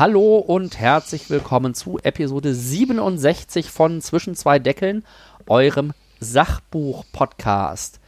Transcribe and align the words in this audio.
Hallo 0.00 0.38
und 0.38 0.78
herzlich 0.78 1.28
willkommen 1.28 1.74
zu 1.74 1.98
Episode 2.02 2.54
67 2.54 3.70
von 3.70 4.00
Zwischen 4.00 4.34
zwei 4.34 4.58
Deckeln, 4.58 5.04
eurem 5.46 5.92
Sachbuch-Podcast. 6.20 8.00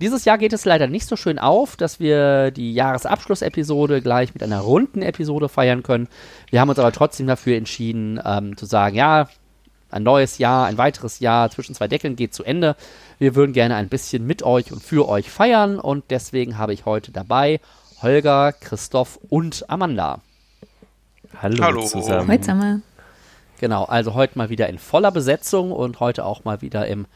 Dieses 0.00 0.24
Jahr 0.24 0.38
geht 0.38 0.52
es 0.52 0.64
leider 0.64 0.86
nicht 0.86 1.08
so 1.08 1.16
schön 1.16 1.40
auf, 1.40 1.74
dass 1.74 1.98
wir 1.98 2.52
die 2.52 2.72
Jahresabschlussepisode 2.74 4.02
gleich 4.02 4.34
mit 4.34 4.44
einer 4.44 4.60
runden 4.60 5.02
Episode 5.02 5.48
feiern 5.48 5.82
können. 5.82 6.06
Wir 6.50 6.60
haben 6.60 6.68
uns 6.68 6.78
aber 6.78 6.92
trotzdem 6.92 7.26
dafür 7.26 7.56
entschieden, 7.56 8.20
ähm, 8.24 8.56
zu 8.56 8.64
sagen, 8.64 8.94
ja, 8.94 9.28
ein 9.90 10.04
neues 10.04 10.38
Jahr, 10.38 10.66
ein 10.66 10.78
weiteres 10.78 11.18
Jahr 11.18 11.50
zwischen 11.50 11.74
zwei 11.74 11.88
Deckeln 11.88 12.14
geht 12.14 12.34
zu 12.34 12.44
Ende. 12.44 12.76
Wir 13.18 13.34
würden 13.34 13.52
gerne 13.52 13.74
ein 13.74 13.88
bisschen 13.88 14.24
mit 14.28 14.44
euch 14.44 14.70
und 14.70 14.80
für 14.80 15.08
euch 15.08 15.28
feiern 15.28 15.80
und 15.80 16.04
deswegen 16.10 16.56
habe 16.56 16.72
ich 16.72 16.86
heute 16.86 17.10
dabei 17.10 17.58
Holger, 18.00 18.52
Christoph 18.52 19.18
und 19.28 19.68
Amanda. 19.68 20.20
Hallo, 21.42 21.62
Hallo. 21.62 21.82
zusammen. 21.82 22.28
Heute 22.28 22.40
zusammen. 22.40 22.82
Genau, 23.58 23.84
also 23.84 24.14
heute 24.14 24.38
mal 24.38 24.48
wieder 24.48 24.68
in 24.68 24.78
voller 24.78 25.10
Besetzung 25.10 25.72
und 25.72 26.00
heute 26.00 26.24
auch 26.24 26.44
mal 26.44 26.62
wieder 26.62 26.86
im 26.86 27.06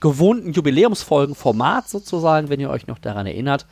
gewohnten 0.00 0.52
Jubiläumsfolgenformat 0.52 1.88
sozusagen, 1.88 2.48
wenn 2.48 2.60
ihr 2.60 2.70
euch 2.70 2.86
noch 2.86 2.98
daran 2.98 3.26
erinnert. 3.26 3.66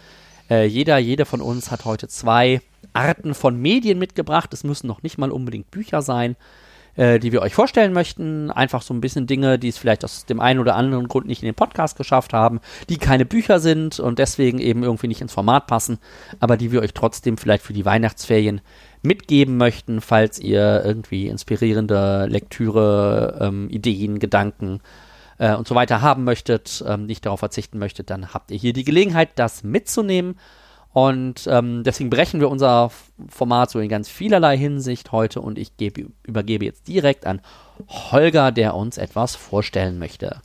Äh, 0.51 0.67
jeder, 0.67 0.99
jede 0.99 1.25
von 1.25 1.41
uns 1.41 1.71
hat 1.71 1.85
heute 1.85 2.09
zwei 2.09 2.61
Arten 2.93 3.35
von 3.35 3.61
Medien 3.61 3.99
mitgebracht. 3.99 4.53
Es 4.53 4.65
müssen 4.65 4.87
noch 4.87 5.03
nicht 5.03 5.19
mal 5.19 5.31
unbedingt 5.31 5.71
Bücher 5.71 6.03
sein, 6.03 6.37
äh, 6.97 7.19
die 7.19 7.33
wir 7.33 7.43
euch 7.43 7.55
vorstellen 7.55 7.93
möchten. 7.93 8.51
Einfach 8.51 8.83
so 8.83 8.93
ein 8.95 9.01
bisschen 9.01 9.27
Dinge, 9.27 9.59
die 9.59 9.69
es 9.69 9.79
vielleicht 9.79 10.05
aus 10.05 10.27
dem 10.27 10.41
einen 10.41 10.61
oder 10.61 10.77
anderen 10.77 11.09
Grund 11.09 11.27
nicht 11.27 11.43
in 11.43 11.47
den 11.47 11.55
Podcast 11.55 11.97
geschafft 11.97 12.33
haben, 12.33 12.61
die 12.89 12.99
keine 12.99 13.25
Bücher 13.25 13.61
sind 13.61 14.01
und 14.01 14.19
deswegen 14.19 14.59
eben 14.59 14.83
irgendwie 14.83 15.09
nicht 15.09 15.21
ins 15.21 15.33
Format 15.33 15.67
passen, 15.67 15.99
aber 16.41 16.57
die 16.57 16.73
wir 16.73 16.81
euch 16.81 16.95
trotzdem 16.95 17.39
vielleicht 17.39 17.63
für 17.63 17.73
die 17.75 17.85
Weihnachtsferien 17.85 18.61
mitgeben 19.03 19.57
möchten, 19.57 20.01
falls 20.01 20.39
ihr 20.39 20.83
irgendwie 20.85 21.29
inspirierende 21.29 22.27
Lektüre, 22.27 23.39
ähm, 23.41 23.69
Ideen, 23.71 24.19
Gedanken 24.19 24.81
äh, 25.39 25.55
und 25.55 25.67
so 25.69 25.75
weiter 25.75 26.03
haben 26.03 26.25
möchtet, 26.25 26.85
ähm, 26.87 27.07
nicht 27.07 27.25
darauf 27.25 27.41
verzichten 27.41 27.79
möchtet, 27.79 28.11
dann 28.11 28.35
habt 28.35 28.51
ihr 28.51 28.59
hier 28.59 28.73
die 28.73 28.85
Gelegenheit, 28.85 29.31
das 29.37 29.63
mitzunehmen. 29.63 30.39
Und 30.93 31.47
ähm, 31.49 31.85
deswegen 31.85 32.11
brechen 32.11 32.41
wir 32.41 32.49
unser 32.49 32.91
Format 33.29 33.71
so 33.71 33.79
in 33.79 33.89
ganz 33.89 34.09
vielerlei 34.09 34.57
Hinsicht 34.57 35.13
heute 35.13 35.41
und 35.41 35.59
ich 35.59 35.77
gebe, 35.77 36.07
übergebe 36.25 36.65
jetzt 36.65 36.89
direkt 36.89 37.27
an 37.27 37.41
Holger, 37.89 38.53
der 38.53 38.75
uns 38.75 38.99
etwas 38.99 39.37
vorstellen 39.37 39.99
möchte. 39.99 40.41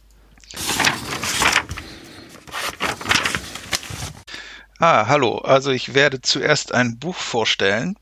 Ah, 4.79 5.07
hallo. 5.07 5.37
Also 5.37 5.71
ich 5.71 5.93
werde 5.93 6.19
zuerst 6.21 6.73
ein 6.73 6.99
Buch 6.99 7.15
vorstellen, 7.15 7.95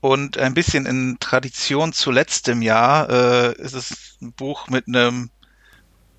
und 0.00 0.38
ein 0.38 0.54
bisschen 0.54 0.86
in 0.86 1.16
Tradition 1.20 1.92
zu 1.92 2.10
letztem 2.10 2.62
Jahr 2.62 3.08
äh, 3.10 3.60
ist 3.60 3.74
es 3.74 4.16
ein 4.20 4.32
Buch 4.32 4.68
mit 4.68 4.86
einem 4.86 5.30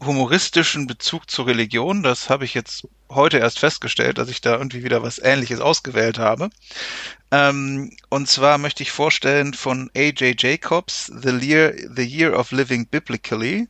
humoristischen 0.04 0.88
Bezug 0.88 1.30
zur 1.30 1.48
Religion. 1.48 2.04
Das 2.04 2.30
habe 2.30 2.46
ich 2.46 2.54
jetzt 2.54 2.88
heute 3.10 3.38
erst 3.38 3.60
festgestellt, 3.60 4.18
dass 4.18 4.30
ich 4.30 4.42
da 4.42 4.54
irgendwie 4.54 4.84
wieder 4.84 5.02
was 5.02 5.20
Ähnliches 5.20 5.60
ausgewählt 5.60 6.20
habe. 6.20 6.50
Ähm, 7.32 7.92
und 8.10 8.28
zwar 8.28 8.58
möchte 8.58 8.84
ich 8.84 8.92
vorstellen 8.92 9.54
von 9.54 9.90
A.J. 9.96 10.42
Jacobs, 10.42 11.12
The 11.14 11.32
Year, 11.32 11.74
The 11.96 12.04
Year 12.04 12.38
of 12.38 12.52
Living 12.52 12.88
Biblically, 12.88 13.68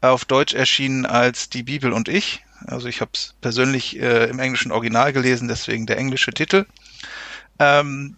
auf 0.00 0.24
Deutsch 0.24 0.54
erschienen 0.54 1.06
als 1.06 1.48
Die 1.48 1.62
Bibel 1.62 1.92
und 1.92 2.08
ich. 2.08 2.44
Also 2.66 2.88
ich 2.88 3.00
habe 3.00 3.10
es 3.14 3.34
persönlich 3.40 3.98
äh, 3.98 4.28
im 4.28 4.38
englischen 4.38 4.72
Original 4.72 5.12
gelesen, 5.12 5.48
deswegen 5.48 5.86
der 5.86 5.98
englische 5.98 6.32
Titel. 6.32 6.66
Ähm, 7.58 8.16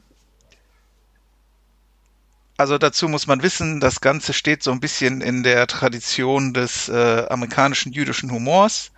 also 2.56 2.78
dazu 2.78 3.08
muss 3.08 3.26
man 3.26 3.42
wissen, 3.42 3.80
das 3.80 4.00
Ganze 4.00 4.32
steht 4.32 4.62
so 4.62 4.70
ein 4.70 4.80
bisschen 4.80 5.20
in 5.20 5.42
der 5.42 5.66
Tradition 5.66 6.54
des 6.54 6.88
äh, 6.88 7.26
amerikanischen 7.28 7.92
jüdischen 7.92 8.30
Humors. 8.30 8.92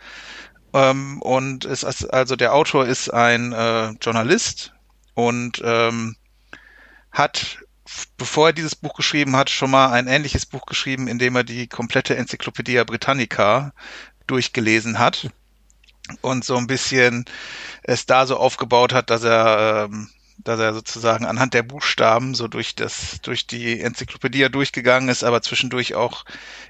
Ähm, 0.73 1.21
und 1.23 1.65
ist 1.65 1.85
also 1.85 2.37
der 2.37 2.55
Autor 2.55 2.87
ist 2.87 3.09
ein 3.09 3.53
äh, 3.53 3.91
Journalist 4.01 4.75
und 5.15 5.63
ähm, 5.65 6.17
hat, 7.11 7.59
bevor 8.17 8.49
er 8.49 8.53
dieses 8.53 8.77
Buch 8.77 8.95
geschrieben 8.95 9.35
hat, 9.35 9.51
schon 9.51 9.71
mal 9.71 9.91
ein 9.93 10.07
ähnliches 10.07 10.47
Buch 10.47 10.67
geschrieben, 10.67 11.09
in 11.09 11.19
dem 11.19 11.35
er 11.37 11.45
die 11.45 11.67
komplette 11.67 12.17
Enzyklopädie 12.17 12.85
Britannica 12.85 13.73
durchgelesen 14.27 14.99
hat 14.99 15.31
und 16.21 16.45
so 16.45 16.57
ein 16.57 16.67
bisschen 16.67 17.25
es 17.83 18.07
da 18.07 18.27
so 18.27 18.37
aufgebaut 18.37 18.93
hat, 18.93 19.11
dass 19.11 19.25
er 19.25 19.89
ähm, 19.91 20.11
dass 20.39 20.61
er 20.61 20.73
sozusagen 20.73 21.27
anhand 21.27 21.55
der 21.55 21.63
Buchstaben 21.63 22.35
so 22.35 22.49
durch 22.49 22.75
das, 22.75 23.21
durch 23.23 23.47
die 23.47 23.81
Enzyklopädie 23.81 24.49
durchgegangen 24.49 25.09
ist, 25.09 25.25
aber 25.25 25.43
zwischendurch 25.43 25.95
auch 25.95 26.25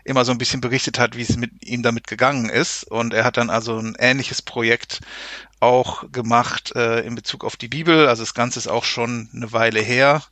immer 0.04 0.24
so 0.24 0.32
ein 0.32 0.38
bisschen 0.38 0.60
berichtet 0.60 0.98
hat, 0.98 1.16
wie 1.16 1.22
es 1.22 1.36
mit 1.36 1.50
ihm 1.64 1.82
damit 1.82 2.06
gegangen 2.06 2.48
ist. 2.48 2.84
Und 2.84 3.12
er 3.12 3.24
hat 3.24 3.36
dann 3.36 3.50
also 3.50 3.78
ein 3.78 3.94
ähnliches 3.98 4.42
Projekt 4.42 5.00
auch 5.60 6.10
gemacht 6.12 6.74
äh, 6.74 7.00
in 7.00 7.14
Bezug 7.14 7.44
auf 7.44 7.56
die 7.56 7.68
Bibel. 7.68 8.08
Also 8.08 8.22
das 8.22 8.34
Ganze 8.34 8.58
ist 8.58 8.68
auch 8.68 8.84
schon 8.84 9.28
eine 9.34 9.52
Weile 9.52 9.80
her. 9.80 10.22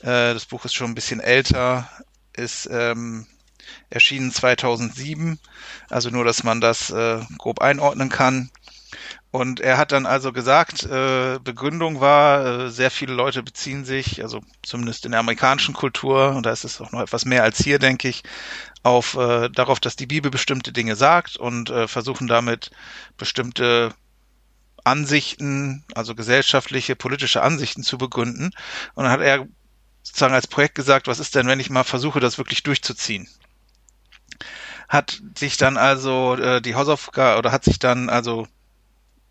Äh, 0.00 0.32
das 0.34 0.46
Buch 0.46 0.64
ist 0.64 0.74
schon 0.74 0.90
ein 0.90 0.94
bisschen 0.94 1.20
älter, 1.20 1.88
ist 2.32 2.68
ähm, 2.70 3.26
erschienen 3.90 4.32
2007. 4.32 5.38
Also 5.88 6.10
nur, 6.10 6.24
dass 6.24 6.44
man 6.44 6.60
das 6.60 6.90
äh, 6.90 7.20
grob 7.36 7.60
einordnen 7.60 8.08
kann. 8.08 8.50
Und 9.32 9.60
er 9.60 9.78
hat 9.78 9.92
dann 9.92 10.06
also 10.06 10.32
gesagt, 10.32 10.82
äh, 10.82 11.38
Begründung 11.38 12.00
war, 12.00 12.44
äh, 12.44 12.70
sehr 12.70 12.90
viele 12.90 13.14
Leute 13.14 13.44
beziehen 13.44 13.84
sich, 13.84 14.22
also 14.22 14.40
zumindest 14.62 15.04
in 15.04 15.12
der 15.12 15.20
amerikanischen 15.20 15.72
Kultur, 15.72 16.30
und 16.30 16.46
da 16.46 16.50
ist 16.50 16.64
es 16.64 16.80
auch 16.80 16.90
noch 16.90 17.00
etwas 17.00 17.24
mehr 17.24 17.44
als 17.44 17.58
hier, 17.58 17.78
denke 17.78 18.08
ich, 18.08 18.24
auf 18.82 19.14
äh, 19.14 19.48
darauf, 19.48 19.78
dass 19.78 19.94
die 19.94 20.06
Bibel 20.06 20.32
bestimmte 20.32 20.72
Dinge 20.72 20.96
sagt 20.96 21.36
und 21.36 21.70
äh, 21.70 21.86
versuchen 21.86 22.26
damit 22.26 22.72
bestimmte 23.16 23.94
Ansichten, 24.82 25.84
also 25.94 26.16
gesellschaftliche, 26.16 26.96
politische 26.96 27.42
Ansichten 27.42 27.84
zu 27.84 27.98
begründen. 27.98 28.50
Und 28.94 29.04
dann 29.04 29.12
hat 29.12 29.20
er 29.20 29.46
sozusagen 30.02 30.34
als 30.34 30.48
Projekt 30.48 30.74
gesagt, 30.74 31.06
was 31.06 31.20
ist 31.20 31.36
denn, 31.36 31.46
wenn 31.46 31.60
ich 31.60 31.70
mal 31.70 31.84
versuche, 31.84 32.18
das 32.18 32.38
wirklich 32.38 32.64
durchzuziehen? 32.64 33.28
Hat 34.88 35.22
sich 35.38 35.56
dann 35.56 35.76
also 35.76 36.34
äh, 36.34 36.60
die 36.60 36.74
Hausaufgabe 36.74 37.38
oder 37.38 37.52
hat 37.52 37.64
sich 37.64 37.78
dann 37.78 38.08
also 38.08 38.48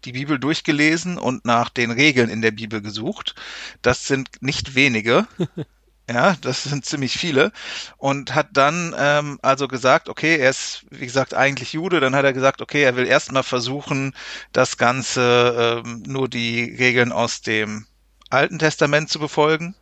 die 0.05 0.13
Bibel 0.13 0.39
durchgelesen 0.39 1.17
und 1.17 1.45
nach 1.45 1.69
den 1.69 1.91
Regeln 1.91 2.29
in 2.29 2.41
der 2.41 2.51
Bibel 2.51 2.81
gesucht. 2.81 3.35
Das 3.81 4.07
sind 4.07 4.29
nicht 4.41 4.75
wenige. 4.75 5.27
Ja, 6.09 6.35
das 6.41 6.63
sind 6.63 6.85
ziemlich 6.85 7.13
viele. 7.13 7.51
Und 7.97 8.33
hat 8.33 8.49
dann 8.53 8.95
ähm, 8.97 9.37
also 9.43 9.67
gesagt, 9.67 10.09
okay, 10.09 10.37
er 10.37 10.49
ist, 10.49 10.85
wie 10.89 11.05
gesagt, 11.05 11.35
eigentlich 11.35 11.73
Jude. 11.73 11.99
Dann 11.99 12.15
hat 12.15 12.25
er 12.25 12.33
gesagt, 12.33 12.61
okay, 12.63 12.81
er 12.81 12.95
will 12.95 13.05
erstmal 13.05 13.43
versuchen, 13.43 14.15
das 14.51 14.77
Ganze 14.77 15.83
ähm, 15.85 16.01
nur 16.07 16.27
die 16.27 16.63
Regeln 16.63 17.11
aus 17.11 17.41
dem 17.41 17.85
Alten 18.31 18.57
Testament 18.57 19.09
zu 19.09 19.19
befolgen. 19.19 19.75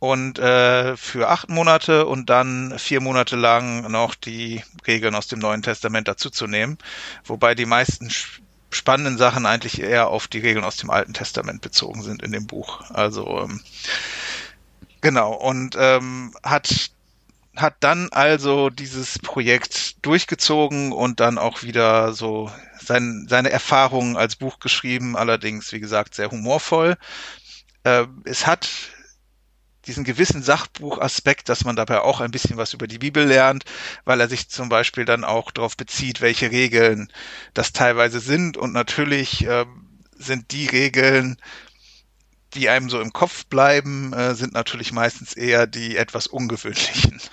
Und 0.00 0.40
äh, 0.40 0.96
für 0.96 1.28
acht 1.28 1.48
Monate 1.48 2.06
und 2.06 2.28
dann 2.28 2.76
vier 2.76 3.00
Monate 3.00 3.36
lang 3.36 3.88
noch 3.92 4.16
die 4.16 4.64
Regeln 4.88 5.14
aus 5.14 5.28
dem 5.28 5.38
Neuen 5.38 5.62
Testament 5.62 6.08
dazuzunehmen. 6.08 6.78
Wobei 7.24 7.54
die 7.54 7.66
meisten 7.66 8.10
spannenden 8.72 9.18
Sachen 9.18 9.46
eigentlich 9.46 9.80
eher 9.80 10.08
auf 10.08 10.28
die 10.28 10.40
Regeln 10.40 10.64
aus 10.64 10.76
dem 10.76 10.90
Alten 10.90 11.14
Testament 11.14 11.60
bezogen 11.60 12.02
sind 12.02 12.22
in 12.22 12.32
dem 12.32 12.46
Buch. 12.46 12.82
Also 12.90 13.40
ähm, 13.40 13.60
genau 15.00 15.34
und 15.34 15.76
ähm, 15.78 16.34
hat 16.42 16.90
hat 17.56 17.74
dann 17.80 18.08
also 18.12 18.70
dieses 18.70 19.18
Projekt 19.18 20.04
durchgezogen 20.06 20.92
und 20.92 21.20
dann 21.20 21.36
auch 21.36 21.62
wieder 21.62 22.14
so 22.14 22.50
sein, 22.80 23.26
seine 23.28 23.50
Erfahrungen 23.50 24.16
als 24.16 24.36
Buch 24.36 24.58
geschrieben, 24.58 25.16
allerdings 25.16 25.70
wie 25.72 25.80
gesagt 25.80 26.14
sehr 26.14 26.30
humorvoll. 26.30 26.96
Äh, 27.84 28.06
es 28.24 28.46
hat 28.46 28.68
diesen 29.86 30.04
gewissen 30.04 30.42
Sachbuchaspekt, 30.42 31.48
dass 31.48 31.64
man 31.64 31.76
dabei 31.76 32.00
auch 32.00 32.20
ein 32.20 32.30
bisschen 32.30 32.56
was 32.56 32.72
über 32.72 32.86
die 32.86 32.98
Bibel 32.98 33.24
lernt, 33.24 33.64
weil 34.04 34.20
er 34.20 34.28
sich 34.28 34.48
zum 34.48 34.68
Beispiel 34.68 35.04
dann 35.04 35.24
auch 35.24 35.50
darauf 35.50 35.76
bezieht, 35.76 36.20
welche 36.20 36.50
Regeln 36.50 37.12
das 37.54 37.72
teilweise 37.72 38.20
sind. 38.20 38.56
Und 38.56 38.72
natürlich 38.72 39.44
äh, 39.46 39.66
sind 40.16 40.52
die 40.52 40.66
Regeln, 40.66 41.36
die 42.54 42.68
einem 42.68 42.90
so 42.90 43.00
im 43.00 43.12
Kopf 43.12 43.46
bleiben, 43.46 44.12
äh, 44.12 44.34
sind 44.34 44.52
natürlich 44.52 44.92
meistens 44.92 45.32
eher 45.32 45.66
die 45.66 45.96
etwas 45.96 46.26
ungewöhnlichen. 46.26 47.20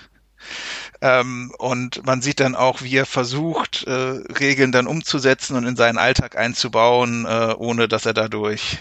Ähm, 1.02 1.52
und 1.58 2.04
man 2.04 2.20
sieht 2.20 2.40
dann 2.40 2.54
auch, 2.54 2.82
wie 2.82 2.94
er 2.94 3.06
versucht, 3.06 3.84
äh, 3.84 3.92
Regeln 3.92 4.70
dann 4.72 4.86
umzusetzen 4.86 5.56
und 5.56 5.64
in 5.64 5.76
seinen 5.76 5.96
Alltag 5.96 6.36
einzubauen, 6.36 7.24
äh, 7.24 7.54
ohne 7.56 7.88
dass 7.88 8.04
er 8.04 8.12
dadurch 8.12 8.78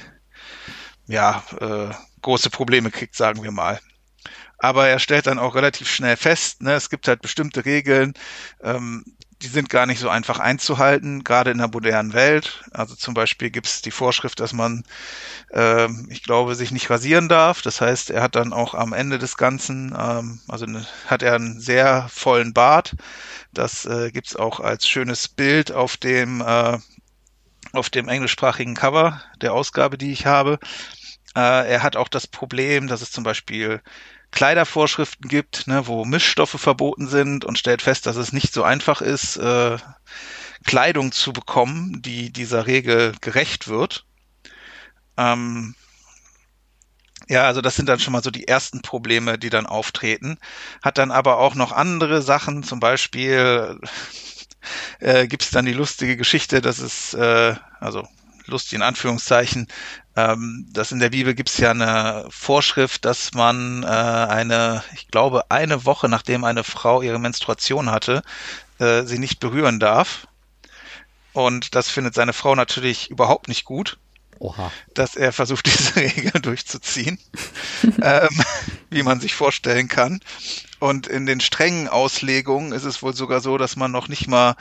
ja 1.08 1.44
äh, 1.62 1.94
große 2.22 2.50
Probleme 2.50 2.92
kriegt, 2.92 3.16
sagen 3.16 3.44
wir 3.44 3.52
mal. 3.52 3.80
Aber 4.58 4.88
er 4.88 5.00
stellt 5.00 5.28
dann 5.28 5.40
auch 5.40 5.56
relativ 5.56 5.90
schnell 5.90 6.18
fest, 6.18 6.62
ne, 6.62 6.74
es 6.74 6.90
gibt 6.90 7.08
halt 7.08 7.22
bestimmte 7.22 7.66
Regeln, 7.66 8.14
ähm, 8.62 9.06
die 9.42 9.48
sind 9.48 9.70
gar 9.70 9.86
nicht 9.86 10.00
so 10.00 10.10
einfach 10.10 10.40
einzuhalten, 10.40 11.24
gerade 11.24 11.52
in 11.52 11.60
der 11.60 11.70
modernen 11.70 12.14
Welt. 12.14 12.62
Also 12.72 12.96
zum 12.96 13.14
Beispiel 13.14 13.50
gibt 13.50 13.68
es 13.68 13.82
die 13.82 13.92
Vorschrift, 13.92 14.40
dass 14.42 14.52
man, 14.52 14.84
äh, 15.54 15.88
ich 16.10 16.24
glaube, 16.24 16.56
sich 16.56 16.72
nicht 16.72 16.90
rasieren 16.90 17.30
darf. 17.30 17.62
Das 17.62 17.80
heißt, 17.80 18.10
er 18.10 18.22
hat 18.22 18.36
dann 18.36 18.52
auch 18.52 18.74
am 18.74 18.92
Ende 18.92 19.18
des 19.18 19.38
Ganzen, 19.38 19.96
ähm, 19.98 20.42
also 20.50 20.66
ne, 20.66 20.86
hat 21.08 21.24
er 21.24 21.36
einen 21.36 21.60
sehr 21.62 22.10
vollen 22.10 22.54
Bart. 22.54 22.96
Das 23.54 23.86
äh, 23.86 24.12
gibt 24.12 24.28
es 24.28 24.36
auch 24.36 24.60
als 24.60 24.88
schönes 24.88 25.30
Bild 25.30 25.72
auf 25.72 25.96
dem, 25.96 26.42
äh, 26.42 26.78
auf 27.72 27.90
dem 27.90 28.10
englischsprachigen 28.10 28.76
Cover 28.76 29.22
der 29.42 29.54
Ausgabe, 29.54 29.98
die 29.98 30.12
ich 30.12 30.26
habe. 30.26 30.60
Äh, 31.36 31.70
er 31.72 31.84
hat 31.84 31.96
auch 31.96 32.08
das 32.08 32.28
Problem, 32.28 32.88
dass 32.88 33.02
es 33.02 33.12
zum 33.12 33.24
Beispiel 33.24 33.82
Kleidervorschriften 34.32 35.28
gibt, 35.28 35.68
ne, 35.68 35.88
wo 35.88 36.06
Mischstoffe 36.06 36.60
verboten 36.60 37.08
sind 37.08 37.46
und 37.46 37.58
stellt 37.58 37.82
fest, 37.82 38.06
dass 38.06 38.16
es 38.16 38.32
nicht 38.32 38.54
so 38.54 38.64
einfach 38.64 39.02
ist, 39.02 39.38
äh, 39.38 39.78
Kleidung 40.66 41.12
zu 41.12 41.34
bekommen, 41.34 42.02
die 42.02 42.32
dieser 42.32 42.68
Regel 42.68 43.14
gerecht 43.22 43.68
wird. 43.68 44.06
Ähm, 45.18 45.76
ja, 47.28 47.44
also 47.44 47.62
das 47.62 47.76
sind 47.76 47.88
dann 47.88 48.00
schon 48.00 48.14
mal 48.14 48.24
so 48.24 48.32
die 48.32 48.48
ersten 48.48 48.82
Probleme, 48.82 49.38
die 49.38 49.50
dann 49.50 49.68
auftreten. 49.68 50.38
Hat 50.82 50.98
dann 50.98 51.12
aber 51.12 51.38
auch 51.38 51.56
noch 51.56 51.72
andere 51.72 52.22
Sachen, 52.22 52.64
zum 52.64 52.80
Beispiel 52.80 53.80
äh, 55.00 55.28
gibt 55.28 55.44
es 55.44 55.52
dann 55.52 55.66
die 55.66 55.74
lustige 55.74 56.18
Geschichte, 56.18 56.62
dass 56.62 56.80
es, 56.80 57.14
äh, 57.14 57.56
also 57.80 58.08
lustig 58.46 58.74
in 58.74 58.82
Anführungszeichen, 58.82 59.68
ähm, 60.20 60.66
dass 60.74 60.92
in 60.92 61.00
der 61.00 61.12
Bibel 61.12 61.34
gibt 61.34 61.50
es 61.50 61.58
ja 61.58 61.72
eine 61.72 62.26
Vorschrift, 62.30 63.06
dass 63.06 63.34
man 63.34 63.84
äh, 63.84 63.88
eine, 63.88 64.84
ich 64.94 65.08
glaube, 65.08 65.50
eine 65.50 65.86
Woche 65.86 66.10
nachdem 66.10 66.44
eine 66.44 66.64
Frau 66.64 67.02
ihre 67.02 67.20
Menstruation 67.20 67.90
hatte, 67.90 68.22
äh, 68.80 69.04
sie 69.04 69.20
nicht 69.20 69.40
berühren 69.40 69.80
darf. 69.80 70.28
Und 71.32 71.76
das 71.76 71.90
findet 71.90 72.16
seine 72.16 72.34
Frau 72.34 72.56
natürlich 72.56 73.10
überhaupt 73.10 73.48
nicht 73.48 73.64
gut. 73.64 73.98
Oha. 74.40 74.72
dass 74.94 75.16
er 75.16 75.32
versucht, 75.34 75.66
diese 75.68 75.96
Regel 75.98 76.42
durchzuziehen, 76.42 77.20
ähm, 78.02 78.44
wie 78.90 79.04
man 79.04 79.20
sich 79.20 79.36
vorstellen 79.36 79.88
kann. 79.88 80.22
Und 80.80 81.08
in 81.08 81.26
den 81.26 81.42
strengen 81.42 81.90
Auslegungen 81.90 82.72
ist 82.72 82.86
es 82.86 83.04
wohl 83.04 83.14
sogar 83.14 83.42
so, 83.42 83.58
dass 83.58 83.76
man 83.76 83.92
noch 83.92 84.08
nicht 84.08 84.28
mal 84.28 84.56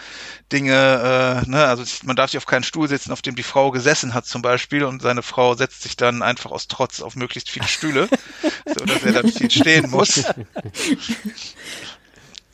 Dinge, 0.51 1.45
äh, 1.47 1.49
ne, 1.49 1.65
also 1.65 1.85
man 2.05 2.17
darf 2.17 2.31
sich 2.31 2.39
auf 2.39 2.47
keinen 2.47 2.65
Stuhl 2.65 2.89
setzen, 2.89 3.13
auf 3.13 3.23
dem 3.23 3.37
die 3.37 3.45
Frau 3.45 3.71
gesessen 3.71 4.15
hat 4.15 4.27
zum 4.27 4.43
Beispiel, 4.43 4.83
und 4.83 5.01
seine 5.01 5.23
Frau 5.23 5.55
setzt 5.55 5.83
sich 5.83 5.97
dann 5.97 6.23
einfach 6.23 6.51
aus 6.51 6.67
Trotz 6.67 7.01
auf 7.01 7.15
möglichst 7.15 7.51
viele 7.51 7.69
Stühle, 7.69 8.09
so 8.67 8.85
dass 8.85 9.05
er 9.05 9.13
dann 9.13 9.31
viel 9.31 9.51
stehen 9.51 9.91
muss. 9.91 10.25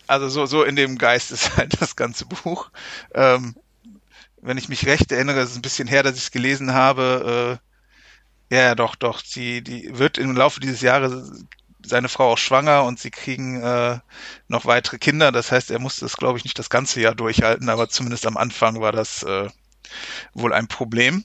Also 0.06 0.28
so, 0.28 0.44
so 0.44 0.62
in 0.62 0.76
dem 0.76 0.98
Geist 0.98 1.32
ist 1.32 1.56
halt 1.56 1.80
das 1.80 1.96
ganze 1.96 2.26
Buch. 2.26 2.70
Ähm, 3.14 3.56
wenn 4.44 4.58
ich 4.58 4.68
mich 4.68 4.86
recht 4.86 5.10
erinnere, 5.10 5.40
ist 5.40 5.50
es 5.50 5.56
ein 5.56 5.62
bisschen 5.62 5.88
her, 5.88 6.02
dass 6.02 6.16
ich 6.16 6.24
es 6.24 6.30
gelesen 6.30 6.74
habe. 6.74 7.58
Äh, 8.50 8.54
ja, 8.54 8.74
doch, 8.74 8.94
doch. 8.94 9.24
Sie, 9.24 9.62
die 9.62 9.98
wird 9.98 10.18
im 10.18 10.36
Laufe 10.36 10.60
dieses 10.60 10.82
Jahres 10.82 11.44
seine 11.82 12.08
Frau 12.08 12.32
auch 12.32 12.38
schwanger 12.38 12.84
und 12.84 13.00
sie 13.00 13.10
kriegen 13.10 13.62
äh, 13.62 13.98
noch 14.48 14.66
weitere 14.66 14.98
Kinder. 14.98 15.32
Das 15.32 15.50
heißt, 15.50 15.70
er 15.70 15.78
musste 15.78 16.04
es, 16.04 16.16
glaube 16.16 16.38
ich, 16.38 16.44
nicht 16.44 16.58
das 16.58 16.68
ganze 16.68 17.00
Jahr 17.00 17.14
durchhalten, 17.14 17.70
aber 17.70 17.88
zumindest 17.88 18.26
am 18.26 18.36
Anfang 18.36 18.80
war 18.80 18.92
das 18.92 19.22
äh, 19.22 19.48
wohl 20.34 20.52
ein 20.52 20.68
Problem. 20.68 21.24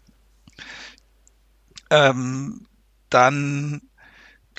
Ähm, 1.89 2.67
dann 3.09 3.81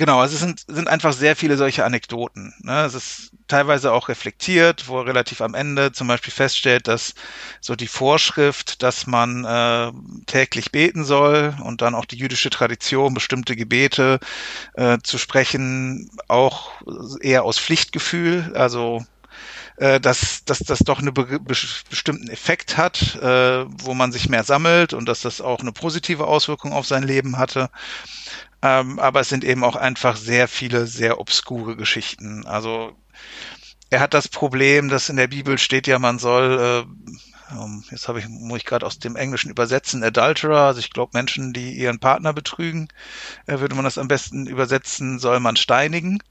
Genau, 0.01 0.19
also 0.19 0.33
es 0.35 0.41
sind, 0.41 0.65
sind 0.67 0.89
einfach 0.89 1.13
sehr 1.13 1.37
viele 1.37 1.59
solche 1.59 1.85
Anekdoten. 1.85 2.55
Ne? 2.61 2.87
Es 2.87 2.95
ist 2.95 3.33
teilweise 3.49 3.93
auch 3.93 4.09
reflektiert, 4.09 4.89
wo 4.89 4.99
er 5.01 5.05
relativ 5.05 5.43
am 5.43 5.53
Ende 5.53 5.93
zum 5.93 6.09
Beispiel 6.09 6.33
feststellt, 6.33 6.89
dass 6.89 7.13
so 7.61 7.77
die 7.77 7.87
Vorschrift, 7.87 8.83
dass 8.83 9.07
man 9.07 9.45
äh, 9.45 9.93
täglich 10.25 10.73
beten 10.73 11.05
soll 11.05 11.55
und 11.63 11.83
dann 11.83 11.95
auch 11.95 12.07
die 12.07 12.17
jüdische 12.17 12.49
Tradition, 12.49 13.13
bestimmte 13.13 13.57
Gebete 13.57 14.21
äh, 14.73 14.97
zu 15.03 15.19
sprechen, 15.19 16.11
auch 16.29 16.71
eher 17.21 17.45
aus 17.45 17.59
Pflichtgefühl, 17.59 18.53
also 18.57 19.05
äh, 19.81 19.99
dass, 19.99 20.45
dass 20.45 20.59
das 20.59 20.81
doch 20.81 20.99
einen 20.99 21.15
be 21.15 21.41
bestimmten 21.41 22.29
Effekt 22.29 22.77
hat, 22.77 23.17
äh, 23.17 23.65
wo 23.67 23.95
man 23.95 24.13
sich 24.13 24.29
mehr 24.29 24.45
sammelt 24.45 24.93
und 24.93 25.07
dass 25.09 25.23
das 25.23 25.41
auch 25.41 25.61
eine 25.61 25.73
positive 25.73 26.27
Auswirkung 26.27 26.73
auf 26.75 26.87
sein 26.87 27.03
Leben 27.03 27.39
hatte. 27.39 27.71
Ähm, 28.63 28.99
aber 28.99 29.21
es 29.21 29.31
sind 29.31 29.43
eben 29.43 29.65
auch 29.65 29.77
einfach 29.77 30.17
sehr 30.17 30.49
viele 30.49 30.87
sehr 30.87 31.19
obskure 31.19 31.77
Geschichten. 31.77 32.47
Also 32.47 32.95
er 33.89 34.01
hat 34.01 34.13
das 34.13 34.29
Problem, 34.29 34.91
dass 34.91 35.09
in 35.09 35.17
der 35.17 35.29
Bibel 35.29 35.57
steht 35.57 35.87
ja, 35.87 35.99
man 35.99 36.19
soll, 36.19 36.87
äh, 36.87 37.55
jetzt 37.91 38.07
habe 38.07 38.19
ich, 38.19 38.29
muss 38.29 38.59
ich 38.59 38.67
gerade 38.67 38.85
aus 38.85 38.99
dem 38.99 39.17
Englischen 39.17 39.51
übersetzen, 39.51 40.05
Adulterer, 40.05 40.67
also 40.67 40.81
ich 40.81 40.91
glaube 40.91 41.13
Menschen, 41.15 41.55
die 41.55 41.73
ihren 41.73 42.01
Partner 42.01 42.35
betrügen, 42.35 42.89
äh, 43.47 43.61
würde 43.61 43.75
man 43.75 43.85
das 43.85 43.97
am 43.97 44.09
besten 44.09 44.47
übersetzen, 44.47 45.19
soll 45.19 45.41
man 45.41 45.57
steinigen. 45.57 46.23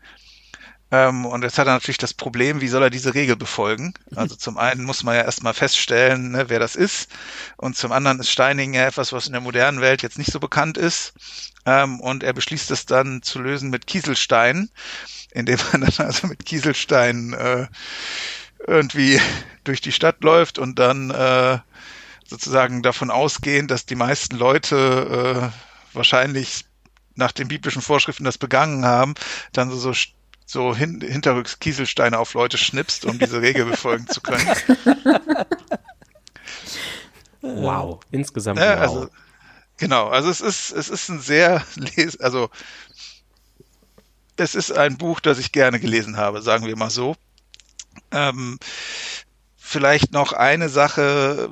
Ähm, 0.92 1.26
und 1.26 1.44
jetzt 1.44 1.58
hat 1.58 1.68
er 1.68 1.74
natürlich 1.74 1.98
das 2.00 2.14
Problem, 2.14 2.62
wie 2.62 2.68
soll 2.68 2.82
er 2.82 2.90
diese 2.90 3.14
Regel 3.14 3.36
befolgen? 3.36 3.94
Also 4.16 4.36
zum 4.36 4.58
einen 4.58 4.84
muss 4.84 5.04
man 5.04 5.16
ja 5.16 5.22
erstmal 5.22 5.54
feststellen, 5.54 6.32
ne, 6.32 6.50
wer 6.50 6.60
das 6.60 6.76
ist. 6.76 7.10
Und 7.58 7.78
zum 7.78 7.92
anderen 7.92 8.20
ist 8.20 8.32
Steinigen 8.32 8.74
ja 8.74 8.88
etwas, 8.88 9.14
was 9.14 9.28
in 9.28 9.34
der 9.34 9.42
modernen 9.42 9.82
Welt 9.82 10.02
jetzt 10.02 10.18
nicht 10.18 10.32
so 10.32 10.40
bekannt 10.40 10.78
ist. 10.78 11.14
Ähm, 11.66 12.00
und 12.00 12.24
er 12.24 12.34
beschließt 12.34 12.72
es 12.72 12.86
dann 12.86 13.22
zu 13.22 13.40
lösen 13.40 13.70
mit 13.70 13.86
Kieselstein, 13.86 14.70
indem 15.32 15.60
man 15.72 15.82
dann 15.82 16.08
also 16.08 16.28
mit 16.28 16.46
Kieselstein 16.46 17.34
äh, 17.34 17.68
irgendwie 18.66 19.22
durch 19.64 19.82
die 19.82 19.92
Stadt 19.92 20.24
läuft 20.24 20.58
und 20.58 20.80
dann 20.80 21.12
äh, 21.12 21.60
sozusagen 22.26 22.82
davon 22.82 23.12
ausgehen, 23.12 23.68
dass 23.68 23.86
die 23.86 23.96
meisten 23.96 24.38
Leute 24.38 25.52
äh, 25.52 25.96
wahrscheinlich 25.96 26.66
nach 27.16 27.32
den 27.32 27.48
biblischen 27.48 27.82
Vorschriften 27.82 28.24
das 28.24 28.38
begangen 28.38 28.86
haben, 28.86 29.14
dann 29.52 29.70
so, 29.70 29.78
so 29.78 29.94
so 30.50 30.76
hin, 30.76 31.00
hinterrücks 31.00 31.60
Kieselsteine 31.60 32.18
auf 32.18 32.34
Leute 32.34 32.58
schnippst, 32.58 33.06
um 33.06 33.20
diese 33.20 33.40
Regel 33.40 33.66
befolgen 33.66 34.08
zu 34.08 34.20
können. 34.20 34.48
Wow, 37.42 38.02
insgesamt 38.12 38.60
ja, 38.60 38.76
wow. 38.76 38.82
Also, 38.82 39.10
genau, 39.78 40.10
also 40.10 40.30
es 40.30 40.42
ist, 40.42 40.72
es 40.72 40.90
ist 40.90 41.08
ein 41.08 41.22
sehr, 41.22 41.66
les 41.78 42.20
also 42.20 42.50
es 44.36 44.56
ist 44.56 44.74
ein 44.74 44.98
Buch, 44.98 45.22
das 45.22 45.40
ich 45.40 45.54
gerne 45.54 45.80
gelesen 45.80 46.18
habe, 46.18 46.42
sagen 46.42 46.66
wir 46.66 46.76
mal 46.76 46.90
so. 46.90 47.16
Ähm, 48.12 48.60
vielleicht 49.56 50.12
noch 50.12 50.34
eine 50.34 50.68
Sache, 50.68 51.50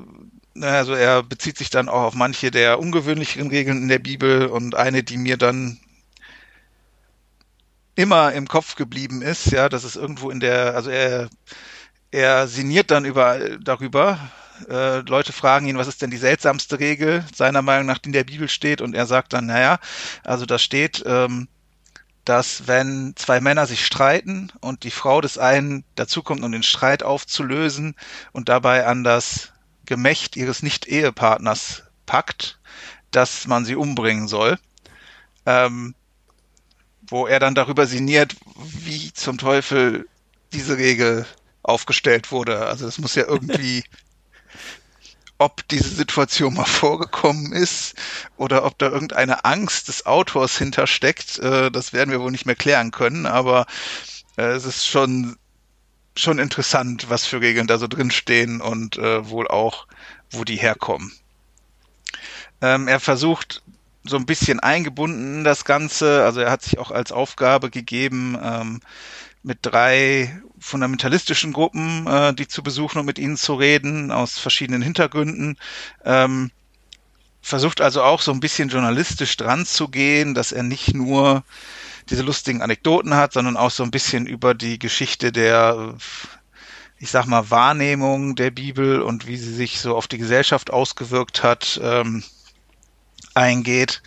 also 0.60 0.94
er 0.94 1.24
bezieht 1.24 1.58
sich 1.58 1.70
dann 1.70 1.88
auch 1.88 2.01
auf 2.01 2.16
manche 2.16 2.51
der 2.51 2.80
ungewöhnlicheren 2.80 3.48
Regeln 3.48 3.84
in 3.84 3.88
der 3.88 4.00
Bibel 4.00 4.48
und 4.48 4.75
eine, 4.75 5.04
die 5.04 5.18
mir 5.18 5.38
dann 5.38 5.80
immer 7.98 8.32
im 8.34 8.48
Kopf 8.48 8.75
geblieben 8.75 9.22
ist, 9.22 9.48
ja, 9.48 9.70
dass 9.70 9.84
es 9.84 9.96
irgendwo 9.96 10.30
in 10.30 10.39
der, 10.39 10.75
also 10.75 10.89
er, 10.92 11.30
er 12.12 12.48
sinniert 12.48 12.92
dann 12.92 13.06
über, 13.06 13.58
darüber, 13.60 14.20
äh, 14.70 15.00
Leute 15.00 15.34
fragen 15.34 15.68
ihn, 15.68 15.80
was 15.80 15.88
ist 15.88 16.01
denn 16.01 16.12
die 16.12 16.18
seltsamste 16.18 16.80
Regel 16.80 17.25
seiner 17.34 17.63
Meinung 17.63 17.88
nach, 17.88 17.98
die 17.98 18.10
in 18.10 18.13
der 18.13 18.24
Bibel 18.24 18.50
steht, 18.50 18.82
und 18.82 18.96
er 18.96 19.08
sagt 19.08 19.34
dann, 19.34 19.48
naja, 19.48 19.80
also 20.24 20.46
da 20.46 20.60
steht, 20.60 21.04
ähm, 21.08 21.48
dass 22.24 22.68
wenn 22.68 23.13
zwei 23.16 23.42
Männer 23.42 23.66
sich 23.66 23.84
streiten 23.84 24.51
und 24.62 24.84
die 24.84 24.92
Frau 24.92 25.20
des 25.20 25.39
einen 25.39 25.84
dazukommt, 25.96 26.44
um 26.44 26.51
den 26.51 26.63
Streit 26.63 27.01
aufzulösen 27.01 27.96
und 28.32 28.48
dabei 28.48 28.86
an 28.86 29.04
das 29.04 29.54
Gemächt 29.86 30.36
ihres 30.36 30.62
Nicht-Ehepartners 30.62 31.84
packt, 32.06 32.60
dass 33.10 33.48
man 33.48 33.66
sie 33.66 33.75
umbringen 33.75 34.27
soll. 34.27 34.60
Ähm, 35.46 35.96
wo 37.08 37.28
er 37.28 37.40
dann 37.40 37.56
darüber 37.56 37.88
sinniert, 37.88 38.36
wie 38.56 39.14
zum 39.14 39.38
Teufel 39.38 40.08
diese 40.54 40.78
Regel 40.78 41.26
aufgestellt 41.64 42.32
wurde. 42.32 42.66
Also 42.66 42.86
das 42.86 42.98
muss 42.98 43.16
ja 43.16 43.26
irgendwie, 43.28 43.84
ob 45.38 45.68
diese 45.68 45.90
Situation 45.90 46.56
mal 46.56 46.66
vorgekommen 46.66 47.52
ist 47.52 47.96
oder 48.38 48.66
ob 48.66 48.78
da 48.78 48.88
irgendeine 48.88 49.46
Angst 49.46 49.88
des 49.88 50.06
Autors 50.06 50.58
hintersteckt, 50.58 51.40
äh, 51.40 51.72
das 51.72 51.94
werden 51.94 52.12
wir 52.12 52.22
wohl 52.22 52.32
nicht 52.32 52.46
mehr 52.46 52.56
klären 52.56 52.92
können, 52.92 53.26
aber 53.26 53.66
äh, 54.38 54.44
es 54.44 54.66
ist 54.66 54.86
schon 54.86 55.38
schon 56.20 56.40
interessant, 56.40 57.10
was 57.10 57.26
für 57.26 57.42
Regeln 57.42 57.68
da 57.68 57.78
so 57.78 57.88
drinstehen 57.88 58.60
und 58.60 58.98
äh, 58.98 59.30
wohl 59.30 59.48
auch, 59.48 59.86
wo 60.32 60.44
die 60.44 60.56
herkommen. 60.56 61.14
Ähm, 62.62 62.88
er 62.88 63.00
versucht 63.00 63.62
so 64.08 64.18
ein 64.18 64.26
bisschen 64.26 64.60
eingebunden 64.60 65.40
in 65.40 65.44
das 65.44 65.66
Ganze. 65.66 66.24
Also 66.24 66.42
er 66.42 66.52
hat 66.52 66.62
sich 66.62 66.80
auch 66.80 66.92
als 66.92 67.12
Aufgabe 67.12 67.70
gegeben, 67.70 68.38
ähm, 68.42 68.80
mit 69.44 69.60
drei 69.62 70.42
fundamentalistischen 70.60 71.54
Gruppen, 71.54 72.08
äh, 72.08 72.34
die 72.34 72.48
zu 72.48 72.64
besuchen 72.64 73.00
und 73.00 73.06
mit 73.06 73.20
ihnen 73.20 73.38
zu 73.38 73.56
reden, 73.56 74.12
aus 74.12 74.38
verschiedenen 74.38 74.82
Hintergründen. 74.82 75.58
Ähm, 76.04 76.52
versucht 77.42 77.80
also 77.80 78.04
auch 78.04 78.22
so 78.22 78.32
ein 78.32 78.40
bisschen 78.40 78.70
journalistisch 78.70 79.38
dran 79.38 79.66
zu 79.66 79.88
gehen, 79.88 80.34
dass 80.34 80.52
er 80.52 80.64
nicht 80.64 80.94
nur 80.94 81.44
diese 82.10 82.24
lustigen 82.24 82.62
Anekdoten 82.62 83.16
hat, 83.16 83.34
sondern 83.34 83.58
auch 83.58 83.72
so 83.72 83.84
ein 83.84 83.92
bisschen 83.92 84.26
über 84.26 84.54
die 84.54 84.80
Geschichte 84.80 85.32
der 85.32 85.96
ich 87.00 87.12
sag 87.12 87.28
mal, 87.28 87.50
Wahrnehmung 87.50 88.36
der 88.36 88.52
Bibel 88.52 89.02
und 89.02 89.28
wie 89.28 89.38
sie 89.38 89.54
sich 89.54 89.80
so 89.80 89.96
auf 89.96 90.08
die 90.08 90.18
Gesellschaft 90.18 90.72
ausgewirkt 90.72 91.44
hat, 91.44 91.80
ähm, 91.84 92.24
eingeht. 93.38 94.01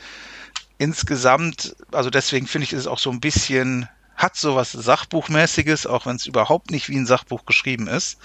Insgesamt, 0.78 1.76
also 1.92 2.10
deswegen 2.10 2.46
finde 2.46 2.64
ich, 2.64 2.72
ist 2.72 2.80
es 2.80 2.86
auch 2.86 2.98
so 2.98 3.10
ein 3.10 3.20
bisschen, 3.20 3.88
hat 4.16 4.36
so 4.36 4.56
was 4.56 4.72
Sachbuchmäßiges, 4.72 5.86
auch 5.86 6.06
wenn 6.06 6.16
es 6.16 6.26
überhaupt 6.26 6.70
nicht 6.70 6.88
wie 6.88 6.96
ein 6.96 7.06
Sachbuch 7.06 7.46
geschrieben 7.46 7.86
ist. 7.86 8.18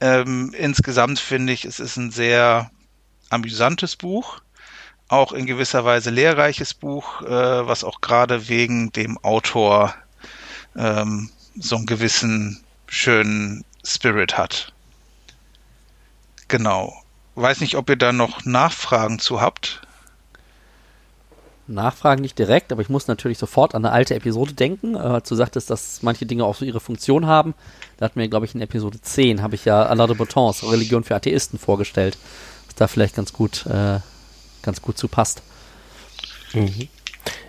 Ähm, 0.00 0.54
insgesamt 0.56 1.20
finde 1.20 1.52
ich, 1.52 1.64
es 1.64 1.78
ist 1.78 1.96
ein 1.96 2.10
sehr 2.10 2.70
amüsantes 3.30 3.96
Buch, 3.96 4.40
auch 5.08 5.32
in 5.32 5.46
gewisser 5.46 5.84
Weise 5.84 6.10
lehrreiches 6.10 6.74
Buch, 6.74 7.22
äh, 7.22 7.66
was 7.66 7.84
auch 7.84 8.00
gerade 8.00 8.48
wegen 8.48 8.92
dem 8.92 9.18
Autor 9.18 9.94
ähm, 10.76 11.30
so 11.56 11.76
einen 11.76 11.86
gewissen 11.86 12.62
schönen 12.86 13.64
Spirit 13.84 14.38
hat. 14.38 14.72
Genau. 16.48 16.94
Weiß 17.34 17.60
nicht, 17.60 17.76
ob 17.76 17.88
ihr 17.88 17.96
da 17.96 18.12
noch 18.12 18.44
Nachfragen 18.44 19.18
zu 19.18 19.40
habt. 19.40 19.82
Nachfragen 21.68 22.22
nicht 22.22 22.38
direkt, 22.38 22.72
aber 22.72 22.82
ich 22.82 22.88
muss 22.88 23.06
natürlich 23.06 23.38
sofort 23.38 23.74
an 23.74 23.84
eine 23.84 23.94
alte 23.94 24.14
Episode 24.14 24.52
denken. 24.52 24.94
Äh, 24.94 25.20
du 25.26 25.34
sagtest, 25.34 25.70
dass 25.70 26.02
manche 26.02 26.26
Dinge 26.26 26.44
auch 26.44 26.54
so 26.54 26.64
ihre 26.64 26.80
Funktion 26.80 27.26
haben. 27.26 27.54
Da 27.96 28.06
hatten 28.06 28.18
wir, 28.18 28.28
glaube 28.28 28.46
ich, 28.46 28.54
in 28.54 28.60
Episode 28.60 29.00
10 29.00 29.42
habe 29.42 29.54
ich 29.54 29.64
ja 29.64 29.84
Alain 29.84 30.08
de 30.08 30.16
Botons, 30.16 30.64
Religion 30.64 31.04
für 31.04 31.14
Atheisten, 31.14 31.58
vorgestellt. 31.58 32.18
Was 32.66 32.74
da 32.74 32.88
vielleicht 32.88 33.14
ganz 33.14 33.32
gut, 33.32 33.66
äh, 33.66 34.00
ganz 34.62 34.82
gut 34.82 34.98
zu 34.98 35.08
passt. 35.08 35.42
Mhm. 36.52 36.88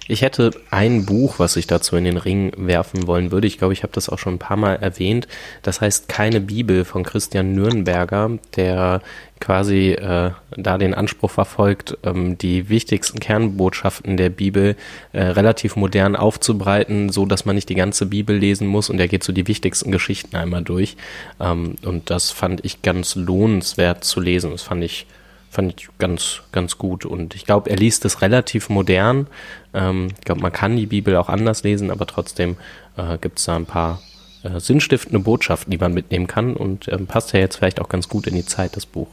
Ich 0.08 0.22
hätte 0.22 0.52
ein 0.70 1.06
Buch, 1.06 1.40
was 1.40 1.56
ich 1.56 1.66
dazu 1.66 1.96
in 1.96 2.04
den 2.04 2.18
Ring 2.18 2.52
werfen 2.58 3.08
wollen 3.08 3.32
würde. 3.32 3.48
Ich 3.48 3.58
glaube, 3.58 3.74
ich 3.74 3.84
habe 3.84 3.94
das 3.94 4.10
auch 4.10 4.20
schon 4.20 4.36
ein 4.36 4.40
paar 4.40 4.58
Mal 4.58 4.76
erwähnt. 4.76 5.28
Das 5.62 5.80
heißt 5.80 6.10
Keine 6.10 6.42
Bibel 6.42 6.84
von 6.84 7.04
Christian 7.04 7.54
Nürnberger, 7.54 8.32
der 8.58 9.02
quasi 9.40 9.92
äh, 9.92 10.32
da 10.56 10.78
den 10.78 10.94
Anspruch 10.94 11.32
verfolgt, 11.32 11.98
ähm, 12.04 12.38
die 12.38 12.70
wichtigsten 12.70 13.20
Kernbotschaften 13.20 14.18
der 14.18 14.30
Bibel 14.30 14.76
äh, 15.14 15.22
relativ 15.22 15.76
modern 15.76 16.16
aufzubreiten, 16.16 17.10
so 17.10 17.26
dass 17.26 17.46
man 17.46 17.56
nicht 17.56 17.70
die 17.70 17.76
ganze 17.76 18.06
Bibel 18.06 18.38
lesen 18.38 18.68
muss 18.68 18.90
und 18.90 19.00
er 19.00 19.08
geht 19.08 19.24
so 19.24 19.34
die 19.34 19.48
wichtigsten 19.48 19.92
Geschichten 19.92 20.36
einmal 20.36 20.64
durch. 20.64 20.98
Ähm, 21.40 21.76
und 21.86 22.10
das 22.10 22.32
fand 22.32 22.64
ich 22.66 22.82
ganz 22.82 23.16
lohnenswert 23.16 24.04
zu 24.04 24.20
lesen. 24.20 24.52
Das 24.52 24.64
fand 24.64 24.84
ich 24.84 25.06
fand 25.54 25.82
ich 25.82 25.90
ganz, 26.00 26.42
ganz 26.52 26.78
gut. 26.78 27.06
Und 27.06 27.36
ich 27.36 27.46
glaube, 27.46 27.70
er 27.70 27.78
liest 27.78 28.06
es 28.06 28.22
relativ 28.22 28.70
modern. 28.70 29.28
Ähm, 29.74 30.10
ich 30.18 30.26
glaube, 30.26 30.42
man 30.42 30.52
kann 30.52 30.76
die 30.76 30.88
Bibel 30.88 31.16
auch 31.16 31.30
anders 31.30 31.64
lesen, 31.64 31.92
aber 31.92 32.08
trotzdem 32.08 32.58
äh, 32.98 33.18
gibt 33.20 33.40
es 33.40 33.46
da 33.46 33.56
ein 33.56 33.66
paar 33.66 34.02
äh, 34.44 34.60
sinnstiftende 34.60 35.20
Botschaften, 35.20 35.72
die 35.72 35.78
man 35.78 35.94
mitnehmen 35.94 36.28
kann. 36.28 36.56
Und 36.56 36.88
ähm, 36.90 37.08
passt 37.08 37.34
ja 37.34 37.40
jetzt 37.40 37.58
vielleicht 37.58 37.80
auch 37.80 37.90
ganz 37.90 38.10
gut 38.10 38.28
in 38.28 38.36
die 38.36 38.46
Zeit, 38.46 38.76
das 38.76 38.86
Buch. 38.86 39.10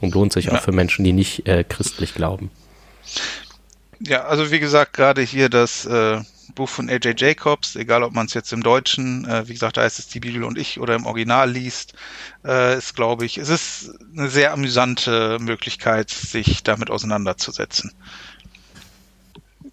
Und 0.00 0.14
lohnt 0.14 0.32
sich 0.32 0.46
ja. 0.46 0.54
auch 0.54 0.60
für 0.60 0.72
Menschen, 0.72 1.04
die 1.04 1.12
nicht 1.12 1.46
äh, 1.46 1.64
christlich 1.64 2.14
glauben. 2.14 2.50
Ja, 4.00 4.24
also 4.24 4.50
wie 4.50 4.60
gesagt, 4.60 4.92
gerade 4.92 5.22
hier 5.22 5.48
das 5.48 5.84
äh, 5.84 6.20
Buch 6.54 6.68
von 6.68 6.88
A.J. 6.88 7.18
Jacobs, 7.20 7.76
egal 7.76 8.02
ob 8.02 8.12
man 8.12 8.26
es 8.26 8.34
jetzt 8.34 8.52
im 8.52 8.62
Deutschen, 8.62 9.24
äh, 9.26 9.48
wie 9.48 9.52
gesagt, 9.52 9.76
da 9.76 9.82
heißt 9.82 9.98
es 9.98 10.08
die 10.08 10.20
Bibel 10.20 10.44
und 10.44 10.58
ich 10.58 10.80
oder 10.80 10.94
im 10.94 11.06
Original 11.06 11.50
liest, 11.50 11.94
äh, 12.44 12.76
ist, 12.78 12.94
glaube 12.94 13.24
ich, 13.26 13.38
es 13.38 13.48
ist 13.48 13.90
eine 14.16 14.28
sehr 14.28 14.52
amüsante 14.52 15.38
Möglichkeit, 15.40 16.10
sich 16.10 16.62
damit 16.62 16.90
auseinanderzusetzen. 16.90 17.92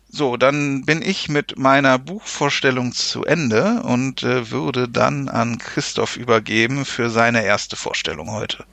So, 0.10 0.38
dann 0.38 0.86
bin 0.86 1.02
ich 1.02 1.28
mit 1.28 1.58
meiner 1.58 2.00
Buchvorstellung 2.00 2.94
zu 2.94 3.26
Ende 3.26 3.82
und 3.84 4.24
äh, 4.24 4.50
würde 4.50 4.88
dann 4.88 5.28
an 5.28 5.58
Christoph 5.58 6.16
übergeben 6.16 6.86
für 6.86 7.10
seine 7.10 7.44
erste 7.44 7.76
Vorstellung 7.76 8.32
heute. 8.32 8.64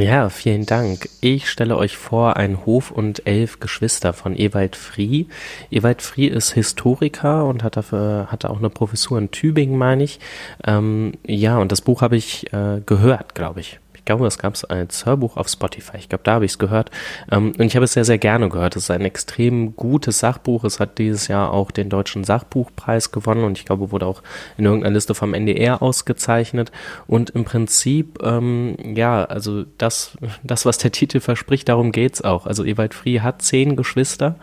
Ja, 0.00 0.30
vielen 0.30 0.64
Dank. 0.64 1.10
Ich 1.20 1.50
stelle 1.50 1.76
euch 1.76 1.98
vor 1.98 2.38
ein 2.38 2.64
Hof 2.64 2.90
und 2.90 3.26
elf 3.26 3.60
Geschwister 3.60 4.14
von 4.14 4.34
Ewald 4.34 4.74
Frie. 4.74 5.28
Ewald 5.70 6.00
Frie 6.00 6.26
ist 6.26 6.52
Historiker 6.52 7.44
und 7.44 7.62
hat 7.62 7.76
dafür, 7.76 8.28
hatte 8.32 8.48
auch 8.48 8.60
eine 8.60 8.70
Professur 8.70 9.18
in 9.18 9.30
Tübingen, 9.30 9.76
meine 9.76 10.04
ich. 10.04 10.18
Ähm, 10.66 11.12
ja, 11.26 11.58
und 11.58 11.70
das 11.70 11.82
Buch 11.82 12.00
habe 12.00 12.16
ich 12.16 12.50
äh, 12.54 12.80
gehört, 12.86 13.34
glaube 13.34 13.60
ich 13.60 13.78
glaube, 14.10 14.24
das 14.24 14.38
gab 14.38 14.54
es 14.54 14.64
als 14.64 15.06
Hörbuch 15.06 15.36
auf 15.36 15.46
Spotify. 15.46 15.96
Ich 15.98 16.08
glaube, 16.08 16.24
da 16.24 16.32
habe 16.32 16.44
ich 16.44 16.50
es 16.50 16.58
gehört. 16.58 16.90
Ähm, 17.30 17.52
und 17.56 17.60
ich 17.60 17.76
habe 17.76 17.84
es 17.84 17.92
sehr, 17.92 18.04
sehr 18.04 18.18
gerne 18.18 18.48
gehört. 18.48 18.74
Es 18.74 18.84
ist 18.84 18.90
ein 18.90 19.04
extrem 19.04 19.76
gutes 19.76 20.18
Sachbuch. 20.18 20.64
Es 20.64 20.80
hat 20.80 20.98
dieses 20.98 21.28
Jahr 21.28 21.52
auch 21.52 21.70
den 21.70 21.88
Deutschen 21.88 22.24
Sachbuchpreis 22.24 23.12
gewonnen 23.12 23.44
und 23.44 23.56
ich 23.56 23.64
glaube, 23.64 23.92
wurde 23.92 24.06
auch 24.06 24.24
in 24.58 24.64
irgendeiner 24.64 24.94
Liste 24.94 25.14
vom 25.14 25.32
NDR 25.32 25.80
ausgezeichnet. 25.80 26.72
Und 27.06 27.30
im 27.30 27.44
Prinzip, 27.44 28.18
ähm, 28.20 28.76
ja, 28.96 29.22
also 29.22 29.64
das, 29.78 30.18
das, 30.42 30.66
was 30.66 30.78
der 30.78 30.90
Titel 30.90 31.20
verspricht, 31.20 31.68
darum 31.68 31.92
geht 31.92 32.14
es 32.14 32.22
auch. 32.22 32.46
Also 32.46 32.64
Ewald 32.64 32.94
Frie 32.94 33.20
hat 33.20 33.42
zehn 33.42 33.76
Geschwister, 33.76 34.34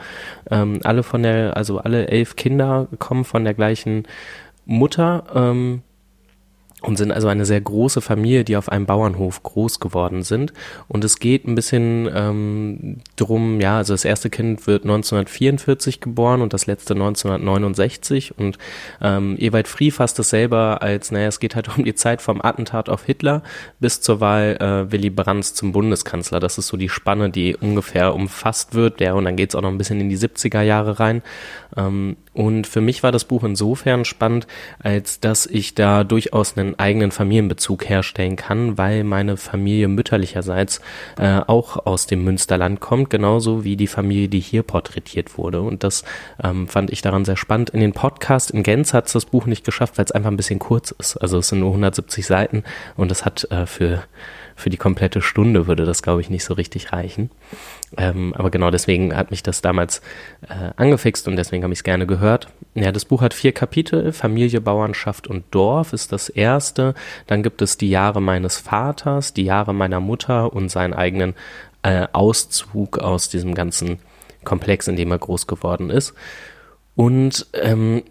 ähm, 0.50 0.80
alle 0.86 1.04
von 1.04 1.24
der, 1.24 1.58
also 1.58 1.80
alle 1.80 2.08
elf 2.08 2.38
Kinder 2.38 2.88
kommen 3.00 3.26
von 3.26 3.44
der 3.44 3.54
gleichen 3.54 4.04
Mutter. 4.66 5.26
Ähm, 5.36 5.82
und 6.84 6.96
sind 6.96 7.12
also 7.12 7.28
eine 7.28 7.46
sehr 7.46 7.60
große 7.60 8.02
Familie, 8.02 8.44
die 8.44 8.56
auf 8.56 8.70
einem 8.70 8.86
Bauernhof 8.86 9.42
groß 9.42 9.80
geworden 9.80 10.22
sind. 10.22 10.54
Und 10.88 11.04
es 11.04 11.18
geht 11.18 11.48
ein 11.48 11.56
bisschen 11.56 12.08
ähm, 12.14 12.98
drum, 13.16 13.60
ja, 13.60 13.78
also 13.78 13.94
das 13.94 14.06
erste 14.06 14.30
Kind 14.30 14.68
wird 14.68 14.84
1944 14.84 16.02
geboren 16.02 16.42
und 16.42 16.54
das 16.54 16.68
letzte 16.68 16.94
1969. 16.94 18.38
Und 18.38 18.60
ähm, 19.02 19.38
Ewald 19.40 19.68
Frie 19.68 19.90
fasst 19.90 20.20
es 20.20 20.30
selber 20.30 20.84
als, 20.84 21.10
naja, 21.10 21.28
es 21.28 21.40
geht 21.40 21.56
halt 21.56 21.68
um 21.78 21.84
die 21.84 21.96
Zeit 21.96 22.22
vom 22.22 22.44
Attentat 22.44 22.90
auf 22.90 23.04
Hitler 23.04 23.42
bis 23.80 24.02
zur 24.02 24.20
Wahl 24.20 24.58
äh, 24.60 24.92
Willy 24.92 25.10
Brandts 25.10 25.56
zum 25.56 25.72
Bundeskanzler. 25.72 26.40
Das 26.40 26.60
ist 26.60 26.68
so 26.68 26.78
die 26.78 26.90
Spanne, 26.90 27.32
die 27.32 27.56
ungefähr 27.56 28.14
umfasst 28.14 28.76
wird. 28.76 29.02
Ja, 29.02 29.14
und 29.14 29.26
dann 29.26 29.36
geht 29.36 29.50
es 29.50 29.56
auch 29.56 29.62
noch 29.62 29.70
ein 29.70 29.80
bisschen 29.80 30.00
in 30.00 30.10
die 30.10 30.18
70er 30.18 30.62
Jahre 30.62 31.00
rein. 31.00 31.24
Ähm, 31.76 32.18
und 32.38 32.68
für 32.68 32.82
mich 32.82 33.02
war 33.02 33.12
das 33.12 33.26
Buch 33.26 33.44
insofern 33.44 34.06
spannend, 34.06 34.46
als 34.78 35.20
dass 35.20 35.48
ich 35.48 35.74
da 35.74 36.04
durchaus 36.04 36.56
einen 36.56 36.78
eigenen 36.78 37.10
Familienbezug 37.10 37.90
herstellen 37.90 38.36
kann, 38.36 38.78
weil 38.78 39.04
meine 39.04 39.38
Familie 39.38 39.88
mütterlicherseits 39.88 40.80
äh, 41.18 41.40
auch 41.48 41.88
aus 41.88 42.06
dem 42.06 42.24
Münsterland 42.24 42.80
kommt, 42.80 43.10
genauso 43.10 43.64
wie 43.64 43.76
die 43.76 43.88
Familie, 43.88 44.30
die 44.30 44.40
hier 44.40 44.62
porträtiert 44.62 45.40
wurde. 45.40 45.62
Und 45.62 45.84
das 45.84 46.04
ähm, 46.44 46.68
fand 46.68 46.92
ich 46.92 47.02
daran 47.02 47.26
sehr 47.26 47.38
spannend. 47.38 47.72
In 47.72 47.80
den 47.80 47.94
Podcast 47.94 48.52
in 48.52 48.62
Gänze 48.62 48.96
hat 48.96 49.08
es 49.08 49.14
das 49.14 49.26
Buch 49.26 49.48
nicht 49.48 49.66
geschafft, 49.66 49.98
weil 49.98 50.06
es 50.06 50.12
einfach 50.12 50.30
ein 50.30 50.38
bisschen 50.38 50.60
kurz 50.60 50.92
ist. 50.92 51.18
Also 51.18 51.40
es 51.40 51.48
sind 51.48 51.62
nur 51.62 51.70
170 51.70 52.24
Seiten 52.24 52.64
und 52.98 53.12
es 53.12 53.26
hat 53.26 53.50
äh, 53.50 53.66
für 53.66 54.04
für 54.58 54.72
die 54.72 54.78
komplette 54.78 55.22
Stunde 55.22 55.68
würde 55.68 55.86
das, 55.86 56.02
glaube 56.02 56.20
ich, 56.20 56.32
nicht 56.32 56.44
so 56.44 56.56
richtig 56.56 56.92
reichen. 56.92 57.30
Ähm, 57.96 58.34
aber 58.34 58.50
genau 58.50 58.72
deswegen 58.72 59.16
hat 59.16 59.30
mich 59.30 59.44
das 59.44 59.62
damals 59.62 60.02
äh, 60.50 60.72
angefixt 60.76 61.28
und 61.28 61.36
deswegen 61.36 61.64
habe 61.64 61.74
ich 61.74 61.80
es 61.80 61.84
gerne 61.84 62.08
gehört. 62.08 62.48
Ja, 62.74 62.92
das 62.92 63.06
Buch 63.06 63.22
hat 63.22 63.36
vier 63.36 63.52
Kapitel. 63.52 64.12
Familie, 64.12 64.60
Bauernschaft 64.60 65.28
und 65.28 65.46
Dorf 65.52 65.94
ist 65.94 66.12
das 66.12 66.28
erste. 66.28 66.96
Dann 67.28 67.44
gibt 67.44 67.62
es 67.62 67.78
die 67.78 67.90
Jahre 67.92 68.20
meines 68.20 68.58
Vaters, 68.58 69.32
die 69.32 69.46
Jahre 69.46 69.76
meiner 69.76 70.00
Mutter 70.00 70.52
und 70.52 70.70
seinen 70.70 70.96
eigenen 70.96 71.36
äh, 71.84 72.08
Auszug 72.12 72.98
aus 72.98 73.30
diesem 73.30 73.54
ganzen 73.54 74.00
Komplex, 74.44 74.88
in 74.88 74.96
dem 74.96 75.12
er 75.12 75.20
groß 75.20 75.46
geworden 75.46 75.92
ist. 75.92 76.16
Und 76.96 77.46
ähm, 77.54 78.02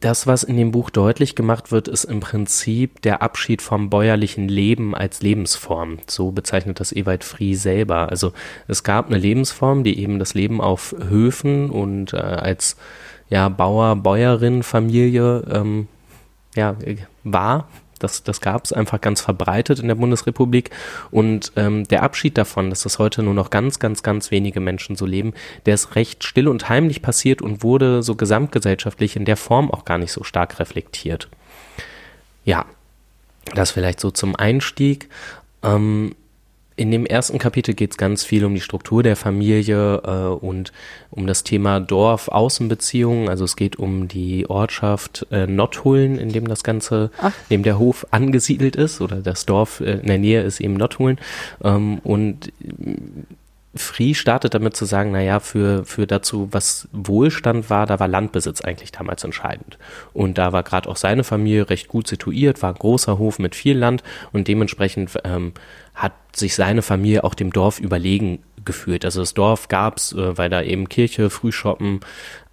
das, 0.00 0.26
was 0.26 0.42
in 0.42 0.56
dem 0.56 0.70
Buch 0.70 0.90
deutlich 0.90 1.34
gemacht 1.34 1.72
wird, 1.72 1.88
ist 1.88 2.04
im 2.04 2.20
Prinzip 2.20 3.02
der 3.02 3.22
Abschied 3.22 3.62
vom 3.62 3.90
bäuerlichen 3.90 4.48
Leben 4.48 4.94
als 4.94 5.22
Lebensform. 5.22 5.98
So 6.06 6.30
bezeichnet 6.30 6.80
das 6.80 6.92
Ewald 6.92 7.24
Frie 7.24 7.54
selber. 7.54 8.08
Also 8.08 8.32
es 8.68 8.84
gab 8.84 9.06
eine 9.06 9.18
Lebensform, 9.18 9.84
die 9.84 9.98
eben 9.98 10.18
das 10.18 10.34
Leben 10.34 10.60
auf 10.60 10.94
Höfen 11.08 11.70
und 11.70 12.12
äh, 12.12 12.18
als 12.18 12.76
ja, 13.30 13.48
Bauer, 13.48 13.96
Bäuerin, 13.96 14.62
Familie 14.62 15.44
ähm, 15.50 15.88
ja, 16.54 16.76
war 17.24 17.68
das, 18.04 18.22
das 18.22 18.40
gab 18.40 18.64
es 18.64 18.72
einfach 18.72 19.00
ganz 19.00 19.20
verbreitet 19.20 19.80
in 19.80 19.88
der 19.88 19.96
Bundesrepublik. 19.96 20.70
Und 21.10 21.52
ähm, 21.56 21.88
der 21.88 22.02
Abschied 22.02 22.38
davon, 22.38 22.70
dass 22.70 22.82
das 22.82 22.98
heute 22.98 23.22
nur 23.22 23.34
noch 23.34 23.50
ganz, 23.50 23.78
ganz, 23.78 24.02
ganz 24.02 24.30
wenige 24.30 24.60
Menschen 24.60 24.94
so 24.94 25.06
leben, 25.06 25.32
der 25.66 25.74
ist 25.74 25.96
recht 25.96 26.22
still 26.22 26.46
und 26.46 26.68
heimlich 26.68 27.02
passiert 27.02 27.42
und 27.42 27.62
wurde 27.62 28.02
so 28.02 28.14
gesamtgesellschaftlich 28.14 29.16
in 29.16 29.24
der 29.24 29.36
Form 29.36 29.70
auch 29.70 29.84
gar 29.84 29.98
nicht 29.98 30.12
so 30.12 30.22
stark 30.22 30.60
reflektiert. 30.60 31.28
Ja, 32.44 32.66
das 33.54 33.70
vielleicht 33.70 34.00
so 34.00 34.10
zum 34.10 34.36
Einstieg. 34.36 35.08
Ähm, 35.62 36.14
in 36.76 36.90
dem 36.90 37.06
ersten 37.06 37.38
Kapitel 37.38 37.74
geht 37.74 37.92
es 37.92 37.96
ganz 37.96 38.24
viel 38.24 38.44
um 38.44 38.54
die 38.54 38.60
Struktur 38.60 39.02
der 39.02 39.16
Familie 39.16 40.02
äh, 40.04 40.44
und 40.44 40.72
um 41.10 41.26
das 41.26 41.44
Thema 41.44 41.78
Dorf-Außenbeziehungen. 41.80 43.28
Also 43.28 43.44
es 43.44 43.54
geht 43.54 43.76
um 43.76 44.08
die 44.08 44.48
Ortschaft 44.50 45.26
äh, 45.30 45.46
Notthullen, 45.46 46.18
in 46.18 46.30
dem 46.30 46.48
das 46.48 46.64
Ganze, 46.64 47.10
Ach. 47.18 47.32
in 47.48 47.58
dem 47.58 47.62
der 47.62 47.78
Hof 47.78 48.06
angesiedelt 48.10 48.74
ist 48.74 49.00
oder 49.00 49.16
das 49.16 49.46
Dorf 49.46 49.80
äh, 49.80 49.98
in 50.00 50.06
der 50.06 50.18
Nähe 50.18 50.42
ist 50.42 50.60
eben 50.60 50.74
Notthullen. 50.74 51.18
Ähm, 51.62 51.98
und 52.02 52.52
Free 53.76 54.14
startet 54.14 54.54
damit 54.54 54.76
zu 54.76 54.84
sagen, 54.84 55.12
naja, 55.12 55.40
für, 55.40 55.84
für 55.84 56.06
dazu, 56.06 56.48
was 56.52 56.88
Wohlstand 56.92 57.70
war, 57.70 57.86
da 57.86 57.98
war 57.98 58.08
Landbesitz 58.08 58.60
eigentlich 58.60 58.92
damals 58.92 59.24
entscheidend. 59.24 59.78
Und 60.12 60.38
da 60.38 60.52
war 60.52 60.62
gerade 60.62 60.88
auch 60.88 60.96
seine 60.96 61.24
Familie 61.24 61.70
recht 61.70 61.88
gut 61.88 62.06
situiert, 62.06 62.62
war 62.62 62.70
ein 62.70 62.78
großer 62.78 63.18
Hof 63.18 63.38
mit 63.38 63.54
viel 63.54 63.76
Land 63.76 64.02
und 64.32 64.48
dementsprechend 64.48 65.18
ähm, 65.24 65.52
hat 65.94 66.12
sich 66.34 66.54
seine 66.54 66.82
Familie 66.82 67.24
auch 67.24 67.34
dem 67.34 67.52
Dorf 67.52 67.78
überlegen 67.78 68.40
gefühlt. 68.64 69.04
Also 69.04 69.20
das 69.20 69.34
Dorf 69.34 69.68
gab's, 69.68 70.12
äh, 70.12 70.36
weil 70.38 70.50
da 70.50 70.62
eben 70.62 70.88
Kirche, 70.88 71.30
Frühschoppen, 71.30 72.00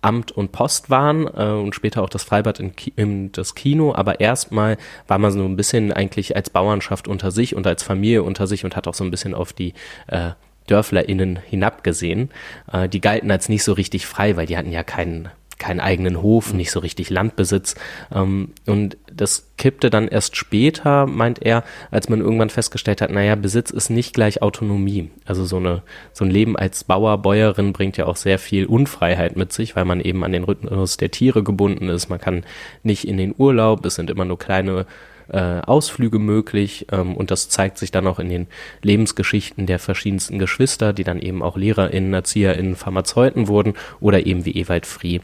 Amt 0.02 0.32
und 0.32 0.52
Post 0.52 0.90
waren 0.90 1.28
äh, 1.28 1.52
und 1.52 1.76
später 1.76 2.02
auch 2.02 2.10
das 2.10 2.24
Freibad 2.24 2.60
in, 2.60 2.74
in 2.96 3.32
das 3.32 3.56
Kino. 3.56 3.94
Aber 3.94 4.20
erstmal 4.20 4.78
war 5.08 5.20
man 5.20 5.32
so 5.32 5.44
ein 5.46 5.56
bisschen 5.56 5.92
eigentlich 5.92 6.36
als 6.36 6.50
Bauernschaft 6.50 7.08
unter 7.08 7.32
sich 7.32 7.56
und 7.56 7.68
als 7.68 7.84
Familie 7.84 8.24
unter 8.24 8.48
sich 8.48 8.66
und 8.66 8.76
hat 8.76 8.88
auch 8.88 8.96
so 8.96 9.04
ein 9.04 9.12
bisschen 9.12 9.34
auf 9.34 9.54
die 9.54 9.74
äh, 10.08 10.32
DörflerInnen 10.70 11.38
hinabgesehen. 11.38 12.30
Äh, 12.72 12.90
die 12.90 13.02
galten 13.02 13.32
als 13.32 13.50
nicht 13.50 13.64
so 13.64 13.74
richtig 13.74 14.06
frei, 14.06 14.36
weil 14.36 14.46
die 14.46 14.58
hatten 14.58 14.72
ja 14.72 14.84
keinen 14.84 15.30
keinen 15.62 15.80
eigenen 15.80 16.24
Hof, 16.24 16.54
nicht 16.54 16.72
so 16.72 16.80
richtig 16.80 17.12
Landbesitz. 17.12 17.76
Ähm, 18.12 18.50
und 18.66 18.98
das 19.14 19.52
kippte 19.58 19.92
dann 19.92 20.08
erst 20.08 20.36
später, 20.36 21.06
meint 21.06 21.40
er, 21.40 21.64
als 21.92 22.10
man 22.10 22.20
irgendwann 22.20 22.50
festgestellt 22.50 23.00
hat, 23.00 23.12
naja, 23.12 23.36
Besitz 23.36 23.70
ist 23.70 23.92
nicht 23.92 24.16
gleich 24.16 24.42
Autonomie. 24.42 25.12
Also 25.24 25.46
so, 25.46 25.58
eine, 25.58 25.84
so 26.14 26.26
ein 26.26 26.32
Leben 26.32 26.58
als 26.58 26.84
Bauer, 26.84 27.20
Bäuerin 27.20 27.74
bringt 27.74 27.96
ja 27.96 28.08
auch 28.08 28.16
sehr 28.16 28.40
viel 28.40 28.66
Unfreiheit 28.66 29.36
mit 29.36 29.54
sich, 29.54 29.76
weil 29.76 29.86
man 29.86 30.02
eben 30.02 30.24
an 30.24 30.32
den 30.32 30.46
Rhythmus 30.46 30.98
der 30.98 31.12
Tiere 31.12 31.44
gebunden 31.44 31.90
ist. 31.90 32.10
Man 32.10 32.20
kann 32.20 32.44
nicht 32.82 33.08
in 33.08 33.18
den 33.18 33.36
Urlaub, 33.38 33.86
es 33.86 33.96
sind 33.96 34.10
immer 34.10 34.26
nur 34.26 34.40
kleine 34.40 34.88
äh, 35.32 35.62
Ausflüge 35.62 36.20
möglich 36.20 36.88
ähm, 36.92 37.16
und 37.16 37.32
das 37.32 37.50
zeigt 37.50 37.78
sich 37.78 37.92
dann 37.92 38.08
auch 38.08 38.20
in 38.20 38.30
den 38.30 38.48
Lebensgeschichten 38.82 39.66
der 39.66 39.80
verschiedensten 39.80 40.40
Geschwister, 40.40 40.94
die 40.94 41.04
dann 41.04 41.20
eben 41.20 41.42
auch 41.42 41.58
LehrerInnen, 41.58 42.14
ErzieherInnen, 42.14 42.76
Pharmazeuten 42.76 43.48
wurden 43.48 43.74
oder 44.00 44.26
eben 44.26 44.46
wie 44.46 44.52
Ewald 44.60 44.86
Frie 44.86 45.22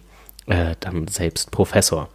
äh, 0.47 0.75
dann 0.79 1.07
selbst 1.07 1.51
Professor. 1.51 2.09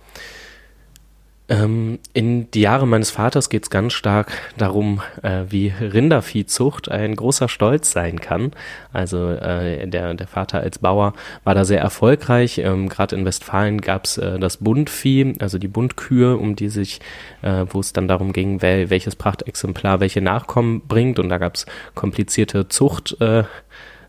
Ähm, 1.52 1.98
in 2.14 2.50
die 2.50 2.62
Jahre 2.62 2.86
meines 2.86 3.10
Vaters 3.10 3.50
geht 3.50 3.64
es 3.64 3.68
ganz 3.68 3.92
stark 3.92 4.32
darum, 4.56 5.02
äh, 5.22 5.44
wie 5.50 5.68
Rinderviehzucht 5.68 6.90
ein 6.90 7.14
großer 7.14 7.46
Stolz 7.50 7.92
sein 7.92 8.22
kann. 8.22 8.52
Also 8.94 9.28
äh, 9.28 9.86
der, 9.86 10.14
der 10.14 10.26
Vater 10.26 10.60
als 10.60 10.78
Bauer 10.78 11.12
war 11.44 11.54
da 11.54 11.66
sehr 11.66 11.80
erfolgreich. 11.80 12.56
Ähm, 12.56 12.88
Gerade 12.88 13.16
in 13.16 13.26
Westfalen 13.26 13.82
gab 13.82 14.06
es 14.06 14.16
äh, 14.16 14.38
das 14.38 14.56
Bundvieh, 14.56 15.34
also 15.40 15.58
die 15.58 15.68
Bundkühe, 15.68 16.38
um 16.38 16.56
die 16.56 16.70
sich, 16.70 17.00
äh, 17.42 17.66
wo 17.68 17.80
es 17.80 17.92
dann 17.92 18.08
darum 18.08 18.32
ging, 18.32 18.62
wel, 18.62 18.88
welches 18.88 19.14
Prachtexemplar 19.14 20.00
welche 20.00 20.22
Nachkommen 20.22 20.80
bringt. 20.88 21.18
Und 21.18 21.28
da 21.28 21.36
gab 21.36 21.56
es 21.56 21.66
komplizierte 21.94 22.68
Zucht. 22.68 23.18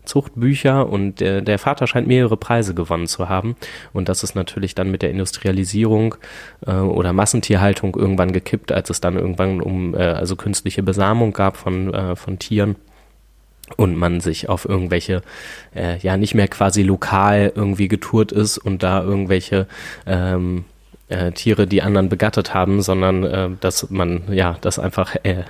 Zuchtbücher 0.04 0.88
und 0.88 1.20
der, 1.20 1.40
der 1.40 1.58
Vater 1.58 1.86
scheint 1.86 2.06
mehrere 2.06 2.36
Preise 2.36 2.74
gewonnen 2.74 3.06
zu 3.06 3.28
haben. 3.28 3.56
Und 3.92 4.08
das 4.08 4.22
ist 4.22 4.34
natürlich 4.34 4.74
dann 4.74 4.90
mit 4.90 5.02
der 5.02 5.10
Industrialisierung 5.10 6.16
äh, 6.66 6.72
oder 6.72 7.12
Massentierhaltung 7.12 7.96
irgendwann 7.96 8.32
gekippt, 8.32 8.72
als 8.72 8.90
es 8.90 9.00
dann 9.00 9.16
irgendwann 9.16 9.60
um 9.60 9.94
äh, 9.94 9.98
also 9.98 10.36
künstliche 10.36 10.82
Besamung 10.82 11.32
gab 11.32 11.56
von, 11.56 11.92
äh, 11.92 12.16
von 12.16 12.38
Tieren 12.38 12.76
und 13.76 13.96
man 13.96 14.20
sich 14.20 14.48
auf 14.48 14.68
irgendwelche, 14.68 15.22
äh, 15.74 15.98
ja, 15.98 16.16
nicht 16.16 16.34
mehr 16.34 16.48
quasi 16.48 16.82
lokal 16.82 17.52
irgendwie 17.54 17.88
getourt 17.88 18.32
ist 18.32 18.58
und 18.58 18.82
da 18.82 19.02
irgendwelche 19.02 19.66
ähm, 20.06 20.64
äh, 21.08 21.32
Tiere 21.32 21.66
die 21.66 21.82
anderen 21.82 22.08
begattet 22.08 22.54
haben, 22.54 22.82
sondern 22.82 23.24
äh, 23.24 23.50
dass 23.60 23.90
man 23.90 24.32
ja 24.32 24.56
das 24.60 24.78
einfach 24.78 25.16
äh, 25.22 25.44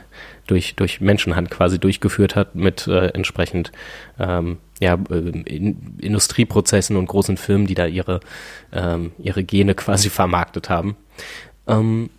durch, 0.46 0.75
durch 0.75 1.00
Menschenhand 1.00 1.50
quasi 1.50 1.78
durchgeführt 1.78 2.37
hat 2.37 2.54
mit 2.54 2.87
äh, 2.87 3.08
entsprechend 3.08 3.73
ähm, 4.18 4.58
ja, 4.80 4.99
äh, 5.11 5.14
in, 5.14 5.96
Industrieprozessen 5.99 6.96
und 6.96 7.06
großen 7.06 7.37
Firmen, 7.37 7.66
die 7.66 7.75
da 7.75 7.87
ihre, 7.87 8.20
ähm, 8.72 9.12
ihre 9.18 9.44
Gene 9.44 9.74
quasi 9.74 10.11
vermarktet 10.11 10.68
haben. 10.68 10.96
Ähm, 11.66 12.11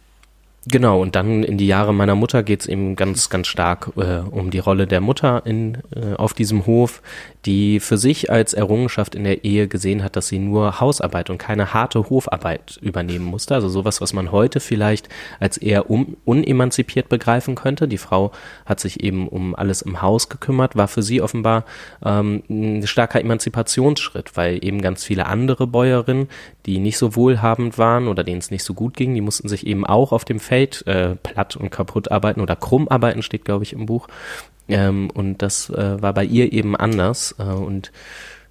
Genau, 0.67 0.99
und 0.99 1.15
dann 1.15 1.43
in 1.43 1.59
die 1.59 1.67
Jahre 1.67 1.93
meiner 1.93 2.15
Mutter 2.15 2.41
geht's 2.41 2.65
eben 2.65 2.95
ganz, 2.95 3.29
ganz 3.29 3.45
stark 3.45 3.91
äh, 3.97 4.17
um 4.31 4.49
die 4.49 4.57
Rolle 4.57 4.87
der 4.87 4.99
Mutter 4.99 5.43
in, 5.45 5.77
äh, 5.95 6.15
auf 6.15 6.33
diesem 6.33 6.65
Hof, 6.65 7.03
die 7.45 7.79
für 7.79 7.99
sich 7.99 8.31
als 8.31 8.55
Errungenschaft 8.55 9.13
in 9.13 9.25
der 9.25 9.43
Ehe 9.43 9.67
gesehen 9.67 10.03
hat, 10.03 10.15
dass 10.15 10.27
sie 10.27 10.39
nur 10.39 10.79
Hausarbeit 10.79 11.29
und 11.29 11.37
keine 11.37 11.75
harte 11.75 12.09
Hofarbeit 12.09 12.79
übernehmen 12.81 13.25
musste. 13.25 13.53
Also 13.53 13.69
sowas, 13.69 14.01
was 14.01 14.13
man 14.13 14.31
heute 14.31 14.59
vielleicht 14.59 15.07
als 15.39 15.57
eher 15.57 15.91
um, 15.91 16.17
unemanzipiert 16.25 17.09
begreifen 17.09 17.53
könnte. 17.53 17.87
Die 17.87 17.99
Frau 17.99 18.31
hat 18.65 18.79
sich 18.79 19.03
eben 19.03 19.27
um 19.27 19.53
alles 19.53 19.83
im 19.83 20.01
Haus 20.01 20.29
gekümmert, 20.29 20.75
war 20.75 20.87
für 20.87 21.03
sie 21.03 21.21
offenbar 21.21 21.65
ähm, 22.03 22.41
ein 22.49 22.87
starker 22.87 23.21
Emanzipationsschritt, 23.21 24.35
weil 24.35 24.65
eben 24.65 24.81
ganz 24.81 25.03
viele 25.03 25.27
andere 25.27 25.67
Bäuerinnen, 25.67 26.27
die 26.65 26.79
nicht 26.79 26.97
so 26.97 27.15
wohlhabend 27.15 27.77
waren 27.77 28.07
oder 28.07 28.23
denen 28.23 28.39
es 28.39 28.51
nicht 28.51 28.63
so 28.63 28.73
gut 28.73 28.95
ging, 28.95 29.13
die 29.13 29.21
mussten 29.21 29.47
sich 29.47 29.67
eben 29.67 29.85
auch 29.85 30.11
auf 30.11 30.25
dem 30.25 30.39
Feld 30.39 30.85
äh, 30.87 31.15
platt 31.15 31.55
und 31.55 31.69
kaputt 31.69 32.11
arbeiten 32.11 32.41
oder 32.41 32.55
krumm 32.55 32.87
arbeiten, 32.87 33.21
steht, 33.21 33.45
glaube 33.45 33.63
ich, 33.63 33.73
im 33.73 33.85
Buch. 33.85 34.07
Ähm, 34.67 35.09
und 35.13 35.41
das 35.41 35.69
äh, 35.69 36.01
war 36.01 36.13
bei 36.13 36.25
ihr 36.25 36.51
eben 36.53 36.75
anders. 36.75 37.35
Äh, 37.37 37.43
und 37.43 37.91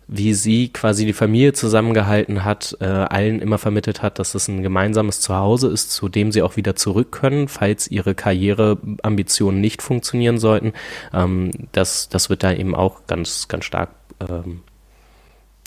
wie 0.07 0.35
sie 0.35 0.69
quasi 0.69 1.07
die 1.07 1.15
Familie 1.15 1.55
zusammengehalten 1.55 2.45
hat, 2.45 2.77
äh, 2.81 2.85
allen 2.85 3.41
immer 3.41 3.59
vermittelt 3.59 4.03
hat, 4.03 4.19
dass 4.19 4.35
es 4.35 4.49
ein 4.49 4.63
gemeinsames 4.63 5.21
Zuhause 5.21 5.69
ist, 5.69 5.93
zu 5.93 6.09
dem 6.09 6.31
sie 6.31 6.43
auch 6.43 6.57
wieder 6.57 6.77
zurück 6.77 7.11
können, 7.11 7.49
falls 7.49 7.89
ihre 7.89 8.15
Karriereambitionen 8.15 9.61
nicht 9.61 9.83
funktionieren 9.83 10.39
sollten. 10.39 10.73
Ähm, 11.13 11.51
das, 11.73 12.09
das 12.11 12.29
wird 12.29 12.43
da 12.43 12.53
eben 12.53 12.75
auch 12.75 13.07
ganz, 13.07 13.49
ganz 13.49 13.65
stark 13.65 13.91
ähm, 14.21 14.61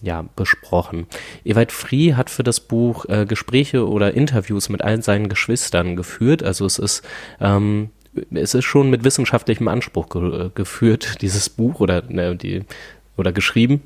ja, 0.04 0.26
besprochen. 0.36 1.08
Ewald 1.44 1.72
Frie 1.72 2.14
hat 2.14 2.30
für 2.30 2.44
das 2.44 2.60
Buch 2.60 3.06
äh, 3.06 3.26
Gespräche 3.26 3.88
oder 3.88 4.14
Interviews 4.14 4.70
mit 4.70 4.82
allen 4.82 5.02
seinen 5.02 5.30
Geschwistern 5.30 5.96
geführt. 5.96 6.44
Also 6.44 6.66
es 6.66 6.78
ist, 6.78 7.04
ähm, 7.42 7.90
es 8.32 8.54
ist 8.54 8.66
schon 8.66 8.90
mit 8.90 9.04
wissenschaftlichem 9.04 9.68
Anspruch 9.68 10.10
ge 10.10 10.46
äh, 10.46 10.50
geführt, 10.54 11.18
dieses 11.22 11.50
Buch 11.50 11.80
oder, 11.80 12.04
ne, 12.08 12.36
die, 12.36 12.64
oder 13.16 13.32
geschrieben. 13.32 13.82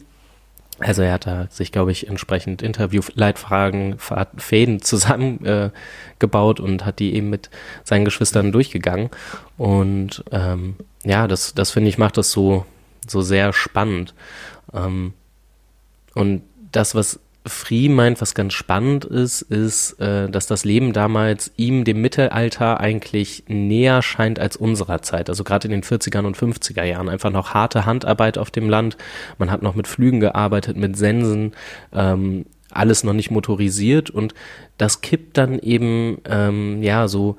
Also 0.80 1.04
er 1.04 1.13
hat 1.13 1.28
da 1.28 1.47
sich, 1.52 1.71
glaube 1.71 1.91
ich, 1.91 2.08
entsprechend 2.08 2.63
Interviewleitfragen, 2.63 3.97
Fäden 4.38 4.82
zusammengebaut 4.82 6.60
äh, 6.60 6.63
und 6.63 6.86
hat 6.86 6.97
die 6.97 7.13
eben 7.13 7.30
mit 7.30 7.52
seinen 7.84 8.04
Geschwistern 8.04 8.52
durchgegangen. 8.52 9.12
Und 9.58 10.24
ähm, 10.32 10.76
ja, 11.04 11.28
das, 11.28 11.54
das 11.54 11.69
finde 11.69 11.89
ich 11.89 12.00
macht 12.00 12.17
das 12.17 12.32
so, 12.32 12.65
so 13.08 13.21
sehr 13.21 13.54
spannend. 13.54 14.15
Ähm, 14.74 15.13
und 16.13 16.43
das, 16.71 16.95
was 16.95 17.19
Free 17.45 17.89
meint, 17.89 18.21
was 18.21 18.36
ganz 18.36 18.54
spannend 18.54 19.04
ist, 19.04 19.41
ist, 19.41 20.00
äh, 20.00 20.30
dass 20.30 20.45
das 20.45 20.63
Leben 20.63 20.93
damals 20.93 21.52
ihm 21.58 21.84
dem 21.86 22.00
Mittelalter 22.00 22.80
eigentlich 22.80 23.45
näher 23.47 24.04
scheint 24.04 24.39
als 24.39 24.56
unserer 24.56 25.02
Zeit. 25.02 25.28
Also 25.28 25.43
gerade 25.43 25.67
in 25.67 25.71
den 25.71 25.82
40er 25.82 26.24
und 26.24 26.38
50er 26.38 26.84
Jahren 26.84 27.10
einfach 27.10 27.32
noch 27.32 27.56
harte 27.56 27.88
Handarbeit 27.88 28.38
auf 28.38 28.52
dem 28.52 28.69
Land. 28.69 28.95
Man 29.39 29.50
hat 29.50 29.63
noch 29.63 29.74
mit 29.74 29.88
Flügen 29.88 30.19
gearbeitet, 30.19 30.78
mit 30.78 30.95
Sensen. 30.95 31.54
Ähm, 31.91 32.45
alles 32.69 33.04
noch 33.04 33.13
nicht 33.13 33.32
motorisiert 33.32 34.10
und 34.10 34.34
das 34.78 35.02
kippt 35.02 35.38
dann 35.38 35.60
eben 35.60 36.19
ähm, 36.24 36.82
ja 36.82 37.10
so 37.10 37.38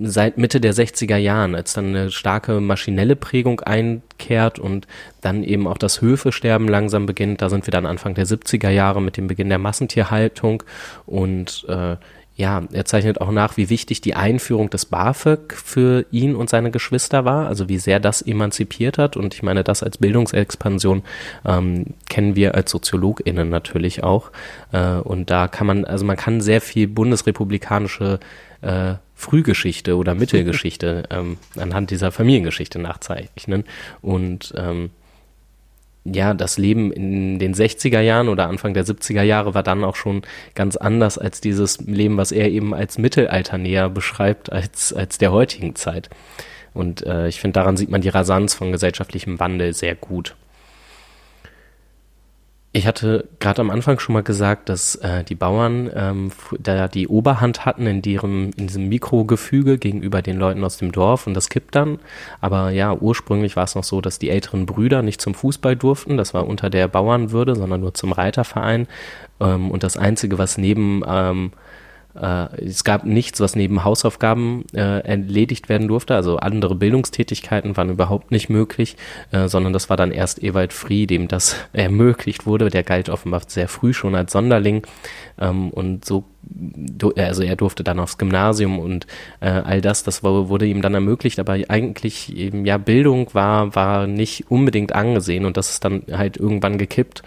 seit 0.00 0.38
Mitte 0.38 0.60
der 0.60 0.74
60er 0.74 1.16
Jahren, 1.16 1.54
als 1.54 1.72
dann 1.72 1.88
eine 1.88 2.10
starke 2.10 2.60
maschinelle 2.60 3.16
Prägung 3.16 3.60
einkehrt 3.60 4.58
und 4.58 4.86
dann 5.20 5.42
eben 5.44 5.66
auch 5.66 5.78
das 5.78 6.00
Höfesterben 6.00 6.68
langsam 6.68 7.06
beginnt. 7.06 7.42
Da 7.42 7.48
sind 7.48 7.66
wir 7.66 7.72
dann 7.72 7.86
Anfang 7.86 8.14
der 8.14 8.26
70er 8.26 8.70
Jahre 8.70 9.02
mit 9.02 9.16
dem 9.16 9.26
Beginn 9.26 9.48
der 9.48 9.58
Massentierhaltung 9.58 10.62
und 11.06 11.64
äh, 11.68 11.96
ja, 12.38 12.62
er 12.72 12.84
zeichnet 12.84 13.20
auch 13.20 13.32
nach, 13.32 13.56
wie 13.56 13.68
wichtig 13.68 14.00
die 14.00 14.14
Einführung 14.14 14.70
des 14.70 14.86
BAföG 14.86 15.52
für 15.52 16.06
ihn 16.12 16.36
und 16.36 16.48
seine 16.48 16.70
Geschwister 16.70 17.24
war, 17.24 17.48
also 17.48 17.68
wie 17.68 17.78
sehr 17.78 17.98
das 17.98 18.22
emanzipiert 18.22 18.96
hat. 18.96 19.16
Und 19.16 19.34
ich 19.34 19.42
meine, 19.42 19.64
das 19.64 19.82
als 19.82 19.98
Bildungsexpansion 19.98 21.02
ähm, 21.44 21.86
kennen 22.08 22.36
wir 22.36 22.54
als 22.54 22.70
SoziologInnen 22.70 23.50
natürlich 23.50 24.04
auch. 24.04 24.30
Äh, 24.70 24.98
und 24.98 25.30
da 25.30 25.48
kann 25.48 25.66
man, 25.66 25.84
also 25.84 26.04
man 26.04 26.16
kann 26.16 26.40
sehr 26.40 26.60
viel 26.60 26.86
bundesrepublikanische 26.86 28.20
äh, 28.60 28.94
Frühgeschichte 29.18 29.96
oder 29.96 30.14
Mittelgeschichte 30.14 31.02
ähm, 31.10 31.38
anhand 31.56 31.90
dieser 31.90 32.12
Familiengeschichte 32.12 32.78
nachzeichnen. 32.78 33.64
Und 34.00 34.54
ähm, 34.56 34.90
ja, 36.04 36.34
das 36.34 36.56
Leben 36.56 36.92
in 36.92 37.40
den 37.40 37.52
60er 37.52 38.00
Jahren 38.00 38.28
oder 38.28 38.48
Anfang 38.48 38.74
der 38.74 38.86
70er 38.86 39.22
Jahre 39.22 39.54
war 39.54 39.64
dann 39.64 39.82
auch 39.82 39.96
schon 39.96 40.22
ganz 40.54 40.76
anders 40.76 41.18
als 41.18 41.40
dieses 41.40 41.80
Leben, 41.80 42.16
was 42.16 42.30
er 42.30 42.48
eben 42.48 42.72
als 42.74 42.96
Mittelalter 42.96 43.58
näher 43.58 43.90
beschreibt, 43.90 44.52
als, 44.52 44.92
als 44.92 45.18
der 45.18 45.32
heutigen 45.32 45.74
Zeit. 45.74 46.08
Und 46.72 47.04
äh, 47.04 47.26
ich 47.26 47.40
finde, 47.40 47.54
daran 47.54 47.76
sieht 47.76 47.90
man 47.90 48.00
die 48.00 48.08
Rasanz 48.08 48.54
von 48.54 48.70
gesellschaftlichem 48.70 49.40
Wandel 49.40 49.74
sehr 49.74 49.96
gut. 49.96 50.36
Ich 52.72 52.86
hatte 52.86 53.26
gerade 53.40 53.62
am 53.62 53.70
Anfang 53.70 53.98
schon 53.98 54.12
mal 54.12 54.22
gesagt, 54.22 54.68
dass 54.68 54.94
äh, 54.96 55.24
die 55.24 55.34
Bauern 55.34 55.90
ähm, 55.94 56.32
da 56.58 56.86
die 56.86 57.08
Oberhand 57.08 57.64
hatten 57.64 57.86
in, 57.86 58.02
deren, 58.02 58.52
in 58.52 58.66
diesem 58.66 58.88
Mikrogefüge 58.90 59.78
gegenüber 59.78 60.20
den 60.20 60.36
Leuten 60.36 60.62
aus 60.62 60.76
dem 60.76 60.92
Dorf 60.92 61.26
und 61.26 61.32
das 61.32 61.48
kippt 61.48 61.74
dann. 61.74 61.98
Aber 62.42 62.68
ja, 62.70 62.92
ursprünglich 62.94 63.56
war 63.56 63.64
es 63.64 63.74
noch 63.74 63.84
so, 63.84 64.02
dass 64.02 64.18
die 64.18 64.28
älteren 64.28 64.66
Brüder 64.66 65.00
nicht 65.00 65.22
zum 65.22 65.34
Fußball 65.34 65.76
durften. 65.76 66.18
Das 66.18 66.34
war 66.34 66.46
unter 66.46 66.68
der 66.68 66.88
Bauernwürde, 66.88 67.56
sondern 67.56 67.80
nur 67.80 67.94
zum 67.94 68.12
Reiterverein. 68.12 68.86
Ähm, 69.40 69.70
und 69.70 69.82
das 69.82 69.96
Einzige, 69.96 70.36
was 70.36 70.58
neben 70.58 71.02
ähm, 71.08 71.52
äh, 72.20 72.64
es 72.64 72.84
gab 72.84 73.04
nichts, 73.04 73.40
was 73.40 73.56
neben 73.56 73.84
Hausaufgaben 73.84 74.64
äh, 74.74 75.00
erledigt 75.00 75.68
werden 75.68 75.88
durfte. 75.88 76.14
Also 76.14 76.36
andere 76.38 76.74
Bildungstätigkeiten 76.74 77.76
waren 77.76 77.90
überhaupt 77.90 78.30
nicht 78.30 78.48
möglich, 78.48 78.96
äh, 79.30 79.48
sondern 79.48 79.72
das 79.72 79.90
war 79.90 79.96
dann 79.96 80.10
erst 80.10 80.42
Ewald 80.42 80.72
Frie, 80.72 81.06
dem 81.06 81.28
das 81.28 81.56
ermöglicht 81.72 82.46
wurde. 82.46 82.70
Der 82.70 82.82
galt 82.82 83.08
offenbar 83.08 83.42
sehr 83.46 83.68
früh 83.68 83.92
schon 83.92 84.14
als 84.14 84.32
Sonderling. 84.32 84.86
Ähm, 85.38 85.70
und 85.70 86.04
so 86.04 86.24
also 87.16 87.42
er 87.42 87.56
durfte 87.56 87.84
dann 87.84 88.00
aufs 88.00 88.18
Gymnasium 88.18 88.78
und 88.78 89.06
äh, 89.40 89.48
all 89.48 89.80
das, 89.80 90.02
das 90.02 90.22
wurde 90.22 90.66
ihm 90.66 90.82
dann 90.82 90.94
ermöglicht, 90.94 91.38
aber 91.38 91.58
eigentlich 91.68 92.36
eben, 92.36 92.64
ja, 92.64 92.78
Bildung 92.78 93.32
war, 93.34 93.74
war 93.74 94.06
nicht 94.06 94.50
unbedingt 94.50 94.94
angesehen 94.94 95.44
und 95.44 95.56
das 95.56 95.70
ist 95.70 95.84
dann 95.84 96.02
halt 96.10 96.36
irgendwann 96.36 96.78
gekippt. 96.78 97.22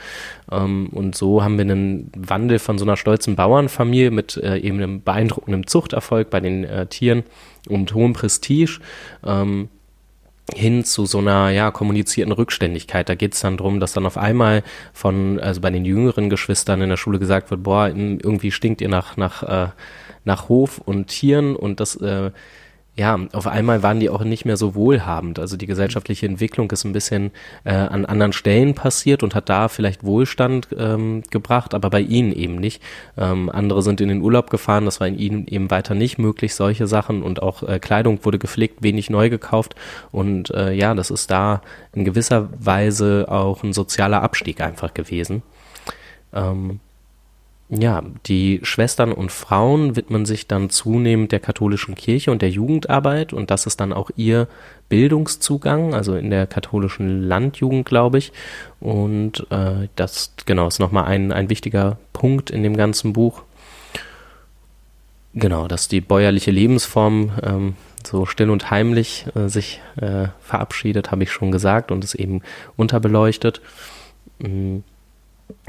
Ähm, 0.52 0.90
und 0.92 1.16
so 1.16 1.44
haben 1.44 1.58
wir 1.58 1.66
einen 1.66 2.12
Wandel 2.16 2.60
von 2.60 2.78
so 2.78 2.86
einer 2.86 2.98
stolzen 2.98 3.36
Bauernfamilie 3.36 4.12
mit 4.12 4.38
äh, 4.38 4.58
eben 4.58 4.78
einem 4.78 5.02
beeindruckenden 5.02 5.68
Zuchterfolg 5.68 6.30
bei 6.30 6.40
den 6.40 6.64
äh, 6.64 6.88
Tieren 6.88 7.24
und 7.68 7.94
hohem 7.94 8.14
Prestige. 8.14 8.80
Ähm, 9.26 9.70
hin 10.56 10.84
zu 10.84 11.06
so 11.06 11.20
einer 11.20 11.50
ja 11.50 11.72
kommunizierten 11.72 12.32
Rückständigkeit. 12.32 13.10
Da 13.10 13.16
geht 13.16 13.34
es 13.34 13.42
dann 13.42 13.58
drum, 13.58 13.80
dass 13.80 13.94
dann 13.94 14.06
auf 14.06 14.18
einmal 14.18 14.64
von 14.94 15.40
also 15.40 15.62
bei 15.62 15.70
den 15.70 15.86
jüngeren 15.86 16.30
Geschwistern 16.30 16.82
in 16.82 16.90
der 16.90 16.98
Schule 16.98 17.20
gesagt 17.20 17.52
wird, 17.52 17.64
boah, 17.64 17.88
irgendwie 17.88 18.52
stinkt 18.52 18.82
ihr 18.82 18.90
nach 18.90 19.18
nach 19.18 19.44
äh, 19.44 19.70
nach 20.24 20.50
Hof 20.50 20.80
und 20.80 21.08
Tieren 21.08 21.56
und 21.56 21.80
das 21.80 21.96
äh, 21.96 22.32
ja, 23.02 23.18
auf 23.34 23.48
einmal 23.48 23.82
waren 23.82 24.00
die 24.00 24.12
auch 24.12 24.24
nicht 24.24 24.46
mehr 24.46 24.58
so 24.58 24.76
wohlhabend. 24.76 25.40
Also 25.40 25.58
die 25.58 25.66
gesellschaftliche 25.66 26.28
Entwicklung 26.28 26.70
ist 26.70 26.84
ein 26.84 26.94
bisschen 26.94 27.32
äh, 27.64 27.74
an 27.74 28.06
anderen 28.06 28.32
Stellen 28.32 28.76
passiert 28.76 29.24
und 29.24 29.34
hat 29.34 29.50
da 29.50 29.70
vielleicht 29.70 30.04
Wohlstand 30.04 30.68
ähm, 30.78 31.24
gebracht, 31.32 31.74
aber 31.74 31.90
bei 31.90 32.02
ihnen 32.02 32.32
eben 32.32 32.58
nicht. 32.58 32.80
Ähm, 33.18 33.50
andere 33.50 33.82
sind 33.82 34.02
in 34.02 34.10
den 34.10 34.22
Urlaub 34.22 34.52
gefahren, 34.52 34.86
das 34.86 35.00
war 35.00 35.08
in 35.08 35.18
ihnen 35.18 35.48
eben 35.48 35.72
weiter 35.72 35.96
nicht 35.96 36.20
möglich, 36.20 36.54
solche 36.54 36.86
Sachen 36.86 37.24
und 37.24 37.42
auch 37.42 37.64
äh, 37.64 37.80
Kleidung 37.80 38.24
wurde 38.24 38.38
gepflegt, 38.38 38.84
wenig 38.84 39.10
neu 39.10 39.32
gekauft 39.32 39.74
und 40.12 40.52
äh, 40.52 40.72
ja, 40.72 40.94
das 40.94 41.10
ist 41.10 41.32
da 41.32 41.64
in 41.94 42.06
gewisser 42.06 42.50
Weise 42.60 43.26
auch 43.30 43.64
ein 43.64 43.74
sozialer 43.74 44.22
Abstieg 44.22 44.62
einfach 44.62 44.94
gewesen. 44.94 45.42
Ähm, 46.34 46.80
ja, 47.74 48.04
die 48.26 48.60
Schwestern 48.64 49.14
und 49.14 49.32
Frauen 49.32 49.96
widmen 49.96 50.26
sich 50.26 50.46
dann 50.46 50.70
zunehmend 50.70 51.32
der 51.32 51.40
katholischen 51.40 51.96
Kirche 51.96 52.30
und 52.30 52.42
der 52.42 52.50
Jugendarbeit 52.50 53.32
und 53.32 53.50
das 53.50 53.66
ist 53.66 53.80
dann 53.80 53.94
auch 53.94 54.12
ihr 54.18 54.50
Bildungszugang, 54.90 55.94
also 55.94 56.16
in 56.16 56.30
der 56.30 56.48
katholischen 56.48 57.24
Landjugend, 57.24 57.86
glaube 57.86 58.18
ich. 58.18 58.34
Und 58.82 59.48
äh, 59.52 59.88
das, 59.96 60.34
genau, 60.46 60.68
ist 60.68 60.80
nochmal 60.80 61.06
ein, 61.06 61.32
ein 61.32 61.50
wichtiger 61.50 61.98
Punkt 62.12 62.50
in 62.50 62.62
dem 62.62 62.76
ganzen 62.76 63.14
Buch. 63.14 63.44
Genau, 65.34 65.70
dass 65.70 65.88
die 65.88 66.02
bäuerliche 66.02 66.52
Lebensform 66.52 67.32
ähm, 67.42 67.76
so 68.06 68.26
still 68.26 68.50
und 68.50 68.70
heimlich 68.70 69.28
äh, 69.34 69.48
sich 69.48 69.80
äh, 69.96 70.28
verabschiedet, 70.42 71.12
habe 71.12 71.24
ich 71.24 71.32
schon 71.32 71.54
gesagt, 71.54 71.90
und 71.90 72.04
es 72.04 72.16
eben 72.16 72.42
unterbeleuchtet. 72.76 73.62
Mhm. 74.40 74.84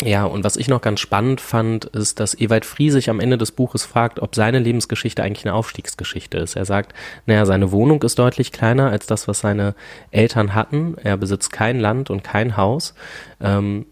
Ja, 0.02 0.24
und 0.24 0.44
was 0.44 0.56
ich 0.56 0.68
noch 0.68 0.80
ganz 0.80 1.00
spannend 1.00 1.40
fand, 1.40 1.84
ist, 1.86 2.20
dass 2.20 2.38
Ewald 2.38 2.64
Frie 2.64 2.90
sich 2.90 3.10
am 3.10 3.20
Ende 3.20 3.38
des 3.38 3.52
Buches 3.52 3.84
fragt, 3.84 4.20
ob 4.20 4.34
seine 4.34 4.58
Lebensgeschichte 4.58 5.22
eigentlich 5.22 5.46
eine 5.46 5.54
Aufstiegsgeschichte 5.54 6.38
ist. 6.38 6.56
Er 6.56 6.64
sagt, 6.64 6.94
naja, 7.26 7.46
seine 7.46 7.72
Wohnung 7.72 8.02
ist 8.02 8.18
deutlich 8.18 8.52
kleiner 8.52 8.90
als 8.90 9.06
das, 9.06 9.28
was 9.28 9.40
seine 9.40 9.74
Eltern 10.10 10.54
hatten. 10.54 10.96
Er 11.02 11.16
besitzt 11.16 11.52
kein 11.52 11.80
Land 11.80 12.10
und 12.10 12.24
kein 12.24 12.56
Haus. 12.56 12.94
Ähm, 13.40 13.86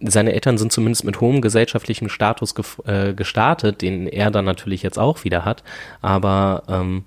seine 0.00 0.32
Eltern 0.32 0.58
sind 0.58 0.72
zumindest 0.72 1.04
mit 1.04 1.20
hohem 1.20 1.40
gesellschaftlichen 1.40 2.08
Status 2.08 2.54
ge 2.54 2.64
äh, 2.84 3.14
gestartet, 3.14 3.80
den 3.80 4.06
er 4.06 4.30
dann 4.30 4.44
natürlich 4.44 4.82
jetzt 4.82 4.98
auch 4.98 5.24
wieder 5.24 5.44
hat. 5.44 5.62
Aber 6.02 6.64
ähm, 6.68 7.04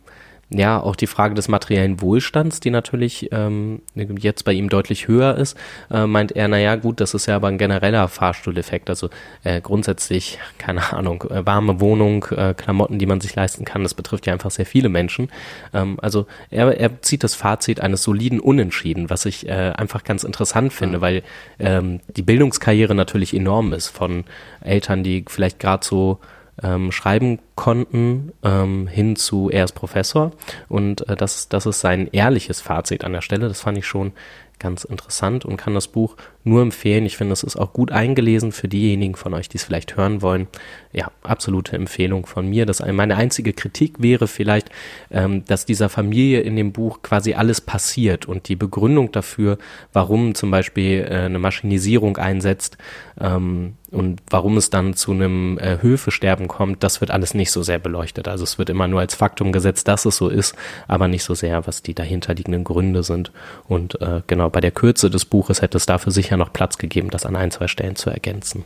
ja, 0.51 0.81
auch 0.81 0.95
die 0.95 1.07
Frage 1.07 1.35
des 1.35 1.47
materiellen 1.47 2.01
Wohlstands, 2.01 2.59
die 2.59 2.71
natürlich 2.71 3.29
ähm, 3.31 3.81
jetzt 3.95 4.45
bei 4.45 4.53
ihm 4.53 4.69
deutlich 4.69 5.07
höher 5.07 5.35
ist, 5.35 5.55
äh, 5.91 6.07
meint 6.07 6.31
er, 6.31 6.47
naja 6.47 6.75
gut, 6.75 6.99
das 6.99 7.13
ist 7.13 7.27
ja 7.27 7.35
aber 7.35 7.49
ein 7.49 7.59
genereller 7.59 8.07
Fahrstuhleffekt. 8.07 8.89
Also 8.89 9.09
äh, 9.43 9.61
grundsätzlich, 9.61 10.39
keine 10.57 10.91
Ahnung, 10.91 11.23
äh, 11.29 11.45
warme 11.45 11.79
Wohnung, 11.79 12.25
äh, 12.35 12.55
Klamotten, 12.55 12.97
die 12.97 13.05
man 13.05 13.21
sich 13.21 13.35
leisten 13.35 13.63
kann, 13.63 13.83
das 13.83 13.93
betrifft 13.93 14.25
ja 14.25 14.33
einfach 14.33 14.49
sehr 14.49 14.65
viele 14.65 14.89
Menschen. 14.89 15.29
Ähm, 15.71 15.99
also 16.01 16.25
er, 16.49 16.79
er 16.79 16.99
zieht 17.03 17.23
das 17.23 17.35
Fazit 17.35 17.79
eines 17.79 18.01
soliden 18.01 18.39
Unentschieden, 18.39 19.11
was 19.11 19.25
ich 19.25 19.47
äh, 19.47 19.51
einfach 19.75 20.03
ganz 20.03 20.23
interessant 20.23 20.73
finde, 20.73 20.99
weil 20.99 21.21
ähm, 21.59 21.99
die 22.15 22.23
Bildungskarriere 22.23 22.95
natürlich 22.95 23.35
enorm 23.35 23.71
ist 23.73 23.89
von 23.89 24.23
Eltern, 24.61 25.03
die 25.03 25.25
vielleicht 25.27 25.59
gerade 25.59 25.85
so 25.85 26.19
ähm, 26.63 26.91
schreiben 26.91 27.39
konnten, 27.55 28.31
ähm, 28.43 28.87
hin 28.87 29.15
zu 29.15 29.49
er 29.49 29.65
ist 29.65 29.73
Professor. 29.73 30.31
Und 30.67 31.07
äh, 31.09 31.15
das, 31.15 31.49
das 31.49 31.65
ist 31.65 31.79
sein 31.79 32.07
ehrliches 32.11 32.61
Fazit 32.61 33.03
an 33.03 33.13
der 33.13 33.21
Stelle. 33.21 33.47
Das 33.47 33.61
fand 33.61 33.77
ich 33.77 33.85
schon 33.85 34.13
ganz 34.59 34.83
interessant 34.83 35.45
und 35.45 35.57
kann 35.57 35.73
das 35.73 35.87
Buch 35.87 36.17
nur 36.43 36.61
empfehlen. 36.61 37.05
Ich 37.05 37.17
finde, 37.17 37.33
es 37.33 37.43
ist 37.43 37.57
auch 37.57 37.73
gut 37.73 37.91
eingelesen 37.91 38.51
für 38.51 38.67
diejenigen 38.67 39.15
von 39.15 39.33
euch, 39.33 39.49
die 39.49 39.57
es 39.57 39.63
vielleicht 39.63 39.97
hören 39.97 40.21
wollen. 40.21 40.47
Ja, 40.93 41.11
absolute 41.21 41.75
Empfehlung 41.75 42.25
von 42.25 42.49
mir. 42.49 42.65
Das 42.65 42.83
meine 42.85 43.17
einzige 43.17 43.53
Kritik 43.53 44.01
wäre 44.01 44.27
vielleicht, 44.27 44.69
ähm, 45.11 45.43
dass 45.45 45.65
dieser 45.65 45.89
Familie 45.89 46.41
in 46.41 46.55
dem 46.55 46.71
Buch 46.71 47.01
quasi 47.01 47.33
alles 47.33 47.61
passiert 47.61 48.25
und 48.25 48.47
die 48.47 48.55
Begründung 48.55 49.11
dafür, 49.11 49.57
warum 49.93 50.33
zum 50.33 50.49
Beispiel 50.49 51.05
äh, 51.09 51.25
eine 51.25 51.39
Maschinisierung 51.39 52.17
einsetzt 52.17 52.77
ähm, 53.19 53.75
und 53.91 54.21
warum 54.29 54.57
es 54.57 54.69
dann 54.69 54.93
zu 54.93 55.11
einem 55.11 55.57
äh, 55.57 55.79
Höfesterben 55.81 56.47
kommt, 56.47 56.83
das 56.83 57.01
wird 57.01 57.11
alles 57.11 57.33
nicht 57.33 57.51
so 57.51 57.63
sehr 57.63 57.79
beleuchtet. 57.79 58.27
Also 58.27 58.43
es 58.43 58.57
wird 58.57 58.69
immer 58.69 58.87
nur 58.87 58.99
als 58.99 59.15
Faktum 59.15 59.51
gesetzt, 59.51 59.87
dass 59.87 60.05
es 60.05 60.17
so 60.17 60.29
ist, 60.29 60.55
aber 60.87 61.07
nicht 61.07 61.23
so 61.23 61.33
sehr, 61.33 61.65
was 61.65 61.81
die 61.81 61.95
dahinterliegenden 61.95 62.63
Gründe 62.63 63.03
sind. 63.03 63.31
Und 63.67 63.99
äh, 64.01 64.21
genau 64.27 64.49
bei 64.49 64.61
der 64.61 64.71
Kürze 64.71 65.09
des 65.09 65.25
Buches 65.25 65.61
hätte 65.61 65.77
es 65.77 65.85
dafür 65.85 66.11
sicher 66.11 66.28
noch 66.37 66.53
Platz 66.53 66.77
gegeben, 66.77 67.09
das 67.09 67.25
an 67.25 67.35
ein, 67.35 67.51
zwei 67.51 67.67
Stellen 67.67 67.95
zu 67.95 68.09
ergänzen. 68.09 68.65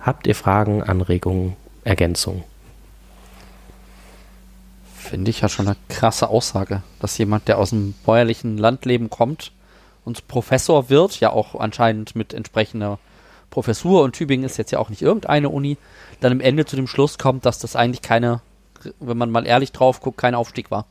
Habt 0.00 0.26
ihr 0.26 0.34
Fragen, 0.34 0.82
Anregungen, 0.82 1.56
Ergänzungen? 1.84 2.44
Finde 4.96 5.30
ich 5.30 5.40
ja 5.40 5.48
schon 5.48 5.66
eine 5.66 5.76
krasse 5.88 6.28
Aussage, 6.28 6.82
dass 7.00 7.18
jemand, 7.18 7.48
der 7.48 7.58
aus 7.58 7.70
dem 7.70 7.94
bäuerlichen 8.04 8.58
Landleben 8.58 9.10
kommt 9.10 9.52
und 10.04 10.28
Professor 10.28 10.88
wird, 10.88 11.20
ja 11.20 11.30
auch 11.30 11.54
anscheinend 11.54 12.14
mit 12.14 12.32
entsprechender 12.32 12.98
Professur 13.50 14.02
und 14.02 14.12
Tübingen 14.14 14.46
ist 14.46 14.56
jetzt 14.56 14.70
ja 14.70 14.78
auch 14.78 14.88
nicht 14.88 15.02
irgendeine 15.02 15.48
Uni, 15.48 15.76
dann 16.20 16.32
am 16.32 16.40
Ende 16.40 16.64
zu 16.64 16.76
dem 16.76 16.86
Schluss 16.86 17.18
kommt, 17.18 17.44
dass 17.44 17.58
das 17.58 17.76
eigentlich 17.76 18.02
keine, 18.02 18.40
wenn 19.00 19.18
man 19.18 19.30
mal 19.30 19.46
ehrlich 19.46 19.72
drauf 19.72 20.00
guckt, 20.00 20.18
kein 20.18 20.34
Aufstieg 20.34 20.70
war. 20.70 20.86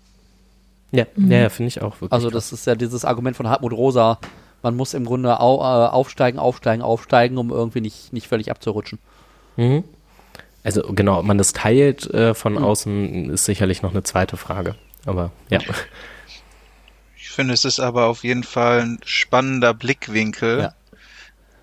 Ja, 0.91 1.05
mhm. 1.15 1.31
ja, 1.31 1.49
finde 1.49 1.69
ich 1.69 1.81
auch 1.81 1.95
wirklich. 1.95 2.11
Also 2.11 2.29
das 2.29 2.51
ist 2.51 2.67
ja 2.67 2.75
dieses 2.75 3.05
Argument 3.05 3.37
von 3.37 3.47
Hartmut 3.47 3.73
Rosa, 3.73 4.19
man 4.61 4.75
muss 4.75 4.93
im 4.93 5.05
Grunde 5.05 5.39
au, 5.39 5.59
äh, 5.59 5.89
aufsteigen, 5.89 6.39
aufsteigen, 6.39 6.81
aufsteigen, 6.81 7.37
um 7.37 7.49
irgendwie 7.51 7.81
nicht, 7.81 8.13
nicht 8.13 8.27
völlig 8.27 8.51
abzurutschen. 8.51 8.99
Mhm. 9.57 9.83
Also 10.63 10.83
genau, 10.93 11.19
ob 11.19 11.25
man 11.25 11.37
das 11.37 11.53
teilt 11.53 12.11
äh, 12.13 12.33
von 12.33 12.53
mhm. 12.53 12.63
außen, 12.63 13.29
ist 13.29 13.45
sicherlich 13.45 13.81
noch 13.81 13.91
eine 13.91 14.03
zweite 14.03 14.37
Frage. 14.37 14.75
Aber 15.05 15.31
ja. 15.49 15.59
Ich 17.15 17.29
finde, 17.29 17.53
es 17.53 17.63
ist 17.63 17.79
aber 17.79 18.07
auf 18.07 18.23
jeden 18.23 18.43
Fall 18.43 18.81
ein 18.81 18.99
spannender 19.05 19.73
Blickwinkel, 19.73 20.59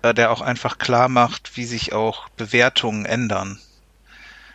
ja. 0.03 0.09
äh, 0.09 0.13
der 0.13 0.31
auch 0.31 0.41
einfach 0.41 0.79
klar 0.79 1.09
macht, 1.09 1.55
wie 1.55 1.65
sich 1.65 1.93
auch 1.93 2.29
Bewertungen 2.29 3.05
ändern. 3.05 3.59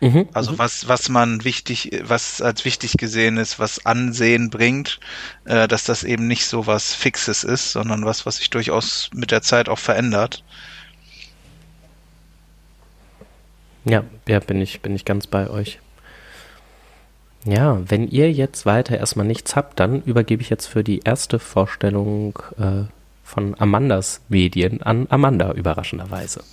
Mhm, 0.03 0.27
also 0.33 0.51
mhm. 0.51 0.57
was, 0.57 0.89
was 0.89 1.07
man 1.07 1.45
wichtig, 1.45 2.01
was 2.03 2.41
als 2.41 2.65
wichtig 2.65 2.97
gesehen 2.97 3.37
ist, 3.37 3.57
was 3.57 3.85
Ansehen 3.85 4.49
bringt, 4.49 4.99
äh, 5.45 5.65
dass 5.69 5.85
das 5.85 6.03
eben 6.03 6.27
nicht 6.27 6.45
so 6.45 6.67
was 6.67 6.93
Fixes 6.93 7.45
ist, 7.45 7.71
sondern 7.71 8.03
was, 8.03 8.25
was 8.25 8.35
sich 8.35 8.49
durchaus 8.49 9.09
mit 9.13 9.31
der 9.31 9.41
Zeit 9.41 9.69
auch 9.69 9.79
verändert. 9.79 10.43
Ja, 13.85 14.03
ja, 14.27 14.39
bin 14.39 14.59
ich, 14.59 14.81
bin 14.81 14.93
ich 14.93 15.05
ganz 15.05 15.25
bei 15.25 15.49
euch. 15.49 15.79
Ja, 17.45 17.79
wenn 17.89 18.09
ihr 18.09 18.29
jetzt 18.29 18.65
weiter 18.65 18.97
erstmal 18.97 19.25
nichts 19.25 19.55
habt, 19.55 19.79
dann 19.79 20.01
übergebe 20.03 20.41
ich 20.41 20.49
jetzt 20.49 20.65
für 20.65 20.83
die 20.83 20.99
erste 20.99 21.39
Vorstellung 21.39 22.39
äh, 22.59 22.91
von 23.23 23.57
Amandas 23.57 24.19
Medien 24.27 24.81
an 24.81 25.07
Amanda, 25.09 25.53
überraschenderweise. 25.53 26.43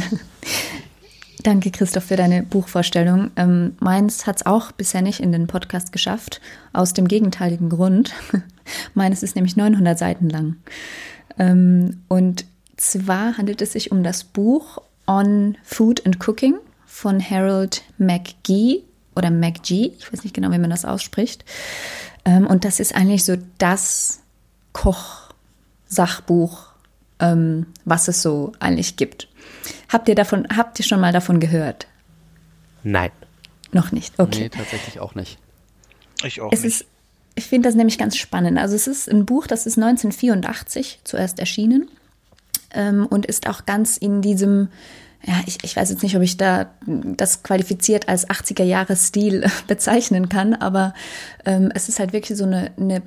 Danke, 1.42 1.70
Christoph, 1.70 2.04
für 2.04 2.16
deine 2.16 2.42
Buchvorstellung. 2.42 3.30
Ähm, 3.36 3.76
meins 3.78 4.26
hat 4.26 4.36
es 4.36 4.46
auch 4.46 4.72
bisher 4.72 5.02
nicht 5.02 5.20
in 5.20 5.32
den 5.32 5.46
Podcast 5.46 5.92
geschafft, 5.92 6.40
aus 6.72 6.92
dem 6.92 7.06
gegenteiligen 7.06 7.68
Grund. 7.68 8.12
meines 8.94 9.22
ist 9.22 9.36
nämlich 9.36 9.56
900 9.56 9.98
Seiten 9.98 10.28
lang. 10.28 10.56
Ähm, 11.38 12.02
und 12.08 12.46
zwar 12.76 13.38
handelt 13.38 13.62
es 13.62 13.72
sich 13.72 13.92
um 13.92 14.02
das 14.02 14.24
Buch 14.24 14.78
On 15.06 15.56
Food 15.62 16.04
and 16.04 16.26
Cooking 16.26 16.56
von 16.84 17.20
Harold 17.20 17.82
McGee 17.98 18.82
oder 19.14 19.30
McGee, 19.30 19.92
ich 19.98 20.12
weiß 20.12 20.24
nicht 20.24 20.34
genau, 20.34 20.50
wie 20.50 20.58
man 20.58 20.70
das 20.70 20.84
ausspricht. 20.84 21.44
Ähm, 22.24 22.46
und 22.46 22.64
das 22.64 22.80
ist 22.80 22.94
eigentlich 22.94 23.24
so 23.24 23.36
das 23.58 24.20
Koch-Sachbuch, 24.72 26.66
ähm, 27.20 27.66
was 27.84 28.08
es 28.08 28.20
so 28.20 28.52
eigentlich 28.58 28.96
gibt. 28.96 29.28
Habt 29.88 30.08
ihr 30.08 30.14
davon, 30.14 30.46
habt 30.56 30.78
ihr 30.78 30.84
schon 30.84 31.00
mal 31.00 31.12
davon 31.12 31.40
gehört? 31.40 31.86
Nein. 32.82 33.10
Noch 33.72 33.92
nicht. 33.92 34.18
Okay. 34.18 34.44
Nee, 34.44 34.48
tatsächlich 34.48 35.00
auch 35.00 35.14
nicht. 35.14 35.38
Ich 36.24 36.40
auch 36.40 36.52
Es 36.52 36.62
nicht. 36.62 36.80
ist, 36.82 36.86
ich 37.34 37.44
finde 37.46 37.68
das 37.68 37.74
nämlich 37.76 37.98
ganz 37.98 38.16
spannend. 38.16 38.58
Also 38.58 38.74
es 38.74 38.86
ist 38.86 39.08
ein 39.10 39.26
Buch, 39.26 39.46
das 39.46 39.66
ist 39.66 39.76
1984 39.76 41.00
zuerst 41.04 41.38
erschienen 41.38 41.90
ähm, 42.72 43.06
und 43.06 43.26
ist 43.26 43.48
auch 43.48 43.66
ganz 43.66 43.96
in 43.96 44.22
diesem, 44.22 44.68
ja, 45.24 45.34
ich, 45.46 45.58
ich 45.62 45.76
weiß 45.76 45.90
jetzt 45.90 46.02
nicht, 46.02 46.16
ob 46.16 46.22
ich 46.22 46.36
da 46.36 46.70
das 46.86 47.42
qualifiziert 47.42 48.08
als 48.08 48.28
80er-Jahres-Stil 48.28 49.44
bezeichnen 49.66 50.28
kann, 50.28 50.54
aber 50.54 50.94
ähm, 51.44 51.70
es 51.74 51.88
ist 51.88 51.98
halt 51.98 52.12
wirklich 52.12 52.38
so 52.38 52.44
eine, 52.44 52.70
eine 52.78 53.02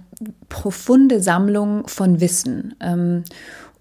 profunde 0.49 1.21
Sammlung 1.21 1.87
von 1.87 2.19
Wissen. 2.19 2.75
Ähm, 2.81 3.23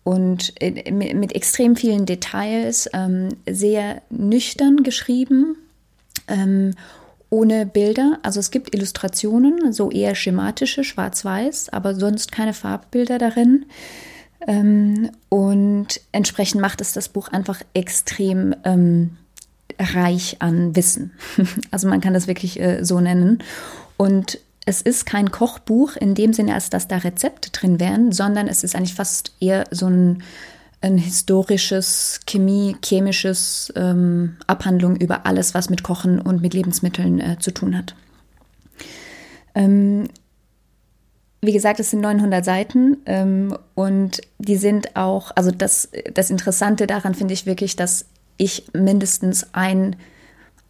und 0.09 0.55
äh, 0.63 0.91
mit, 0.91 1.35
extrem 1.35 1.77
vielen 1.77 2.07
Details, 2.07 2.89
ähm, 2.95 3.29
sehr 3.47 4.01
nüchtern 4.09 4.83
geschrieben, 4.83 5.57
ähm, 6.29 6.71
ohne 7.29 7.67
Bilder. 7.67 8.19
Also 8.23 8.41
es 8.41 8.51
gibt 8.51 8.75
Illustrationen, 8.75 9.71
so 9.71 9.91
eher 9.91 10.15
schematische, 10.15 10.83
schwarz-weiß, 10.83 11.69
aber 11.75 11.95
sonst 11.95 12.33
keine 12.33 12.55
Farbbilder 12.55 13.19
darin. 13.19 13.67
Ähm, 14.47 15.11
und 15.29 16.01
entsprechend 16.13 16.63
macht 16.63 16.81
es 16.81 16.95
das 16.95 17.11
Buch 17.11 17.29
einfach 17.29 17.61
extrem 17.75 18.55
ähm, 18.65 19.19
reich 19.79 20.37
an 20.39 20.75
Wissen. 20.75 21.13
Also 21.71 21.87
man 21.87 22.01
kann 22.01 22.15
das 22.15 22.27
wirklich 22.27 22.59
äh, 22.59 22.83
so 22.83 22.99
nennen. 22.99 23.43
Und 23.99 24.39
es 24.67 24.83
ist 24.83 25.07
kein 25.07 25.31
Kochbuch 25.31 25.97
in 25.97 26.15
dem 26.15 26.33
Sinne, 26.33 26.55
als 26.55 26.71
dass 26.71 26.89
da 26.89 26.99
Rezepte 26.99 27.51
drin 27.51 27.81
wären, 27.81 28.13
sondern 28.13 28.49
es 28.49 28.65
ist 28.65 28.77
eigentlich 28.77 28.95
fast 28.95 29.33
eher 29.41 29.65
so 29.71 29.87
ein, 29.87 30.23
ein 30.81 30.99
historisches, 30.99 32.21
Chemie, 32.27 32.77
chemisches 32.85 33.73
ähm, 33.77 34.37
Abhandlung 34.47 34.97
über 34.97 35.27
alles, 35.27 35.55
was 35.55 35.71
mit 35.71 35.83
Kochen 35.83 36.21
und 36.21 36.43
mit 36.43 36.55
Lebensmitteln 36.55 37.21
äh, 37.21 37.39
zu 37.39 37.53
tun 37.53 37.77
hat. 37.77 37.95
Ähm, 39.55 40.09
wie 41.41 41.53
gesagt, 41.53 41.79
es 41.81 41.91
sind 41.91 42.01
900 42.01 42.45
Seiten 42.45 42.99
ähm, 43.07 43.57
und 43.75 44.21
die 44.39 44.57
sind 44.57 44.97
auch, 44.97 45.31
also 45.35 45.51
das, 45.51 45.89
das 46.13 46.31
Interessante 46.31 46.87
daran 46.87 47.15
finde 47.15 47.35
ich 47.35 47.47
wirklich, 47.47 47.77
dass 47.77 48.07
ich 48.39 48.67
mindestens 48.73 49.49
ein, 49.53 49.97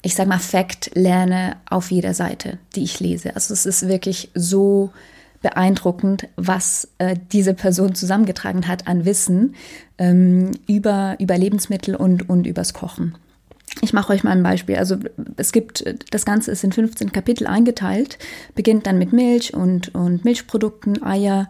ich 0.02 0.14
sag 0.14 0.28
mal, 0.28 0.38
Fact 0.38 0.90
lerne 0.94 1.56
auf 1.68 1.90
jeder 1.90 2.14
Seite, 2.14 2.58
die 2.74 2.84
ich 2.84 3.00
lese. 3.00 3.34
Also 3.34 3.52
es 3.52 3.66
ist 3.66 3.88
wirklich 3.88 4.30
so 4.34 4.90
beeindruckend, 5.42 6.28
was 6.36 6.88
äh, 6.98 7.16
diese 7.32 7.54
Person 7.54 7.94
zusammengetragen 7.94 8.66
hat 8.66 8.86
an 8.86 9.04
Wissen 9.04 9.54
ähm, 9.98 10.52
über, 10.66 11.16
über 11.18 11.38
Lebensmittel 11.38 11.94
und, 11.94 12.28
und 12.28 12.46
übers 12.46 12.74
Kochen. 12.74 13.16
Ich 13.80 13.92
mache 13.92 14.12
euch 14.12 14.24
mal 14.24 14.32
ein 14.32 14.42
Beispiel. 14.42 14.76
Also 14.76 14.96
es 15.36 15.52
gibt, 15.52 15.84
das 16.10 16.24
Ganze 16.24 16.50
ist 16.50 16.64
in 16.64 16.72
15 16.72 17.12
Kapitel 17.12 17.46
eingeteilt, 17.46 18.18
beginnt 18.54 18.86
dann 18.86 18.98
mit 18.98 19.12
Milch 19.12 19.54
und, 19.54 19.94
und 19.94 20.24
Milchprodukten, 20.24 21.02
Eier, 21.02 21.48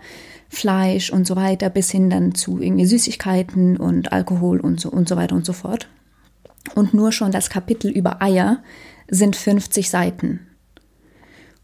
Fleisch 0.51 1.11
und 1.11 1.27
so 1.27 1.37
weiter, 1.37 1.71
bis 1.71 1.91
hin 1.91 2.11
dann 2.11 2.35
zu 2.35 2.61
irgendwie 2.61 2.87
Süßigkeiten 2.87 3.77
und 3.77 4.13
Alkohol 4.13 4.61
und 4.61 4.81
so, 4.81 4.91
und 4.91 5.09
so 5.09 5.17
weiter 5.17 5.37
und 5.37 5.47
so 5.47 5.53
fort. 5.53 5.89
Und 6.75 6.95
nur 6.95 7.13
schon 7.13 7.33
das 7.33 7.51
Kapitel 7.51 7.91
über 7.91 8.23
Eier 8.23 8.63
sind 9.09 9.37
50 9.37 9.91
Seiten. 9.91 10.47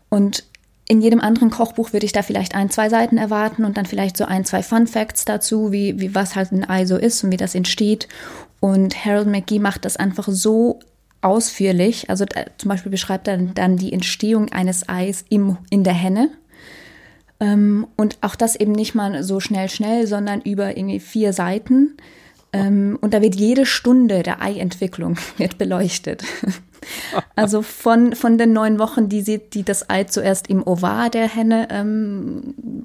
Und 0.09 0.45
in 0.87 1.01
jedem 1.01 1.21
anderen 1.21 1.51
Kochbuch 1.51 1.93
würde 1.93 2.05
ich 2.05 2.12
da 2.12 2.23
vielleicht 2.23 2.55
ein, 2.55 2.69
zwei 2.69 2.88
Seiten 2.88 3.17
erwarten 3.17 3.64
und 3.64 3.77
dann 3.77 3.87
vielleicht 3.87 4.17
so 4.17 4.25
ein, 4.27 4.45
zwei 4.45 4.62
Fun 4.62 4.87
Facts 4.87 5.25
dazu, 5.25 5.73
wie, 5.73 5.99
wie 5.99 6.14
was 6.14 6.37
halt 6.37 6.53
ein 6.53 6.69
Ei 6.69 6.85
so 6.85 6.97
ist 6.97 7.25
und 7.25 7.33
wie 7.33 7.38
das 7.38 7.55
entsteht. 7.55 8.07
Und 8.61 9.05
Harold 9.05 9.29
McGee 9.29 9.59
macht 9.59 9.85
das 9.85 9.97
einfach 9.97 10.29
so 10.29 10.81
ausführlich. 11.23 12.11
Also 12.11 12.27
da, 12.27 12.45
zum 12.59 12.69
Beispiel 12.69 12.90
beschreibt 12.90 13.29
er 13.29 13.38
dann 13.38 13.77
die 13.79 13.93
Entstehung 13.93 14.53
eines 14.53 14.88
Eis 14.88 15.25
im, 15.31 15.57
in 15.71 15.85
der 15.85 15.95
Henne. 15.95 16.31
Ähm, 17.40 17.87
und 17.97 18.19
auch 18.21 18.37
das 18.37 18.55
eben 18.55 18.73
nicht 18.73 18.95
mal 18.95 19.23
so 19.23 19.40
schnell, 19.40 19.71
schnell, 19.71 20.07
sondern 20.07 20.43
über 20.43 20.77
irgendwie 20.77 21.01
vier 21.01 21.33
Seiten. 21.33 21.97
Ähm, 22.55 22.97
und 23.01 23.12
da 23.12 23.21
wird 23.21 23.35
jede 23.35 23.67
Stunde 23.67 24.23
der 24.23 24.40
Eientwicklung 24.40 25.19
wird 25.37 25.59
beleuchtet. 25.59 26.25
Also 27.35 27.62
von, 27.62 28.14
von 28.14 28.37
den 28.37 28.53
neun 28.53 28.79
Wochen, 28.79 29.09
die, 29.09 29.23
sie, 29.23 29.38
die 29.38 29.62
das 29.62 29.88
Ei 29.88 30.05
zuerst 30.05 30.51
im 30.51 30.62
Ovar 30.67 31.09
der 31.09 31.27
Henne, 31.27 31.67
ähm, 31.71 32.85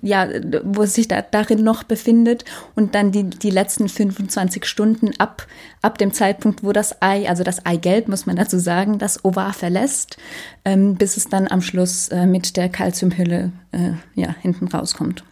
ja, 0.00 0.28
wo 0.62 0.84
es 0.84 0.94
sich 0.94 1.08
da, 1.08 1.22
darin 1.22 1.64
noch 1.64 1.82
befindet 1.82 2.44
und 2.76 2.94
dann 2.94 3.10
die, 3.10 3.24
die 3.24 3.50
letzten 3.50 3.88
25 3.88 4.64
Stunden 4.64 5.10
ab, 5.18 5.48
ab 5.82 5.98
dem 5.98 6.12
Zeitpunkt, 6.12 6.62
wo 6.62 6.70
das 6.70 7.02
Ei, 7.02 7.28
also 7.28 7.42
das 7.42 7.66
Eigelb, 7.66 8.06
muss 8.06 8.26
man 8.26 8.36
dazu 8.36 8.60
sagen, 8.60 8.98
das 8.98 9.24
Ovar 9.24 9.54
verlässt, 9.54 10.18
ähm, 10.64 10.94
bis 10.94 11.16
es 11.16 11.28
dann 11.28 11.48
am 11.48 11.62
Schluss 11.62 12.10
äh, 12.10 12.26
mit 12.26 12.56
der 12.56 12.68
Calciumhülle 12.68 13.50
äh, 13.72 13.94
ja, 14.14 14.36
hinten 14.40 14.68
rauskommt. 14.68 15.24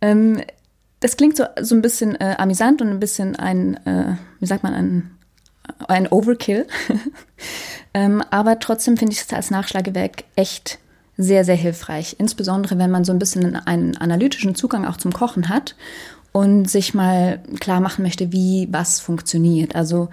Ähm, 0.00 0.40
das 1.00 1.16
klingt 1.16 1.36
so, 1.36 1.44
so 1.60 1.74
ein 1.74 1.82
bisschen 1.82 2.14
äh, 2.16 2.36
amüsant 2.38 2.82
und 2.82 2.88
ein 2.88 3.00
bisschen 3.00 3.36
ein, 3.36 3.74
äh, 3.86 4.16
wie 4.38 4.46
sagt 4.46 4.62
man, 4.62 4.74
ein 4.74 5.10
ein 5.88 6.08
Overkill. 6.08 6.66
ähm, 7.94 8.22
aber 8.30 8.58
trotzdem 8.58 8.96
finde 8.96 9.12
ich 9.12 9.20
es 9.20 9.32
als 9.32 9.50
Nachschlagewerk 9.50 10.24
echt 10.36 10.78
sehr, 11.16 11.44
sehr 11.44 11.56
hilfreich. 11.56 12.16
Insbesondere, 12.18 12.78
wenn 12.78 12.90
man 12.90 13.04
so 13.04 13.12
ein 13.12 13.18
bisschen 13.18 13.56
einen 13.56 13.96
analytischen 13.96 14.54
Zugang 14.54 14.86
auch 14.86 14.96
zum 14.96 15.12
Kochen 15.12 15.48
hat 15.48 15.76
und 16.32 16.70
sich 16.70 16.94
mal 16.94 17.40
klar 17.60 17.80
machen 17.80 18.02
möchte, 18.02 18.32
wie 18.32 18.68
was 18.70 19.00
funktioniert. 19.00 19.74
Also 19.74 20.08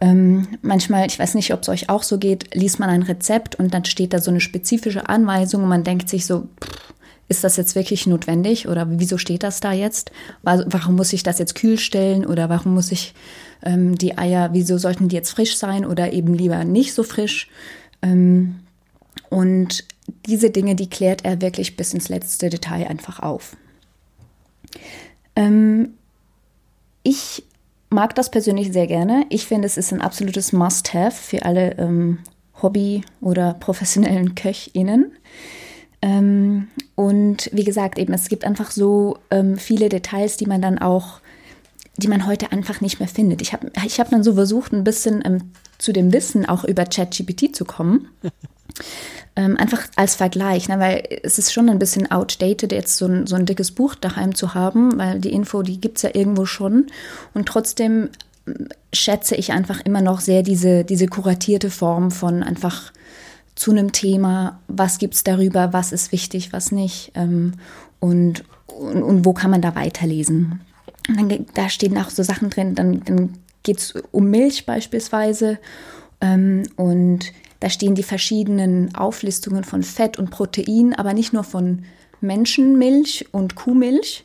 ähm, 0.00 0.48
manchmal, 0.62 1.06
ich 1.06 1.18
weiß 1.18 1.34
nicht, 1.34 1.54
ob 1.54 1.62
es 1.62 1.68
euch 1.68 1.88
auch 1.88 2.02
so 2.02 2.18
geht, 2.18 2.54
liest 2.54 2.80
man 2.80 2.90
ein 2.90 3.02
Rezept 3.02 3.54
und 3.54 3.72
dann 3.72 3.84
steht 3.84 4.12
da 4.12 4.18
so 4.18 4.30
eine 4.30 4.40
spezifische 4.40 5.08
Anweisung 5.08 5.62
und 5.62 5.68
man 5.68 5.84
denkt 5.84 6.08
sich 6.08 6.26
so, 6.26 6.48
pff, 6.62 6.91
ist 7.32 7.44
das 7.44 7.56
jetzt 7.56 7.74
wirklich 7.74 8.06
notwendig 8.06 8.68
oder 8.68 8.86
wieso 8.90 9.16
steht 9.16 9.42
das 9.42 9.60
da 9.60 9.72
jetzt? 9.72 10.12
Warum 10.42 10.96
muss 10.96 11.14
ich 11.14 11.22
das 11.22 11.38
jetzt 11.38 11.54
kühl 11.54 11.78
stellen 11.78 12.26
oder 12.26 12.50
warum 12.50 12.74
muss 12.74 12.92
ich 12.92 13.14
ähm, 13.62 13.96
die 13.96 14.18
Eier, 14.18 14.50
wieso 14.52 14.76
sollten 14.76 15.08
die 15.08 15.16
jetzt 15.16 15.30
frisch 15.30 15.56
sein 15.56 15.86
oder 15.86 16.12
eben 16.12 16.34
lieber 16.34 16.62
nicht 16.64 16.92
so 16.92 17.02
frisch? 17.02 17.48
Ähm, 18.02 18.56
und 19.30 19.84
diese 20.26 20.50
Dinge, 20.50 20.74
die 20.74 20.90
klärt 20.90 21.24
er 21.24 21.40
wirklich 21.40 21.74
bis 21.74 21.94
ins 21.94 22.10
letzte 22.10 22.50
Detail 22.50 22.86
einfach 22.86 23.20
auf. 23.20 23.56
Ähm, 25.34 25.94
ich 27.02 27.44
mag 27.88 28.14
das 28.14 28.30
persönlich 28.30 28.74
sehr 28.74 28.86
gerne. 28.86 29.24
Ich 29.30 29.46
finde, 29.46 29.64
es 29.64 29.78
ist 29.78 29.90
ein 29.90 30.02
absolutes 30.02 30.52
Must-Have 30.52 31.16
für 31.16 31.46
alle 31.46 31.78
ähm, 31.78 32.18
Hobby- 32.60 33.04
oder 33.22 33.54
professionellen 33.54 34.34
KöchInnen. 34.34 35.12
Ähm, 36.02 36.68
und 36.96 37.48
wie 37.52 37.64
gesagt, 37.64 37.98
eben, 37.98 38.12
es 38.12 38.28
gibt 38.28 38.44
einfach 38.44 38.72
so 38.72 39.18
ähm, 39.30 39.56
viele 39.56 39.88
Details, 39.88 40.36
die 40.36 40.46
man 40.46 40.60
dann 40.60 40.78
auch, 40.78 41.20
die 41.96 42.08
man 42.08 42.26
heute 42.26 42.50
einfach 42.52 42.80
nicht 42.80 42.98
mehr 42.98 43.08
findet. 43.08 43.40
Ich 43.40 43.52
habe 43.52 43.70
ich 43.86 44.00
hab 44.00 44.10
dann 44.10 44.24
so 44.24 44.34
versucht, 44.34 44.72
ein 44.72 44.84
bisschen 44.84 45.22
ähm, 45.24 45.52
zu 45.78 45.92
dem 45.92 46.12
Wissen 46.12 46.46
auch 46.46 46.64
über 46.64 46.84
ChatGPT 46.84 47.54
zu 47.54 47.64
kommen. 47.64 48.08
Ähm, 49.34 49.56
einfach 49.56 49.86
als 49.96 50.14
Vergleich, 50.14 50.68
ne, 50.68 50.78
weil 50.78 51.08
es 51.22 51.38
ist 51.38 51.54
schon 51.54 51.70
ein 51.70 51.78
bisschen 51.78 52.10
outdated, 52.10 52.70
jetzt 52.70 52.98
so 52.98 53.06
ein, 53.06 53.26
so 53.26 53.34
ein 53.34 53.46
dickes 53.46 53.70
Buch 53.70 53.94
daheim 53.94 54.34
zu 54.34 54.52
haben, 54.52 54.98
weil 54.98 55.20
die 55.20 55.32
Info, 55.32 55.62
die 55.62 55.80
gibt 55.80 55.96
es 55.96 56.02
ja 56.02 56.10
irgendwo 56.12 56.44
schon. 56.44 56.88
Und 57.32 57.46
trotzdem 57.46 58.10
ähm, 58.46 58.68
schätze 58.92 59.34
ich 59.34 59.52
einfach 59.52 59.80
immer 59.80 60.02
noch 60.02 60.20
sehr 60.20 60.42
diese, 60.42 60.84
diese 60.84 61.06
kuratierte 61.06 61.70
Form 61.70 62.10
von 62.10 62.42
einfach 62.42 62.92
zu 63.62 63.70
einem 63.70 63.92
Thema, 63.92 64.58
was 64.66 64.98
gibt 64.98 65.14
es 65.14 65.22
darüber, 65.22 65.72
was 65.72 65.92
ist 65.92 66.10
wichtig, 66.10 66.52
was 66.52 66.72
nicht 66.72 67.12
ähm, 67.14 67.52
und, 68.00 68.42
und, 68.66 69.04
und, 69.04 69.24
wo 69.24 69.34
kann 69.34 69.52
man 69.52 69.62
da 69.62 69.76
weiterlesen. 69.76 70.60
Und 71.08 71.30
dann, 71.30 71.46
da 71.54 71.68
stehen 71.68 71.96
auch 71.96 72.10
so 72.10 72.24
Sachen 72.24 72.50
drin, 72.50 72.74
dann, 72.74 73.04
dann 73.04 73.38
geht 73.62 73.78
es 73.78 73.94
um 74.10 74.30
Milch 74.30 74.66
beispielsweise 74.66 75.60
ähm, 76.20 76.64
und 76.74 77.32
da 77.60 77.70
stehen 77.70 77.94
die 77.94 78.02
verschiedenen 78.02 78.96
Auflistungen 78.96 79.62
von 79.62 79.84
Fett 79.84 80.18
und 80.18 80.32
Protein, 80.32 80.92
aber 80.92 81.14
nicht 81.14 81.32
nur 81.32 81.44
von 81.44 81.84
Menschenmilch 82.20 83.26
und 83.30 83.54
Kuhmilch, 83.54 84.24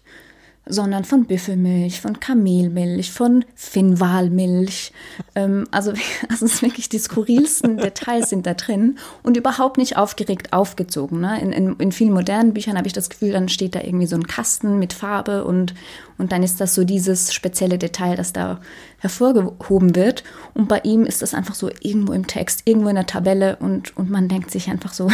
sondern 0.69 1.03
von 1.03 1.25
Büffelmilch, 1.25 2.01
von 2.01 2.19
Kamelmilch, 2.19 3.11
von 3.11 3.45
Finnwalmilch. 3.55 4.91
ähm, 5.35 5.67
also, 5.71 5.91
also 6.29 6.45
es 6.45 6.53
ist 6.53 6.61
wirklich 6.61 6.89
die 6.89 6.99
skurrilsten 6.99 7.77
Details 7.77 8.29
sind 8.29 8.45
da 8.45 8.53
drin 8.53 8.97
und 9.23 9.37
überhaupt 9.37 9.77
nicht 9.77 9.97
aufgeregt 9.97 10.53
aufgezogen. 10.53 11.19
Ne? 11.19 11.41
In, 11.41 11.51
in, 11.51 11.75
in 11.77 11.91
vielen 11.91 12.13
modernen 12.13 12.53
Büchern 12.53 12.77
habe 12.77 12.87
ich 12.87 12.93
das 12.93 13.09
Gefühl, 13.09 13.31
dann 13.31 13.49
steht 13.49 13.75
da 13.75 13.81
irgendwie 13.81 14.07
so 14.07 14.15
ein 14.15 14.27
Kasten 14.27 14.79
mit 14.79 14.93
Farbe 14.93 15.45
und, 15.45 15.73
und 16.17 16.31
dann 16.31 16.43
ist 16.43 16.59
das 16.59 16.75
so 16.75 16.83
dieses 16.83 17.33
spezielle 17.33 17.77
Detail, 17.77 18.15
das 18.15 18.33
da 18.33 18.59
hervorgehoben 18.99 19.95
wird. 19.95 20.23
Und 20.53 20.67
bei 20.67 20.79
ihm 20.79 21.03
ist 21.05 21.21
das 21.21 21.33
einfach 21.33 21.55
so 21.55 21.69
irgendwo 21.81 22.13
im 22.13 22.27
Text, 22.27 22.63
irgendwo 22.65 22.89
in 22.89 22.95
der 22.95 23.05
Tabelle 23.05 23.57
und, 23.57 23.95
und 23.97 24.09
man 24.09 24.27
denkt 24.27 24.51
sich 24.51 24.69
einfach 24.69 24.93
so, 24.93 25.09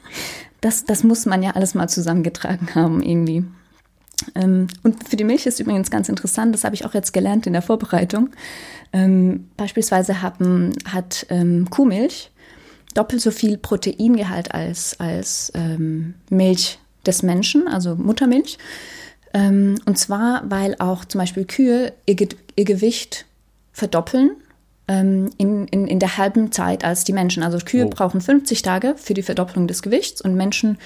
das, 0.60 0.84
das 0.84 1.04
muss 1.04 1.26
man 1.26 1.42
ja 1.42 1.52
alles 1.52 1.74
mal 1.74 1.88
zusammengetragen 1.88 2.74
haben 2.74 3.02
irgendwie. 3.02 3.44
Ähm, 4.34 4.68
und 4.82 5.08
für 5.08 5.16
die 5.16 5.24
Milch 5.24 5.46
ist 5.46 5.60
übrigens 5.60 5.90
ganz 5.90 6.08
interessant, 6.08 6.54
das 6.54 6.64
habe 6.64 6.74
ich 6.74 6.84
auch 6.84 6.94
jetzt 6.94 7.12
gelernt 7.12 7.46
in 7.46 7.52
der 7.52 7.62
Vorbereitung. 7.62 8.30
Ähm, 8.92 9.48
beispielsweise 9.56 10.22
haben, 10.22 10.72
hat 10.86 11.26
ähm, 11.30 11.68
Kuhmilch 11.70 12.30
doppelt 12.94 13.20
so 13.20 13.30
viel 13.30 13.58
Proteingehalt 13.58 14.52
als, 14.54 14.98
als 14.98 15.52
Milch 16.30 16.78
des 17.06 17.22
Menschen, 17.22 17.68
also 17.68 17.94
Muttermilch. 17.94 18.58
Und 19.32 19.98
zwar, 19.98 20.42
weil 20.48 20.74
auch 20.78 21.04
zum 21.04 21.20
Beispiel 21.20 21.44
Kühe 21.44 21.92
ihr, 22.06 22.16
ihr 22.56 22.64
Gewicht 22.64 23.26
verdoppeln 23.72 24.30
ähm, 24.88 25.30
in, 25.36 25.68
in, 25.68 25.86
in 25.86 25.98
der 25.98 26.16
halben 26.16 26.50
Zeit 26.50 26.82
als 26.82 27.04
die 27.04 27.12
Menschen. 27.12 27.42
Also 27.42 27.58
Kühe 27.58 27.86
oh. 27.86 27.90
brauchen 27.90 28.20
50 28.20 28.62
Tage 28.62 28.94
für 28.96 29.14
die 29.14 29.22
Verdopplung 29.22 29.68
des 29.68 29.82
Gewichts 29.82 30.20
und 30.20 30.34
Menschen 30.34 30.78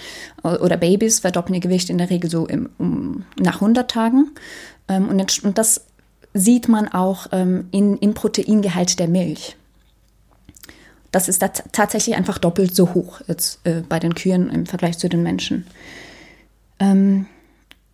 äh, 0.45 0.49
oder 0.49 0.77
Babys 0.77 1.21
verdoppeln 1.21 1.55
ihr 1.55 1.61
Gewicht 1.61 1.89
in 1.89 1.99
der 1.99 2.11
Regel 2.11 2.29
so 2.29 2.47
im, 2.47 2.69
um, 2.79 3.25
nach 3.39 3.57
100 3.57 3.91
Tagen. 3.91 4.33
Ähm, 4.89 5.09
und, 5.09 5.45
und, 5.45 5.57
das 5.59 5.87
sieht 6.35 6.69
man 6.69 6.89
auch 6.89 7.29
ähm, 7.33 7.69
in, 7.71 7.97
im 7.99 8.15
Proteingehalt 8.15 8.99
der 8.99 9.09
Milch. 9.09 9.57
Das 11.13 11.29
ist 11.29 11.45
tatsächlich 11.73 12.17
einfach 12.17 12.39
doppelt 12.39 12.75
so 12.75 12.95
hoch 12.95 13.21
jetzt, 13.29 13.61
äh, 13.65 13.83
bei 13.87 13.99
den 13.99 14.15
Kühen 14.15 14.49
im 14.51 14.67
Vergleich 14.67 14.99
zu 14.99 15.09
den 15.09 15.23
Menschen. 15.23 15.67
Ähm, 16.81 17.27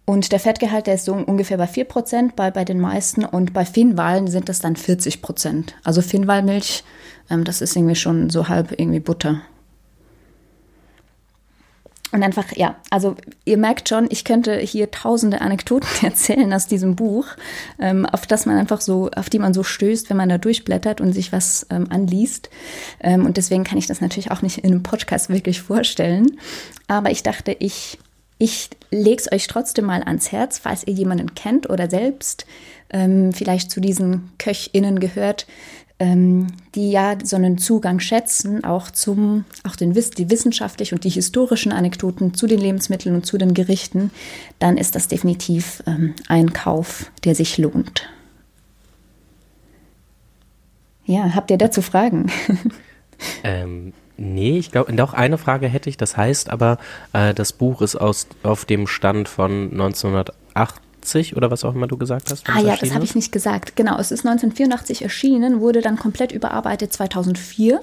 und 0.09 0.33
der 0.33 0.41
Fettgehalt, 0.41 0.87
der 0.87 0.95
ist 0.95 1.05
so 1.05 1.13
ungefähr 1.13 1.59
bei 1.59 1.67
4% 1.67 2.31
bei, 2.35 2.51
bei 2.51 2.65
den 2.65 2.81
meisten. 2.81 3.27
Und 3.27 3.53
bei 3.53 3.67
Finnwalen 3.67 4.27
sind 4.27 4.49
das 4.49 4.59
dann 4.59 4.75
40%. 4.75 5.75
Also 5.85 6.01
Finnwalmilch, 6.01 6.83
ähm, 7.29 7.45
das 7.45 7.61
ist 7.61 7.77
irgendwie 7.77 7.95
schon 7.95 8.31
so 8.31 8.49
halb 8.49 8.73
irgendwie 8.73 9.01
Butter. 9.01 9.43
Und 12.11 12.23
einfach, 12.23 12.57
ja, 12.57 12.77
also 12.89 13.17
ihr 13.45 13.59
merkt 13.59 13.91
schon, 13.91 14.07
ich 14.09 14.25
könnte 14.25 14.57
hier 14.57 14.91
tausende 14.91 15.43
Anekdoten 15.43 15.91
erzählen 16.03 16.51
aus 16.55 16.67
diesem 16.67 16.97
Buch, 16.97 17.27
ähm, 17.79 18.07
auf 18.07 18.27
das 18.27 18.47
man 18.47 18.57
einfach 18.57 18.81
so, 18.81 19.11
auf 19.15 19.29
die 19.29 19.39
man 19.39 19.53
so 19.53 19.63
stößt, 19.63 20.09
wenn 20.09 20.17
man 20.17 20.31
da 20.31 20.39
durchblättert 20.39 21.03
und 21.03 21.13
sich 21.13 21.33
was 21.33 21.67
ähm, 21.69 21.87
anliest. 21.91 22.49
Ähm, 23.01 23.27
und 23.27 23.37
deswegen 23.37 23.63
kann 23.63 23.77
ich 23.77 23.89
das 23.89 24.01
natürlich 24.01 24.31
auch 24.31 24.41
nicht 24.41 24.57
in 24.57 24.71
einem 24.71 24.83
Podcast 24.83 25.29
wirklich 25.29 25.61
vorstellen. 25.61 26.39
Aber 26.87 27.11
ich 27.11 27.23
dachte, 27.23 27.55
ich 27.59 27.99
ich 28.39 28.71
lege 28.91 29.21
es 29.21 29.33
euch 29.33 29.47
trotzdem 29.47 29.87
mal 29.87 30.03
ans 30.03 30.33
Herz, 30.33 30.59
falls 30.59 30.87
ihr 30.87 30.95
jemanden 30.95 31.35
kennt 31.35 31.69
oder 31.69 31.91
selbst 31.91 32.47
ähm, 32.91 33.33
vielleicht 33.33 33.71
zu 33.71 33.81
diesen 33.81 34.31
KöchInnen 34.39 35.01
gehört, 35.01 35.47
ähm, 35.99 36.47
die 36.75 36.91
ja 36.93 37.17
so 37.23 37.37
einen 37.37 37.59
Zugang 37.59 37.99
schätzen, 37.99 38.63
auch 38.63 38.91
zum, 38.91 39.45
auch 39.65 39.75
den, 39.75 39.93
die 39.93 40.31
wissenschaftlichen 40.31 40.95
und 40.95 41.05
die 41.05 41.11
historischen 41.11 41.73
Anekdoten 41.73 42.35
zu 42.35 42.47
den 42.47 42.61
Lebensmitteln 42.61 43.17
und 43.17 43.27
zu 43.27 43.37
den 43.37 43.53
Gerichten, 43.53 44.13
dann 44.61 44.77
ist 44.77 44.95
das 44.95 45.09
definitiv 45.09 45.83
ähm, 45.87 46.15
ein 46.29 46.53
Kauf, 46.53 47.11
der 47.25 47.35
sich 47.35 47.59
lohnt. 47.59 48.09
Ja, 51.05 51.35
habt 51.35 51.51
ihr 51.51 51.59
dazu 51.59 51.83
Fragen? 51.83 52.31
Ähm, 53.43 53.93
Nee, 54.21 54.59
ich 54.59 54.73
glaube, 54.73 54.93
doch 54.95 55.15
eine 55.15 55.39
Frage 55.39 55.69
hätte 55.69 55.89
ich. 55.89 55.97
Das 55.97 56.17
heißt 56.17 56.51
aber, 56.51 56.79
äh, 57.13 57.33
das 57.35 57.53
Buch 57.53 57.81
ist 57.83 57.95
aus, 57.95 58.27
auf 58.43 58.65
dem 58.65 58.89
Stand 58.89 59.29
von 59.29 59.71
1980 59.71 61.37
oder 61.37 61.53
was 61.53 61.65
auch 61.65 61.75
immer 61.75 61.87
du 61.87 61.97
gesagt 61.97 62.33
hast. 62.33 62.49
Ah 62.51 62.61
ja, 62.61 62.77
das 62.77 62.93
habe 62.93 63.05
ich 63.05 63.15
nicht 63.15 63.31
gesagt. 63.31 63.77
Genau, 63.77 63.97
es 63.99 64.11
ist 64.11 64.27
1984 64.27 65.03
erschienen, 65.03 65.61
wurde 65.61 65.83
dann 65.83 65.97
komplett 65.97 66.33
überarbeitet 66.33 66.93
2004 66.93 67.81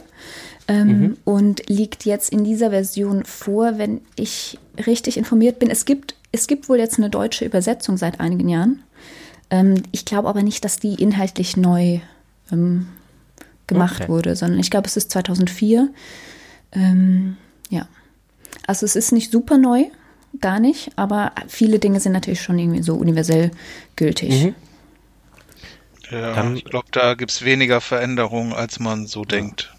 ähm, 0.68 0.88
mhm. 0.88 1.18
und 1.24 1.70
liegt 1.70 2.04
jetzt 2.04 2.34
in 2.34 2.44
dieser 2.44 2.72
Version 2.72 3.24
vor, 3.24 3.78
wenn 3.78 4.02
ich 4.18 4.60
richtig 4.86 5.16
informiert 5.16 5.58
bin. 5.60 5.70
Es 5.70 5.86
gibt, 5.86 6.16
es 6.34 6.48
gibt 6.48 6.68
wohl 6.68 6.80
jetzt 6.80 6.98
eine 6.98 7.10
deutsche 7.10 7.46
Übersetzung 7.46 7.96
seit 7.96 8.20
einigen 8.20 8.50
Jahren. 8.50 8.84
Ähm, 9.50 9.84
ich 9.94 10.04
glaube 10.04 10.28
aber 10.28 10.44
nicht, 10.44 10.66
dass 10.66 10.80
die 10.80 10.96
inhaltlich 10.96 11.56
neu 11.56 12.02
ähm, 12.52 12.88
gemacht 13.68 14.02
okay. 14.02 14.10
wurde, 14.10 14.36
sondern 14.36 14.60
ich 14.60 14.70
glaube, 14.70 14.88
es 14.88 14.98
ist 14.98 15.12
2004. 15.12 15.90
Ähm, 16.72 17.38
ja. 17.70 17.88
Also 18.68 18.86
es 18.86 18.96
ist 18.96 19.12
nicht 19.12 19.32
super 19.32 19.58
neu, 19.58 19.86
gar 20.42 20.60
nicht, 20.60 20.92
aber 20.96 21.32
viele 21.48 21.80
Dinge 21.80 22.00
sind 22.00 22.14
natürlich 22.14 22.42
schon 22.42 22.60
irgendwie 22.60 22.84
so 22.84 22.96
universell 22.96 23.52
gültig. 23.96 24.46
Mhm. 24.46 24.56
Ja, 26.12 26.34
Dann, 26.34 26.56
ich 26.56 26.66
glaube, 26.66 26.88
da 26.92 27.16
gibt 27.16 27.32
es 27.32 27.44
weniger 27.44 27.82
Veränderungen, 27.82 28.54
als 28.54 28.80
man 28.80 29.08
so 29.08 29.22
ja. 29.22 29.28
denkt. 29.28 29.74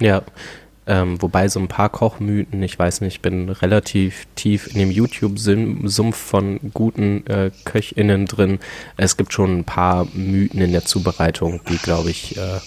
Ja, 0.00 0.22
ähm, 0.88 1.20
wobei 1.20 1.48
so 1.48 1.60
ein 1.60 1.68
paar 1.68 1.90
Kochmythen, 1.90 2.62
ich 2.62 2.78
weiß 2.78 3.02
nicht, 3.02 3.16
ich 3.16 3.20
bin 3.20 3.50
relativ 3.50 4.26
tief 4.36 4.68
in 4.68 4.78
dem 4.78 4.90
YouTube-Sumpf 4.90 6.16
von 6.16 6.60
guten 6.72 7.26
äh, 7.26 7.50
KöchInnen 7.64 8.24
drin. 8.24 8.58
Es 8.96 9.18
gibt 9.18 9.34
schon 9.34 9.58
ein 9.58 9.64
paar 9.64 10.06
Mythen 10.14 10.62
in 10.62 10.72
der 10.72 10.86
Zubereitung, 10.86 11.60
die, 11.68 11.76
glaube 11.76 12.10
ich, 12.10 12.38
äh, 12.38 12.60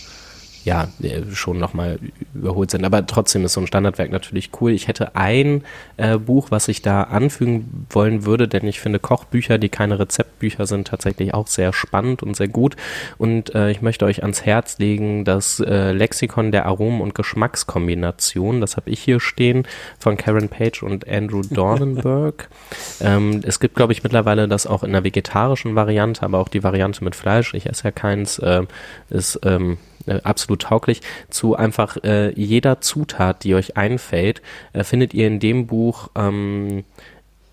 ja, 0.64 0.90
äh, 1.02 1.22
schon 1.34 1.58
nochmal 1.58 2.00
überholt 2.34 2.72
sind. 2.72 2.86
Aber 2.86 3.06
trotzdem 3.06 3.46
ist 3.46 3.54
so 3.54 3.62
ein 3.62 3.68
Standardwerk 3.68 4.12
natürlich 4.12 4.50
cool. 4.60 4.72
Ich 4.72 4.88
hätte 4.88 5.16
ein 5.16 5.64
äh, 5.98 6.18
Buch, 6.18 6.48
was 6.52 6.68
ich 6.68 6.82
da 6.82 7.04
anfügen 7.04 7.88
wollen 7.90 8.26
würde, 8.26 8.48
denn 8.48 8.66
ich 8.68 8.80
finde 8.80 9.00
Kochbücher, 9.00 9.58
die 9.58 9.70
keine 9.70 10.00
Rezeptbücher 10.00 10.66
sind, 10.66 10.88
tatsächlich 10.88 11.34
auch 11.34 11.48
sehr 11.48 11.74
spannend 11.74 12.24
und 12.24 12.36
sehr 12.36 12.48
gut. 12.48 12.76
Und 13.18 13.56
äh, 13.56 13.72
ich 13.72 13.82
möchte 13.82 14.06
euch 14.06 14.22
ans 14.22 14.46
Herz 14.46 14.78
legen 14.78 15.26
das 15.26 15.60
äh, 15.60 15.92
Lexikon 15.92 16.52
der 16.52 16.66
Aromen- 16.66 17.02
und 17.02 17.16
Geschmackskombination. 17.16 18.62
Das 18.62 18.78
habe 18.78 18.90
ich 18.90 19.00
hier 19.00 19.20
stehen 19.20 19.68
von 19.98 20.18
Karen 20.18 20.50
Page 20.50 20.84
und 20.84 21.08
Andrew 21.08 21.42
Dornenberg. 21.42 22.50
ähm, 23.02 23.42
es 23.44 23.60
gibt, 23.60 23.76
glaube 23.76 23.94
ich, 23.94 24.04
mittlerweile 24.04 24.48
das 24.48 24.68
auch 24.68 24.84
in 24.84 24.92
der 24.92 25.04
vegetarischen 25.04 25.76
Variante, 25.76 26.24
aber 26.24 26.40
auch 26.40 26.50
die 26.50 26.64
Variante 26.64 27.04
mit 27.04 27.16
Fleisch. 27.16 27.54
Ich 27.54 27.66
esse 27.66 27.86
ja 27.86 27.92
keins. 27.92 28.38
Äh, 28.40 28.64
ist 29.10 29.40
ähm, 29.44 29.78
äh, 30.06 30.22
absolut 30.24 30.64
tauglich, 30.64 31.02
zu 31.30 31.56
einfach 31.56 31.98
äh, 32.04 32.32
jeder 32.34 32.82
Zutat, 32.82 33.44
die 33.44 33.56
euch 33.56 33.78
einfällt, 33.78 34.42
äh, 34.74 34.84
findet 34.84 35.14
ihr 35.14 35.28
in 35.28 35.40
dem 35.40 35.68
Buch 35.68 36.10
ähm, 36.16 36.84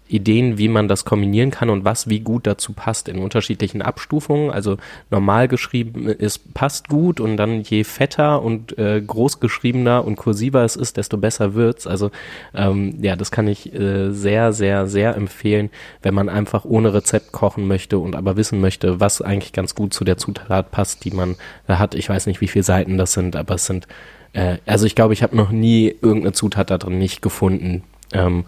Ideen, 0.09 0.59
wie 0.59 0.69
man 0.69 0.89
das 0.89 1.05
kombinieren 1.05 1.51
kann 1.51 1.71
und 1.71 1.85
was 1.85 2.09
wie 2.09 2.21
gut 2.21 2.47
dazu 2.47 2.73
passt 2.73 3.09
in 3.09 3.19
unterschiedlichen 3.19 3.83
Abstufungen. 3.83 4.51
Also 4.51 4.77
normal 5.11 5.49
geschrieben 5.49 6.09
ist, 6.09 6.55
passt 6.55 6.89
gut 6.89 7.21
und 7.21 7.37
dann 7.37 7.63
je 7.63 7.85
fetter 7.85 8.43
und 8.43 8.77
äh, 8.79 9.01
groß 9.01 9.41
geschriebener 9.41 10.05
und 10.05 10.17
kursiver 10.17 10.65
es 10.65 10.77
ist, 10.77 10.97
desto 10.97 11.19
besser 11.19 11.55
wird's. 11.55 11.87
Also 11.87 12.11
ähm, 12.55 12.95
ja, 13.01 13.17
das 13.17 13.31
kann 13.31 13.47
ich 13.47 13.73
äh, 13.73 14.11
sehr, 14.11 14.53
sehr, 14.53 14.87
sehr 14.87 15.17
empfehlen, 15.17 15.71
wenn 16.03 16.15
man 16.15 16.29
einfach 16.29 16.65
ohne 16.65 16.95
Rezept 16.95 17.33
kochen 17.33 17.67
möchte 17.67 17.99
und 17.99 18.17
aber 18.17 18.37
wissen 18.37 18.61
möchte, 18.61 19.01
was 19.01 19.23
eigentlich 19.23 19.53
ganz 19.53 19.75
gut 19.75 19.93
zu 19.93 20.05
der 20.05 20.17
Zutat 20.17 20.71
passt, 20.71 21.05
die 21.05 21.11
man 21.11 21.37
da 21.67 21.79
hat. 21.79 21.95
Ich 21.95 22.09
weiß 22.09 22.27
nicht, 22.27 22.41
wie 22.41 22.49
viele 22.49 22.63
Seiten 22.63 22.99
das 22.99 23.13
sind, 23.13 23.37
aber 23.37 23.57
es 23.57 23.67
sind 23.67 23.87
äh, 24.33 24.59
also 24.67 24.87
ich 24.87 24.95
glaube, 24.95 25.15
ich 25.15 25.23
habe 25.23 25.37
noch 25.37 25.51
nie 25.51 25.89
irgendeine 25.89 26.33
Zutat 26.33 26.71
da 26.71 26.79
drin 26.79 26.99
nicht 26.99 27.23
gefunden. 27.23 27.83
Ähm, 28.13 28.45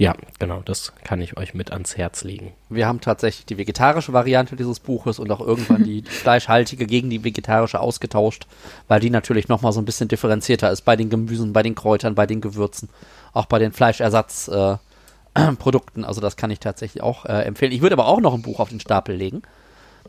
ja, 0.00 0.14
genau, 0.38 0.62
das 0.64 0.94
kann 1.04 1.20
ich 1.20 1.36
euch 1.36 1.52
mit 1.52 1.72
ans 1.72 1.98
Herz 1.98 2.24
legen. 2.24 2.54
Wir 2.70 2.86
haben 2.86 3.02
tatsächlich 3.02 3.44
die 3.44 3.58
vegetarische 3.58 4.14
Variante 4.14 4.56
dieses 4.56 4.80
Buches 4.80 5.18
und 5.18 5.30
auch 5.30 5.42
irgendwann 5.42 5.84
die 5.84 6.00
fleischhaltige 6.08 6.86
gegen 6.86 7.10
die 7.10 7.22
vegetarische 7.22 7.80
ausgetauscht, 7.80 8.46
weil 8.88 9.00
die 9.00 9.10
natürlich 9.10 9.48
nochmal 9.48 9.72
so 9.72 9.80
ein 9.80 9.84
bisschen 9.84 10.08
differenzierter 10.08 10.70
ist 10.70 10.86
bei 10.86 10.96
den 10.96 11.10
Gemüsen, 11.10 11.52
bei 11.52 11.62
den 11.62 11.74
Kräutern, 11.74 12.14
bei 12.14 12.26
den 12.26 12.40
Gewürzen, 12.40 12.88
auch 13.34 13.44
bei 13.44 13.58
den 13.58 13.72
Fleischersatzprodukten. 13.72 16.04
Äh, 16.04 16.06
also 16.08 16.22
das 16.22 16.38
kann 16.38 16.50
ich 16.50 16.60
tatsächlich 16.60 17.02
auch 17.02 17.26
äh, 17.26 17.42
empfehlen. 17.42 17.72
Ich 17.72 17.82
würde 17.82 17.96
aber 17.96 18.06
auch 18.06 18.20
noch 18.20 18.32
ein 18.32 18.40
Buch 18.40 18.58
auf 18.58 18.70
den 18.70 18.80
Stapel 18.80 19.14
legen. 19.14 19.42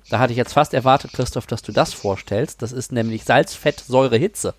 Da 0.09 0.19
hatte 0.19 0.31
ich 0.31 0.37
jetzt 0.37 0.53
fast 0.53 0.73
erwartet, 0.73 1.11
Christoph, 1.11 1.47
dass 1.47 1.63
du 1.63 1.73
das 1.73 1.93
vorstellst. 1.93 2.61
Das 2.61 2.71
ist 2.71 2.93
nämlich 2.93 3.25
Salz, 3.25 3.55
Fett, 3.55 3.83
Säure, 3.85 4.15
Hitze 4.15 4.53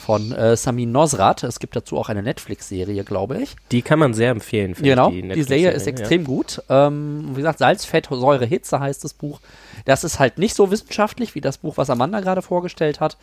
von 0.00 0.32
äh, 0.32 0.56
Samin 0.56 0.90
Nosrat. 0.90 1.44
Es 1.44 1.60
gibt 1.60 1.76
dazu 1.76 1.98
auch 1.98 2.08
eine 2.08 2.22
Netflix-Serie, 2.22 3.04
glaube 3.04 3.38
ich. 3.42 3.54
Die 3.70 3.82
kann 3.82 3.98
man 3.98 4.14
sehr 4.14 4.30
empfehlen. 4.30 4.74
Genau, 4.74 5.10
die, 5.10 5.28
die, 5.28 5.42
Serie 5.42 5.70
ist 5.70 5.86
extrem 5.86 6.22
ja. 6.22 6.26
gut. 6.26 6.62
Ähm, 6.68 7.30
wie 7.32 7.36
gesagt, 7.36 7.58
Salz, 7.58 7.84
Fett, 7.84 8.08
Säure, 8.10 8.46
Hitze 8.46 8.80
heißt 8.80 9.04
das 9.04 9.14
Buch. 9.14 9.40
Das 9.84 10.02
ist 10.02 10.18
halt 10.18 10.38
nicht 10.38 10.54
so 10.54 10.70
wissenschaftlich 10.70 11.34
wie 11.34 11.40
das 11.40 11.58
Buch, 11.58 11.76
was 11.76 11.90
Amanda 11.90 12.20
gerade 12.20 12.42
vorgestellt 12.42 13.00
hat, 13.00 13.16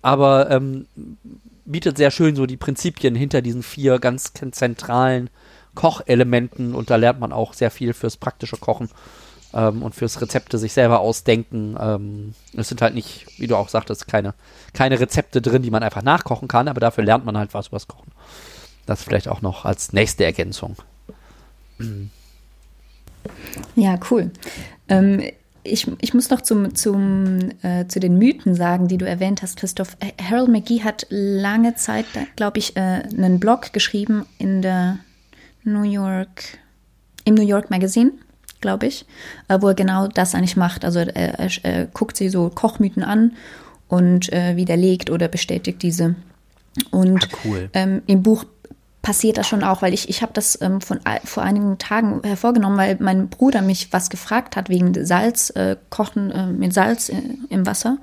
aber 0.00 0.50
ähm, 0.50 0.86
bietet 1.64 1.96
sehr 1.96 2.10
schön 2.10 2.34
so 2.34 2.46
die 2.46 2.56
Prinzipien 2.56 3.14
hinter 3.14 3.42
diesen 3.42 3.62
vier 3.62 3.98
ganz 3.98 4.32
zentralen 4.32 5.30
Kochelementen 5.74 6.74
und 6.74 6.90
da 6.90 6.96
lernt 6.96 7.20
man 7.20 7.32
auch 7.32 7.54
sehr 7.54 7.70
viel 7.70 7.92
fürs 7.92 8.16
praktische 8.16 8.56
Kochen. 8.56 8.90
Ähm, 9.54 9.82
und 9.82 9.94
fürs 9.94 10.20
Rezepte 10.20 10.58
sich 10.58 10.72
selber 10.72 11.00
ausdenken. 11.00 11.76
Ähm, 11.80 12.34
es 12.56 12.68
sind 12.68 12.82
halt 12.82 12.94
nicht, 12.94 13.26
wie 13.38 13.46
du 13.46 13.56
auch 13.56 13.68
sagtest, 13.68 14.08
keine, 14.08 14.34
keine 14.72 15.00
Rezepte 15.00 15.42
drin, 15.42 15.62
die 15.62 15.70
man 15.70 15.82
einfach 15.82 16.02
nachkochen 16.02 16.48
kann, 16.48 16.68
aber 16.68 16.80
dafür 16.80 17.04
lernt 17.04 17.24
man 17.24 17.36
halt 17.36 17.54
was 17.54 17.68
übers 17.68 17.88
Kochen. 17.88 18.12
Das 18.86 19.02
vielleicht 19.02 19.28
auch 19.28 19.42
noch 19.42 19.64
als 19.64 19.92
nächste 19.92 20.24
Ergänzung. 20.24 20.76
Ja, 23.76 23.98
cool. 24.10 24.30
Ähm, 24.88 25.22
ich, 25.64 25.86
ich 26.00 26.14
muss 26.14 26.30
noch 26.30 26.40
zum, 26.40 26.74
zum, 26.74 27.50
äh, 27.62 27.86
zu 27.86 28.00
den 28.00 28.18
Mythen 28.18 28.54
sagen, 28.54 28.88
die 28.88 28.98
du 28.98 29.06
erwähnt 29.06 29.42
hast, 29.42 29.58
Christoph. 29.58 29.96
Äh, 30.00 30.20
Harold 30.22 30.48
McGee 30.48 30.82
hat 30.82 31.06
lange 31.08 31.74
Zeit, 31.76 32.06
glaube 32.36 32.58
ich, 32.58 32.76
äh, 32.76 32.80
einen 32.80 33.38
Blog 33.38 33.72
geschrieben 33.72 34.26
in 34.38 34.62
der 34.62 34.98
New 35.62 35.84
York, 35.84 36.58
im 37.24 37.34
New 37.34 37.46
York 37.46 37.70
Magazine, 37.70 38.12
glaube 38.62 38.86
ich, 38.86 39.04
äh, 39.48 39.58
wo 39.60 39.68
er 39.68 39.74
genau 39.74 40.08
das 40.08 40.34
eigentlich 40.34 40.56
macht. 40.56 40.86
Also 40.86 41.00
er, 41.00 41.38
er, 41.38 41.50
er 41.62 41.86
guckt 41.86 42.16
sich 42.16 42.32
so 42.32 42.48
Kochmythen 42.48 43.02
an 43.02 43.32
und 43.88 44.32
äh, 44.32 44.56
widerlegt 44.56 45.10
oder 45.10 45.28
bestätigt 45.28 45.82
diese. 45.82 46.14
Und 46.90 47.24
ah, 47.24 47.36
cool. 47.44 47.70
ähm, 47.74 48.02
im 48.06 48.22
Buch 48.22 48.46
passiert 49.02 49.36
das 49.36 49.48
schon 49.48 49.64
auch, 49.64 49.82
weil 49.82 49.92
ich, 49.92 50.08
ich 50.08 50.22
habe 50.22 50.32
das 50.32 50.58
ähm, 50.62 50.80
von, 50.80 51.00
vor 51.24 51.42
einigen 51.42 51.76
Tagen 51.76 52.22
hervorgenommen, 52.22 52.78
weil 52.78 52.96
mein 53.00 53.28
Bruder 53.28 53.60
mich 53.60 53.92
was 53.92 54.08
gefragt 54.08 54.56
hat 54.56 54.68
wegen 54.68 54.94
Salz, 55.04 55.50
äh, 55.50 55.76
Kochen 55.90 56.30
äh, 56.30 56.46
mit 56.46 56.72
Salz 56.72 57.08
äh, 57.08 57.16
im 57.50 57.66
Wasser. 57.66 57.98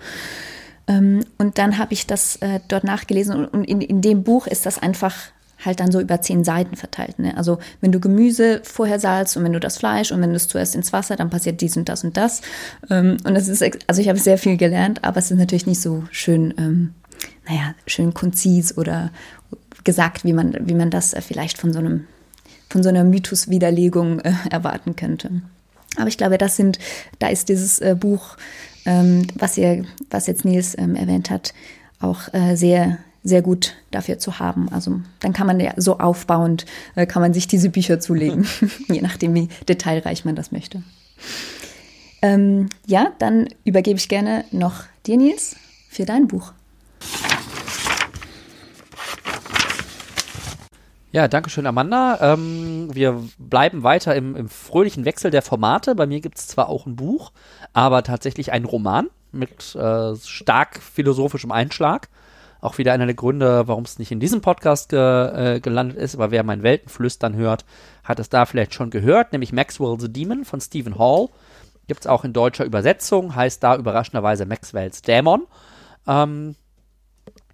Ähm, 0.87 1.21
und 1.37 1.57
dann 1.57 1.77
habe 1.77 1.93
ich 1.93 2.05
das 2.05 2.35
äh, 2.37 2.59
dort 2.67 2.83
nachgelesen 2.83 3.35
und, 3.35 3.45
und 3.45 3.63
in, 3.63 3.81
in 3.81 4.01
dem 4.01 4.23
Buch 4.23 4.45
ist 4.45 4.65
das 4.65 4.77
einfach 4.77 5.15
halt 5.63 5.79
dann 5.79 5.91
so 5.91 5.99
über 5.99 6.21
zehn 6.21 6.43
Seiten 6.43 6.75
verteilt. 6.75 7.19
Ne? 7.19 7.35
Also 7.37 7.59
wenn 7.81 7.91
du 7.91 7.99
Gemüse 7.99 8.61
vorher 8.63 8.99
salzt 8.99 9.35
und 9.37 9.43
wenn 9.43 9.53
du 9.53 9.59
das 9.59 9.77
Fleisch 9.77 10.11
und 10.11 10.21
wenn 10.21 10.29
du 10.29 10.35
es 10.35 10.47
zuerst 10.47 10.75
ins 10.75 10.93
Wasser, 10.93 11.15
dann 11.15 11.29
passiert 11.29 11.61
dies 11.61 11.75
und 11.77 11.89
das 11.89 12.03
und 12.03 12.15
das. 12.17 12.41
Ähm, 12.89 13.17
und 13.25 13.35
es 13.35 13.47
ist, 13.47 13.63
also 13.87 14.01
ich 14.01 14.09
habe 14.09 14.19
sehr 14.19 14.37
viel 14.37 14.57
gelernt, 14.57 15.03
aber 15.03 15.17
es 15.17 15.31
ist 15.31 15.37
natürlich 15.37 15.67
nicht 15.67 15.81
so 15.81 16.03
schön, 16.11 16.53
ähm, 16.57 16.93
naja, 17.47 17.73
schön 17.85 18.13
konzis 18.13 18.77
oder, 18.77 19.11
gesagt, 19.83 20.23
wie 20.23 20.33
man, 20.33 20.55
wie 20.67 20.73
man 20.73 20.89
das 20.89 21.13
äh, 21.13 21.21
vielleicht 21.21 21.57
von 21.57 21.73
so 21.73 21.79
einem 21.79 22.05
von 22.69 22.83
so 22.83 22.89
einer 22.89 23.03
Mythoswiderlegung 23.03 24.19
äh, 24.19 24.31
erwarten 24.51 24.95
könnte. 24.95 25.41
Aber 25.97 26.07
ich 26.07 26.19
glaube, 26.19 26.37
das 26.37 26.55
sind, 26.55 26.77
da 27.17 27.27
ist 27.29 27.49
dieses 27.49 27.79
äh, 27.79 27.95
Buch, 27.99 28.37
ähm, 28.85 29.25
was 29.33 29.57
ihr, 29.57 29.85
was 30.11 30.27
jetzt 30.27 30.45
Nils 30.45 30.77
ähm, 30.77 30.95
erwähnt 30.95 31.31
hat, 31.31 31.55
auch 31.99 32.31
äh, 32.31 32.55
sehr, 32.55 32.99
sehr 33.23 33.41
gut 33.41 33.75
dafür 33.91 34.19
zu 34.19 34.39
haben. 34.39 34.69
Also 34.71 35.01
dann 35.19 35.33
kann 35.33 35.47
man 35.47 35.59
ja 35.59 35.73
so 35.77 35.99
aufbauend, 35.99 36.65
äh, 36.95 37.05
kann 37.05 37.21
man 37.21 37.33
sich 37.33 37.47
diese 37.47 37.69
Bücher 37.69 37.99
zulegen, 37.99 38.47
je 38.87 39.01
nachdem, 39.01 39.33
wie 39.33 39.49
detailreich 39.67 40.25
man 40.25 40.35
das 40.35 40.51
möchte. 40.51 40.83
Ähm, 42.21 42.69
ja, 42.85 43.13
dann 43.19 43.47
übergebe 43.63 43.97
ich 43.97 44.09
gerne 44.09 44.43
noch 44.51 44.83
dir, 45.05 45.17
Nils, 45.17 45.55
für 45.89 46.05
dein 46.05 46.27
Buch. 46.27 46.53
Ja, 51.11 51.27
danke 51.27 51.49
schön, 51.49 51.65
Amanda. 51.65 52.19
Ähm, 52.21 52.89
wir 52.93 53.23
bleiben 53.39 53.81
weiter 53.81 54.15
im, 54.15 54.35
im, 54.35 54.47
fröhlichen 54.47 55.05
Wechsel 55.05 55.31
der 55.31 55.41
Formate. 55.41 55.95
Bei 55.95 56.05
mir 56.05 56.19
gibt 56.19 56.37
es 56.37 56.47
zwar 56.47 56.69
auch 56.69 56.85
ein 56.85 56.95
Buch, 56.95 57.31
aber 57.73 58.03
tatsächlich 58.03 58.51
ein 58.51 58.63
Roman 58.63 59.07
mit 59.31 59.75
äh, 59.75 60.15
stark 60.17 60.79
philosophischem 60.79 61.51
Einschlag. 61.51 62.09
Auch 62.61 62.77
wieder 62.77 62.93
einer 62.93 63.05
der 63.05 63.15
Gründe, 63.15 63.67
warum 63.67 63.85
es 63.85 63.99
nicht 63.99 64.11
in 64.11 64.19
diesem 64.19 64.41
Podcast 64.41 64.89
ge, 64.89 64.99
äh, 64.99 65.59
gelandet 65.59 65.97
ist, 65.97 66.15
aber 66.15 66.31
wer 66.31 66.43
mein 66.43 66.63
Weltenflüstern 66.63 67.35
hört, 67.35 67.65
hat 68.03 68.19
es 68.19 68.29
da 68.29 68.45
vielleicht 68.45 68.73
schon 68.73 68.89
gehört, 68.89 69.31
nämlich 69.31 69.53
Maxwell 69.53 69.99
the 69.99 70.11
Demon 70.11 70.43
von 70.43 70.59
Stephen 70.59 70.97
Hall. 70.97 71.29
Gibt 71.87 72.01
es 72.01 72.07
auch 72.07 72.23
in 72.23 72.33
deutscher 72.33 72.65
Übersetzung, 72.65 73.35
heißt 73.35 73.63
da 73.63 73.75
überraschenderweise 73.75 74.45
Maxwells 74.45 75.01
Dämon. 75.01 75.47
Ähm, 76.05 76.55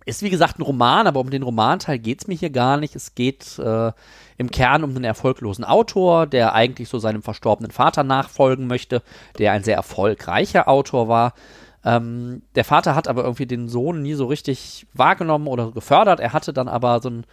ist 0.06 0.22
wie 0.22 0.30
gesagt 0.30 0.60
ein 0.60 0.64
Roman, 0.64 1.08
aber 1.08 1.20
um 1.20 1.32
den 1.32 1.44
Romanteil 1.44 1.98
geht 1.98 2.22
es 2.22 2.28
mir 2.28 2.36
hier 2.36 2.52
gar 2.52 2.78
nicht. 2.78 2.96
Es 2.96 3.16
geht 3.16 3.58
äh, 3.58 3.92
im 4.38 4.52
Kern 4.52 4.84
um 4.84 4.92
einen 4.92 5.04
erfolglosen 5.04 5.66
Autor, 5.66 6.28
der 6.28 6.54
eigentlich 6.54 6.90
so 6.90 7.00
seinem 7.00 7.24
verstorbenen 7.24 7.72
Vater 7.72 8.04
nachfolgen 8.04 8.68
möchte, 8.68 9.02
der 9.40 9.52
ein 9.52 9.64
sehr 9.64 9.76
erfolgreicher 9.76 10.68
Autor 10.68 11.08
war. 11.08 11.34
Ähm, 11.86 12.42
der 12.56 12.66
Vater 12.66 12.96
hat 12.96 13.08
aber 13.08 13.24
irgendwie 13.24 13.46
den 13.46 13.70
Sohn 13.70 14.02
nie 14.02 14.16
so 14.16 14.26
richtig 14.26 14.88
wahrgenommen 14.94 15.48
oder 15.48 15.72
gefördert. 15.72 16.20
Er 16.20 16.34
hatte 16.34 16.52
dann 16.52 16.68
aber 16.68 17.00
so 17.00 17.10
ein 17.10 17.26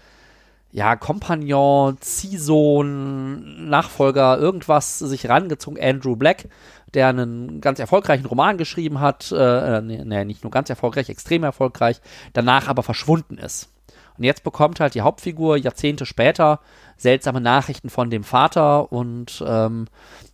ja, 0.70 0.96
Kompagnon, 0.96 1.98
Ziehsohn, 2.00 3.68
Nachfolger, 3.68 4.38
irgendwas 4.38 4.98
sich 4.98 5.28
rangezogen, 5.28 5.82
Andrew 5.82 6.16
Black, 6.16 6.48
der 6.94 7.08
einen 7.08 7.60
ganz 7.60 7.78
erfolgreichen 7.78 8.24
Roman 8.24 8.56
geschrieben 8.56 9.00
hat, 9.00 9.30
äh, 9.32 9.82
nee, 9.82 10.02
nee, 10.02 10.24
nicht 10.24 10.42
nur 10.44 10.50
ganz 10.50 10.70
erfolgreich, 10.70 11.10
extrem 11.10 11.44
erfolgreich, 11.44 12.00
danach 12.32 12.68
aber 12.68 12.82
verschwunden 12.82 13.36
ist. 13.36 13.70
Und 14.16 14.24
jetzt 14.24 14.44
bekommt 14.44 14.80
halt 14.80 14.94
die 14.94 15.02
Hauptfigur 15.02 15.56
Jahrzehnte 15.56 16.06
später 16.06 16.60
seltsame 16.96 17.40
Nachrichten 17.40 17.90
von 17.90 18.08
dem 18.08 18.24
Vater 18.24 18.92
und 18.92 19.42
ähm, 19.46 19.88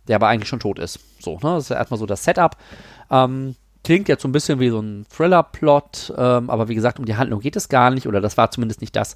der 0.07 0.17
aber 0.17 0.27
eigentlich 0.27 0.49
schon 0.49 0.59
tot 0.59 0.79
ist. 0.79 0.99
So, 1.19 1.35
ne? 1.35 1.55
Das 1.55 1.65
ist 1.65 1.69
ja 1.69 1.77
erstmal 1.77 1.99
so 1.99 2.05
das 2.05 2.23
Setup. 2.23 2.57
Ähm, 3.09 3.55
klingt 3.83 4.09
jetzt 4.09 4.21
so 4.21 4.27
ein 4.27 4.31
bisschen 4.33 4.59
wie 4.59 4.69
so 4.69 4.79
ein 4.79 5.05
Thriller-Plot, 5.09 6.13
ähm, 6.17 6.49
aber 6.49 6.67
wie 6.67 6.75
gesagt, 6.75 6.99
um 6.99 7.05
die 7.05 7.15
Handlung 7.15 7.39
geht 7.39 7.55
es 7.55 7.69
gar 7.69 7.91
nicht, 7.91 8.07
oder 8.07 8.21
das 8.21 8.37
war 8.37 8.51
zumindest 8.51 8.81
nicht 8.81 8.95
das, 8.95 9.15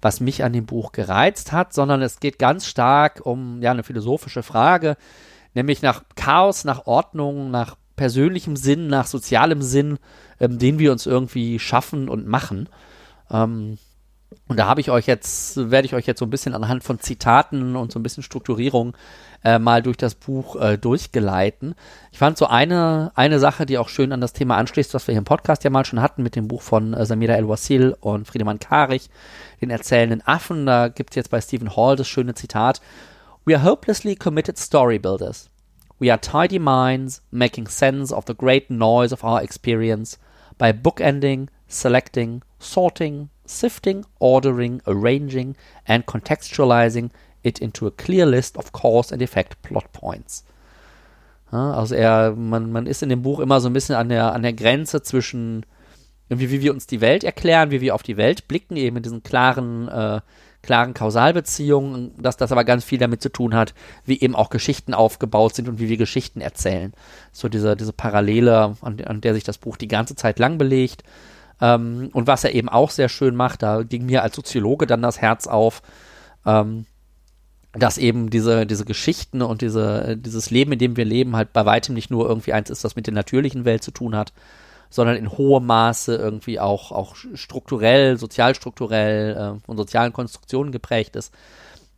was 0.00 0.20
mich 0.20 0.44
an 0.44 0.52
dem 0.52 0.66
Buch 0.66 0.92
gereizt 0.92 1.52
hat, 1.52 1.72
sondern 1.72 2.02
es 2.02 2.20
geht 2.20 2.38
ganz 2.38 2.66
stark 2.66 3.20
um 3.24 3.60
ja 3.62 3.70
eine 3.70 3.82
philosophische 3.82 4.42
Frage, 4.42 4.96
nämlich 5.54 5.82
nach 5.82 6.04
Chaos, 6.14 6.64
nach 6.64 6.86
Ordnung, 6.86 7.50
nach 7.50 7.76
persönlichem 7.96 8.56
Sinn, 8.56 8.86
nach 8.86 9.06
sozialem 9.06 9.62
Sinn, 9.62 9.98
ähm, 10.40 10.58
den 10.58 10.78
wir 10.78 10.92
uns 10.92 11.06
irgendwie 11.06 11.58
schaffen 11.58 12.08
und 12.08 12.26
machen. 12.26 12.68
Ähm, 13.30 13.78
und 14.48 14.58
da 14.58 14.66
habe 14.66 14.80
ich 14.80 14.90
euch 14.90 15.06
jetzt, 15.06 15.70
werde 15.70 15.86
ich 15.86 15.94
euch 15.94 16.06
jetzt 16.06 16.18
so 16.18 16.26
ein 16.26 16.30
bisschen 16.30 16.54
anhand 16.54 16.84
von 16.84 16.98
Zitaten 16.98 17.76
und 17.76 17.92
so 17.92 17.98
ein 17.98 18.02
bisschen 18.02 18.22
Strukturierung 18.22 18.96
äh, 19.44 19.58
mal 19.58 19.82
durch 19.82 19.96
das 19.96 20.14
Buch 20.14 20.56
äh, 20.56 20.78
durchgeleiten. 20.78 21.74
Ich 22.10 22.18
fand 22.18 22.38
so 22.38 22.46
eine, 22.46 23.12
eine 23.14 23.38
Sache, 23.38 23.66
die 23.66 23.78
auch 23.78 23.88
schön 23.88 24.12
an 24.12 24.20
das 24.20 24.32
Thema 24.32 24.56
anschließt, 24.56 24.94
was 24.94 25.06
wir 25.06 25.12
hier 25.12 25.20
im 25.20 25.24
Podcast 25.24 25.64
ja 25.64 25.70
mal 25.70 25.84
schon 25.84 26.00
hatten 26.00 26.22
mit 26.22 26.34
dem 26.34 26.48
Buch 26.48 26.62
von 26.62 26.94
äh, 26.94 27.04
Samira 27.06 27.34
El-Wasil 27.34 27.96
und 28.00 28.26
Friedemann 28.26 28.58
Karich, 28.58 29.10
den 29.60 29.70
erzählenden 29.70 30.26
Affen. 30.26 30.66
Da 30.66 30.88
gibt 30.88 31.10
es 31.10 31.16
jetzt 31.16 31.30
bei 31.30 31.40
Stephen 31.40 31.76
Hall 31.76 31.96
das 31.96 32.08
schöne 32.08 32.34
Zitat, 32.34 32.80
We 33.44 33.54
are 33.54 33.62
hopelessly 33.62 34.16
committed 34.16 34.56
story 34.56 34.98
builders. 34.98 35.50
We 36.00 36.10
are 36.10 36.20
tidy 36.20 36.58
minds 36.58 37.22
making 37.30 37.68
sense 37.68 38.14
of 38.14 38.24
the 38.26 38.34
great 38.34 38.70
noise 38.70 39.12
of 39.12 39.22
our 39.22 39.42
experience 39.42 40.18
by 40.56 40.72
bookending, 40.72 41.48
selecting, 41.68 42.42
sorting, 42.58 43.28
sifting, 43.44 44.04
ordering, 44.18 44.80
arranging, 44.86 45.56
and 45.86 46.06
contextualizing 46.06 47.10
it 47.44 47.58
into 47.58 47.86
a 47.86 47.90
clear 47.90 48.26
list 48.26 48.58
of 48.58 48.72
cause 48.72 49.12
and 49.12 49.22
effect 49.22 49.62
plot 49.62 49.92
points. 49.92 50.44
Ja, 51.52 51.72
also 51.74 51.94
er, 51.94 52.32
man, 52.32 52.72
man 52.72 52.86
ist 52.86 53.02
in 53.02 53.08
dem 53.08 53.22
Buch 53.22 53.38
immer 53.38 53.60
so 53.60 53.68
ein 53.68 53.72
bisschen 53.72 53.94
an 53.94 54.08
der, 54.08 54.32
an 54.32 54.42
der 54.42 54.52
Grenze 54.52 55.02
zwischen 55.02 55.64
irgendwie, 56.28 56.50
wie 56.50 56.62
wir 56.62 56.72
uns 56.72 56.86
die 56.86 57.00
Welt 57.00 57.22
erklären, 57.22 57.70
wie 57.70 57.80
wir 57.80 57.94
auf 57.94 58.02
die 58.02 58.16
Welt 58.16 58.48
blicken, 58.48 58.76
eben 58.76 58.96
in 58.96 59.02
diesen 59.02 59.22
klaren 59.22 59.88
äh, 59.88 60.20
klaren 60.64 60.94
Kausalbeziehungen, 60.94 62.12
dass 62.20 62.36
das 62.36 62.50
aber 62.50 62.64
ganz 62.64 62.84
viel 62.84 62.98
damit 62.98 63.22
zu 63.22 63.30
tun 63.30 63.54
hat, 63.54 63.74
wie 64.04 64.20
eben 64.20 64.34
auch 64.34 64.50
Geschichten 64.50 64.94
aufgebaut 64.94 65.54
sind 65.54 65.68
und 65.68 65.78
wie 65.78 65.88
wir 65.88 65.96
Geschichten 65.96 66.40
erzählen. 66.40 66.92
So 67.32 67.48
diese, 67.48 67.76
diese 67.76 67.92
Parallele, 67.92 68.76
an, 68.80 69.00
an 69.02 69.20
der 69.20 69.34
sich 69.34 69.44
das 69.44 69.58
Buch 69.58 69.76
die 69.76 69.88
ganze 69.88 70.16
Zeit 70.16 70.38
lang 70.38 70.58
belegt. 70.58 71.04
Ähm, 71.60 72.10
und 72.12 72.26
was 72.26 72.44
er 72.44 72.54
eben 72.54 72.68
auch 72.68 72.90
sehr 72.90 73.08
schön 73.08 73.36
macht, 73.36 73.62
da 73.62 73.82
ging 73.82 74.06
mir 74.06 74.22
als 74.22 74.34
Soziologe 74.34 74.86
dann 74.86 75.02
das 75.02 75.20
Herz 75.20 75.46
auf, 75.46 75.82
ähm, 76.46 76.86
dass 77.76 77.98
eben 77.98 78.30
diese, 78.30 78.66
diese 78.66 78.84
Geschichten 78.84 79.42
und 79.42 79.60
diese, 79.60 80.16
dieses 80.16 80.50
Leben, 80.50 80.72
in 80.72 80.78
dem 80.78 80.96
wir 80.96 81.04
leben, 81.04 81.36
halt 81.36 81.52
bei 81.52 81.66
weitem 81.66 81.94
nicht 81.94 82.10
nur 82.10 82.28
irgendwie 82.28 82.52
eins 82.52 82.70
ist, 82.70 82.84
was 82.84 82.96
mit 82.96 83.06
der 83.06 83.14
natürlichen 83.14 83.64
Welt 83.64 83.82
zu 83.82 83.90
tun 83.90 84.16
hat, 84.16 84.32
sondern 84.90 85.16
in 85.16 85.30
hohem 85.30 85.66
Maße 85.66 86.14
irgendwie 86.14 86.60
auch, 86.60 86.92
auch 86.92 87.16
strukturell, 87.34 88.16
sozialstrukturell 88.16 89.36
äh, 89.36 89.66
von 89.66 89.76
sozialen 89.76 90.12
Konstruktionen 90.12 90.70
geprägt 90.70 91.16
ist. 91.16 91.34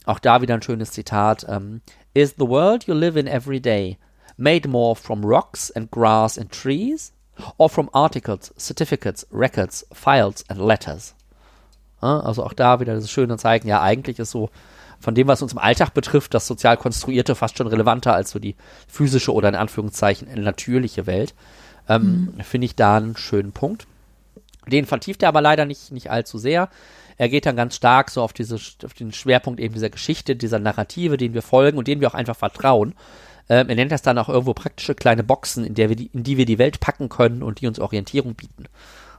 Auch 0.06 0.18
da 0.18 0.40
wieder 0.40 0.54
ein 0.54 0.62
schönes 0.62 0.92
Zitat. 0.92 1.44
Um, 1.44 1.82
Is 2.14 2.36
the 2.38 2.48
world 2.48 2.84
you 2.84 2.94
live 2.94 3.16
in 3.16 3.26
every 3.26 3.60
day 3.60 3.98
made 4.38 4.66
more 4.66 4.96
from 4.96 5.24
rocks 5.24 5.70
and 5.70 5.90
grass 5.90 6.38
and 6.38 6.50
trees 6.50 7.12
or 7.58 7.68
from 7.68 7.90
articles, 7.92 8.54
certificates, 8.56 9.26
records, 9.30 9.86
files 9.92 10.42
and 10.48 10.58
letters? 10.58 11.14
Ja, 12.00 12.20
also 12.20 12.44
auch 12.44 12.54
da 12.54 12.80
wieder 12.80 12.94
das 12.94 13.10
schöne 13.10 13.36
Zeigen, 13.36 13.68
ja, 13.68 13.82
eigentlich 13.82 14.18
ist 14.18 14.30
so 14.30 14.48
von 15.06 15.14
dem, 15.14 15.28
was 15.28 15.40
uns 15.40 15.52
im 15.52 15.60
Alltag 15.60 15.94
betrifft, 15.94 16.34
das 16.34 16.48
sozial 16.48 16.76
konstruierte 16.76 17.36
fast 17.36 17.56
schon 17.56 17.68
relevanter 17.68 18.12
als 18.12 18.32
so 18.32 18.40
die 18.40 18.56
physische 18.88 19.32
oder 19.32 19.48
in 19.48 19.54
Anführungszeichen 19.54 20.26
natürliche 20.42 21.06
Welt. 21.06 21.32
Ähm, 21.88 22.32
mhm. 22.34 22.42
Finde 22.42 22.64
ich 22.64 22.74
da 22.74 22.96
einen 22.96 23.16
schönen 23.16 23.52
Punkt. 23.52 23.86
Den 24.66 24.84
vertieft 24.84 25.22
er 25.22 25.28
aber 25.28 25.40
leider 25.40 25.64
nicht, 25.64 25.92
nicht 25.92 26.10
allzu 26.10 26.38
sehr. 26.38 26.70
Er 27.18 27.28
geht 27.28 27.46
dann 27.46 27.54
ganz 27.54 27.76
stark 27.76 28.10
so 28.10 28.20
auf, 28.20 28.32
diese, 28.32 28.56
auf 28.56 28.94
den 28.94 29.12
Schwerpunkt 29.12 29.60
eben 29.60 29.74
dieser 29.74 29.90
Geschichte, 29.90 30.34
dieser 30.34 30.58
Narrative, 30.58 31.16
den 31.16 31.34
wir 31.34 31.42
folgen 31.42 31.78
und 31.78 31.86
denen 31.86 32.00
wir 32.00 32.08
auch 32.08 32.14
einfach 32.14 32.34
vertrauen. 32.34 32.96
Ähm, 33.48 33.68
er 33.68 33.76
nennt 33.76 33.92
das 33.92 34.02
dann 34.02 34.18
auch 34.18 34.28
irgendwo 34.28 34.54
praktische 34.54 34.96
kleine 34.96 35.22
Boxen, 35.22 35.64
in, 35.64 35.74
der 35.74 35.88
wir 35.88 35.94
die, 35.94 36.10
in 36.14 36.24
die 36.24 36.36
wir 36.36 36.46
die 36.46 36.58
Welt 36.58 36.80
packen 36.80 37.08
können 37.08 37.44
und 37.44 37.60
die 37.60 37.68
uns 37.68 37.78
Orientierung 37.78 38.34
bieten. 38.34 38.64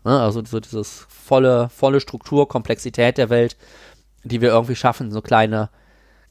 Ne? 0.04 0.20
Also 0.20 0.44
so 0.44 0.60
dieses 0.60 1.08
volle, 1.08 1.70
volle 1.70 2.02
Struktur, 2.02 2.50
Komplexität 2.50 3.18
der 3.18 3.30
Welt, 3.30 3.56
die 4.24 4.42
wir 4.42 4.50
irgendwie 4.50 4.76
schaffen, 4.76 5.12
so 5.12 5.22
kleine, 5.22 5.70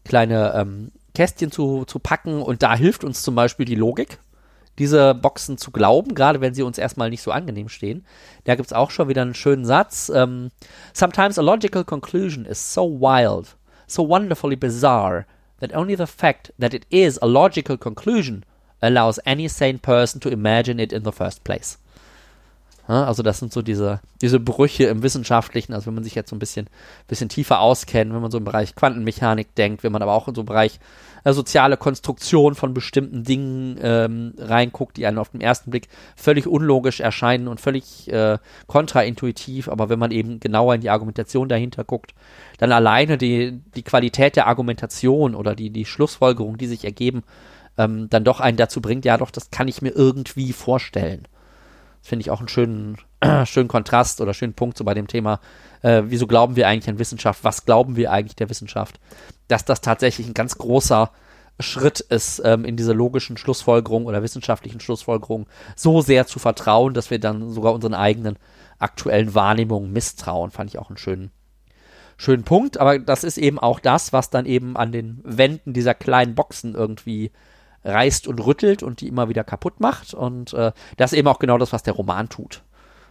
kleine 0.05 0.55
ähm, 0.55 0.93
Kästchen 1.15 1.51
zu, 1.51 1.85
zu 1.85 1.99
packen. 1.99 2.43
Und 2.43 2.63
da 2.63 2.77
hilft 2.77 3.05
uns 3.05 3.23
zum 3.23 3.35
Beispiel 3.35 3.67
die 3.67 3.75
Logik, 3.75 4.19
diese 4.79 5.15
Boxen 5.15 5.59
zu 5.59 5.71
glauben, 5.71 6.15
gerade 6.15 6.41
wenn 6.41 6.55
sie 6.55 6.63
uns 6.63 6.79
erstmal 6.79 7.11
nicht 7.11 7.23
so 7.23 7.31
angenehm 7.31 7.69
stehen. 7.69 8.05
Da 8.45 8.55
gibt 8.55 8.67
es 8.67 8.73
auch 8.73 8.91
schon 8.91 9.09
wieder 9.09 9.23
einen 9.23 9.35
schönen 9.35 9.65
Satz. 9.65 10.11
Um, 10.11 10.51
Sometimes 10.93 11.39
a 11.39 11.43
logical 11.43 11.85
conclusion 11.85 12.45
is 12.45 12.75
so 12.75 12.83
wild, 13.01 13.57
so 13.87 14.07
wonderfully 14.07 14.57
bizarre, 14.57 15.25
that 15.61 15.75
only 15.75 15.97
the 15.97 16.07
fact 16.07 16.53
that 16.59 16.75
it 16.75 16.87
is 16.91 17.19
a 17.23 17.27
logical 17.27 17.79
conclusion 17.79 18.45
allows 18.81 19.19
any 19.25 19.49
sane 19.49 19.79
person 19.79 20.21
to 20.21 20.29
imagine 20.29 20.79
it 20.79 20.93
in 20.93 21.05
the 21.05 21.13
first 21.13 21.45
place. 21.45 21.79
Also 22.89 23.25
das 23.25 23.41
sind 23.41 23.53
so 23.53 23.63
diese, 23.63 24.01
diese 24.23 24.39
Brüche 24.39 24.85
im 24.85 25.03
Wissenschaftlichen, 25.03 25.73
also 25.73 25.87
wenn 25.87 25.95
man 25.95 26.05
sich 26.05 26.15
jetzt 26.15 26.31
so 26.31 26.37
ein 26.37 26.39
bisschen, 26.39 26.69
bisschen 27.09 27.29
tiefer 27.29 27.61
auskennt, 27.61 28.15
wenn 28.15 28.23
man 28.23 28.31
so 28.31 28.39
im 28.39 28.45
Bereich 28.45 28.77
Quantenmechanik 28.77 29.55
denkt, 29.57 29.83
wenn 29.83 29.91
man 29.91 30.03
aber 30.03 30.13
auch 30.13 30.29
in 30.29 30.37
so 30.37 30.43
einen 30.43 30.47
Bereich 30.47 30.79
äh, 31.25 31.33
soziale 31.33 31.77
Konstruktion 31.77 32.55
von 32.55 32.75
bestimmten 32.75 33.25
Dingen 33.25 33.77
ähm, 33.83 34.35
reinguckt, 34.39 34.97
die 34.97 35.07
einem 35.07 35.19
auf 35.19 35.31
den 35.31 35.41
ersten 35.41 35.71
Blick 35.71 35.89
völlig 36.15 36.47
unlogisch 36.47 37.01
erscheinen 37.01 37.49
und 37.49 37.61
völlig 37.61 38.11
äh, 38.13 38.39
kontraintuitiv, 38.69 39.69
aber 39.69 39.89
wenn 39.89 39.99
man 39.99 40.13
eben 40.13 40.39
genauer 40.39 40.77
in 40.77 40.81
die 40.81 40.91
Argumentation 40.91 41.49
dahinter 41.49 41.83
guckt, 41.83 42.15
dann 42.59 42.71
alleine 42.71 43.19
die, 43.19 43.61
die 43.75 43.83
Qualität 43.83 44.37
der 44.37 44.47
Argumentation 44.47 45.35
oder 45.35 45.57
die, 45.57 45.71
die 45.71 45.87
Schlussfolgerungen, 45.87 46.59
die 46.59 46.69
sich 46.69 46.85
ergeben, 46.85 47.25
ähm, 47.79 48.09
dann 48.11 48.23
doch 48.23 48.39
einen 48.39 48.57
dazu 48.57 48.81
bringt, 48.81 49.05
ja 49.05 49.19
doch, 49.19 49.33
das 49.33 49.51
kann 49.51 49.67
ich 49.67 49.83
mir 49.83 49.91
irgendwie 49.91 50.53
vorstellen 50.53 51.27
finde 52.07 52.23
ich 52.23 52.31
auch 52.31 52.41
einen 52.41 52.49
schönen, 52.49 52.97
schönen 53.45 53.69
Kontrast 53.69 54.21
oder 54.21 54.35
schönen 54.35 54.55
Punkt 54.55 54.79
so 54.79 54.85
bei 54.85 54.95
dem 54.95 55.07
Thema, 55.07 55.41
äh, 55.83 56.03
wieso 56.07 56.27
glauben 56.27 56.57
wir 56.57 56.69
eigentlich 56.69 56.89
an 56.89 56.99
Wissenschaft, 56.99 57.45
was 57.45 57.65
glauben 57.65 57.97
wir 57.97 58.13
eigentlich 58.13 58.37
der 58.37 58.49
Wissenschaft, 58.49 59.01
dass 59.49 59.65
das 59.65 59.81
tatsächlich 59.81 60.27
ein 60.27 60.35
ganz 60.35 60.57
großer 60.59 61.11
Schritt 61.59 62.01
ist, 62.01 62.43
ähm, 62.45 62.65
in 62.65 62.77
diese 62.77 62.93
logischen 62.93 63.37
Schlussfolgerungen 63.37 64.07
oder 64.07 64.23
wissenschaftlichen 64.23 64.81
Schlussfolgerungen 64.81 65.47
so 65.75 66.01
sehr 66.03 66.27
zu 66.27 66.39
vertrauen, 66.39 66.95
dass 66.95 67.11
wir 67.11 67.19
dann 67.19 67.51
sogar 67.51 67.73
unseren 67.73 67.95
eigenen 67.95 68.39
aktuellen 68.79 69.35
Wahrnehmungen 69.35 69.93
misstrauen, 69.93 70.51
fand 70.51 70.71
ich 70.71 70.79
auch 70.79 70.91
einen 70.91 70.99
schönen, 70.99 71.31
schönen 72.19 72.45
Punkt. 72.45 72.79
Aber 72.79 72.99
das 72.99 73.25
ist 73.25 73.39
eben 73.39 73.59
auch 73.59 73.81
das, 73.81 74.13
was 74.13 74.29
dann 74.29 74.45
eben 74.45 74.77
an 74.77 74.93
den 74.93 75.21
Wänden 75.25 75.73
dieser 75.73 75.95
kleinen 75.95 76.35
Boxen 76.35 76.75
irgendwie 76.75 77.33
reißt 77.87 78.27
und 78.27 78.45
rüttelt 78.45 78.83
und 78.83 79.01
die 79.01 79.09
immer 79.09 79.29
wieder 79.29 79.45
kaputt 79.45 79.81
macht. 79.81 80.13
Und 80.13 80.53
äh, 80.53 80.73
das 80.97 81.13
ist 81.13 81.19
eben 81.19 81.29
auch 81.29 81.39
genau 81.39 81.59
das, 81.59 81.73
was 81.73 81.83
der 81.83 81.95
Roman 81.95 82.29
tut. 82.29 82.63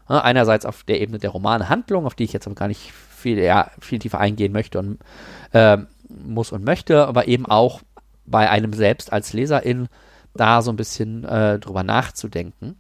Ja, 0.10 0.22
einerseits 0.22 0.66
auf 0.66 0.84
der 0.84 1.02
Ebene 1.02 1.18
der 1.18 1.32
Romanhandlung, 1.32 2.06
auf 2.06 2.16
die 2.16 2.26
ich 2.26 2.34
jetzt 2.34 2.46
aber 2.46 2.56
gar 2.56 2.68
nicht 2.68 2.92
viel, 2.92 3.40
ja, 3.40 3.72
viel 3.80 4.00
tiefer 4.00 4.20
eingehen 4.20 4.52
möchte 4.52 4.78
und 4.78 5.00
äh, 5.52 5.78
muss 6.10 6.52
und 6.52 6.64
möchte, 6.64 7.08
aber 7.08 7.28
eben 7.28 7.46
auch 7.46 7.82
bei 8.26 8.50
einem 8.50 8.74
selbst 8.74 9.12
als 9.12 9.34
Leserin 9.34 9.88
da 10.36 10.62
so 10.62 10.72
ein 10.72 10.76
bisschen 10.76 11.24
äh, 11.24 11.58
drüber 11.60 11.84
nachzudenken. 11.84 12.78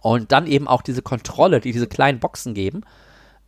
Und 0.00 0.32
dann 0.32 0.48
eben 0.48 0.66
auch 0.66 0.82
diese 0.82 1.02
Kontrolle, 1.02 1.60
die 1.60 1.72
diese 1.72 1.86
kleinen 1.86 2.18
Boxen 2.18 2.54
geben, 2.54 2.82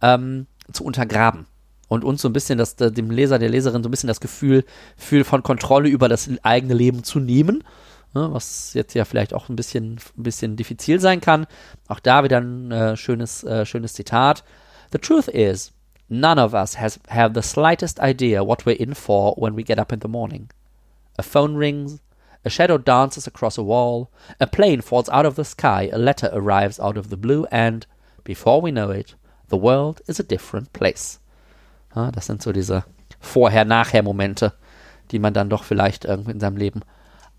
ähm, 0.00 0.46
zu 0.72 0.84
untergraben 0.84 1.46
und 1.88 2.04
uns 2.04 2.22
so 2.22 2.28
ein 2.28 2.32
bisschen 2.32 2.58
das, 2.58 2.76
dem 2.76 3.10
Leser, 3.10 3.38
der 3.38 3.48
Leserin 3.48 3.82
so 3.82 3.88
ein 3.88 3.90
bisschen 3.90 4.08
das 4.08 4.20
Gefühl, 4.20 4.64
Gefühl 4.96 5.24
von 5.24 5.42
Kontrolle 5.42 5.88
über 5.88 6.08
das 6.08 6.28
eigene 6.42 6.74
Leben 6.74 7.04
zu 7.04 7.20
nehmen. 7.20 7.64
Ne, 8.14 8.28
was 8.32 8.74
jetzt 8.74 8.94
ja 8.94 9.04
vielleicht 9.04 9.34
auch 9.34 9.48
ein 9.48 9.56
bisschen, 9.56 9.98
ein 10.16 10.22
bisschen 10.22 10.56
diffizil 10.56 11.00
sein 11.00 11.20
kann. 11.20 11.46
Auch 11.88 11.98
da 11.98 12.22
wieder 12.22 12.40
ein 12.40 12.70
äh, 12.70 12.96
schönes, 12.96 13.42
äh, 13.42 13.66
schönes 13.66 13.94
Zitat. 13.94 14.44
The 14.92 14.98
truth 14.98 15.26
is, 15.26 15.72
none 16.08 16.40
of 16.40 16.54
us 16.54 16.78
has 16.78 17.00
have 17.08 17.34
the 17.34 17.42
slightest 17.42 17.98
idea 17.98 18.46
what 18.46 18.66
we're 18.66 18.78
in 18.78 18.94
for 18.94 19.34
when 19.36 19.56
we 19.56 19.64
get 19.64 19.80
up 19.80 19.92
in 19.92 20.00
the 20.00 20.08
morning. 20.08 20.48
A 21.18 21.24
phone 21.24 21.56
rings, 21.56 22.00
a 22.44 22.50
shadow 22.50 22.78
dances 22.78 23.26
across 23.26 23.58
a 23.58 23.64
wall, 23.64 24.10
a 24.38 24.46
plane 24.46 24.80
falls 24.80 25.08
out 25.08 25.26
of 25.26 25.34
the 25.34 25.44
sky, 25.44 25.90
a 25.92 25.98
letter 25.98 26.30
arrives 26.32 26.78
out 26.78 26.96
of 26.96 27.08
the 27.10 27.16
blue, 27.16 27.46
and 27.50 27.84
before 28.22 28.60
we 28.60 28.70
know 28.70 28.90
it, 28.90 29.16
the 29.48 29.56
world 29.56 30.02
is 30.06 30.20
a 30.20 30.24
different 30.24 30.72
place. 30.72 31.18
Ja, 31.94 32.10
das 32.10 32.26
sind 32.26 32.42
so 32.42 32.52
diese 32.52 32.84
Vorher-Nachher-Momente, 33.20 34.52
die 35.10 35.18
man 35.18 35.34
dann 35.34 35.48
doch 35.48 35.64
vielleicht 35.64 36.04
irgendwie 36.04 36.32
in 36.32 36.40
seinem 36.40 36.56
Leben 36.56 36.80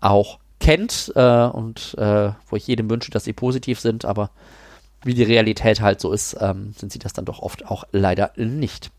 auch 0.00 0.38
kennt 0.60 1.12
äh, 1.14 1.46
und 1.46 1.94
äh, 1.98 2.32
wo 2.48 2.56
ich 2.56 2.66
jedem 2.66 2.88
wünsche, 2.88 3.10
dass 3.10 3.24
sie 3.24 3.32
positiv 3.32 3.80
sind, 3.80 4.04
aber 4.04 4.30
wie 5.02 5.14
die 5.14 5.22
Realität 5.22 5.80
halt 5.80 6.00
so 6.00 6.12
ist, 6.12 6.36
ähm, 6.40 6.72
sind 6.76 6.92
sie 6.92 6.98
das 6.98 7.12
dann 7.12 7.24
doch 7.24 7.40
oft 7.40 7.66
auch 7.66 7.84
leider 7.92 8.32
nicht. 8.36 8.90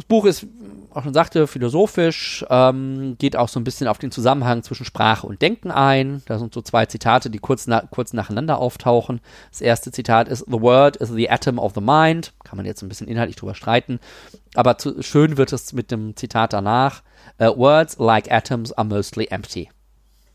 Das 0.00 0.06
Buch 0.06 0.24
ist, 0.24 0.46
auch 0.94 1.02
schon 1.02 1.12
sagte, 1.12 1.46
philosophisch, 1.46 2.42
ähm, 2.48 3.16
geht 3.18 3.36
auch 3.36 3.50
so 3.50 3.60
ein 3.60 3.64
bisschen 3.64 3.86
auf 3.86 3.98
den 3.98 4.10
Zusammenhang 4.10 4.62
zwischen 4.62 4.86
Sprache 4.86 5.26
und 5.26 5.42
Denken 5.42 5.70
ein. 5.70 6.22
Da 6.24 6.38
sind 6.38 6.54
so 6.54 6.62
zwei 6.62 6.86
Zitate, 6.86 7.28
die 7.28 7.38
kurz, 7.38 7.66
na 7.66 7.82
kurz 7.82 8.14
nacheinander 8.14 8.56
auftauchen. 8.56 9.20
Das 9.50 9.60
erste 9.60 9.92
Zitat 9.92 10.28
ist: 10.28 10.46
The 10.46 10.62
word 10.62 10.96
is 10.96 11.10
the 11.10 11.28
atom 11.28 11.58
of 11.58 11.74
the 11.74 11.82
mind. 11.82 12.32
Kann 12.44 12.56
man 12.56 12.64
jetzt 12.64 12.80
ein 12.82 12.88
bisschen 12.88 13.08
inhaltlich 13.08 13.36
drüber 13.36 13.54
streiten. 13.54 14.00
Aber 14.54 14.78
zu, 14.78 15.02
schön 15.02 15.36
wird 15.36 15.52
es 15.52 15.74
mit 15.74 15.90
dem 15.90 16.16
Zitat 16.16 16.54
danach: 16.54 17.02
uh, 17.38 17.54
Words 17.54 17.98
like 17.98 18.32
atoms 18.32 18.72
are 18.72 18.88
mostly 18.88 19.26
empty. 19.26 19.68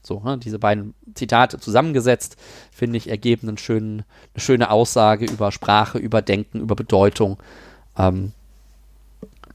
So, 0.04 0.22
ne, 0.24 0.38
diese 0.38 0.60
beiden 0.60 0.94
Zitate 1.16 1.60
zusammengesetzt, 1.60 2.38
finde 2.72 2.98
ich, 2.98 3.10
ergeben 3.10 3.48
einen 3.48 3.58
schönen, 3.58 4.04
eine 4.36 4.42
schöne 4.42 4.70
Aussage 4.70 5.26
über 5.26 5.52
Sprache, 5.52 5.98
über 5.98 6.22
Denken, 6.22 6.60
über 6.60 6.76
Bedeutung. 6.76 7.38
Ähm, 7.98 8.32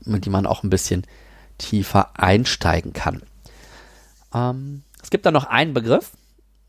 mit 0.05 0.25
die 0.25 0.31
man 0.31 0.47
auch 0.47 0.63
ein 0.63 0.71
bisschen 0.71 1.07
tiefer 1.59 2.11
einsteigen 2.15 2.93
kann. 2.93 3.23
Ähm, 4.35 4.83
es 5.03 5.11
gibt 5.11 5.27
da 5.27 5.31
noch 5.31 5.45
einen 5.45 5.75
Begriff, 5.75 6.13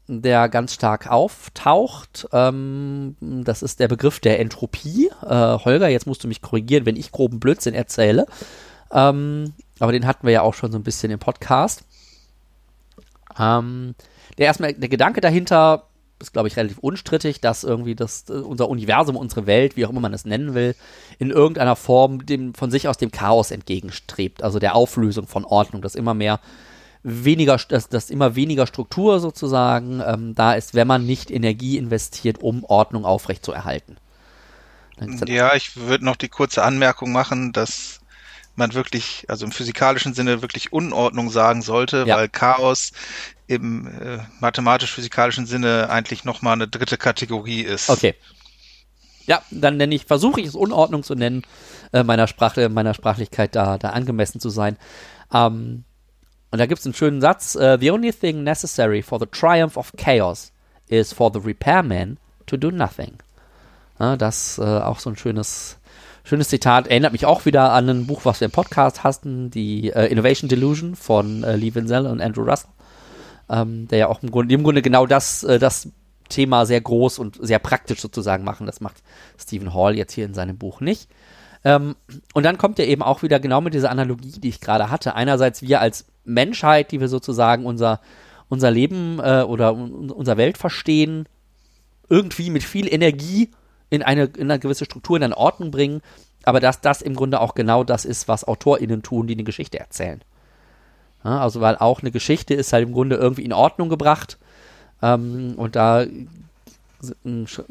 der 0.08 0.50
ganz 0.50 0.74
stark 0.74 1.10
auftaucht. 1.10 2.28
Ähm, 2.34 3.16
das 3.22 3.62
ist 3.62 3.80
der 3.80 3.88
Begriff 3.88 4.20
der 4.20 4.40
Entropie. 4.40 5.10
Äh, 5.24 5.28
Holger, 5.30 5.88
jetzt 5.88 6.08
musst 6.08 6.24
du 6.24 6.28
mich 6.28 6.42
korrigieren, 6.42 6.86
wenn 6.86 6.96
ich 6.96 7.12
groben 7.12 7.40
Blödsinn 7.40 7.74
erzähle. 7.74 8.26
Ähm, 8.92 9.54
aber 9.80 9.92
den 9.92 10.06
hatten 10.06 10.28
wir 10.28 10.34
ja 10.34 10.42
auch 10.42 10.54
schon 10.54 10.72
so 10.72 10.78
ein 10.78 10.84
bisschen 10.84 11.12
im 11.12 11.20
Podcast. 11.20 11.84
Ähm, 13.40 13.96
der 14.38 14.48
erstmal 14.48 14.74
der 14.74 14.90
Gedanke 14.90 15.22
dahinter 15.22 15.88
ist, 16.22 16.34
glaube 16.34 16.48
ich, 16.48 16.58
relativ 16.58 16.78
unstrittig, 16.80 17.42
dass 17.42 17.64
irgendwie 17.64 17.96
das, 17.96 18.30
äh, 18.30 18.34
unser 18.34 18.70
Universum, 18.70 19.16
unsere 19.16 19.48
Welt, 19.48 19.76
wie 19.76 19.86
auch 19.86 19.90
immer 19.90 20.00
man 20.00 20.14
es 20.14 20.26
nennen 20.26 20.54
will, 20.54 20.76
in 21.20 21.30
irgendeiner 21.30 21.76
Form 21.76 22.26
dem, 22.26 22.54
von 22.54 22.72
sich 22.72 22.88
aus 22.88 22.98
dem 22.98 23.12
Chaos 23.12 23.52
entgegenstrebt, 23.52 24.44
also 24.44 24.60
der 24.60 24.76
Auflösung 24.76 25.28
von 25.28 25.46
Ordnung, 25.46 25.82
dass 25.82 25.96
immer 25.96 26.14
mehr 26.14 26.40
weniger, 27.04 27.58
dass, 27.58 27.90
dass 27.90 28.10
immer 28.10 28.36
weniger 28.36 28.68
Struktur 28.68 29.20
sozusagen 29.20 30.02
ähm, 30.06 30.36
da 30.36 30.54
ist, 30.54 30.76
wenn 30.76 30.88
man 30.88 31.06
nicht 31.06 31.32
Energie 31.32 31.78
investiert, 31.78 32.42
um 32.42 32.64
Ordnung 32.64 33.06
aufrechtzuerhalten. 33.06 33.98
Ja, 35.28 35.56
ich 35.56 35.78
würde 35.78 36.06
noch 36.06 36.16
die 36.16 36.30
kurze 36.30 36.64
Anmerkung 36.64 37.12
machen, 37.12 37.54
dass 37.54 38.01
man 38.62 38.74
wirklich, 38.74 39.26
also 39.28 39.46
im 39.46 39.52
physikalischen 39.52 40.14
Sinne 40.14 40.42
wirklich 40.42 40.72
Unordnung 40.72 41.30
sagen 41.30 41.62
sollte, 41.62 42.06
ja. 42.08 42.16
weil 42.16 42.30
Chaos 42.30 42.92
im 43.48 43.88
äh, 43.88 44.20
mathematisch-physikalischen 44.40 45.46
Sinne 45.48 45.90
eigentlich 45.90 46.24
nochmal 46.24 46.54
eine 46.54 46.68
dritte 46.68 46.98
Kategorie 46.98 47.62
ist. 47.62 47.90
Okay. 47.90 48.16
Ja, 49.26 49.42
dann 49.52 49.78
nenne 49.78 49.96
ich, 49.96 50.06
versuche 50.06 50.42
ich 50.42 50.48
es 50.48 50.56
Unordnung 50.56 51.04
zu 51.04 51.16
nennen, 51.16 51.44
äh, 51.92 52.04
meiner 52.04 52.28
Sprache, 52.28 52.70
meiner 52.70 52.94
Sprachlichkeit 52.94 53.56
da, 53.56 53.78
da 53.78 53.90
angemessen 53.90 54.40
zu 54.40 54.50
sein. 54.50 54.78
Ähm, 55.34 55.84
und 56.52 56.60
da 56.60 56.66
gibt 56.66 56.80
es 56.80 56.86
einen 56.86 56.94
schönen 56.94 57.22
Satz: 57.22 57.56
uh, 57.56 57.78
The 57.80 57.92
only 57.92 58.12
thing 58.12 58.44
necessary 58.44 59.02
for 59.02 59.20
the 59.20 59.26
triumph 59.26 59.78
of 59.78 59.94
chaos 59.98 60.52
is 60.88 61.14
for 61.14 61.32
the 61.34 61.40
repairman 61.40 62.18
to 62.46 62.58
do 62.58 62.72
nothing. 62.72 63.18
Ja, 64.00 64.18
das 64.18 64.58
äh, 64.58 64.64
auch 64.64 65.00
so 65.00 65.10
ein 65.10 65.16
schönes, 65.16 65.78
schönes 66.24 66.50
Zitat. 66.50 66.88
Erinnert 66.88 67.12
mich 67.12 67.26
auch 67.26 67.46
wieder 67.46 67.72
an 67.74 67.90
ein 67.90 68.08
Buch, 68.08 68.22
was 68.24 68.40
wir 68.40 68.46
im 68.46 68.52
Podcast 68.52 69.04
hatten, 69.04 69.52
die 69.52 69.92
äh, 69.92 70.08
Innovation 70.08 70.50
Delusion 70.50 70.96
von 70.96 71.44
äh, 71.44 71.56
Lee 71.56 71.74
Winsell 71.76 72.06
und 72.06 72.22
Andrew 72.22 72.44
Russell 72.44 72.70
ähm, 73.52 73.88
der 73.90 74.00
ja 74.00 74.08
auch 74.08 74.24
im 74.24 74.32
Grunde, 74.32 74.56
im 74.56 74.64
Grunde 74.64 74.82
genau 74.82 75.06
das, 75.06 75.44
äh, 75.44 75.60
das 75.60 75.90
Thema 76.30 76.66
sehr 76.66 76.80
groß 76.80 77.20
und 77.20 77.38
sehr 77.42 77.60
praktisch 77.60 78.00
sozusagen 78.00 78.46
machen. 78.46 78.66
Das 78.66 78.80
macht 78.80 79.04
Stephen 79.38 79.74
Hall 79.74 79.98
jetzt 79.98 80.14
hier 80.14 80.26
in 80.26 80.34
seinem 80.34 80.58
Buch 80.58 80.80
nicht. 80.80 81.10
Ähm, 81.64 81.96
und 82.34 82.44
dann 82.44 82.58
kommt 82.58 82.80
er 82.80 82.88
eben 82.88 83.04
auch 83.04 83.22
wieder 83.22 83.40
genau 83.40 83.60
mit 83.62 83.74
dieser 83.74 83.92
Analogie, 83.92 84.40
die 84.40 84.50
ich 84.50 84.62
gerade 84.62 84.90
hatte. 84.90 85.16
Einerseits 85.16 85.62
wir 85.62 85.82
als 85.82 86.06
Menschheit, 86.24 86.92
die 86.92 87.02
wir 87.02 87.10
sozusagen 87.10 87.66
unser, 87.66 88.00
unser 88.48 88.72
Leben 88.72 89.20
äh, 89.20 89.44
oder 89.44 89.74
un 89.74 90.10
unser 90.10 90.38
Welt 90.38 90.58
verstehen, 90.58 91.28
irgendwie 92.10 92.50
mit 92.50 92.64
viel 92.64 92.92
Energie 92.92 93.52
in 93.92 94.02
eine, 94.02 94.24
in 94.24 94.50
eine 94.50 94.58
gewisse 94.58 94.86
Struktur, 94.86 95.18
in 95.18 95.24
eine 95.24 95.38
Ordnung 95.38 95.70
bringen, 95.70 96.02
aber 96.44 96.60
dass 96.60 96.82
das 96.82 97.04
im 97.04 97.16
Grunde 97.16 97.40
auch 97.40 97.54
genau 97.54 97.84
das 97.84 98.06
ist, 98.06 98.28
was 98.28 98.48
AutorInnen 98.48 99.04
tun, 99.04 99.28
die 99.28 99.36
eine 99.36 99.44
Geschichte 99.44 99.80
erzählen. 99.80 100.24
Ja, 101.24 101.40
also 101.40 101.62
weil 101.62 101.78
auch 101.78 102.02
eine 102.02 102.10
Geschichte 102.10 102.56
ist 102.56 102.74
halt 102.74 102.88
im 102.88 102.94
Grunde 102.94 103.18
irgendwie 103.18 103.44
in 103.44 103.54
Ordnung 103.54 103.90
gebracht. 103.90 104.40
Ähm, 105.04 105.54
und 105.58 105.76
da 105.76 106.06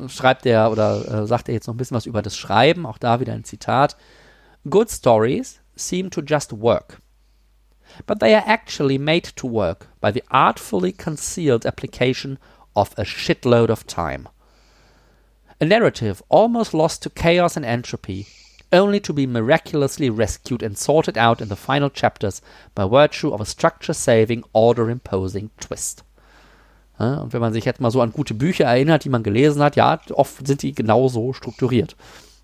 schreibt 0.06 0.46
er 0.46 0.70
oder 0.70 1.22
äh, 1.22 1.26
sagt 1.26 1.48
er 1.48 1.54
jetzt 1.54 1.66
noch 1.66 1.74
ein 1.74 1.78
bisschen 1.78 1.96
was 1.96 2.06
über 2.06 2.22
das 2.22 2.36
Schreiben. 2.36 2.86
Auch 2.86 2.98
da 2.98 3.18
wieder 3.18 3.32
ein 3.32 3.44
Zitat. 3.44 3.96
Good 4.68 4.90
stories 4.90 5.60
seem 5.74 6.10
to 6.10 6.20
just 6.20 6.60
work. 6.60 7.00
But 8.06 8.20
they 8.20 8.34
are 8.34 8.46
actually 8.46 8.98
made 8.98 9.34
to 9.34 9.50
work 9.50 9.88
by 10.00 10.12
the 10.12 10.22
artfully 10.28 10.92
concealed 10.92 11.66
application 11.66 12.38
of 12.74 12.96
a 12.96 13.04
shitload 13.04 13.70
of 13.70 13.84
time. 13.84 14.28
A 15.62 15.66
narrative 15.66 16.22
almost 16.30 16.72
lost 16.72 17.02
to 17.02 17.10
chaos 17.10 17.54
and 17.54 17.66
entropy, 17.66 18.26
only 18.72 18.98
to 18.98 19.12
be 19.12 19.26
miraculously 19.26 20.08
rescued 20.08 20.62
and 20.62 20.78
sorted 20.78 21.18
out 21.18 21.42
in 21.42 21.50
the 21.50 21.56
final 21.56 21.90
chapters 21.90 22.40
by 22.74 22.86
virtue 22.86 23.30
of 23.30 23.42
a 23.42 23.44
structure 23.44 23.92
saving, 23.92 24.42
order 24.54 24.88
imposing 24.88 25.50
twist. 25.60 26.02
Ja, 26.98 27.16
und 27.16 27.34
wenn 27.34 27.42
man 27.42 27.52
sich 27.52 27.66
jetzt 27.66 27.80
mal 27.80 27.90
so 27.90 28.00
an 28.00 28.12
gute 28.12 28.32
Bücher 28.32 28.64
erinnert, 28.64 29.04
die 29.04 29.10
man 29.10 29.22
gelesen 29.22 29.62
hat, 29.62 29.76
ja, 29.76 30.00
oft 30.12 30.46
sind 30.46 30.62
die 30.62 30.74
genauso 30.74 31.34
strukturiert. 31.34 31.94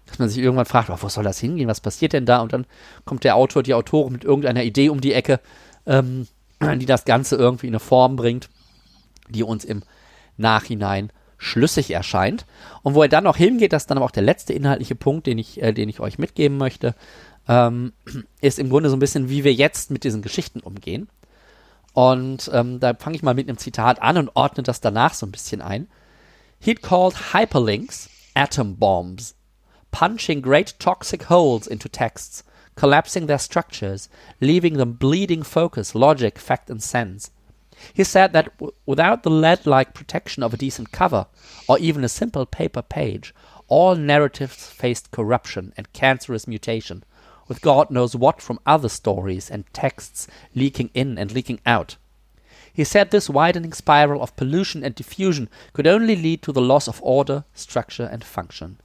Dass 0.04 0.18
man 0.18 0.28
sich 0.28 0.38
irgendwann 0.38 0.66
fragt, 0.66 0.90
oh, 0.90 0.98
wo 1.00 1.08
soll 1.08 1.24
das 1.24 1.38
hingehen, 1.38 1.68
was 1.68 1.80
passiert 1.80 2.12
denn 2.12 2.26
da? 2.26 2.42
Und 2.42 2.52
dann 2.52 2.66
kommt 3.06 3.24
der 3.24 3.36
Autor, 3.36 3.62
die 3.62 3.74
Autorin 3.74 4.12
mit 4.12 4.24
irgendeiner 4.24 4.62
Idee 4.62 4.90
um 4.90 5.00
die 5.00 5.14
Ecke, 5.14 5.40
ähm, 5.86 6.26
die 6.60 6.86
das 6.86 7.06
Ganze 7.06 7.36
irgendwie 7.36 7.68
in 7.68 7.72
eine 7.72 7.80
Form 7.80 8.16
bringt, 8.16 8.50
die 9.30 9.42
uns 9.42 9.64
im 9.64 9.84
Nachhinein 10.36 11.10
schlüssig 11.38 11.90
erscheint. 11.90 12.46
Und 12.82 12.94
wo 12.94 13.02
er 13.02 13.08
dann 13.08 13.24
noch 13.24 13.36
hingeht, 13.36 13.72
das 13.72 13.84
ist 13.84 13.90
dann 13.90 13.98
aber 13.98 14.06
auch 14.06 14.10
der 14.10 14.22
letzte 14.22 14.52
inhaltliche 14.52 14.94
Punkt, 14.94 15.26
den 15.26 15.38
ich, 15.38 15.62
äh, 15.62 15.72
den 15.72 15.88
ich 15.88 16.00
euch 16.00 16.18
mitgeben 16.18 16.56
möchte, 16.56 16.94
ähm, 17.48 17.92
ist 18.40 18.58
im 18.58 18.70
Grunde 18.70 18.90
so 18.90 18.96
ein 18.96 19.00
bisschen, 19.00 19.28
wie 19.28 19.44
wir 19.44 19.52
jetzt 19.52 19.90
mit 19.90 20.04
diesen 20.04 20.22
Geschichten 20.22 20.60
umgehen. 20.60 21.08
Und 21.92 22.50
ähm, 22.52 22.80
da 22.80 22.94
fange 22.94 23.16
ich 23.16 23.22
mal 23.22 23.34
mit 23.34 23.48
einem 23.48 23.58
Zitat 23.58 24.02
an 24.02 24.18
und 24.18 24.30
ordne 24.34 24.62
das 24.62 24.80
danach 24.80 25.14
so 25.14 25.26
ein 25.26 25.32
bisschen 25.32 25.62
ein. 25.62 25.88
He'd 26.62 26.82
called 26.82 27.32
hyperlinks 27.32 28.10
atom 28.34 28.76
bombs, 28.76 29.34
punching 29.90 30.42
great 30.42 30.78
toxic 30.78 31.30
holes 31.30 31.66
into 31.66 31.88
texts, 31.88 32.44
collapsing 32.74 33.26
their 33.26 33.38
structures, 33.38 34.10
leaving 34.40 34.76
them 34.76 34.96
bleeding 34.96 35.42
focus, 35.42 35.94
logic, 35.94 36.38
fact, 36.38 36.70
and 36.70 36.82
sense. 36.82 37.30
He 37.92 38.04
said 38.04 38.32
that 38.32 38.56
w- 38.58 38.72
without 38.86 39.22
the 39.22 39.30
lead 39.30 39.66
like 39.66 39.94
protection 39.94 40.42
of 40.42 40.54
a 40.54 40.56
decent 40.56 40.92
cover, 40.92 41.26
or 41.68 41.78
even 41.78 42.04
a 42.04 42.08
simple 42.08 42.46
paper 42.46 42.82
page, 42.82 43.34
all 43.68 43.94
narratives 43.94 44.68
faced 44.68 45.10
corruption 45.10 45.72
and 45.76 45.92
cancerous 45.92 46.46
mutation 46.46 47.04
with 47.48 47.60
God 47.60 47.90
knows 47.90 48.16
what 48.16 48.42
from 48.42 48.58
other 48.66 48.88
stories 48.88 49.50
and 49.50 49.64
texts 49.72 50.26
leaking 50.54 50.90
in 50.94 51.18
and 51.18 51.30
leaking 51.32 51.60
out. 51.64 51.96
He 52.72 52.84
said 52.84 53.10
this 53.10 53.30
widening 53.30 53.72
spiral 53.72 54.22
of 54.22 54.36
pollution 54.36 54.84
and 54.84 54.94
diffusion 54.94 55.48
could 55.72 55.86
only 55.86 56.16
lead 56.16 56.42
to 56.42 56.52
the 56.52 56.60
loss 56.60 56.88
of 56.88 57.00
order, 57.02 57.44
structure, 57.54 58.04
and 58.04 58.22
function. 58.22 58.78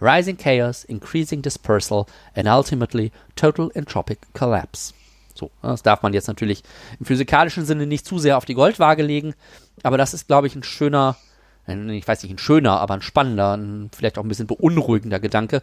Rising 0.00 0.36
chaos, 0.36 0.84
increasing 0.84 1.40
dispersal, 1.40 2.08
and 2.34 2.48
ultimately 2.48 3.12
total 3.34 3.70
entropic 3.70 4.18
collapse. 4.34 4.92
So, 5.36 5.50
das 5.62 5.82
darf 5.82 6.02
man 6.02 6.12
jetzt 6.12 6.28
natürlich 6.28 6.62
im 6.98 7.06
physikalischen 7.06 7.64
Sinne 7.64 7.86
nicht 7.86 8.06
zu 8.06 8.18
sehr 8.18 8.36
auf 8.36 8.44
die 8.44 8.54
Goldwaage 8.54 9.02
legen, 9.02 9.34
aber 9.82 9.98
das 9.98 10.14
ist, 10.14 10.26
glaube 10.26 10.46
ich, 10.46 10.54
ein 10.54 10.62
schöner, 10.62 11.16
ich 11.66 12.06
weiß 12.06 12.22
nicht, 12.22 12.32
ein 12.32 12.38
schöner, 12.38 12.80
aber 12.80 12.94
ein 12.94 13.02
spannender, 13.02 13.56
ein 13.56 13.90
vielleicht 13.94 14.18
auch 14.18 14.24
ein 14.24 14.28
bisschen 14.28 14.46
beunruhigender 14.46 15.20
Gedanke, 15.20 15.62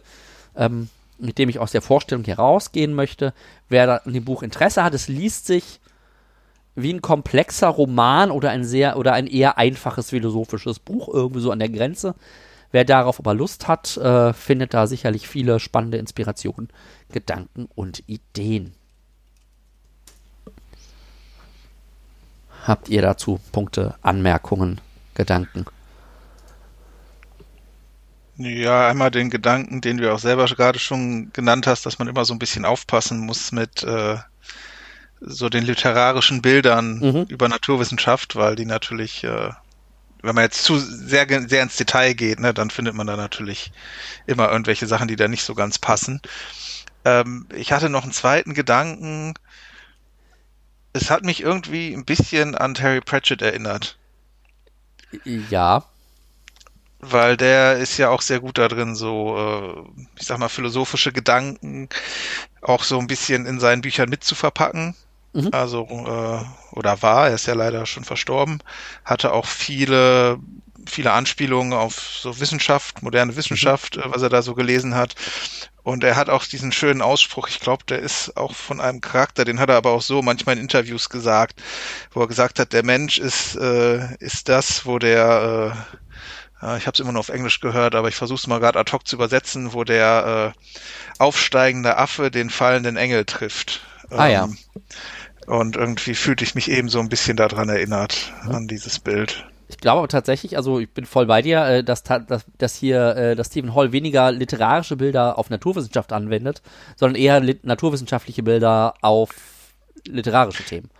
ähm, 0.56 0.88
mit 1.18 1.38
dem 1.38 1.48
ich 1.48 1.58
aus 1.58 1.72
der 1.72 1.82
Vorstellung 1.82 2.24
herausgehen 2.24 2.94
möchte. 2.94 3.32
Wer 3.68 3.86
da 3.86 3.96
an 3.96 4.12
dem 4.12 4.24
Buch 4.24 4.42
Interesse 4.42 4.84
hat, 4.84 4.94
es 4.94 5.08
liest 5.08 5.46
sich 5.46 5.80
wie 6.74 6.92
ein 6.92 7.02
komplexer 7.02 7.68
Roman 7.68 8.30
oder 8.30 8.50
ein 8.50 8.64
sehr 8.64 8.96
oder 8.96 9.12
ein 9.12 9.26
eher 9.26 9.58
einfaches 9.58 10.10
philosophisches 10.10 10.80
Buch 10.80 11.08
irgendwie 11.12 11.40
so 11.40 11.50
an 11.50 11.60
der 11.60 11.68
Grenze. 11.68 12.14
Wer 12.72 12.84
darauf 12.84 13.20
aber 13.20 13.34
Lust 13.34 13.68
hat, 13.68 13.96
äh, 13.96 14.32
findet 14.32 14.74
da 14.74 14.88
sicherlich 14.88 15.28
viele 15.28 15.60
spannende 15.60 15.98
Inspirationen, 15.98 16.70
Gedanken 17.12 17.68
und 17.76 18.02
Ideen. 18.08 18.74
Habt 22.64 22.88
ihr 22.88 23.02
dazu 23.02 23.40
Punkte, 23.52 23.94
Anmerkungen, 24.00 24.80
Gedanken? 25.14 25.66
Ja, 28.36 28.88
einmal 28.88 29.10
den 29.10 29.30
Gedanken, 29.30 29.80
den 29.80 29.98
du 29.98 30.12
auch 30.12 30.18
selber 30.18 30.46
gerade 30.46 30.78
schon 30.78 31.30
genannt 31.32 31.66
hast, 31.66 31.84
dass 31.86 31.98
man 31.98 32.08
immer 32.08 32.24
so 32.24 32.34
ein 32.34 32.38
bisschen 32.38 32.64
aufpassen 32.64 33.20
muss 33.20 33.52
mit 33.52 33.82
äh, 33.84 34.16
so 35.20 35.48
den 35.48 35.64
literarischen 35.64 36.40
Bildern 36.42 36.98
mhm. 36.98 37.26
über 37.28 37.48
Naturwissenschaft, 37.48 38.34
weil 38.34 38.56
die 38.56 38.66
natürlich, 38.66 39.24
äh, 39.24 39.50
wenn 40.22 40.34
man 40.34 40.44
jetzt 40.44 40.64
zu 40.64 40.78
sehr, 40.78 41.26
sehr 41.46 41.62
ins 41.62 41.76
Detail 41.76 42.14
geht, 42.14 42.40
ne, 42.40 42.54
dann 42.54 42.70
findet 42.70 42.94
man 42.94 43.06
da 43.06 43.16
natürlich 43.16 43.72
immer 44.26 44.50
irgendwelche 44.50 44.86
Sachen, 44.86 45.06
die 45.06 45.16
da 45.16 45.28
nicht 45.28 45.44
so 45.44 45.54
ganz 45.54 45.78
passen. 45.78 46.20
Ähm, 47.04 47.46
ich 47.54 47.72
hatte 47.72 47.88
noch 47.88 48.02
einen 48.02 48.12
zweiten 48.12 48.54
Gedanken. 48.54 49.34
Es 50.94 51.10
hat 51.10 51.24
mich 51.24 51.42
irgendwie 51.42 51.92
ein 51.92 52.06
bisschen 52.06 52.54
an 52.54 52.74
Terry 52.74 53.02
Pratchett 53.02 53.42
erinnert. 53.42 53.98
Ja 55.50 55.84
weil 57.10 57.36
der 57.36 57.76
ist 57.76 57.98
ja 57.98 58.10
auch 58.10 58.22
sehr 58.22 58.40
gut 58.40 58.58
da 58.58 58.68
drin, 58.68 58.94
so, 58.94 59.36
äh, 59.36 60.02
ich 60.18 60.26
sag 60.26 60.38
mal, 60.38 60.48
philosophische 60.48 61.12
Gedanken 61.12 61.88
auch 62.62 62.84
so 62.84 62.98
ein 62.98 63.06
bisschen 63.06 63.46
in 63.46 63.60
seinen 63.60 63.82
Büchern 63.82 64.08
mitzuverpacken. 64.08 64.94
Mhm. 65.32 65.48
Also, 65.52 65.82
äh, 65.82 66.76
oder 66.76 67.02
war, 67.02 67.28
er 67.28 67.34
ist 67.34 67.46
ja 67.46 67.54
leider 67.54 67.86
schon 67.86 68.04
verstorben, 68.04 68.60
hatte 69.04 69.32
auch 69.32 69.46
viele, 69.46 70.38
viele 70.86 71.12
Anspielungen 71.12 71.72
auf 71.72 71.98
so 71.98 72.38
Wissenschaft, 72.40 73.02
moderne 73.02 73.36
Wissenschaft, 73.36 73.96
mhm. 73.96 74.02
Was 74.06 74.22
er 74.22 74.30
da 74.30 74.42
so 74.42 74.54
gelesen 74.54 74.94
hat. 74.94 75.14
Und 75.84 76.02
er 76.02 76.16
hat 76.16 76.30
auch 76.30 76.44
diesen 76.44 76.72
schönen 76.72 77.02
Ausspruch, 77.02 77.46
ich 77.48 77.60
glaube, 77.60 77.84
der 77.86 77.98
ist 77.98 78.36
auch 78.38 78.54
von 78.54 78.80
einem 78.80 79.02
Charakter, 79.02 79.44
den 79.44 79.60
hat 79.60 79.68
er 79.68 79.76
aber 79.76 79.92
auch 79.92 80.02
so 80.02 80.22
manchmal 80.22 80.56
in 80.56 80.62
Interviews 80.62 81.10
gesagt, 81.10 81.62
wo 82.10 82.22
er 82.22 82.26
gesagt 82.26 82.58
hat, 82.58 82.72
der 82.72 82.84
Mensch 82.84 83.18
ist, 83.18 83.54
äh, 83.56 84.16
ist 84.16 84.48
das, 84.48 84.86
wo 84.86 84.98
der 84.98 85.76
äh, 86.62 86.78
ich 86.78 86.86
habe 86.86 86.94
es 86.94 87.00
immer 87.00 87.12
nur 87.12 87.20
auf 87.20 87.28
Englisch 87.28 87.60
gehört, 87.60 87.94
aber 87.94 88.08
ich 88.08 88.16
versuche 88.16 88.38
es 88.38 88.46
mal 88.46 88.60
gerade 88.60 88.78
ad 88.78 88.90
hoc 88.92 89.06
zu 89.06 89.16
übersetzen, 89.16 89.74
wo 89.74 89.84
der 89.84 90.54
äh, 90.56 91.22
aufsteigende 91.22 91.98
Affe 91.98 92.30
den 92.30 92.48
fallenden 92.48 92.96
Engel 92.96 93.26
trifft. 93.26 93.86
Ah 94.08 94.26
ja. 94.26 94.44
Ähm, 94.44 94.58
und 95.46 95.76
irgendwie 95.76 96.14
fühlte 96.14 96.44
ich 96.44 96.54
mich 96.54 96.70
eben 96.70 96.88
so 96.88 97.00
ein 97.00 97.10
bisschen 97.10 97.36
daran 97.36 97.68
erinnert, 97.68 98.32
mhm. 98.44 98.54
an 98.54 98.68
dieses 98.68 98.98
Bild. 98.98 99.46
Ich 99.68 99.78
glaube 99.78 99.98
aber 99.98 100.08
tatsächlich, 100.08 100.56
also 100.56 100.78
ich 100.78 100.90
bin 100.90 101.06
voll 101.06 101.26
bei 101.26 101.42
dir, 101.42 101.64
äh, 101.64 101.84
dass, 101.84 102.02
dass, 102.02 102.44
dass 102.58 102.74
hier 102.74 103.16
äh, 103.16 103.36
dass 103.36 103.48
Stephen 103.48 103.74
Hall 103.74 103.92
weniger 103.92 104.30
literarische 104.30 104.96
Bilder 104.96 105.38
auf 105.38 105.50
Naturwissenschaft 105.50 106.12
anwendet, 106.12 106.62
sondern 106.96 107.20
eher 107.20 107.40
naturwissenschaftliche 107.62 108.42
Bilder 108.42 108.94
auf 109.00 109.30
literarische 110.06 110.64
Themen. 110.64 110.90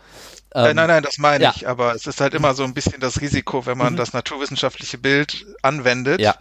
Äh, 0.55 0.71
ähm, 0.71 0.77
nein, 0.77 0.89
nein, 0.89 1.03
das 1.03 1.19
meine 1.19 1.45
ja. 1.45 1.53
ich, 1.55 1.69
aber 1.69 1.95
es 1.95 2.07
ist 2.07 2.21
halt 2.21 2.33
immer 2.35 2.55
so 2.55 2.65
ein 2.65 2.75
bisschen 2.75 3.01
das 3.01 3.21
Risiko, 3.21 3.67
wenn 3.67 3.77
man 3.77 3.95
mhm. 3.95 3.97
das 3.99 4.13
naturwissenschaftliche 4.13 4.99
Bild 4.99 5.45
anwendet, 5.63 6.21
ja. 6.21 6.35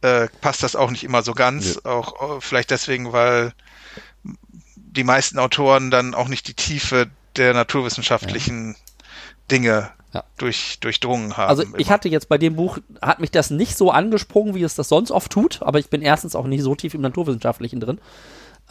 äh, 0.00 0.28
passt 0.40 0.62
das 0.62 0.74
auch 0.74 0.90
nicht 0.90 1.04
immer 1.04 1.22
so 1.22 1.34
ganz. 1.34 1.80
Ja. 1.84 1.90
Auch 1.90 2.42
vielleicht 2.42 2.70
deswegen, 2.70 3.12
weil 3.12 3.52
die 4.74 5.04
meisten 5.04 5.38
Autoren 5.38 5.90
dann 5.90 6.14
auch 6.14 6.28
nicht 6.28 6.48
die 6.48 6.54
Tiefe 6.54 7.10
der 7.36 7.52
naturwissenschaftlichen 7.52 8.76
Dinge 9.50 9.90
durch, 10.36 10.78
durchdrungen 10.80 11.36
haben. 11.36 11.48
Also 11.48 11.62
ich 11.62 11.86
immer. 11.86 11.88
hatte 11.88 12.08
jetzt 12.08 12.28
bei 12.28 12.38
dem 12.38 12.56
Buch, 12.56 12.78
hat 13.02 13.20
mich 13.20 13.30
das 13.30 13.50
nicht 13.50 13.76
so 13.76 13.90
angesprungen, 13.90 14.54
wie 14.54 14.62
es 14.62 14.74
das 14.74 14.88
sonst 14.88 15.10
oft 15.10 15.32
tut, 15.32 15.62
aber 15.62 15.78
ich 15.78 15.88
bin 15.88 16.02
erstens 16.02 16.36
auch 16.36 16.46
nicht 16.46 16.62
so 16.62 16.74
tief 16.74 16.94
im 16.94 17.00
Naturwissenschaftlichen 17.00 17.80
drin. 17.80 17.98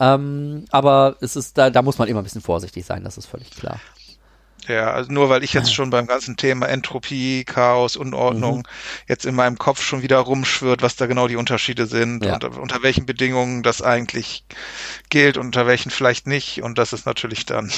Ähm, 0.00 0.64
aber 0.70 1.16
es 1.20 1.36
ist, 1.36 1.56
da, 1.56 1.70
da 1.70 1.82
muss 1.82 1.98
man 1.98 2.08
immer 2.08 2.20
ein 2.20 2.24
bisschen 2.24 2.40
vorsichtig 2.40 2.84
sein, 2.84 3.04
das 3.04 3.18
ist 3.18 3.26
völlig 3.26 3.50
klar. 3.50 3.80
Ja, 4.66 4.92
also 4.92 5.12
nur 5.12 5.28
weil 5.28 5.44
ich 5.44 5.52
jetzt 5.52 5.74
schon 5.74 5.90
beim 5.90 6.06
ganzen 6.06 6.36
Thema 6.36 6.66
Entropie, 6.66 7.44
Chaos, 7.44 7.96
Unordnung 7.96 8.58
mhm. 8.58 8.62
jetzt 9.08 9.26
in 9.26 9.34
meinem 9.34 9.58
Kopf 9.58 9.82
schon 9.82 10.02
wieder 10.02 10.18
rumschwirrt, 10.18 10.82
was 10.82 10.96
da 10.96 11.06
genau 11.06 11.28
die 11.28 11.36
Unterschiede 11.36 11.86
sind 11.86 12.24
ja. 12.24 12.34
und 12.34 12.44
unter 12.44 12.82
welchen 12.82 13.04
Bedingungen 13.04 13.62
das 13.62 13.82
eigentlich 13.82 14.44
gilt 15.10 15.36
und 15.36 15.46
unter 15.46 15.66
welchen 15.66 15.90
vielleicht 15.90 16.26
nicht. 16.26 16.62
Und 16.62 16.78
das 16.78 16.92
ist 16.92 17.04
natürlich 17.04 17.44
dann 17.44 17.70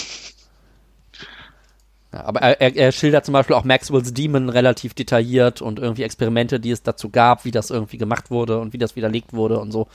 ja, 2.16 2.24
aber 2.24 2.40
er, 2.40 2.74
er, 2.74 2.92
schildert 2.92 3.26
zum 3.26 3.34
Beispiel 3.34 3.54
auch 3.54 3.64
Maxwell's 3.64 4.14
Demon 4.14 4.48
relativ 4.48 4.94
detailliert 4.94 5.60
und 5.60 5.78
irgendwie 5.78 6.02
Experimente, 6.02 6.58
die 6.58 6.70
es 6.70 6.82
dazu 6.82 7.10
gab, 7.10 7.44
wie 7.44 7.50
das 7.50 7.68
irgendwie 7.68 7.98
gemacht 7.98 8.30
wurde 8.30 8.58
und 8.58 8.72
wie 8.72 8.78
das 8.78 8.96
widerlegt 8.96 9.34
wurde 9.34 9.58
und 9.58 9.70
so. 9.70 9.86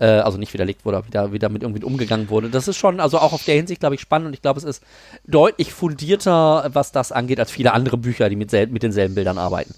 Äh, 0.00 0.06
also 0.06 0.38
nicht 0.38 0.52
widerlegt 0.52 0.84
wurde, 0.84 0.96
aber 0.96 1.06
wieder, 1.06 1.32
wieder 1.32 1.48
mit 1.48 1.62
irgendwie 1.62 1.84
umgegangen 1.84 2.30
wurde. 2.30 2.50
Das 2.50 2.66
ist 2.66 2.76
schon, 2.76 2.98
also 2.98 3.18
auch 3.18 3.32
auf 3.32 3.44
der 3.44 3.54
Hinsicht, 3.54 3.78
glaube 3.78 3.94
ich, 3.94 4.00
spannend 4.00 4.26
und 4.26 4.34
ich 4.34 4.42
glaube, 4.42 4.58
es 4.58 4.64
ist 4.64 4.82
deutlich 5.24 5.72
fundierter, 5.72 6.68
was 6.72 6.90
das 6.90 7.12
angeht, 7.12 7.38
als 7.38 7.52
viele 7.52 7.72
andere 7.72 7.96
Bücher, 7.96 8.28
die 8.28 8.34
mit, 8.34 8.50
mit 8.52 8.82
denselben 8.82 9.14
Bildern 9.14 9.38
arbeiten. 9.38 9.72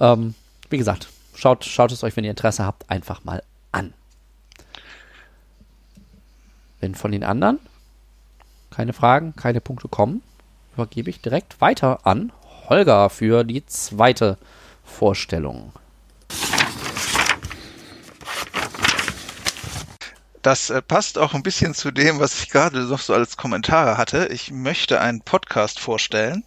Ähm, 0.00 0.34
wie 0.70 0.78
gesagt, 0.78 1.08
schaut, 1.34 1.66
schaut 1.66 1.92
es 1.92 2.02
euch, 2.02 2.16
wenn 2.16 2.24
ihr 2.24 2.30
Interesse 2.30 2.64
habt, 2.64 2.88
einfach 2.88 3.24
mal 3.24 3.42
an. 3.72 3.92
Wenn 6.80 6.94
von 6.94 7.12
den 7.12 7.24
anderen 7.24 7.58
keine 8.70 8.94
Fragen, 8.94 9.36
keine 9.36 9.60
Punkte 9.60 9.88
kommen, 9.88 10.22
übergebe 10.76 11.08
ich 11.08 11.22
direkt 11.22 11.62
weiter 11.62 12.00
an 12.06 12.32
Holger 12.68 13.08
für 13.08 13.44
die 13.44 13.64
zweite 13.64 14.36
Vorstellung. 14.84 15.72
Das 20.42 20.68
äh, 20.68 20.82
passt 20.82 21.16
auch 21.16 21.32
ein 21.32 21.42
bisschen 21.42 21.74
zu 21.74 21.90
dem, 21.90 22.20
was 22.20 22.42
ich 22.42 22.50
gerade 22.50 22.80
noch 22.80 23.00
so 23.00 23.14
als 23.14 23.38
Kommentare 23.38 23.96
hatte. 23.96 24.28
Ich 24.30 24.50
möchte 24.50 25.00
einen 25.00 25.22
Podcast 25.22 25.80
vorstellen. 25.80 26.44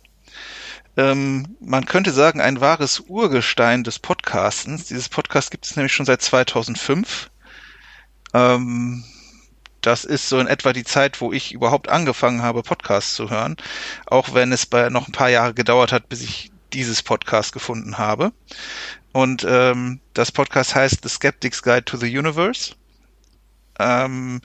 Ähm, 0.95 1.57
man 1.59 1.85
könnte 1.85 2.11
sagen, 2.11 2.39
ein 2.39 2.61
wahres 2.61 2.99
Urgestein 3.01 3.83
des 3.83 3.97
Podcastens. 3.97 4.85
Dieses 4.85 5.09
Podcast 5.09 5.49
gibt 5.49 5.65
es 5.65 5.75
nämlich 5.75 5.93
schon 5.93 6.05
seit 6.05 6.21
2005. 6.21 7.31
Ähm, 8.35 9.03
das 9.81 10.03
ist 10.03 10.29
so 10.29 10.39
in 10.39 10.47
etwa 10.47 10.73
die 10.73 10.83
Zeit, 10.83 11.21
wo 11.21 11.31
ich 11.31 11.53
überhaupt 11.53 11.89
angefangen 11.89 12.41
habe, 12.41 12.63
Podcasts 12.63 13.15
zu 13.15 13.29
hören. 13.29 13.57
Auch 14.05 14.33
wenn 14.33 14.51
es 14.51 14.65
bei 14.65 14.89
noch 14.89 15.07
ein 15.07 15.13
paar 15.13 15.29
Jahre 15.29 15.53
gedauert 15.53 15.91
hat, 15.91 16.09
bis 16.09 16.21
ich 16.21 16.51
dieses 16.73 17.01
Podcast 17.01 17.53
gefunden 17.53 17.97
habe. 17.97 18.31
Und 19.11 19.45
ähm, 19.47 19.99
das 20.13 20.31
Podcast 20.31 20.75
heißt 20.75 20.99
The 21.03 21.09
Skeptic's 21.09 21.63
Guide 21.63 21.85
to 21.85 21.97
the 21.97 22.17
Universe. 22.17 22.75
Ähm, 23.79 24.41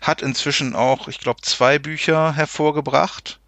hat 0.00 0.22
inzwischen 0.22 0.74
auch, 0.74 1.08
ich 1.08 1.18
glaube, 1.18 1.42
zwei 1.42 1.78
Bücher 1.78 2.34
hervorgebracht. 2.34 3.40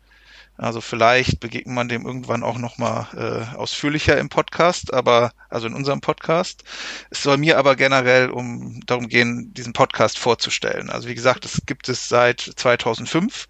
Also 0.59 0.81
vielleicht 0.81 1.41
begegnet 1.41 1.75
man 1.75 1.89
dem 1.89 2.05
irgendwann 2.05 2.43
auch 2.43 2.59
nochmal 2.59 3.07
äh, 3.17 3.57
ausführlicher 3.57 4.19
im 4.19 4.29
Podcast, 4.29 4.93
aber 4.93 5.31
also 5.49 5.69
in 5.69 5.75
unserem 5.75 6.01
Podcast. 6.01 6.65
Es 7.11 7.23
soll 7.23 7.39
mir 7.39 7.59
aber 7.59 7.77
generell 7.77 8.31
um 8.31 8.81
darum 8.87 9.09
gehen, 9.09 9.55
diesen 9.55 9.73
Podcast 9.73 10.19
vorzustellen. 10.19 10.91
Also 10.91 11.09
wie 11.09 11.15
gesagt, 11.15 11.45
es 11.45 11.63
gibt 11.65 11.89
es 11.89 12.09
seit 12.09 12.41
2005 12.41 13.49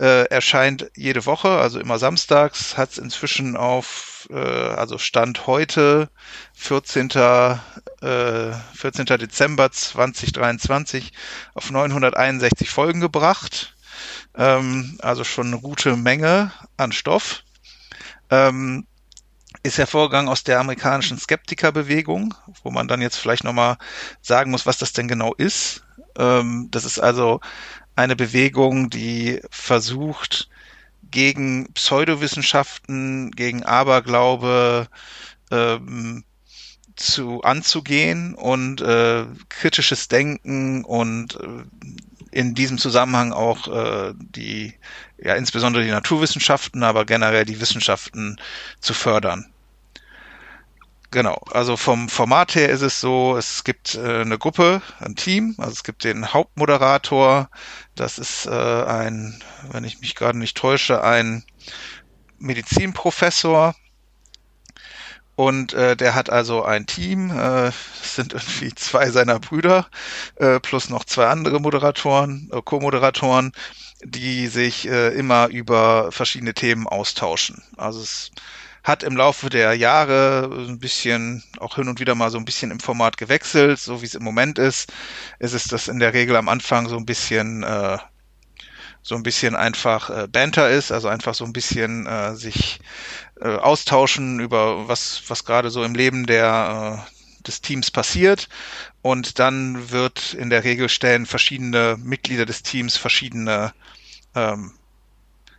äh, 0.00 0.24
erscheint 0.28 0.90
jede 0.96 1.24
Woche, 1.26 1.48
also 1.48 1.78
immer 1.78 1.98
samstags, 1.98 2.76
hat 2.76 2.90
es 2.90 2.98
inzwischen 2.98 3.56
auf, 3.56 4.28
äh, 4.30 4.34
also 4.36 4.98
Stand 4.98 5.46
heute, 5.46 6.10
14. 6.54 7.10
Äh, 7.10 8.52
14. 8.74 9.06
Dezember 9.06 9.70
2023, 9.70 11.12
auf 11.54 11.70
961 11.70 12.70
Folgen 12.70 13.00
gebracht. 13.00 13.73
Ähm, 14.36 14.98
also 15.00 15.24
schon 15.24 15.48
eine 15.48 15.60
gute 15.60 15.96
Menge 15.96 16.52
an 16.76 16.92
Stoff. 16.92 17.42
Ähm, 18.30 18.86
ist 19.62 19.78
hervorgegangen 19.78 20.28
aus 20.28 20.44
der 20.44 20.60
amerikanischen 20.60 21.18
Skeptikerbewegung, 21.18 22.34
wo 22.62 22.70
man 22.70 22.88
dann 22.88 23.00
jetzt 23.00 23.16
vielleicht 23.16 23.44
nochmal 23.44 23.78
sagen 24.20 24.50
muss, 24.50 24.66
was 24.66 24.78
das 24.78 24.92
denn 24.92 25.08
genau 25.08 25.32
ist. 25.34 25.84
Ähm, 26.18 26.68
das 26.70 26.84
ist 26.84 26.98
also 26.98 27.40
eine 27.96 28.16
Bewegung, 28.16 28.90
die 28.90 29.40
versucht, 29.50 30.48
gegen 31.10 31.72
Pseudowissenschaften, 31.74 33.30
gegen 33.30 33.62
Aberglaube 33.62 34.88
ähm, 35.50 36.24
zu 36.96 37.42
anzugehen 37.42 38.34
und 38.34 38.80
äh, 38.80 39.26
kritisches 39.48 40.08
Denken 40.08 40.84
und 40.84 41.36
äh, 41.36 41.64
in 42.34 42.54
diesem 42.54 42.78
Zusammenhang 42.78 43.32
auch 43.32 43.68
äh, 43.68 44.12
die, 44.16 44.74
ja 45.18 45.36
insbesondere 45.36 45.84
die 45.84 45.90
Naturwissenschaften, 45.90 46.82
aber 46.82 47.04
generell 47.04 47.44
die 47.44 47.60
Wissenschaften 47.60 48.40
zu 48.80 48.92
fördern. 48.92 49.46
Genau, 51.12 51.40
also 51.52 51.76
vom 51.76 52.08
Format 52.08 52.56
her 52.56 52.70
ist 52.70 52.82
es 52.82 53.00
so, 53.00 53.36
es 53.36 53.62
gibt 53.62 53.94
äh, 53.94 54.22
eine 54.22 54.36
Gruppe, 54.36 54.82
ein 54.98 55.14
Team, 55.14 55.54
also 55.58 55.70
es 55.70 55.84
gibt 55.84 56.02
den 56.02 56.32
Hauptmoderator, 56.32 57.48
das 57.94 58.18
ist 58.18 58.46
äh, 58.46 58.50
ein, 58.50 59.40
wenn 59.70 59.84
ich 59.84 60.00
mich 60.00 60.16
gerade 60.16 60.36
nicht 60.36 60.56
täusche, 60.56 61.04
ein 61.04 61.44
Medizinprofessor 62.40 63.76
und 65.36 65.72
äh, 65.74 65.96
der 65.96 66.14
hat 66.14 66.30
also 66.30 66.62
ein 66.64 66.86
Team, 66.86 67.30
äh, 67.30 67.70
sind 68.02 68.32
irgendwie 68.32 68.74
zwei 68.74 69.10
seiner 69.10 69.40
Brüder 69.40 69.88
äh, 70.36 70.60
plus 70.60 70.88
noch 70.90 71.04
zwei 71.04 71.26
andere 71.26 71.60
Moderatoren, 71.60 72.50
äh, 72.52 72.60
Co-Moderatoren, 72.62 73.52
die 74.04 74.46
sich 74.46 74.88
äh, 74.88 75.08
immer 75.14 75.48
über 75.48 76.12
verschiedene 76.12 76.54
Themen 76.54 76.86
austauschen. 76.86 77.62
Also 77.76 78.00
es 78.00 78.30
hat 78.84 79.02
im 79.02 79.16
Laufe 79.16 79.48
der 79.48 79.74
Jahre 79.74 80.50
ein 80.68 80.78
bisschen, 80.78 81.42
auch 81.58 81.76
hin 81.76 81.88
und 81.88 82.00
wieder 82.00 82.14
mal 82.14 82.30
so 82.30 82.36
ein 82.38 82.44
bisschen 82.44 82.70
im 82.70 82.80
Format 82.80 83.16
gewechselt, 83.16 83.80
so 83.80 84.02
wie 84.02 84.06
es 84.06 84.14
im 84.14 84.22
Moment 84.22 84.58
ist. 84.58 84.92
Es 85.38 85.54
ist 85.54 85.72
das 85.72 85.88
in 85.88 85.98
der 85.98 86.12
Regel 86.12 86.36
am 86.36 86.50
Anfang 86.50 86.88
so 86.88 86.96
ein 86.96 87.06
bisschen, 87.06 87.62
äh, 87.62 87.98
so 89.02 89.14
ein 89.14 89.22
bisschen 89.22 89.56
einfach 89.56 90.10
äh, 90.10 90.28
Banter 90.28 90.68
ist, 90.68 90.92
also 90.92 91.08
einfach 91.08 91.34
so 91.34 91.44
ein 91.46 91.54
bisschen 91.54 92.06
äh, 92.06 92.34
sich 92.34 92.78
äh, 93.44 93.56
austauschen 93.56 94.40
über 94.40 94.88
was, 94.88 95.22
was 95.28 95.44
gerade 95.44 95.70
so 95.70 95.84
im 95.84 95.94
Leben 95.94 96.26
der, 96.26 97.06
äh, 97.06 97.42
des 97.46 97.60
Teams 97.60 97.90
passiert. 97.90 98.48
Und 99.02 99.38
dann 99.38 99.90
wird 99.90 100.34
in 100.34 100.50
der 100.50 100.64
Regel 100.64 100.88
stellen 100.88 101.26
verschiedene 101.26 101.96
Mitglieder 102.02 102.46
des 102.46 102.62
Teams 102.62 102.96
verschiedene, 102.96 103.72
ähm, 104.34 104.72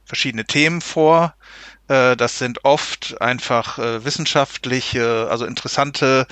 verschiedene 0.06 0.46
Themen 0.46 0.82
vor 0.82 1.36
äh, 1.88 2.16
das 2.16 2.40
sind 2.40 2.66
oft 2.66 3.22
einfach 3.22 3.78
äh, 3.78 4.04
wissenschaftliche, 4.06 5.28
also 5.30 5.46
interessante 5.46 6.26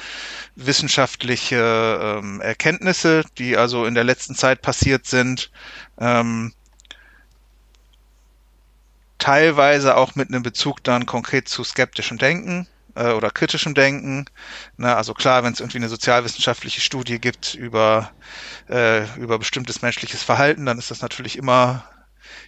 wissenschaftliche 0.56 2.20
ähm, 2.20 2.41
Erkenntnisse, 2.41 3.24
die 3.38 3.58
also 3.58 3.86
in 3.86 3.93
der 3.95 4.04
letzten 4.04 4.36
Zeit 4.36 4.62
passiert 4.62 5.06
sind. 5.06 5.51
Ähm, 5.99 6.54
teilweise 9.24 9.95
auch 9.95 10.15
mit 10.15 10.28
einem 10.28 10.43
Bezug 10.43 10.84
dann 10.84 11.05
konkret 11.05 11.47
zu 11.47 11.63
skeptischem 11.63 12.17
Denken 12.17 12.67
äh, 12.95 13.11
oder 13.11 13.30
kritischem 13.30 13.74
Denken. 13.74 14.26
Na, 14.76 14.97
also 14.97 15.13
klar, 15.13 15.45
wenn 15.45 15.53
es 15.53 15.61
irgendwie 15.61 15.78
eine 15.78 15.88
sozialwissenschaftliche 15.88 16.82
Studie 16.82 17.19
gibt 17.19 17.53
über, 17.53 18.11
äh, 18.69 19.05
über 19.17 19.39
bestimmtes 19.39 19.82
menschliches 19.82 20.24
Verhalten, 20.24 20.65
dann 20.65 20.78
ist 20.78 20.91
das 20.91 21.01
natürlich 21.01 21.38
immer 21.38 21.86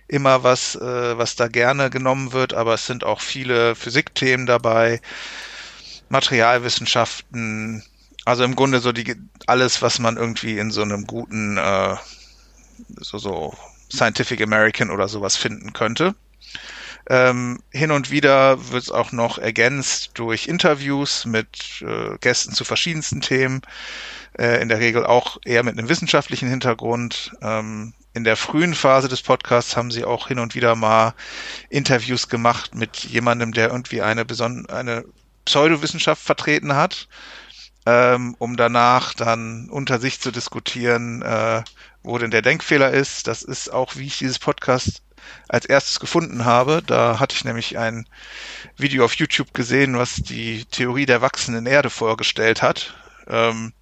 immer 0.10 0.44
was, 0.44 0.76
äh, 0.76 1.18
was 1.18 1.38
da 1.38 1.48
gerne 1.48 1.90
genommen 1.90 2.34
wird, 2.34 2.54
aber 2.54 2.74
es 2.74 2.86
sind 2.86 3.06
auch 3.06 3.22
viele 3.22 3.76
Physikthemen 3.76 4.46
dabei, 4.46 5.00
Materialwissenschaften, 6.10 7.84
also 8.26 8.44
im 8.44 8.56
Grunde 8.56 8.80
so 8.82 8.92
die 8.92 9.16
alles, 9.48 9.82
was 9.82 10.00
man 10.00 10.18
irgendwie 10.18 10.60
in 10.60 10.72
so 10.72 10.82
einem 10.82 11.08
guten 11.08 11.58
äh, 11.58 11.96
so, 13.00 13.18
so 13.18 13.54
Scientific 13.92 14.42
American 14.42 14.92
oder 14.92 15.08
sowas 15.08 15.38
finden 15.38 15.72
könnte. 15.72 16.16
Ähm, 17.08 17.60
hin 17.72 17.92
und 17.92 18.10
wieder 18.10 18.72
wird 18.72 18.84
es 18.84 18.92
auch 18.92 19.12
noch 19.12 19.38
ergänzt 19.38 20.12
durch 20.16 20.48
Interviews 20.48 21.26
mit 21.26 21.82
äh, 21.82 22.18
Gästen 22.20 22.54
zu 22.54 22.66
verschiedensten 22.66 23.22
Themen, 23.22 23.62
äh, 24.40 24.60
in 24.62 24.70
der 24.70 24.80
Regel 24.80 25.06
auch 25.06 25.38
eher 25.46 25.64
mit 25.64 25.78
einem 25.78 25.88
wissenschaftlichen 25.88 26.50
Hintergrund. 26.50 27.32
Ähm, 27.42 27.94
in 28.16 28.24
der 28.24 28.38
frühen 28.38 28.74
Phase 28.74 29.08
des 29.08 29.22
Podcasts 29.22 29.76
haben 29.76 29.92
sie 29.92 30.06
auch 30.06 30.30
hin 30.30 30.40
und 30.40 30.56
wieder 30.56 30.76
mal 30.76 31.14
Interviews 31.70 32.28
gemacht 32.28 32.74
mit 32.74 32.98
jemandem, 32.98 33.54
der 33.54 33.70
irgendwie 33.70 34.02
eine 34.02 34.26
besondere, 34.26 34.76
eine 34.76 35.06
Pseudowissenschaft 35.44 36.24
vertreten 36.24 36.76
hat, 36.76 37.08
ähm, 37.86 38.36
um 38.40 38.58
danach 38.58 39.14
dann 39.14 39.70
unter 39.70 40.00
sich 40.00 40.22
zu 40.22 40.32
diskutieren, 40.32 41.22
äh, 41.22 41.62
wo 42.02 42.18
denn 42.18 42.32
der 42.32 42.42
Denkfehler 42.42 42.90
ist. 42.92 43.28
Das 43.28 43.44
ist 43.44 43.72
auch, 43.72 43.96
wie 43.96 44.08
ich 44.08 44.18
dieses 44.18 44.40
Podcast 44.40 45.04
als 45.48 45.66
erstes 45.66 46.00
gefunden 46.00 46.46
habe. 46.46 46.82
Da 46.86 47.20
hatte 47.20 47.36
ich 47.36 47.46
nämlich 47.46 47.78
ein 47.78 48.08
Video 48.78 49.06
auf 49.06 49.16
YouTube 49.16 49.54
gesehen, 49.54 49.98
was 49.98 50.16
die 50.16 50.66
Theorie 50.66 51.06
der 51.06 51.22
wachsenden 51.22 51.66
Erde 51.66 51.90
vorgestellt 51.90 52.62
hat. 52.62 52.96
Ähm, 53.28 53.74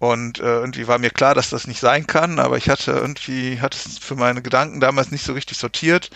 und 0.00 0.40
äh, 0.40 0.60
irgendwie 0.60 0.88
war 0.88 0.98
mir 0.98 1.10
klar, 1.10 1.34
dass 1.34 1.50
das 1.50 1.66
nicht 1.66 1.78
sein 1.78 2.06
kann, 2.06 2.38
aber 2.38 2.56
ich 2.56 2.70
hatte 2.70 2.92
irgendwie, 2.92 3.60
hatte 3.60 3.76
es 3.76 3.98
für 3.98 4.16
meine 4.16 4.40
Gedanken 4.40 4.80
damals 4.80 5.10
nicht 5.10 5.22
so 5.22 5.34
richtig 5.34 5.58
sortiert. 5.58 6.08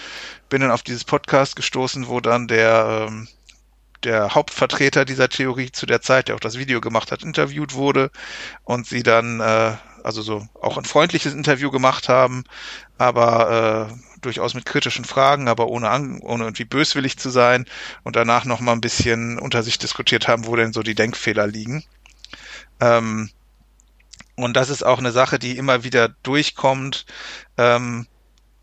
Bin 0.49 0.63
dann 0.63 0.71
auf 0.71 0.83
dieses 0.83 1.05
Podcast 1.05 1.55
gestoßen, 1.55 2.09
wo 2.09 2.21
dann 2.21 2.49
der, 2.49 3.07
ähm, 3.09 3.29
der 4.03 4.35
Hauptvertreter 4.35 5.05
dieser 5.05 5.29
Theorie 5.29 5.71
zu 5.71 5.85
der 5.85 6.01
Zeit, 6.01 6.29
der 6.29 6.37
auch 6.37 6.41
das 6.41 6.57
Video 6.57 6.81
gemacht 6.81 7.13
hat, 7.13 7.23
interviewt 7.23 7.75
wurde 7.75 8.11
und 8.65 8.87
sie 8.87 9.03
dann, 9.03 9.41
äh, 9.41 9.73
also 10.03 10.23
so 10.23 10.49
auch 10.63 10.79
ein 10.79 10.87
freundliches 10.87 11.35
Interview 11.35 11.71
gemacht 11.71 12.09
haben, 12.09 12.45
aber 12.97 13.91
äh, 13.91 14.14
durchaus 14.25 14.55
mit 14.55 14.65
kritischen 14.65 15.05
Fragen, 15.05 15.49
aber 15.49 15.69
ohne, 15.69 15.89
ohne 16.23 16.45
irgendwie 16.45 16.65
böswillig 16.65 17.19
zu 17.19 17.31
sein 17.31 17.67
und 18.03 18.17
danach 18.17 18.45
noch 18.45 18.61
mal 18.61 18.73
ein 18.73 18.81
bisschen 18.81 19.39
unter 19.39 19.63
sich 19.63 19.79
diskutiert 19.79 20.29
haben, 20.29 20.47
wo 20.47 20.57
denn 20.57 20.73
so 20.73 20.83
die 20.83 20.95
Denkfehler 20.95 21.47
liegen. 21.47 21.85
Ähm, 22.81 23.31
und 24.37 24.55
das 24.55 24.69
ist 24.69 24.85
auch 24.85 24.99
eine 24.99 25.13
Sache, 25.13 25.39
die 25.39 25.57
immer 25.57 25.85
wieder 25.85 26.09
durchkommt, 26.09 27.07
ähm, 27.57 28.07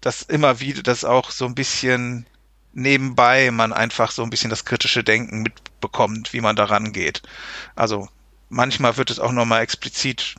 dass 0.01 0.21
immer 0.21 0.59
wieder, 0.59 0.83
dass 0.83 1.05
auch 1.05 1.31
so 1.31 1.45
ein 1.45 1.55
bisschen 1.55 2.25
nebenbei 2.73 3.51
man 3.51 3.73
einfach 3.73 4.11
so 4.11 4.23
ein 4.23 4.29
bisschen 4.29 4.49
das 4.49 4.65
kritische 4.65 5.03
Denken 5.03 5.41
mitbekommt, 5.41 6.33
wie 6.33 6.41
man 6.41 6.55
daran 6.55 6.93
geht. 6.93 7.21
Also 7.75 8.07
manchmal 8.49 8.97
wird 8.97 9.09
es 9.09 9.19
auch 9.19 9.31
nochmal 9.31 9.61
explizit 9.61 10.35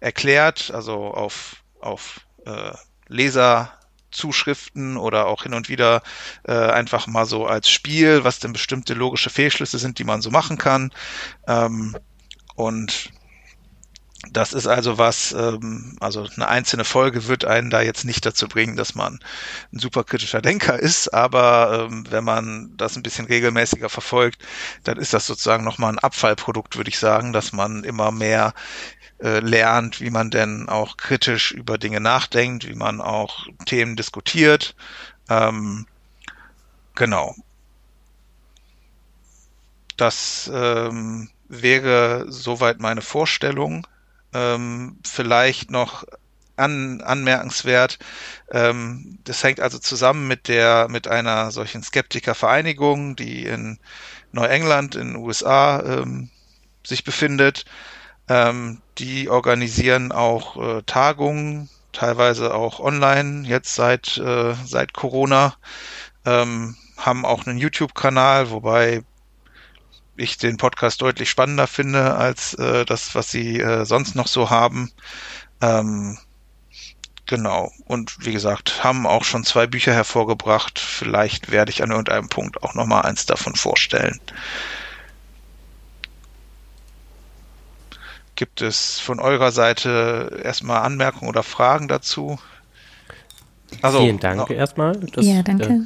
erklärt, 0.00 0.70
also 0.72 1.14
auf, 1.14 1.56
auf 1.80 2.20
äh, 2.46 2.72
Leser, 3.08 3.72
Zuschriften 4.12 4.96
oder 4.96 5.26
auch 5.26 5.42
hin 5.42 5.54
und 5.54 5.68
wieder 5.68 6.02
äh, 6.44 6.52
einfach 6.52 7.06
mal 7.06 7.26
so 7.26 7.46
als 7.46 7.70
Spiel, 7.70 8.24
was 8.24 8.38
denn 8.38 8.52
bestimmte 8.52 8.94
logische 8.94 9.30
Fehlschlüsse 9.30 9.78
sind, 9.78 9.98
die 9.98 10.04
man 10.04 10.22
so 10.22 10.30
machen 10.30 10.58
kann. 10.58 10.92
Ähm, 11.46 11.96
und 12.54 13.10
das 14.30 14.52
ist 14.52 14.66
also 14.68 14.98
was, 14.98 15.32
ähm, 15.32 15.96
also 16.00 16.26
eine 16.36 16.48
einzelne 16.48 16.84
Folge 16.84 17.26
wird 17.26 17.44
einen 17.44 17.70
da 17.70 17.80
jetzt 17.82 18.04
nicht 18.04 18.24
dazu 18.24 18.46
bringen, 18.46 18.76
dass 18.76 18.94
man 18.94 19.18
ein 19.72 19.78
superkritischer 19.78 20.40
Denker 20.40 20.78
ist, 20.78 21.12
aber 21.12 21.88
ähm, 21.90 22.04
wenn 22.08 22.22
man 22.24 22.72
das 22.76 22.96
ein 22.96 23.02
bisschen 23.02 23.26
regelmäßiger 23.26 23.88
verfolgt, 23.88 24.42
dann 24.84 24.98
ist 24.98 25.12
das 25.12 25.26
sozusagen 25.26 25.64
nochmal 25.64 25.92
ein 25.92 25.98
Abfallprodukt, 25.98 26.76
würde 26.76 26.90
ich 26.90 26.98
sagen, 26.98 27.32
dass 27.32 27.52
man 27.52 27.82
immer 27.82 28.12
mehr 28.12 28.54
äh, 29.20 29.40
lernt, 29.40 30.00
wie 30.00 30.10
man 30.10 30.30
denn 30.30 30.68
auch 30.68 30.96
kritisch 30.96 31.50
über 31.52 31.76
Dinge 31.78 32.00
nachdenkt, 32.00 32.68
wie 32.68 32.74
man 32.74 33.00
auch 33.00 33.46
Themen 33.66 33.96
diskutiert. 33.96 34.76
Ähm, 35.28 35.86
genau. 36.94 37.34
Das 39.96 40.50
ähm, 40.52 41.30
wäre 41.48 42.26
soweit 42.28 42.80
meine 42.80 43.02
Vorstellung. 43.02 43.86
Ähm, 44.34 44.98
vielleicht 45.04 45.70
noch 45.70 46.04
an, 46.56 47.00
anmerkenswert. 47.00 47.98
Ähm, 48.50 49.18
das 49.24 49.42
hängt 49.42 49.60
also 49.60 49.78
zusammen 49.78 50.28
mit 50.28 50.48
der 50.48 50.88
mit 50.88 51.08
einer 51.08 51.50
solchen 51.50 51.82
Skeptikervereinigung, 51.82 53.16
die 53.16 53.46
in 53.46 53.78
Neuengland 54.32 54.94
in 54.94 55.08
den 55.08 55.16
USA 55.16 55.80
ähm, 55.82 56.30
sich 56.86 57.04
befindet. 57.04 57.64
Ähm, 58.28 58.80
die 58.98 59.28
organisieren 59.28 60.12
auch 60.12 60.56
äh, 60.78 60.82
Tagungen, 60.82 61.68
teilweise 61.92 62.54
auch 62.54 62.80
online 62.80 63.46
jetzt 63.48 63.74
seit 63.74 64.18
äh, 64.18 64.54
seit 64.64 64.92
Corona. 64.92 65.56
Ähm, 66.24 66.76
haben 66.96 67.24
auch 67.24 67.46
einen 67.46 67.58
YouTube-Kanal, 67.58 68.50
wobei 68.50 69.02
ich 70.16 70.36
den 70.38 70.56
Podcast 70.56 71.00
deutlich 71.02 71.30
spannender 71.30 71.66
finde 71.66 72.14
als 72.16 72.54
äh, 72.54 72.84
das, 72.84 73.14
was 73.14 73.30
sie 73.30 73.60
äh, 73.60 73.84
sonst 73.84 74.14
noch 74.14 74.26
so 74.26 74.50
haben. 74.50 74.90
Ähm, 75.60 76.18
genau. 77.26 77.72
Und 77.86 78.24
wie 78.24 78.32
gesagt, 78.32 78.84
haben 78.84 79.06
auch 79.06 79.24
schon 79.24 79.44
zwei 79.44 79.66
Bücher 79.66 79.92
hervorgebracht. 79.92 80.78
Vielleicht 80.78 81.50
werde 81.50 81.70
ich 81.70 81.82
an 81.82 81.90
irgendeinem 81.90 82.28
Punkt 82.28 82.62
auch 82.62 82.74
nochmal 82.74 83.02
eins 83.02 83.26
davon 83.26 83.54
vorstellen. 83.54 84.20
Gibt 88.34 88.60
es 88.62 88.98
von 88.98 89.20
eurer 89.20 89.52
Seite 89.52 90.40
erstmal 90.42 90.82
Anmerkungen 90.82 91.28
oder 91.28 91.42
Fragen 91.42 91.86
dazu? 91.88 92.38
Also, 93.80 94.00
Vielen 94.00 94.18
Dank 94.18 94.48
no 94.48 94.54
erstmal. 94.54 94.96
Das, 94.96 95.24
ja, 95.24 95.42
danke. 95.42 95.64
Äh, 95.64 95.80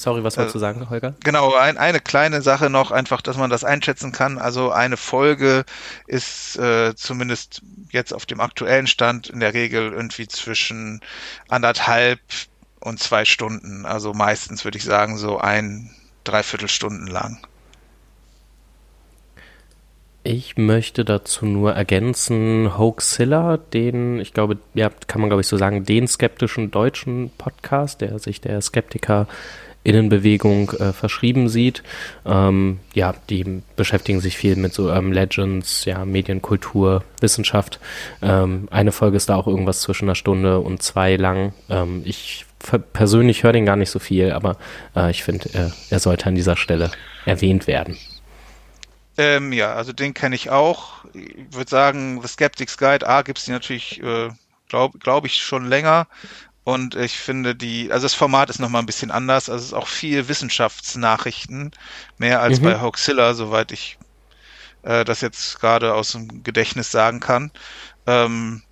Sorry, 0.00 0.24
was 0.24 0.38
wolltest 0.38 0.54
äh, 0.54 0.58
du 0.58 0.60
sagen, 0.60 0.88
Holger? 0.88 1.14
Genau, 1.22 1.54
ein, 1.54 1.76
eine 1.76 2.00
kleine 2.00 2.40
Sache 2.40 2.70
noch, 2.70 2.90
einfach, 2.90 3.20
dass 3.20 3.36
man 3.36 3.50
das 3.50 3.64
einschätzen 3.64 4.12
kann. 4.12 4.38
Also 4.38 4.72
eine 4.72 4.96
Folge 4.96 5.66
ist 6.06 6.56
äh, 6.56 6.94
zumindest 6.94 7.60
jetzt 7.90 8.14
auf 8.14 8.24
dem 8.24 8.40
aktuellen 8.40 8.86
Stand 8.86 9.28
in 9.28 9.40
der 9.40 9.52
Regel 9.52 9.92
irgendwie 9.92 10.26
zwischen 10.26 11.02
anderthalb 11.48 12.18
und 12.80 12.98
zwei 12.98 13.26
Stunden. 13.26 13.84
Also 13.84 14.14
meistens 14.14 14.64
würde 14.64 14.78
ich 14.78 14.84
sagen 14.84 15.18
so 15.18 15.36
ein, 15.36 15.94
dreiviertel 16.24 16.68
Stunden 16.68 17.06
lang. 17.06 17.36
Ich 20.22 20.56
möchte 20.56 21.04
dazu 21.04 21.44
nur 21.44 21.74
ergänzen, 21.74 22.78
Hoaxilla, 22.78 23.58
den, 23.58 24.18
ich 24.18 24.32
glaube, 24.32 24.56
ja, 24.72 24.90
kann 25.06 25.20
man 25.20 25.28
glaube 25.28 25.42
ich 25.42 25.46
so 25.46 25.58
sagen, 25.58 25.84
den 25.84 26.08
skeptischen 26.08 26.70
deutschen 26.70 27.30
Podcast, 27.36 28.00
der 28.00 28.18
sich 28.18 28.40
der 28.40 28.62
Skeptiker 28.62 29.26
Innenbewegung 29.82 30.70
äh, 30.72 30.92
verschrieben 30.92 31.48
sieht. 31.48 31.82
Ähm, 32.26 32.80
ja, 32.94 33.14
die 33.30 33.62
beschäftigen 33.76 34.20
sich 34.20 34.36
viel 34.36 34.56
mit 34.56 34.74
so 34.74 34.90
ähm, 34.90 35.12
Legends, 35.12 35.84
ja, 35.84 36.04
Medienkultur, 36.04 37.04
Wissenschaft. 37.20 37.80
Ähm, 38.20 38.68
eine 38.70 38.92
Folge 38.92 39.16
ist 39.16 39.28
da 39.28 39.36
auch 39.36 39.46
irgendwas 39.46 39.80
zwischen 39.80 40.04
einer 40.04 40.14
Stunde 40.14 40.60
und 40.60 40.82
zwei 40.82 41.16
lang. 41.16 41.54
Ähm, 41.68 42.02
ich 42.04 42.46
persönlich 42.92 43.42
höre 43.42 43.52
den 43.52 43.66
gar 43.66 43.76
nicht 43.76 43.90
so 43.90 43.98
viel, 43.98 44.32
aber 44.32 44.56
äh, 44.94 45.10
ich 45.10 45.22
finde, 45.24 45.48
äh, 45.54 45.70
er 45.88 45.98
sollte 45.98 46.26
an 46.26 46.34
dieser 46.34 46.56
Stelle 46.56 46.90
erwähnt 47.24 47.66
werden. 47.66 47.96
Ähm, 49.16 49.52
ja, 49.52 49.74
also 49.74 49.92
den 49.92 50.14
kenne 50.14 50.34
ich 50.34 50.50
auch. 50.50 51.04
Ich 51.14 51.54
würde 51.54 51.70
sagen, 51.70 52.20
The 52.22 52.28
Skeptics 52.28 52.78
Guide, 52.78 53.08
A, 53.08 53.22
gibt 53.22 53.38
es 53.38 53.44
die 53.44 53.50
natürlich, 53.50 54.02
äh, 54.02 54.28
glaube 54.68 54.98
glaub 54.98 55.26
ich, 55.26 55.42
schon 55.42 55.66
länger. 55.66 56.06
Und 56.70 56.94
ich 56.94 57.18
finde 57.18 57.56
die, 57.56 57.90
also 57.90 58.04
das 58.04 58.14
Format 58.14 58.48
ist 58.48 58.60
nochmal 58.60 58.82
ein 58.82 58.86
bisschen 58.86 59.10
anders. 59.10 59.50
Also 59.50 59.60
es 59.60 59.68
ist 59.70 59.74
auch 59.74 59.88
viel 59.88 60.28
Wissenschaftsnachrichten, 60.28 61.72
mehr 62.18 62.40
als 62.40 62.60
mhm. 62.60 62.64
bei 62.64 62.80
Hoaxilla, 62.80 63.34
soweit 63.34 63.72
ich 63.72 63.98
äh, 64.82 65.04
das 65.04 65.20
jetzt 65.20 65.58
gerade 65.58 65.94
aus 65.94 66.12
dem 66.12 66.44
Gedächtnis 66.44 66.92
sagen 66.92 67.18
kann. 67.18 67.50
Ähm, 68.06 68.62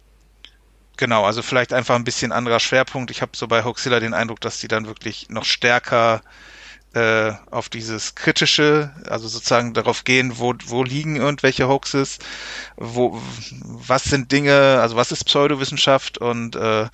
genau, 0.97 1.25
also 1.25 1.43
vielleicht 1.43 1.73
einfach 1.73 1.97
ein 1.97 2.05
bisschen 2.05 2.31
anderer 2.31 2.61
Schwerpunkt. 2.61 3.11
Ich 3.11 3.21
habe 3.21 3.33
so 3.35 3.49
bei 3.49 3.65
Hoaxilla 3.65 3.99
den 3.99 4.15
Eindruck, 4.15 4.41
dass 4.41 4.61
die 4.61 4.69
dann 4.69 4.87
wirklich 4.87 5.29
noch 5.29 5.45
stärker 5.45 6.23
äh, 6.95 7.33
auf 7.51 7.69
dieses 7.69 8.15
kritische, 8.15 8.95
also 9.09 9.27
sozusagen 9.27 9.75
darauf 9.75 10.05
gehen, 10.05 10.39
wo, 10.39 10.55
wo 10.67 10.85
liegen 10.85 11.17
irgendwelche 11.17 11.69
Hoaxes, 11.69 12.19
wo, 12.77 13.21
was 13.63 14.05
sind 14.05 14.31
Dinge, 14.31 14.79
also 14.81 14.95
was 14.95 15.11
ist 15.11 15.25
Pseudowissenschaft 15.25 16.19
und 16.19 16.55
äh, 16.55 16.87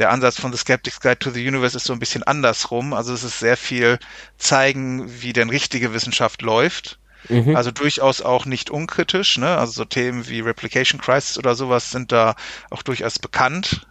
der 0.00 0.10
Ansatz 0.10 0.40
von 0.40 0.50
The 0.50 0.58
Skeptic's 0.58 1.00
Guide 1.00 1.18
to 1.18 1.30
the 1.30 1.46
Universe 1.46 1.76
ist 1.76 1.84
so 1.84 1.92
ein 1.92 1.98
bisschen 1.98 2.22
andersrum. 2.22 2.94
Also 2.94 3.12
es 3.12 3.22
ist 3.22 3.38
sehr 3.38 3.56
viel 3.56 3.98
zeigen, 4.38 5.22
wie 5.22 5.32
denn 5.32 5.50
richtige 5.50 5.92
Wissenschaft 5.92 6.42
läuft. 6.42 6.98
Mhm. 7.28 7.54
Also 7.54 7.70
durchaus 7.70 8.22
auch 8.22 8.46
nicht 8.46 8.70
unkritisch. 8.70 9.36
Ne? 9.38 9.58
Also 9.58 9.72
so 9.72 9.84
Themen 9.84 10.26
wie 10.26 10.40
Replication 10.40 11.00
Crisis 11.00 11.38
oder 11.38 11.54
sowas 11.54 11.90
sind 11.90 12.12
da 12.12 12.34
auch 12.70 12.82
durchaus 12.82 13.18
bekannt. 13.18 13.86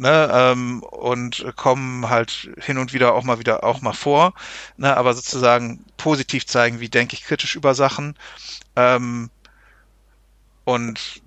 Ne, 0.00 0.30
ähm, 0.32 0.84
und 0.84 1.44
kommen 1.56 2.08
halt 2.08 2.50
hin 2.60 2.78
und 2.78 2.92
wieder 2.92 3.14
auch 3.14 3.24
mal 3.24 3.40
wieder 3.40 3.64
auch 3.64 3.80
mal 3.80 3.92
vor, 3.92 4.32
ne, 4.76 4.96
aber 4.96 5.12
sozusagen 5.12 5.84
positiv 5.96 6.46
zeigen, 6.46 6.78
wie 6.78 6.88
denke 6.88 7.14
ich 7.14 7.24
kritisch 7.24 7.56
über 7.56 7.74
Sachen. 7.74 8.14
Ähm, 8.76 9.28
und 10.62 11.20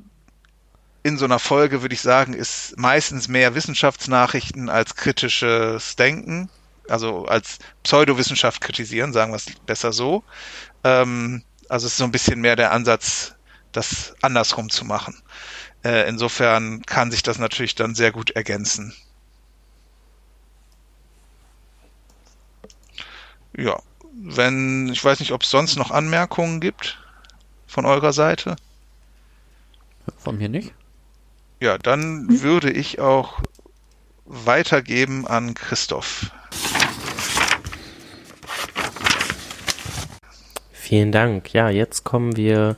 in 1.03 1.17
so 1.17 1.25
einer 1.25 1.39
Folge, 1.39 1.81
würde 1.81 1.95
ich 1.95 2.01
sagen, 2.01 2.33
ist 2.33 2.77
meistens 2.77 3.27
mehr 3.27 3.55
Wissenschaftsnachrichten 3.55 4.69
als 4.69 4.95
kritisches 4.95 5.95
Denken, 5.95 6.49
also 6.87 7.25
als 7.25 7.59
Pseudowissenschaft 7.83 8.61
kritisieren, 8.61 9.13
sagen 9.13 9.31
wir 9.31 9.37
es 9.37 9.47
besser 9.65 9.93
so. 9.93 10.23
Ähm, 10.83 11.43
also 11.69 11.87
es 11.87 11.93
ist 11.93 11.97
so 11.97 12.03
ein 12.03 12.11
bisschen 12.11 12.41
mehr 12.41 12.55
der 12.55 12.71
Ansatz, 12.71 13.35
das 13.71 14.13
andersrum 14.21 14.69
zu 14.69 14.85
machen. 14.85 15.15
Äh, 15.83 16.07
insofern 16.07 16.83
kann 16.83 17.09
sich 17.09 17.23
das 17.23 17.39
natürlich 17.39 17.75
dann 17.75 17.95
sehr 17.95 18.11
gut 18.11 18.31
ergänzen. 18.31 18.93
Ja, 23.57 23.81
wenn, 24.13 24.89
ich 24.89 25.03
weiß 25.03 25.19
nicht, 25.19 25.31
ob 25.31 25.43
es 25.43 25.49
sonst 25.49 25.77
noch 25.77 25.89
Anmerkungen 25.91 26.59
gibt 26.59 26.99
von 27.67 27.85
eurer 27.85 28.13
Seite. 28.13 28.55
Von 30.17 30.37
mir 30.37 30.49
nicht. 30.49 30.73
Ja, 31.61 31.77
dann 31.77 32.27
hm? 32.27 32.41
würde 32.41 32.71
ich 32.71 32.99
auch 32.99 33.39
weitergeben 34.25 35.27
an 35.27 35.53
Christoph. 35.53 36.31
Vielen 40.71 41.11
Dank. 41.11 41.53
Ja, 41.53 41.69
jetzt 41.69 42.03
kommen 42.03 42.35
wir 42.35 42.77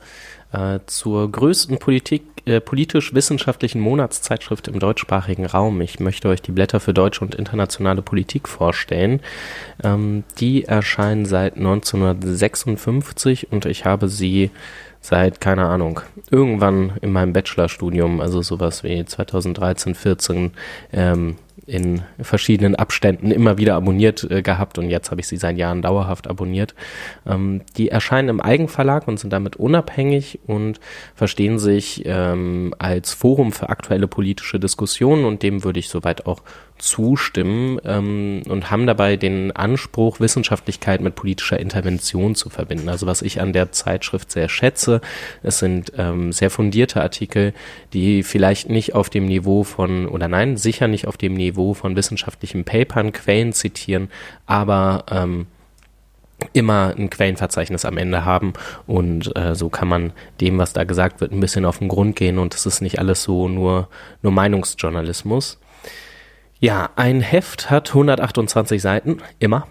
äh, 0.52 0.80
zur 0.86 1.32
größten 1.32 1.78
Politik, 1.78 2.24
äh, 2.44 2.60
politisch-wissenschaftlichen 2.60 3.80
Monatszeitschrift 3.80 4.68
im 4.68 4.78
deutschsprachigen 4.78 5.46
Raum. 5.46 5.80
Ich 5.80 5.98
möchte 5.98 6.28
euch 6.28 6.42
die 6.42 6.52
Blätter 6.52 6.78
für 6.78 6.92
deutsche 6.92 7.24
und 7.24 7.34
internationale 7.34 8.02
Politik 8.02 8.48
vorstellen. 8.48 9.20
Ähm, 9.82 10.24
die 10.38 10.64
erscheinen 10.64 11.24
seit 11.24 11.56
1956 11.56 13.50
und 13.50 13.64
ich 13.64 13.86
habe 13.86 14.10
sie 14.10 14.50
seit, 15.04 15.38
keine 15.38 15.66
Ahnung, 15.66 16.00
irgendwann 16.30 16.94
in 17.02 17.12
meinem 17.12 17.34
Bachelorstudium, 17.34 18.20
also 18.20 18.40
sowas 18.40 18.82
wie 18.84 19.04
2013, 19.04 19.94
14, 19.94 20.52
ähm, 20.94 21.36
in 21.66 22.02
verschiedenen 22.20 22.74
Abständen 22.74 23.30
immer 23.30 23.58
wieder 23.58 23.74
abonniert 23.74 24.24
äh, 24.30 24.40
gehabt 24.40 24.78
und 24.78 24.88
jetzt 24.88 25.10
habe 25.10 25.20
ich 25.20 25.28
sie 25.28 25.36
seit 25.36 25.58
Jahren 25.58 25.82
dauerhaft 25.82 26.26
abonniert. 26.26 26.74
Ähm, 27.26 27.62
die 27.76 27.90
erscheinen 27.90 28.30
im 28.30 28.40
Eigenverlag 28.40 29.06
und 29.06 29.20
sind 29.20 29.32
damit 29.32 29.56
unabhängig 29.56 30.40
und 30.46 30.80
verstehen 31.14 31.58
sich 31.58 32.02
ähm, 32.06 32.74
als 32.78 33.12
Forum 33.12 33.52
für 33.52 33.68
aktuelle 33.68 34.08
politische 34.08 34.58
Diskussionen 34.58 35.26
und 35.26 35.42
dem 35.42 35.64
würde 35.64 35.80
ich 35.80 35.88
soweit 35.90 36.26
auch 36.26 36.40
zustimmen 36.84 37.80
ähm, 37.84 38.42
und 38.48 38.70
haben 38.70 38.86
dabei 38.86 39.16
den 39.16 39.52
Anspruch, 39.52 40.20
Wissenschaftlichkeit 40.20 41.00
mit 41.00 41.14
politischer 41.14 41.58
Intervention 41.58 42.34
zu 42.34 42.50
verbinden. 42.50 42.88
Also 42.88 43.06
was 43.06 43.22
ich 43.22 43.40
an 43.40 43.52
der 43.52 43.72
Zeitschrift 43.72 44.30
sehr 44.30 44.48
schätze, 44.48 45.00
es 45.42 45.58
sind 45.58 45.92
ähm, 45.96 46.30
sehr 46.32 46.50
fundierte 46.50 47.00
Artikel, 47.00 47.54
die 47.94 48.22
vielleicht 48.22 48.68
nicht 48.68 48.94
auf 48.94 49.08
dem 49.08 49.24
Niveau 49.24 49.64
von, 49.64 50.06
oder 50.06 50.28
nein, 50.28 50.58
sicher 50.58 50.86
nicht 50.86 51.06
auf 51.06 51.16
dem 51.16 51.34
Niveau 51.34 51.72
von 51.72 51.96
wissenschaftlichen 51.96 52.64
Papern, 52.64 53.12
Quellen 53.12 53.54
zitieren, 53.54 54.10
aber 54.46 55.04
ähm, 55.10 55.46
immer 56.52 56.94
ein 56.96 57.08
Quellenverzeichnis 57.08 57.86
am 57.86 57.96
Ende 57.96 58.26
haben 58.26 58.52
und 58.86 59.34
äh, 59.36 59.54
so 59.54 59.70
kann 59.70 59.88
man 59.88 60.12
dem, 60.40 60.58
was 60.58 60.74
da 60.74 60.84
gesagt 60.84 61.22
wird, 61.22 61.32
ein 61.32 61.40
bisschen 61.40 61.64
auf 61.64 61.78
den 61.78 61.88
Grund 61.88 62.16
gehen 62.16 62.38
und 62.38 62.54
es 62.54 62.66
ist 62.66 62.82
nicht 62.82 62.98
alles 62.98 63.22
so 63.22 63.48
nur, 63.48 63.88
nur 64.20 64.32
Meinungsjournalismus. 64.32 65.58
Ja, 66.60 66.90
ein 66.96 67.20
Heft 67.20 67.70
hat 67.70 67.88
128 67.90 68.80
Seiten, 68.80 69.18
immer. 69.38 69.66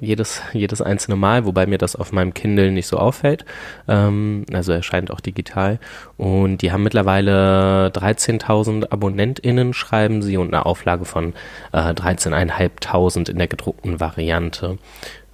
Jedes, 0.00 0.40
jedes 0.52 0.80
einzelne 0.80 1.16
Mal, 1.16 1.44
wobei 1.44 1.66
mir 1.66 1.76
das 1.76 1.94
auf 1.94 2.12
meinem 2.12 2.32
Kindle 2.32 2.70
nicht 2.70 2.86
so 2.86 2.96
auffällt. 2.96 3.44
Ähm, 3.86 4.46
also 4.52 4.72
erscheint 4.72 5.10
auch 5.10 5.20
digital. 5.20 5.78
Und 6.16 6.62
die 6.62 6.72
haben 6.72 6.82
mittlerweile 6.82 7.90
13.000 7.94 8.90
AbonnentInnen, 8.90 9.74
schreiben 9.74 10.22
sie, 10.22 10.38
und 10.38 10.54
eine 10.54 10.64
Auflage 10.64 11.04
von 11.04 11.34
äh, 11.72 11.92
13.500 11.92 13.30
in 13.30 13.36
der 13.38 13.48
gedruckten 13.48 14.00
Variante. 14.00 14.78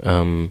Ähm, 0.03 0.51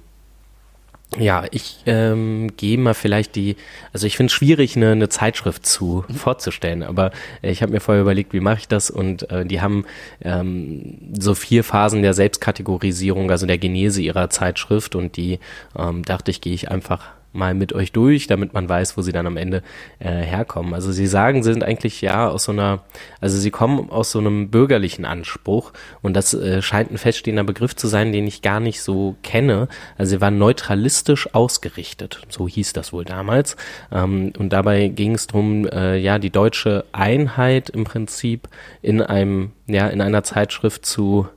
ja, 1.19 1.45
ich 1.51 1.77
ähm, 1.85 2.51
gehe 2.57 2.77
mal 2.77 2.93
vielleicht 2.93 3.35
die, 3.35 3.55
also 3.91 4.07
ich 4.07 4.17
finde 4.17 4.27
es 4.27 4.33
schwierig, 4.33 4.75
eine, 4.75 4.91
eine 4.91 5.09
Zeitschrift 5.09 5.65
zu 5.65 6.03
mhm. 6.07 6.13
vorzustellen, 6.13 6.83
aber 6.83 7.11
ich 7.41 7.61
habe 7.61 7.71
mir 7.71 7.79
vorher 7.79 8.01
überlegt, 8.01 8.33
wie 8.33 8.39
mache 8.39 8.59
ich 8.59 8.67
das 8.67 8.89
und 8.89 9.29
äh, 9.31 9.45
die 9.45 9.61
haben 9.61 9.85
ähm, 10.21 10.97
so 11.17 11.35
vier 11.35 11.63
Phasen 11.63 12.01
der 12.01 12.13
Selbstkategorisierung, 12.13 13.29
also 13.31 13.45
der 13.45 13.57
Genese 13.57 14.01
ihrer 14.01 14.29
Zeitschrift 14.29 14.95
und 14.95 15.17
die 15.17 15.39
ähm, 15.77 16.03
dachte 16.03 16.31
ich, 16.31 16.41
gehe 16.41 16.53
ich 16.53 16.71
einfach 16.71 17.11
mal 17.33 17.53
mit 17.53 17.73
euch 17.73 17.91
durch, 17.91 18.27
damit 18.27 18.53
man 18.53 18.69
weiß, 18.69 18.97
wo 18.97 19.01
sie 19.01 19.11
dann 19.11 19.27
am 19.27 19.37
Ende 19.37 19.63
äh, 19.99 20.09
herkommen. 20.09 20.73
Also 20.73 20.91
sie 20.91 21.07
sagen, 21.07 21.43
sie 21.43 21.51
sind 21.51 21.63
eigentlich 21.63 22.01
ja 22.01 22.29
aus 22.29 22.45
so 22.45 22.51
einer, 22.51 22.83
also 23.19 23.37
sie 23.37 23.51
kommen 23.51 23.89
aus 23.89 24.11
so 24.11 24.19
einem 24.19 24.49
bürgerlichen 24.49 25.05
Anspruch 25.05 25.73
und 26.01 26.13
das 26.13 26.33
äh, 26.33 26.61
scheint 26.61 26.91
ein 26.91 26.97
feststehender 26.97 27.43
Begriff 27.43 27.75
zu 27.75 27.87
sein, 27.87 28.11
den 28.11 28.27
ich 28.27 28.41
gar 28.41 28.59
nicht 28.59 28.81
so 28.81 29.15
kenne. 29.23 29.67
Also 29.97 30.11
sie 30.11 30.21
waren 30.21 30.37
neutralistisch 30.37 31.33
ausgerichtet, 31.33 32.21
so 32.29 32.47
hieß 32.47 32.73
das 32.73 32.93
wohl 32.93 33.05
damals. 33.05 33.55
Ähm, 33.91 34.33
und 34.37 34.53
dabei 34.53 34.87
ging 34.87 35.15
es 35.15 35.27
darum, 35.27 35.67
äh, 35.67 35.97
ja, 35.97 36.19
die 36.19 36.29
deutsche 36.29 36.85
Einheit 36.91 37.69
im 37.69 37.83
Prinzip 37.83 38.47
in 38.81 39.01
einem, 39.01 39.51
ja, 39.67 39.87
in 39.87 40.01
einer 40.01 40.23
Zeitschrift 40.23 40.85
zu 40.85 41.27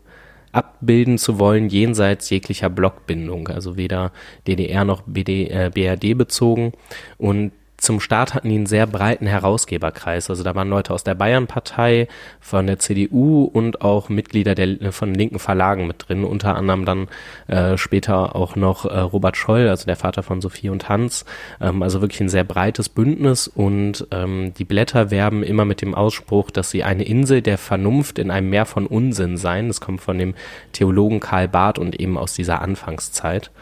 abbilden 0.56 1.18
zu 1.18 1.38
wollen, 1.38 1.68
jenseits 1.68 2.30
jeglicher 2.30 2.70
Blockbindung, 2.70 3.48
also 3.48 3.76
weder 3.76 4.12
DDR 4.46 4.84
noch 4.84 5.02
BD, 5.02 5.48
äh, 5.48 5.70
BRD 5.72 6.16
bezogen. 6.16 6.72
Und 7.18 7.52
zum 7.86 8.00
Start 8.00 8.34
hatten 8.34 8.48
die 8.48 8.56
einen 8.56 8.66
sehr 8.66 8.88
breiten 8.88 9.28
Herausgeberkreis. 9.28 10.28
Also 10.28 10.42
da 10.42 10.56
waren 10.56 10.68
Leute 10.68 10.92
aus 10.92 11.04
der 11.04 11.14
Bayernpartei, 11.14 12.08
von 12.40 12.66
der 12.66 12.80
CDU 12.80 13.44
und 13.44 13.80
auch 13.80 14.08
Mitglieder 14.08 14.56
der, 14.56 14.92
von 14.92 15.14
linken 15.14 15.38
Verlagen 15.38 15.86
mit 15.86 16.08
drin. 16.08 16.24
Unter 16.24 16.56
anderem 16.56 16.84
dann 16.84 17.06
äh, 17.46 17.78
später 17.78 18.34
auch 18.34 18.56
noch 18.56 18.86
äh, 18.86 18.98
Robert 18.98 19.36
Scholl, 19.36 19.68
also 19.68 19.86
der 19.86 19.94
Vater 19.94 20.24
von 20.24 20.40
Sophie 20.40 20.68
und 20.68 20.88
Hans. 20.88 21.24
Ähm, 21.60 21.80
also 21.80 22.00
wirklich 22.00 22.20
ein 22.20 22.28
sehr 22.28 22.42
breites 22.42 22.88
Bündnis 22.88 23.46
und 23.46 24.08
ähm, 24.10 24.52
die 24.54 24.64
Blätter 24.64 25.12
werben 25.12 25.44
immer 25.44 25.64
mit 25.64 25.80
dem 25.80 25.94
Ausspruch, 25.94 26.50
dass 26.50 26.70
sie 26.70 26.82
eine 26.82 27.04
Insel 27.04 27.40
der 27.40 27.56
Vernunft 27.56 28.18
in 28.18 28.32
einem 28.32 28.50
Meer 28.50 28.66
von 28.66 28.88
Unsinn 28.88 29.36
seien. 29.36 29.68
Das 29.68 29.80
kommt 29.80 30.00
von 30.00 30.18
dem 30.18 30.34
Theologen 30.72 31.20
Karl 31.20 31.46
Barth 31.46 31.78
und 31.78 32.00
eben 32.00 32.18
aus 32.18 32.34
dieser 32.34 32.62
Anfangszeit. 32.62 33.52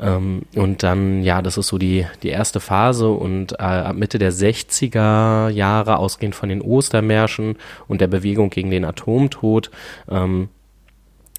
Ähm, 0.00 0.42
und 0.54 0.82
dann, 0.82 1.22
ja, 1.22 1.42
das 1.42 1.58
ist 1.58 1.68
so 1.68 1.78
die, 1.78 2.06
die 2.22 2.28
erste 2.28 2.60
Phase 2.60 3.08
und 3.08 3.52
äh, 3.52 3.62
ab 3.62 3.96
Mitte 3.96 4.18
der 4.18 4.32
60er 4.32 5.48
Jahre, 5.50 5.98
ausgehend 5.98 6.34
von 6.34 6.48
den 6.48 6.62
Ostermärschen 6.62 7.56
und 7.86 8.00
der 8.00 8.06
Bewegung 8.06 8.50
gegen 8.50 8.70
den 8.70 8.84
Atomtod, 8.84 9.70
ähm, 10.10 10.48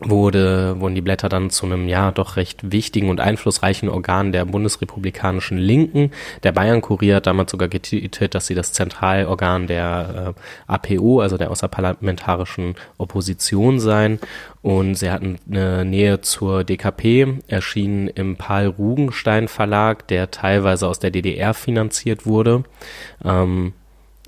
wurde, 0.02 0.80
wurden 0.80 0.96
die 0.96 1.02
Blätter 1.02 1.30
dann 1.30 1.50
zu 1.50 1.66
einem 1.66 1.88
ja 1.88 2.12
doch 2.12 2.36
recht 2.36 2.72
wichtigen 2.72 3.10
und 3.10 3.20
einflussreichen 3.20 3.90
Organ 3.90 4.32
der 4.32 4.46
bundesrepublikanischen 4.46 5.58
Linken. 5.58 6.12
Der 6.44 6.52
Bayern-Kurier 6.52 7.18
hat 7.18 7.28
damals 7.28 7.52
sogar 7.52 7.68
getitelt, 7.68 8.34
dass 8.34 8.48
sie 8.48 8.56
das 8.56 8.74
Zentralorgan 8.74 9.68
der 9.68 10.36
äh, 10.36 10.72
APO, 10.72 11.20
also 11.22 11.38
der 11.38 11.52
außerparlamentarischen 11.52 12.76
Opposition 12.98 13.80
seien. 13.80 14.20
Und 14.62 14.96
sie 14.96 15.12
hatten 15.12 15.38
eine 15.50 15.86
Nähe 15.86 16.22
zur 16.22 16.64
DKP, 16.64 17.40
erschienen 17.48 18.08
im 18.08 18.38
Paul 18.38 18.68
Rugenstein 18.68 19.48
Verlag, 19.48 20.08
der 20.08 20.32
teilweise 20.32 20.88
aus 20.88 21.00
der 21.00 21.12
DDR 21.12 21.54
finanziert 21.54 22.26
wurde. 22.26 22.64
Ähm, 23.24 23.74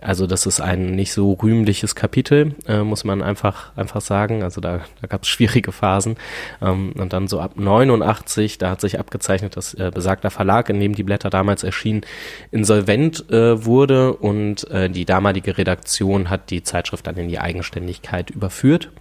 also 0.03 0.27
das 0.27 0.45
ist 0.45 0.59
ein 0.59 0.95
nicht 0.95 1.13
so 1.13 1.33
rühmliches 1.33 1.95
Kapitel, 1.95 2.55
äh, 2.67 2.81
muss 2.81 3.03
man 3.03 3.21
einfach, 3.21 3.75
einfach 3.75 4.01
sagen. 4.01 4.43
Also 4.43 4.61
da, 4.61 4.81
da 5.01 5.07
gab 5.07 5.23
es 5.23 5.27
schwierige 5.33 5.71
Phasen. 5.71 6.17
Ähm, 6.61 6.93
und 6.97 7.13
dann 7.13 7.27
so 7.27 7.39
ab 7.39 7.53
89, 7.55 8.57
da 8.57 8.71
hat 8.71 8.81
sich 8.81 8.99
abgezeichnet, 8.99 9.57
dass 9.57 9.73
äh, 9.73 9.91
besagter 9.93 10.29
Verlag, 10.29 10.69
in 10.69 10.79
dem 10.79 10.95
die 10.95 11.03
Blätter 11.03 11.29
damals 11.29 11.63
erschienen, 11.63 12.01
insolvent 12.51 13.29
äh, 13.31 13.65
wurde 13.65 14.13
und 14.13 14.69
äh, 14.69 14.89
die 14.89 15.05
damalige 15.05 15.57
Redaktion 15.57 16.29
hat 16.29 16.49
die 16.49 16.63
Zeitschrift 16.63 17.07
dann 17.07 17.17
in 17.17 17.27
die 17.27 17.39
Eigenständigkeit 17.39 18.29
überführt. 18.29 18.91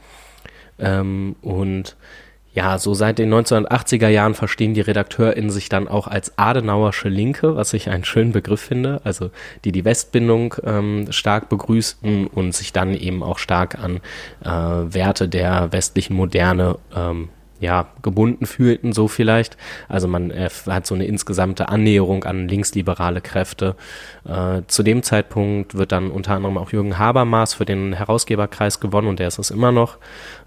Ähm, 0.78 1.36
und 1.42 1.96
ja, 2.54 2.78
so 2.78 2.92
seit 2.92 3.18
den 3.18 3.32
1980er 3.32 4.08
Jahren 4.08 4.34
verstehen 4.34 4.74
die 4.74 4.82
RedakteurInnen 4.82 5.50
sich 5.50 5.68
dann 5.68 5.88
auch 5.88 6.06
als 6.06 6.36
Adenauersche 6.36 7.08
Linke, 7.08 7.56
was 7.56 7.72
ich 7.72 7.88
einen 7.88 8.04
schönen 8.04 8.32
Begriff 8.32 8.60
finde, 8.60 9.00
also 9.04 9.30
die 9.64 9.72
die 9.72 9.84
Westbindung 9.84 10.54
ähm, 10.64 11.06
stark 11.10 11.48
begrüßten 11.48 12.26
und 12.26 12.54
sich 12.54 12.72
dann 12.72 12.94
eben 12.94 13.22
auch 13.22 13.38
stark 13.38 13.78
an 13.78 14.00
äh, 14.44 14.94
Werte 14.94 15.28
der 15.28 15.72
westlichen 15.72 16.14
Moderne 16.14 16.78
ähm, 16.94 17.30
ja, 17.62 17.86
gebunden 18.02 18.44
fühlten, 18.44 18.92
so 18.92 19.06
vielleicht. 19.06 19.56
Also 19.88 20.08
man 20.08 20.30
äh, 20.32 20.50
hat 20.66 20.84
so 20.84 20.96
eine 20.96 21.06
insgesamte 21.06 21.68
Annäherung 21.68 22.24
an 22.24 22.48
linksliberale 22.48 23.20
Kräfte. 23.20 23.76
Äh, 24.28 24.62
zu 24.66 24.82
dem 24.82 25.04
Zeitpunkt 25.04 25.76
wird 25.76 25.92
dann 25.92 26.10
unter 26.10 26.34
anderem 26.34 26.58
auch 26.58 26.72
Jürgen 26.72 26.98
Habermas 26.98 27.54
für 27.54 27.64
den 27.64 27.92
Herausgeberkreis 27.92 28.80
gewonnen 28.80 29.06
und 29.06 29.20
der 29.20 29.28
ist 29.28 29.38
es 29.38 29.52
immer 29.52 29.70
noch. 29.70 29.98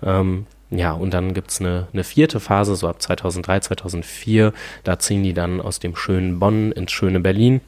Ähm, 0.04 0.46
ja, 0.72 0.94
und 0.94 1.14
dann 1.14 1.34
gibt's 1.34 1.62
eine, 1.62 1.88
eine 1.94 2.04
vierte 2.04 2.40
Phase, 2.40 2.76
so 2.76 2.88
ab 2.88 3.02
2003, 3.02 3.60
2004. 3.60 4.54
Da 4.84 4.98
ziehen 4.98 5.24
die 5.24 5.34
dann 5.34 5.62
aus 5.62 5.80
dem 5.80 5.96
schönen 5.96 6.40
Bonn 6.40 6.72
ins 6.72 6.92
schöne 6.92 7.20
Berlin. 7.20 7.62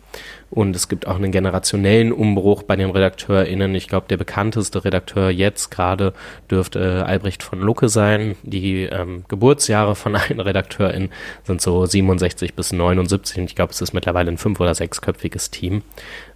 Und 0.49 0.75
es 0.75 0.87
gibt 0.87 1.07
auch 1.07 1.17
einen 1.17 1.31
generationellen 1.31 2.13
Umbruch 2.13 2.63
bei 2.63 2.75
den 2.77 2.89
RedakteurInnen. 2.89 3.75
Ich 3.75 3.89
glaube, 3.89 4.07
der 4.07 4.17
bekannteste 4.17 4.85
Redakteur 4.85 5.29
jetzt 5.29 5.71
gerade 5.71 6.13
dürfte 6.49 6.79
äh, 6.79 7.01
Albrecht 7.01 7.43
von 7.43 7.59
Lucke 7.59 7.89
sein. 7.89 8.35
Die 8.43 8.83
ähm, 8.83 9.25
Geburtsjahre 9.27 9.95
von 9.95 10.15
allen 10.17 10.39
RedakteurInnen 10.39 11.09
sind 11.43 11.61
so 11.61 11.85
67 11.85 12.53
bis 12.53 12.71
79. 12.71 13.39
Und 13.39 13.43
ich 13.45 13.55
glaube, 13.55 13.73
es 13.73 13.81
ist 13.81 13.93
mittlerweile 13.93 14.31
ein 14.31 14.37
fünf- 14.37 14.59
oder 14.61 14.73
sechsköpfiges 14.73 15.51
Team. 15.51 15.83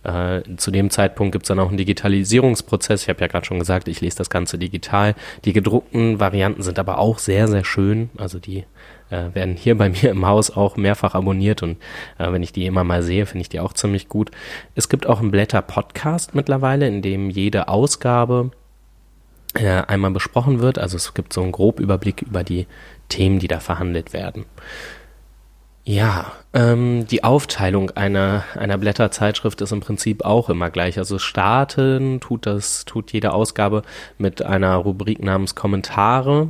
Äh, 0.04 0.42
zu 0.58 0.72
dem 0.72 0.90
Zeitpunkt 0.90 1.32
gibt 1.32 1.46
es 1.46 1.48
dann 1.48 1.60
auch 1.60 1.70
einen 1.70 1.78
Digitalisierungsprozess. 1.78 3.04
Ich 3.04 3.10
habe 3.10 3.22
ja 3.22 3.28
gerade 3.28 3.46
schon 3.46 3.60
gesagt, 3.60 3.88
ich 3.88 4.02
lese 4.02 4.18
das 4.18 4.30
Ganze 4.30 4.58
digital. 4.58 5.16
Die 5.46 5.54
gedruckten 5.54 6.20
Varianten 6.20 6.64
sind 6.64 6.80
aber 6.80 6.98
auch 6.98 7.18
sehr, 7.18 7.48
sehr 7.48 7.64
schön. 7.64 8.10
Also 8.18 8.40
die 8.40 8.66
äh, 9.12 9.36
werden 9.36 9.56
hier 9.56 9.78
bei 9.78 9.90
mir 10.02 10.10
im 10.10 10.26
Haus 10.26 10.50
auch 10.50 10.78
mehrfach 10.78 11.14
abonniert 11.14 11.62
und 11.62 11.78
äh, 12.18 12.32
wenn 12.32 12.44
ich 12.44 12.54
die 12.54 12.66
immer 12.66 12.84
mal 12.84 13.04
sehe, 13.04 13.26
finde 13.26 13.42
ich 13.42 13.50
die 13.50 13.60
auch 13.60 13.74
ziemlich 13.74 14.10
gut. 14.10 14.32
Es 14.76 14.90
gibt 14.90 15.06
auch 15.06 15.20
einen 15.20 15.32
Blätter-Podcast 15.32 16.34
mittlerweile, 16.34 16.88
in 16.88 17.02
dem 17.02 17.30
jede 17.30 17.68
Ausgabe 17.68 18.52
äh, 19.54 19.68
einmal 19.68 20.12
besprochen 20.12 20.60
wird. 20.60 20.80
Also 20.80 20.98
es 20.98 21.14
gibt 21.14 21.34
so 21.34 21.42
einen 21.42 21.52
Grobüberblick 21.52 22.22
über 22.22 22.44
die 22.44 22.68
Themen, 23.10 23.40
die 23.40 23.48
da 23.48 23.60
verhandelt 23.60 24.14
werden. 24.14 24.46
Ja, 25.84 26.32
ähm, 26.54 27.08
die 27.08 27.24
Aufteilung 27.24 27.90
einer, 27.92 28.44
einer 28.54 28.78
Blätterzeitschrift 28.78 29.62
ist 29.62 29.72
im 29.72 29.80
Prinzip 29.80 30.24
auch 30.24 30.50
immer 30.50 30.70
gleich. 30.70 30.98
Also 31.00 31.18
starten 31.18 32.20
tut 32.20 32.46
das, 32.46 32.86
tut 32.86 33.12
jede 33.12 33.34
Ausgabe 33.34 33.82
mit 34.20 34.44
einer 34.44 34.76
Rubrik 34.76 35.24
namens 35.24 35.56
Kommentare. 35.56 36.50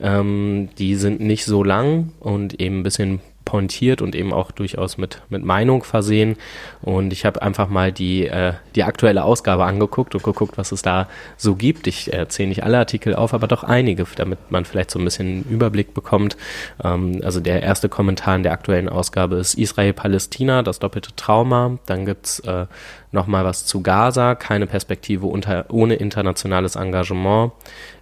Ähm, 0.00 0.68
die 0.78 0.94
sind 0.96 1.20
nicht 1.20 1.44
so 1.44 1.62
lang 1.64 2.12
und 2.20 2.60
eben 2.60 2.80
ein 2.80 2.82
bisschen 2.82 3.20
pointiert 3.48 4.02
und 4.02 4.14
eben 4.14 4.34
auch 4.34 4.50
durchaus 4.50 4.98
mit, 4.98 5.22
mit 5.30 5.42
Meinung 5.42 5.82
versehen. 5.82 6.36
Und 6.82 7.14
ich 7.14 7.24
habe 7.24 7.40
einfach 7.40 7.70
mal 7.70 7.92
die, 7.92 8.26
äh, 8.26 8.52
die 8.74 8.82
aktuelle 8.82 9.24
Ausgabe 9.24 9.64
angeguckt 9.64 10.14
und 10.14 10.22
geguckt, 10.22 10.58
was 10.58 10.70
es 10.70 10.82
da 10.82 11.08
so 11.38 11.54
gibt. 11.54 11.86
Ich 11.86 12.12
äh, 12.12 12.28
zähle 12.28 12.50
nicht 12.50 12.62
alle 12.62 12.76
Artikel 12.76 13.14
auf, 13.14 13.32
aber 13.32 13.46
doch 13.46 13.64
einige, 13.64 14.04
damit 14.16 14.50
man 14.50 14.66
vielleicht 14.66 14.90
so 14.90 14.98
ein 14.98 15.04
bisschen 15.06 15.26
einen 15.26 15.46
Überblick 15.48 15.94
bekommt. 15.94 16.36
Ähm, 16.84 17.22
also 17.24 17.40
der 17.40 17.62
erste 17.62 17.88
Kommentar 17.88 18.36
in 18.36 18.42
der 18.42 18.52
aktuellen 18.52 18.90
Ausgabe 18.90 19.36
ist 19.36 19.54
Israel-Palästina, 19.54 20.62
das 20.62 20.78
doppelte 20.78 21.16
Trauma. 21.16 21.78
Dann 21.86 22.04
gibt's 22.04 22.40
äh, 22.40 22.66
nochmal 23.10 23.44
was 23.44 23.64
zu 23.64 23.82
Gaza, 23.82 24.34
keine 24.34 24.66
Perspektive 24.66 25.26
unter, 25.26 25.66
ohne 25.70 25.94
internationales 25.94 26.76
Engagement. 26.76 27.52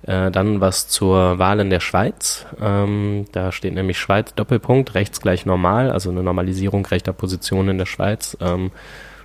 Äh, 0.03 0.31
dann 0.31 0.61
was 0.61 0.89
zur 0.89 1.39
Wahl 1.39 1.61
in 1.61 1.71
der 1.71 1.81
Schweiz. 1.81 2.47
Ähm, 2.61 3.27
da 3.33 3.53
steht 3.53 3.75
nämlich 3.75 3.99
Schweiz 3.99 4.35
Doppelpunkt, 4.35 4.95
rechts 4.95 5.21
gleich 5.21 5.47
normal, 5.47 5.91
also 5.91 6.11
eine 6.11 6.23
Normalisierung 6.23 6.85
rechter 6.87 7.13
Position 7.13 7.69
in 7.69 7.79
der 7.79 7.87
Schweiz. 7.87 8.37
Ähm, 8.41 8.71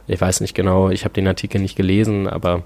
ich 0.07 0.19
weiß 0.19 0.41
nicht 0.41 0.53
genau, 0.53 0.89
ich 0.89 1.03
habe 1.03 1.13
den 1.13 1.27
Artikel 1.27 1.61
nicht 1.61 1.75
gelesen, 1.75 2.27
aber 2.27 2.63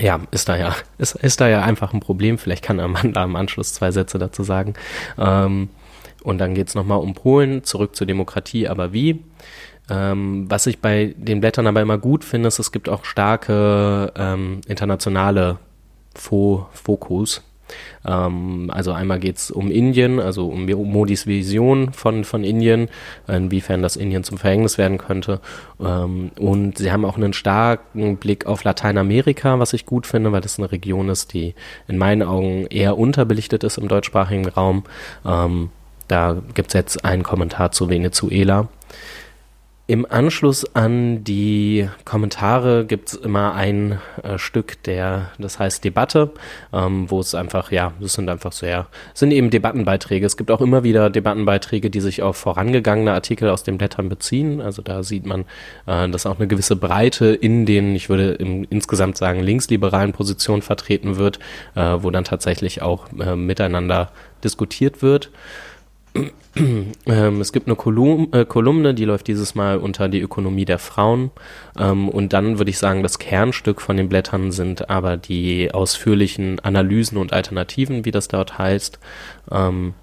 ja, 0.00 0.20
ist 0.30 0.48
da 0.48 0.56
ja, 0.56 0.74
ist, 0.98 1.14
ist 1.16 1.40
da 1.40 1.48
ja 1.48 1.62
einfach 1.62 1.92
ein 1.92 2.00
Problem. 2.00 2.38
Vielleicht 2.38 2.64
kann 2.64 2.80
Amanda 2.80 3.24
im 3.24 3.36
Anschluss 3.36 3.74
zwei 3.74 3.90
Sätze 3.90 4.18
dazu 4.18 4.42
sagen. 4.42 4.74
Ähm, 5.18 5.68
und 6.22 6.38
dann 6.38 6.54
geht's 6.54 6.74
nochmal 6.74 6.98
um 6.98 7.14
Polen, 7.14 7.64
zurück 7.64 7.96
zur 7.96 8.06
Demokratie, 8.06 8.68
aber 8.68 8.92
wie? 8.92 9.24
Ähm, 9.90 10.46
was 10.48 10.66
ich 10.66 10.80
bei 10.80 11.14
den 11.16 11.40
Blättern 11.40 11.66
aber 11.66 11.82
immer 11.82 11.98
gut 11.98 12.24
finde, 12.24 12.48
ist, 12.48 12.58
es 12.58 12.72
gibt 12.72 12.88
auch 12.88 13.04
starke 13.04 14.12
ähm, 14.16 14.60
internationale 14.66 15.58
Fo 16.14 16.66
Fokus. 16.72 17.42
Ähm, 18.04 18.70
also 18.72 18.92
einmal 18.92 19.18
geht 19.18 19.36
es 19.36 19.50
um 19.50 19.70
Indien, 19.70 20.20
also 20.20 20.48
um 20.48 20.66
Modis 20.66 21.26
Vision 21.26 21.92
von, 21.92 22.24
von 22.24 22.44
Indien, 22.44 22.88
inwiefern 23.28 23.82
das 23.82 23.96
Indien 23.96 24.24
zum 24.24 24.38
Verhängnis 24.38 24.78
werden 24.78 24.98
könnte. 24.98 25.40
Ähm, 25.80 26.30
und 26.38 26.78
sie 26.78 26.92
haben 26.92 27.04
auch 27.04 27.16
einen 27.16 27.32
starken 27.32 28.16
Blick 28.16 28.46
auf 28.46 28.64
Lateinamerika, 28.64 29.58
was 29.58 29.72
ich 29.72 29.86
gut 29.86 30.06
finde, 30.06 30.32
weil 30.32 30.40
das 30.40 30.58
eine 30.58 30.70
Region 30.70 31.08
ist, 31.08 31.32
die 31.32 31.54
in 31.88 31.98
meinen 31.98 32.22
Augen 32.22 32.66
eher 32.66 32.98
unterbelichtet 32.98 33.64
ist 33.64 33.78
im 33.78 33.88
deutschsprachigen 33.88 34.48
Raum. 34.48 34.84
Ähm, 35.24 35.70
da 36.08 36.36
gibt 36.54 36.68
es 36.68 36.74
jetzt 36.74 37.04
einen 37.04 37.22
Kommentar 37.22 37.72
zu 37.72 37.88
Venezuela. 37.88 38.68
Im 39.88 40.06
Anschluss 40.08 40.64
an 40.76 41.24
die 41.24 41.88
Kommentare 42.04 42.86
gibt 42.86 43.08
es 43.08 43.14
immer 43.14 43.54
ein 43.54 43.98
äh, 44.22 44.38
Stück, 44.38 44.80
der, 44.84 45.32
das 45.40 45.58
heißt 45.58 45.82
Debatte, 45.82 46.30
ähm, 46.72 47.10
wo 47.10 47.18
es 47.18 47.34
einfach, 47.34 47.72
ja, 47.72 47.92
das 47.98 48.12
sind 48.12 48.28
einfach 48.28 48.54
ja, 48.62 48.86
sind 49.12 49.32
eben 49.32 49.50
Debattenbeiträge. 49.50 50.24
Es 50.24 50.36
gibt 50.36 50.52
auch 50.52 50.60
immer 50.60 50.84
wieder 50.84 51.10
Debattenbeiträge, 51.10 51.90
die 51.90 52.00
sich 52.00 52.22
auf 52.22 52.36
vorangegangene 52.36 53.12
Artikel 53.12 53.48
aus 53.48 53.64
den 53.64 53.76
Blättern 53.76 54.08
beziehen. 54.08 54.60
Also 54.60 54.82
da 54.82 55.02
sieht 55.02 55.26
man, 55.26 55.46
äh, 55.86 56.08
dass 56.08 56.26
auch 56.26 56.38
eine 56.38 56.46
gewisse 56.46 56.76
Breite 56.76 57.34
in 57.34 57.66
den, 57.66 57.96
ich 57.96 58.08
würde 58.08 58.34
im, 58.34 58.64
insgesamt 58.70 59.16
sagen, 59.16 59.40
linksliberalen 59.40 60.12
Positionen 60.12 60.62
vertreten 60.62 61.16
wird, 61.16 61.40
äh, 61.74 61.96
wo 61.98 62.12
dann 62.12 62.22
tatsächlich 62.22 62.82
auch 62.82 63.08
äh, 63.18 63.34
miteinander 63.34 64.12
diskutiert 64.44 65.02
wird. 65.02 65.30
Ähm, 67.06 67.40
es 67.40 67.52
gibt 67.52 67.66
eine 67.66 67.76
Kolum 67.76 68.28
äh, 68.32 68.44
Kolumne, 68.44 68.92
die 68.92 69.06
läuft 69.06 69.26
dieses 69.26 69.54
Mal 69.54 69.78
unter 69.78 70.10
die 70.10 70.20
Ökonomie 70.20 70.66
der 70.66 70.78
Frauen. 70.78 71.30
Ähm, 71.78 72.10
und 72.10 72.34
dann 72.34 72.58
würde 72.58 72.70
ich 72.70 72.76
sagen, 72.76 73.02
das 73.02 73.18
Kernstück 73.18 73.80
von 73.80 73.96
den 73.96 74.10
Blättern 74.10 74.52
sind 74.52 74.90
aber 74.90 75.16
die 75.16 75.72
ausführlichen 75.72 76.60
Analysen 76.60 77.16
und 77.16 77.32
Alternativen, 77.32 78.04
wie 78.04 78.10
das 78.10 78.28
dort 78.28 78.58
heißt. 78.58 78.98
Ähm, 79.50 79.94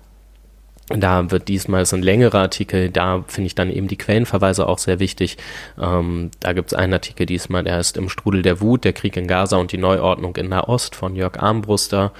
da 0.96 1.30
wird 1.30 1.48
diesmal, 1.48 1.82
es 1.82 1.90
sind 1.90 2.04
längere 2.04 2.40
Artikel, 2.40 2.90
da 2.90 3.24
finde 3.28 3.48
ich 3.48 3.56
dann 3.56 3.70
eben 3.70 3.88
die 3.88 3.98
Quellenverweise 3.98 4.68
auch 4.68 4.80
sehr 4.80 5.00
wichtig. 5.00 5.38
Ähm, 5.80 6.32
da 6.40 6.54
gibt 6.54 6.72
es 6.72 6.74
einen 6.74 6.94
Artikel 6.94 7.28
diesmal, 7.28 7.64
der 7.64 7.76
heißt 7.76 7.96
Im 7.98 8.10
Strudel 8.10 8.42
der 8.42 8.60
Wut, 8.60 8.86
der 8.86 8.94
Krieg 8.94 9.16
in 9.16 9.28
Gaza 9.28 9.58
und 9.58 9.72
die 9.72 9.78
Neuordnung 9.78 10.36
in 10.36 10.50
Nahost 10.50 10.96
von 10.96 11.16
Jörg 11.16 11.38
Armbruster. 11.38 12.12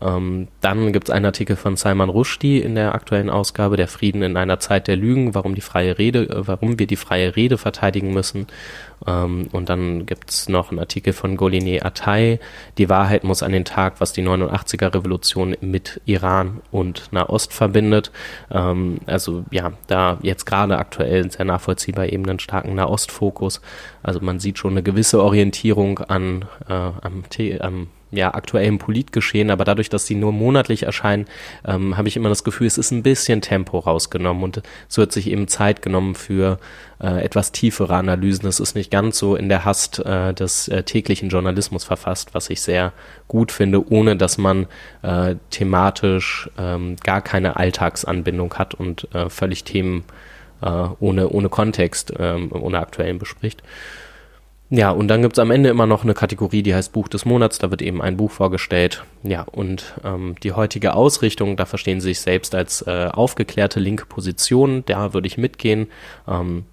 Ähm, 0.00 0.48
dann 0.60 0.92
gibt 0.92 1.08
es 1.08 1.14
einen 1.14 1.24
Artikel 1.24 1.56
von 1.56 1.76
Salman 1.76 2.10
Rushdie 2.10 2.60
in 2.60 2.76
der 2.76 2.94
aktuellen 2.94 3.30
Ausgabe, 3.30 3.76
Der 3.76 3.88
Frieden 3.88 4.22
in 4.22 4.36
einer 4.36 4.60
Zeit 4.60 4.86
der 4.86 4.96
Lügen, 4.96 5.34
warum 5.34 5.56
die 5.56 5.60
freie 5.60 5.98
Rede, 5.98 6.28
äh, 6.28 6.46
warum 6.46 6.78
wir 6.78 6.86
die 6.86 6.96
freie 6.96 7.34
Rede 7.34 7.58
verteidigen 7.58 8.12
müssen. 8.12 8.46
Ähm, 9.06 9.48
und 9.52 9.68
dann 9.68 10.06
gibt's 10.06 10.48
noch 10.48 10.70
einen 10.70 10.78
Artikel 10.78 11.12
von 11.12 11.36
Goline 11.36 11.84
Atay, 11.84 12.38
Die 12.78 12.88
Wahrheit 12.88 13.24
muss 13.24 13.42
an 13.42 13.52
den 13.52 13.64
Tag, 13.64 14.00
was 14.00 14.12
die 14.12 14.22
89er 14.22 14.94
Revolution 14.94 15.56
mit 15.60 16.00
Iran 16.04 16.60
und 16.70 17.12
Nahost 17.12 17.52
verbindet. 17.52 18.10
Ähm, 18.50 18.98
also 19.06 19.44
ja, 19.50 19.72
da 19.86 20.18
jetzt 20.22 20.46
gerade 20.46 20.78
aktuell 20.78 21.30
sehr 21.30 21.44
nachvollziehbar 21.44 22.12
eben 22.12 22.28
einen 22.28 22.38
starken 22.38 22.74
Nahost-Fokus. 22.74 23.60
Also 24.02 24.20
man 24.20 24.40
sieht 24.40 24.58
schon 24.58 24.72
eine 24.72 24.82
gewisse 24.82 25.22
Orientierung 25.22 25.98
an, 26.00 26.44
äh, 26.68 26.72
am, 26.72 27.24
am 27.60 27.86
ja, 28.12 28.34
aktuellem 28.34 28.78
Politgeschehen, 28.78 29.50
aber 29.50 29.64
dadurch, 29.64 29.88
dass 29.88 30.06
sie 30.06 30.14
nur 30.14 30.32
monatlich 30.32 30.84
erscheinen, 30.84 31.26
ähm, 31.66 31.96
habe 31.96 32.08
ich 32.08 32.16
immer 32.16 32.28
das 32.28 32.44
Gefühl, 32.44 32.66
es 32.66 32.78
ist 32.78 32.90
ein 32.90 33.02
bisschen 33.02 33.40
Tempo 33.40 33.78
rausgenommen 33.78 34.44
und 34.44 34.62
es 34.88 34.98
wird 34.98 35.12
sich 35.12 35.30
eben 35.30 35.48
Zeit 35.48 35.80
genommen 35.82 36.14
für 36.14 36.58
äh, 37.00 37.24
etwas 37.24 37.52
tiefere 37.52 37.94
Analysen. 37.94 38.46
Es 38.48 38.60
ist 38.60 38.74
nicht 38.74 38.90
ganz 38.90 39.18
so 39.18 39.34
in 39.34 39.48
der 39.48 39.64
Hast 39.64 39.98
äh, 39.98 40.34
des 40.34 40.68
äh, 40.68 40.82
täglichen 40.82 41.30
Journalismus 41.30 41.84
verfasst, 41.84 42.34
was 42.34 42.50
ich 42.50 42.60
sehr 42.60 42.92
gut 43.28 43.50
finde, 43.50 43.90
ohne 43.90 44.16
dass 44.16 44.36
man 44.36 44.66
äh, 45.00 45.36
thematisch 45.50 46.50
ähm, 46.58 46.96
gar 47.02 47.22
keine 47.22 47.56
Alltagsanbindung 47.56 48.54
hat 48.54 48.74
und 48.74 49.08
äh, 49.14 49.30
völlig 49.30 49.64
Themen 49.64 50.04
äh, 50.60 50.88
ohne, 51.00 51.28
ohne 51.30 51.48
Kontext, 51.48 52.12
ähm, 52.18 52.50
ohne 52.52 52.78
aktuellen 52.78 53.18
bespricht. 53.18 53.62
Ja, 54.74 54.90
und 54.90 55.08
dann 55.08 55.20
gibt's 55.20 55.38
am 55.38 55.50
Ende 55.50 55.68
immer 55.68 55.84
noch 55.84 56.02
eine 56.02 56.14
Kategorie, 56.14 56.62
die 56.62 56.74
heißt 56.74 56.94
Buch 56.94 57.06
des 57.06 57.26
Monats. 57.26 57.58
Da 57.58 57.70
wird 57.70 57.82
eben 57.82 58.00
ein 58.00 58.16
Buch 58.16 58.30
vorgestellt. 58.30 59.04
Ja, 59.22 59.42
und 59.42 59.92
ähm, 60.02 60.34
die 60.42 60.52
heutige 60.52 60.94
Ausrichtung, 60.94 61.58
da 61.58 61.66
verstehen 61.66 62.00
sie 62.00 62.08
sich 62.08 62.20
selbst 62.20 62.54
als 62.54 62.80
äh, 62.86 63.10
aufgeklärte 63.12 63.80
linke 63.80 64.06
Position. 64.06 64.82
Da 64.86 65.12
würde 65.12 65.26
ich 65.26 65.36
mitgehen. 65.36 65.88
Ähm, 66.26 66.64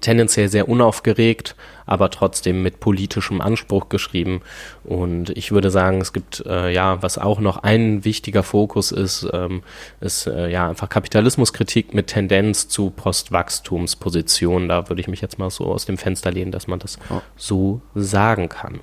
tendenziell 0.00 0.48
sehr 0.48 0.68
unaufgeregt, 0.68 1.56
aber 1.86 2.10
trotzdem 2.10 2.62
mit 2.62 2.80
politischem 2.80 3.40
Anspruch 3.40 3.88
geschrieben. 3.88 4.42
Und 4.84 5.30
ich 5.30 5.52
würde 5.52 5.70
sagen, 5.70 6.00
es 6.00 6.12
gibt 6.12 6.44
äh, 6.46 6.70
ja, 6.70 7.02
was 7.02 7.18
auch 7.18 7.40
noch 7.40 7.58
ein 7.62 8.04
wichtiger 8.04 8.42
Fokus 8.42 8.92
ist, 8.92 9.28
ähm, 9.32 9.62
ist 10.00 10.26
äh, 10.26 10.48
ja 10.48 10.68
einfach 10.68 10.88
Kapitalismuskritik 10.88 11.94
mit 11.94 12.08
Tendenz 12.08 12.68
zu 12.68 12.90
Postwachstumspositionen. 12.90 14.68
Da 14.68 14.88
würde 14.88 15.00
ich 15.00 15.08
mich 15.08 15.20
jetzt 15.20 15.38
mal 15.38 15.50
so 15.50 15.66
aus 15.66 15.86
dem 15.86 15.98
Fenster 15.98 16.30
lehnen, 16.30 16.52
dass 16.52 16.66
man 16.66 16.78
das 16.78 16.98
so 17.36 17.80
sagen 17.94 18.48
kann 18.48 18.80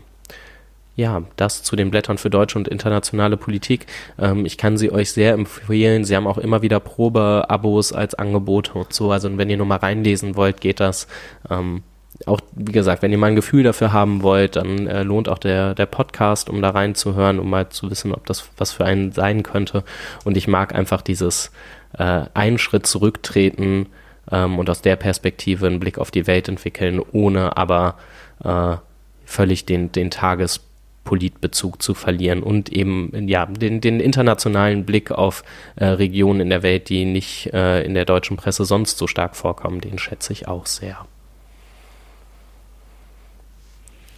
ja, 1.00 1.24
das 1.38 1.64
zu 1.64 1.78
den 1.78 1.92
Blättern 1.92 2.18
für 2.18 2.30
deutsche 2.30 2.58
und 2.58 2.68
internationale 2.68 3.38
Politik. 3.38 3.86
Ähm, 4.20 4.46
ich 4.46 4.58
kann 4.58 4.78
sie 4.78 4.92
euch 4.92 5.14
sehr 5.14 5.34
empfehlen. 5.34 6.04
Sie 6.04 6.16
haben 6.16 6.28
auch 6.28 6.38
immer 6.38 6.62
wieder 6.62 6.82
Probeabos 6.82 7.94
als 7.94 8.16
Angebot 8.16 8.76
und 8.76 8.92
so. 8.92 9.10
Also 9.12 9.36
wenn 9.38 9.50
ihr 9.50 9.56
nur 9.56 9.66
mal 9.66 9.78
reinlesen 9.78 10.36
wollt, 10.36 10.60
geht 10.60 10.82
das. 10.82 11.08
Ähm, 11.50 11.84
auch, 12.26 12.42
wie 12.54 12.74
gesagt, 12.74 13.02
wenn 13.02 13.14
ihr 13.14 13.18
mal 13.18 13.28
ein 13.28 13.38
Gefühl 13.38 13.64
dafür 13.64 13.94
haben 13.94 14.24
wollt, 14.24 14.58
dann 14.58 14.88
äh, 14.88 15.04
lohnt 15.04 15.30
auch 15.30 15.38
der, 15.38 15.74
der 15.74 15.86
Podcast, 15.86 16.50
um 16.50 16.62
da 16.62 16.72
reinzuhören, 16.72 17.40
um 17.40 17.50
mal 17.50 17.70
zu 17.70 17.90
wissen, 17.90 18.14
ob 18.14 18.26
das 18.26 18.50
was 18.58 18.74
für 18.74 18.84
einen 18.84 19.14
sein 19.14 19.42
könnte. 19.42 19.86
Und 20.26 20.36
ich 20.36 20.50
mag 20.50 20.76
einfach 20.76 21.02
dieses 21.02 21.54
äh, 21.98 22.24
einen 22.34 22.58
Schritt 22.58 22.86
zurücktreten 22.86 23.88
ähm, 24.30 24.60
und 24.60 24.70
aus 24.70 24.82
der 24.82 24.98
Perspektive 24.98 25.66
einen 25.66 25.80
Blick 25.80 25.98
auf 25.98 26.12
die 26.12 26.28
Welt 26.28 26.50
entwickeln, 26.50 27.02
ohne 27.14 27.56
aber 27.56 27.96
äh, 28.44 28.76
völlig 29.24 29.66
den, 29.66 29.94
den 29.94 30.12
Tages 30.12 30.69
Politbezug 31.04 31.82
zu 31.82 31.94
verlieren 31.94 32.44
und 32.44 32.70
eben 32.70 33.28
ja 33.28 33.46
den, 33.46 33.82
den 33.82 34.00
internationalen 34.00 34.86
Blick 34.86 35.12
auf 35.12 35.44
äh, 35.76 35.86
Regionen 35.86 36.42
in 36.42 36.50
der 36.50 36.64
Welt, 36.64 36.90
die 36.90 37.06
nicht 37.06 37.54
äh, 37.54 37.84
in 37.84 37.94
der 37.94 38.06
deutschen 38.06 38.38
Presse 38.38 38.66
sonst 38.66 38.98
so 38.98 39.08
stark 39.08 39.36
vorkommen, 39.36 39.82
den 39.82 39.98
schätze 39.98 40.34
ich 40.34 40.48
auch 40.48 40.66
sehr. 40.66 41.06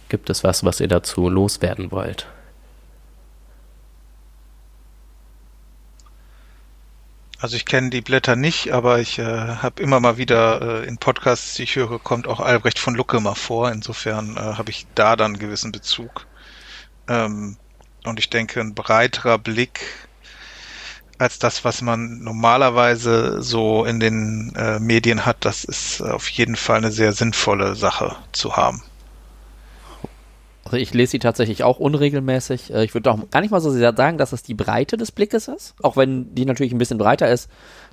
Gibt 0.08 0.28
es 0.28 0.44
was, 0.44 0.64
was 0.64 0.80
ihr 0.80 0.88
dazu 0.88 1.30
loswerden 1.30 1.90
wollt? 1.90 2.26
Also 7.42 7.56
ich 7.56 7.64
kenne 7.64 7.90
die 7.90 8.02
Blätter 8.02 8.36
nicht, 8.36 8.70
aber 8.70 9.00
ich 9.00 9.18
äh, 9.18 9.24
habe 9.24 9.82
immer 9.82 9.98
mal 9.98 10.16
wieder 10.16 10.82
äh, 10.82 10.86
in 10.86 10.98
Podcasts, 10.98 11.54
die 11.54 11.64
ich 11.64 11.74
höre, 11.74 11.98
kommt 11.98 12.28
auch 12.28 12.38
Albrecht 12.38 12.78
von 12.78 12.94
Lucke 12.94 13.18
mal 13.18 13.34
vor. 13.34 13.72
Insofern 13.72 14.36
äh, 14.36 14.40
habe 14.40 14.70
ich 14.70 14.86
da 14.94 15.16
dann 15.16 15.32
einen 15.32 15.40
gewissen 15.40 15.72
Bezug. 15.72 16.26
Ähm, 17.08 17.56
und 18.04 18.18
ich 18.18 18.30
denke, 18.30 18.60
ein 18.60 18.74
breiterer 18.74 19.38
Blick 19.38 19.80
als 21.18 21.38
das, 21.38 21.64
was 21.64 21.82
man 21.82 22.18
normalerweise 22.18 23.42
so 23.42 23.84
in 23.84 24.00
den 24.00 24.54
äh, 24.56 24.80
Medien 24.80 25.24
hat, 25.24 25.36
das 25.40 25.62
ist 25.62 26.02
auf 26.02 26.28
jeden 26.28 26.56
Fall 26.56 26.78
eine 26.78 26.90
sehr 26.90 27.12
sinnvolle 27.12 27.76
Sache 27.76 28.16
zu 28.32 28.56
haben. 28.56 28.82
Also 30.64 30.76
ich 30.78 30.94
lese 30.94 31.12
sie 31.12 31.18
tatsächlich 31.20 31.62
auch 31.62 31.78
unregelmäßig. 31.78 32.72
Äh, 32.72 32.84
ich 32.84 32.94
würde 32.94 33.10
auch 33.10 33.30
gar 33.30 33.40
nicht 33.40 33.50
mal 33.50 33.60
so 33.60 33.70
sehr 33.70 33.94
sagen, 33.94 34.18
dass 34.18 34.32
es 34.32 34.42
die 34.42 34.54
Breite 34.54 34.96
des 34.96 35.12
Blickes 35.12 35.46
ist, 35.46 35.74
auch 35.82 35.96
wenn 35.96 36.34
die 36.34 36.44
natürlich 36.44 36.72
ein 36.72 36.78
bisschen 36.78 36.98
breiter 36.98 37.30
ist. 37.30 37.48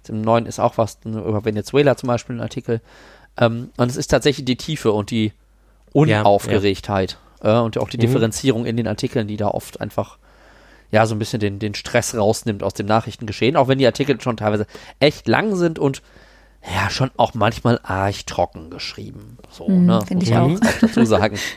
Im 0.07 0.22
neuen 0.22 0.48
ist 0.48 0.60
auch 0.60 0.77
was 0.80 0.98
über 1.06 1.45
Venezuela 1.45 1.95
zum 1.98 2.07
Beispiel 2.07 2.38
ein 2.38 2.41
Artikel. 2.41 2.81
Ähm, 3.38 3.69
und 3.77 3.91
es 3.91 3.95
ist 3.95 4.07
tatsächlich 4.07 4.45
die 4.45 4.57
Tiefe 4.57 4.91
und 4.91 5.11
die 5.11 5.34
Unaufgeregtheit 5.91 7.11
ja, 7.11 7.18
ja. 7.18 7.28
Äh, 7.41 7.57
und 7.57 7.77
auch 7.77 7.89
die 7.89 7.97
mhm. 7.97 8.01
Differenzierung 8.01 8.65
in 8.65 8.77
den 8.77 8.87
Artikeln, 8.87 9.27
die 9.27 9.37
da 9.37 9.47
oft 9.47 9.81
einfach 9.81 10.17
ja 10.91 11.05
so 11.05 11.15
ein 11.15 11.19
bisschen 11.19 11.39
den, 11.39 11.59
den 11.59 11.75
Stress 11.75 12.15
rausnimmt 12.15 12.63
aus 12.63 12.73
dem 12.73 12.87
Nachrichtengeschehen, 12.87 13.55
auch 13.55 13.67
wenn 13.67 13.77
die 13.77 13.85
Artikel 13.85 14.19
schon 14.21 14.37
teilweise 14.37 14.65
echt 14.99 15.27
lang 15.27 15.55
sind 15.55 15.79
und 15.79 16.01
ja, 16.75 16.89
schon 16.89 17.09
auch 17.15 17.33
manchmal 17.33 17.79
arg 17.83 18.25
trocken 18.25 18.69
geschrieben. 18.69 19.37
So, 19.49 19.67
mhm, 19.67 19.85
ne? 19.85 20.01
Finde 20.05 20.25
ich 20.25 20.35
auch. 20.35 20.51
auch 20.51 20.59
dazu 20.81 21.05
sagen. 21.05 21.37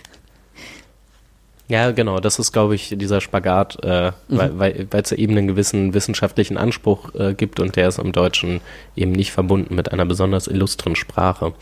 Ja, 1.69 1.91
genau, 1.93 2.21
das 2.21 2.39
ist, 2.39 2.53
glaube 2.53 2.75
ich, 2.75 2.95
dieser 2.99 3.23
Spagat, 3.23 3.79
äh, 3.83 4.13
mhm. 4.29 4.59
weil 4.59 4.87
es 4.91 5.09
ja 5.09 5.17
eben 5.17 5.39
einen 5.39 5.47
gewissen 5.47 5.95
wissenschaftlichen 5.95 6.59
Anspruch 6.59 7.15
äh, 7.15 7.33
gibt 7.33 7.61
und 7.61 7.77
der 7.77 7.89
ist 7.89 7.99
im 7.99 8.13
Deutschen 8.13 8.61
eben 8.95 9.13
nicht 9.13 9.33
verbunden 9.33 9.75
mit 9.75 9.91
einer 9.91 10.05
besonders 10.05 10.49
illustren 10.49 10.97
Sprache. 10.97 11.55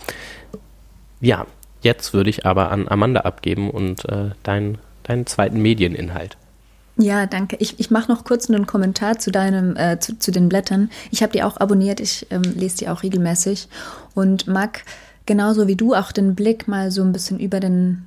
Ja, 1.20 1.46
jetzt 1.80 2.12
würde 2.12 2.30
ich 2.30 2.46
aber 2.46 2.70
an 2.70 2.88
Amanda 2.88 3.20
abgeben 3.20 3.70
und 3.70 4.08
äh, 4.08 4.30
dein, 4.42 4.78
deinen 5.02 5.26
zweiten 5.26 5.60
Medieninhalt. 5.60 6.36
Ja, 6.96 7.26
danke. 7.26 7.56
Ich, 7.60 7.80
ich 7.80 7.90
mache 7.90 8.12
noch 8.12 8.24
kurz 8.24 8.50
einen 8.50 8.66
Kommentar 8.66 9.18
zu 9.18 9.30
deinem, 9.30 9.76
äh, 9.76 9.98
zu, 9.98 10.18
zu 10.18 10.30
den 10.32 10.48
Blättern. 10.48 10.90
Ich 11.10 11.22
habe 11.22 11.32
die 11.32 11.42
auch 11.42 11.56
abonniert, 11.56 12.00
ich 12.00 12.26
ähm, 12.30 12.42
lese 12.42 12.78
die 12.78 12.88
auch 12.88 13.02
regelmäßig 13.02 13.68
und 14.14 14.46
mag 14.46 14.84
genauso 15.24 15.66
wie 15.66 15.76
du 15.76 15.94
auch 15.94 16.12
den 16.12 16.34
Blick 16.34 16.68
mal 16.68 16.90
so 16.90 17.02
ein 17.02 17.12
bisschen 17.12 17.38
über 17.38 17.60
den 17.60 18.04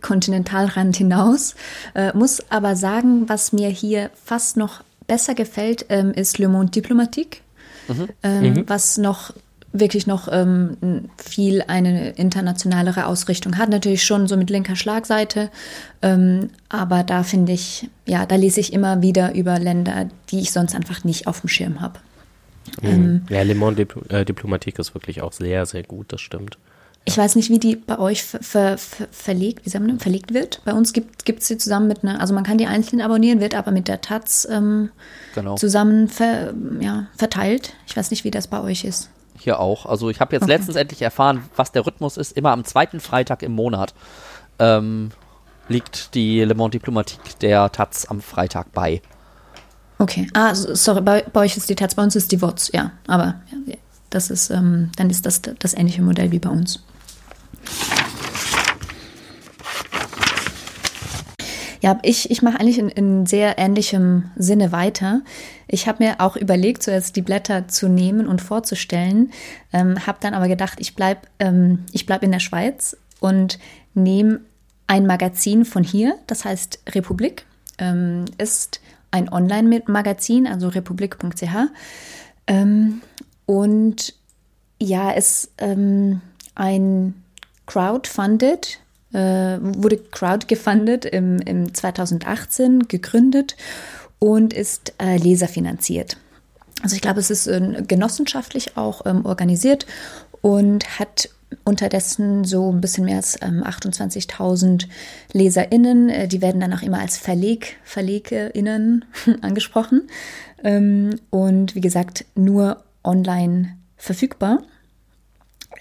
Kontinentalrand 0.00 0.96
hinaus. 0.96 1.54
Äh, 1.94 2.16
muss 2.16 2.42
aber 2.50 2.76
sagen, 2.76 3.28
was 3.28 3.52
mir 3.52 3.68
hier 3.68 4.10
fast 4.24 4.56
noch 4.56 4.82
besser 5.06 5.34
gefällt, 5.34 5.86
ähm, 5.88 6.12
ist 6.12 6.38
Le 6.38 6.48
Monde 6.48 6.70
Diplomatique, 6.70 7.42
mhm. 7.88 8.08
Ähm, 8.22 8.42
mhm. 8.42 8.64
was 8.66 8.98
noch 8.98 9.32
wirklich 9.72 10.06
noch 10.06 10.28
ähm, 10.30 11.08
viel 11.16 11.62
eine 11.66 12.10
internationalere 12.10 13.06
Ausrichtung 13.06 13.58
hat. 13.58 13.68
Natürlich 13.68 14.04
schon 14.04 14.26
so 14.26 14.36
mit 14.36 14.50
linker 14.50 14.76
Schlagseite, 14.76 15.50
ähm, 16.02 16.50
aber 16.68 17.02
da 17.02 17.22
finde 17.22 17.52
ich, 17.52 17.88
ja, 18.06 18.26
da 18.26 18.36
lese 18.36 18.60
ich 18.60 18.72
immer 18.72 19.02
wieder 19.02 19.34
über 19.34 19.58
Länder, 19.58 20.08
die 20.30 20.40
ich 20.40 20.52
sonst 20.52 20.74
einfach 20.74 21.04
nicht 21.04 21.26
auf 21.26 21.40
dem 21.40 21.48
Schirm 21.48 21.80
habe. 21.80 21.98
Mhm. 22.80 22.88
Ähm, 22.88 23.26
ja, 23.28 23.42
Le 23.42 23.54
Monde 23.54 23.86
Dipl 23.86 24.14
äh, 24.14 24.24
Diplomatique 24.24 24.78
ist 24.78 24.94
wirklich 24.94 25.22
auch 25.22 25.32
sehr, 25.32 25.66
sehr 25.66 25.82
gut, 25.82 26.12
das 26.12 26.20
stimmt. 26.20 26.58
Ich 27.04 27.18
weiß 27.18 27.34
nicht, 27.34 27.50
wie 27.50 27.58
die 27.58 27.74
bei 27.74 27.98
euch 27.98 28.22
ver, 28.22 28.40
ver, 28.42 28.78
ver, 28.78 29.08
verlegt, 29.10 29.66
wie 29.66 29.70
sagen 29.70 29.88
wir, 29.88 29.98
verlegt 29.98 30.32
wird. 30.32 30.60
Bei 30.64 30.72
uns 30.72 30.92
gibt 30.92 31.26
es 31.26 31.48
sie 31.48 31.58
zusammen 31.58 31.88
mit 31.88 32.04
einer, 32.04 32.20
also 32.20 32.32
man 32.32 32.44
kann 32.44 32.58
die 32.58 32.66
einzeln 32.66 33.00
abonnieren, 33.00 33.40
wird 33.40 33.56
aber 33.56 33.72
mit 33.72 33.88
der 33.88 34.00
Taz 34.00 34.46
ähm, 34.48 34.90
genau. 35.34 35.56
zusammen 35.56 36.06
ver, 36.06 36.54
ja, 36.78 37.08
verteilt. 37.16 37.74
Ich 37.88 37.96
weiß 37.96 38.12
nicht, 38.12 38.22
wie 38.22 38.30
das 38.30 38.46
bei 38.46 38.60
euch 38.62 38.84
ist. 38.84 39.10
Hier 39.42 39.58
auch. 39.58 39.86
Also 39.86 40.08
ich 40.08 40.20
habe 40.20 40.36
jetzt 40.36 40.44
okay. 40.44 40.52
letztens 40.52 40.76
endlich 40.76 41.02
erfahren, 41.02 41.42
was 41.56 41.72
der 41.72 41.84
Rhythmus 41.84 42.16
ist. 42.16 42.30
Immer 42.36 42.52
am 42.52 42.64
zweiten 42.64 43.00
Freitag 43.00 43.42
im 43.42 43.52
Monat 43.52 43.92
ähm, 44.60 45.10
liegt 45.66 46.14
die 46.14 46.44
Le 46.44 46.54
Monde 46.54 46.78
Diplomatique 46.78 47.36
der 47.40 47.72
Taz 47.72 48.04
am 48.04 48.20
Freitag 48.20 48.70
bei. 48.72 49.02
Okay. 49.98 50.28
Ah, 50.32 50.54
sorry, 50.54 51.00
bei, 51.00 51.24
bei 51.32 51.40
euch 51.40 51.56
ist 51.56 51.68
die 51.68 51.74
Taz, 51.74 51.96
bei 51.96 52.04
uns 52.04 52.14
ist 52.14 52.30
die 52.30 52.40
WOTS, 52.40 52.70
ja. 52.72 52.92
Aber 53.08 53.40
ja, 53.66 53.74
das 54.10 54.30
ist, 54.30 54.50
ähm, 54.50 54.92
dann 54.96 55.10
ist 55.10 55.26
das 55.26 55.42
das 55.42 55.74
ähnliche 55.74 56.02
Modell 56.02 56.30
wie 56.30 56.38
bei 56.38 56.50
uns. 56.50 56.84
Ja, 61.80 61.98
ich, 62.02 62.30
ich 62.30 62.42
mache 62.42 62.60
eigentlich 62.60 62.78
in, 62.78 62.88
in 62.90 63.26
sehr 63.26 63.58
ähnlichem 63.58 64.30
Sinne 64.36 64.70
weiter. 64.70 65.22
Ich 65.72 65.88
habe 65.88 66.04
mir 66.04 66.20
auch 66.20 66.36
überlegt, 66.36 66.82
zuerst 66.82 67.16
die 67.16 67.22
Blätter 67.22 67.66
zu 67.66 67.88
nehmen 67.88 68.26
und 68.26 68.42
vorzustellen, 68.42 69.32
ähm, 69.72 70.06
habe 70.06 70.18
dann 70.20 70.34
aber 70.34 70.46
gedacht, 70.46 70.78
ich 70.80 70.94
bleibe 70.94 71.22
ähm, 71.38 71.86
bleib 72.04 72.22
in 72.22 72.30
der 72.30 72.40
Schweiz 72.40 72.94
und 73.20 73.58
nehme 73.94 74.42
ein 74.86 75.06
Magazin 75.06 75.64
von 75.64 75.82
hier, 75.82 76.16
das 76.26 76.44
heißt 76.44 76.80
Republik, 76.90 77.46
ähm, 77.78 78.26
ist 78.36 78.82
ein 79.12 79.32
Online-Magazin, 79.32 80.46
also 80.46 80.68
republik.ch. 80.68 81.56
Ähm, 82.48 83.00
und 83.46 84.14
ja, 84.78 85.10
ist 85.12 85.52
ähm, 85.56 86.20
ein 86.54 87.14
Crowdfunded, 87.64 88.78
äh, 89.14 89.56
wurde 89.58 89.96
crowdgefundet 89.96 91.06
im, 91.06 91.38
im 91.38 91.72
2018, 91.72 92.88
gegründet 92.88 93.56
und 94.22 94.52
ist 94.52 94.92
äh, 94.98 95.16
leserfinanziert. 95.16 96.16
Also 96.80 96.94
ich 96.94 97.02
glaube, 97.02 97.18
es 97.18 97.28
ist 97.28 97.48
äh, 97.48 97.82
genossenschaftlich 97.88 98.76
auch 98.76 99.04
ähm, 99.04 99.26
organisiert 99.26 99.84
und 100.42 101.00
hat 101.00 101.28
unterdessen 101.64 102.44
so 102.44 102.72
ein 102.72 102.80
bisschen 102.80 103.04
mehr 103.04 103.16
als 103.16 103.36
ähm, 103.42 103.64
28.000 103.64 104.86
LeserInnen. 105.32 106.08
Äh, 106.08 106.28
die 106.28 106.40
werden 106.40 106.60
dann 106.60 106.72
auch 106.72 106.82
immer 106.82 107.00
als 107.00 107.18
Verleg, 107.18 107.78
VerlegInnen 107.82 109.04
angesprochen. 109.42 110.08
Ähm, 110.62 111.16
und 111.30 111.74
wie 111.74 111.80
gesagt, 111.80 112.24
nur 112.36 112.84
online 113.02 113.76
verfügbar. 113.96 114.62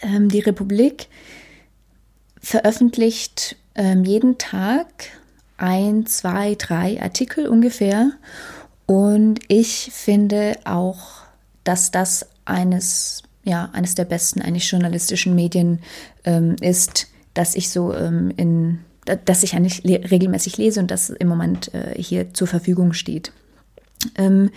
Ähm, 0.01 0.29
die 0.29 0.39
Republik 0.39 1.09
veröffentlicht 2.41 3.55
ähm, 3.75 4.03
jeden 4.03 4.39
Tag 4.39 4.87
ein, 5.61 6.05
zwei, 6.05 6.55
drei 6.55 7.01
Artikel 7.01 7.47
ungefähr. 7.47 8.11
Und 8.85 9.39
ich 9.47 9.91
finde 9.93 10.57
auch, 10.65 11.21
dass 11.63 11.91
das 11.91 12.27
eines, 12.45 13.23
ja, 13.43 13.69
eines 13.71 13.95
der 13.95 14.05
besten 14.05 14.41
eigentlich 14.41 14.69
journalistischen 14.69 15.35
Medien 15.35 15.79
ähm, 16.25 16.55
ist, 16.61 17.07
dass 17.33 17.55
ich 17.55 17.69
so 17.69 17.93
ähm, 17.93 18.33
in, 18.35 18.79
dass 19.25 19.43
ich 19.43 19.55
eigentlich 19.55 19.83
regelmäßig 19.85 20.57
lese 20.57 20.79
und 20.79 20.91
das 20.91 21.09
im 21.09 21.27
Moment 21.27 21.73
äh, 21.73 21.93
hier 22.01 22.33
zur 22.33 22.47
Verfügung 22.47 22.93
steht. 22.93 23.31
Ähm, 24.15 24.49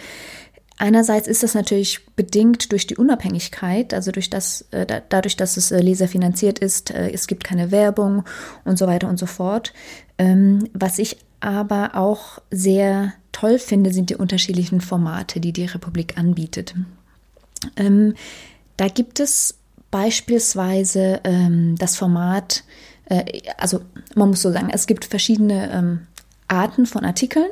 Einerseits 0.76 1.28
ist 1.28 1.44
das 1.44 1.54
natürlich 1.54 2.04
bedingt 2.16 2.72
durch 2.72 2.86
die 2.86 2.96
Unabhängigkeit, 2.96 3.94
also 3.94 4.10
durch 4.10 4.28
das, 4.28 4.62
äh, 4.72 4.84
da, 4.84 5.00
dadurch, 5.08 5.36
dass 5.36 5.56
es 5.56 5.70
äh, 5.70 5.80
leserfinanziert 5.80 6.58
ist, 6.58 6.90
äh, 6.90 7.10
es 7.10 7.28
gibt 7.28 7.44
keine 7.44 7.70
Werbung 7.70 8.24
und 8.64 8.76
so 8.76 8.86
weiter 8.86 9.08
und 9.08 9.18
so 9.18 9.26
fort. 9.26 9.72
Ähm, 10.18 10.68
was 10.72 10.98
ich 10.98 11.18
aber 11.38 11.94
auch 11.94 12.40
sehr 12.50 13.12
toll 13.30 13.58
finde, 13.58 13.92
sind 13.92 14.10
die 14.10 14.16
unterschiedlichen 14.16 14.80
Formate, 14.80 15.38
die 15.38 15.52
die 15.52 15.66
Republik 15.66 16.18
anbietet. 16.18 16.74
Ähm, 17.76 18.14
da 18.76 18.88
gibt 18.88 19.20
es 19.20 19.56
beispielsweise 19.90 21.20
ähm, 21.22 21.76
das 21.78 21.96
Format, 21.96 22.64
also 23.58 23.82
man 24.14 24.30
muss 24.30 24.40
so 24.40 24.50
sagen, 24.50 24.70
es 24.72 24.86
gibt 24.86 25.04
verschiedene 25.04 26.00
Arten 26.48 26.86
von 26.86 27.04
Artikeln. 27.04 27.50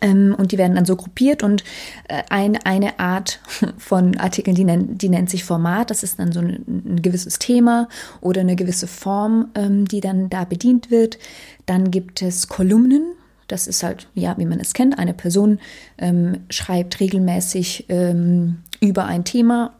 Ähm, 0.00 0.34
und 0.36 0.52
die 0.52 0.58
werden 0.58 0.74
dann 0.74 0.84
so 0.84 0.96
gruppiert 0.96 1.42
und 1.42 1.64
äh, 2.08 2.22
ein, 2.28 2.56
eine 2.64 2.98
Art 2.98 3.40
von 3.78 4.16
Artikeln, 4.18 4.54
die, 4.54 4.64
nennt, 4.64 5.02
die 5.02 5.08
nennt 5.08 5.30
sich 5.30 5.44
Format. 5.44 5.90
Das 5.90 6.02
ist 6.02 6.18
dann 6.18 6.32
so 6.32 6.40
ein, 6.40 6.64
ein 6.66 7.02
gewisses 7.02 7.38
Thema 7.38 7.88
oder 8.20 8.42
eine 8.42 8.56
gewisse 8.56 8.86
Form, 8.86 9.48
ähm, 9.54 9.86
die 9.86 10.00
dann 10.00 10.28
da 10.28 10.44
bedient 10.44 10.90
wird. 10.90 11.18
Dann 11.66 11.90
gibt 11.90 12.22
es 12.22 12.48
Kolumnen. 12.48 13.12
Das 13.48 13.66
ist 13.66 13.82
halt, 13.82 14.08
ja, 14.14 14.36
wie 14.38 14.44
man 14.44 14.58
es 14.58 14.74
kennt, 14.74 14.98
eine 14.98 15.14
Person 15.14 15.60
ähm, 15.98 16.40
schreibt 16.50 16.98
regelmäßig 16.98 17.86
ähm, 17.88 18.58
über 18.80 19.04
ein 19.04 19.24
Thema. 19.24 19.72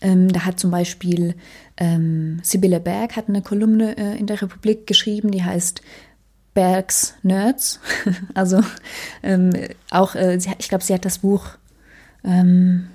Ähm, 0.00 0.32
da 0.32 0.46
hat 0.46 0.58
zum 0.58 0.70
Beispiel 0.70 1.34
ähm, 1.76 2.40
Sibylle 2.42 2.80
Berg 2.80 3.16
hat 3.16 3.28
eine 3.28 3.42
Kolumne 3.42 3.96
äh, 3.96 4.18
in 4.18 4.26
der 4.26 4.40
Republik 4.40 4.86
geschrieben, 4.86 5.30
die 5.30 5.42
heißt 5.42 5.82
Bergs 6.54 7.14
Nerds. 7.22 7.80
also 8.34 8.60
ähm, 9.22 9.50
auch, 9.90 10.14
äh, 10.14 10.38
sie, 10.38 10.50
ich 10.58 10.68
glaube, 10.68 10.84
sie 10.84 10.94
hat 10.94 11.04
das 11.04 11.18
Buch 11.18 11.46
ähm, 12.24 12.88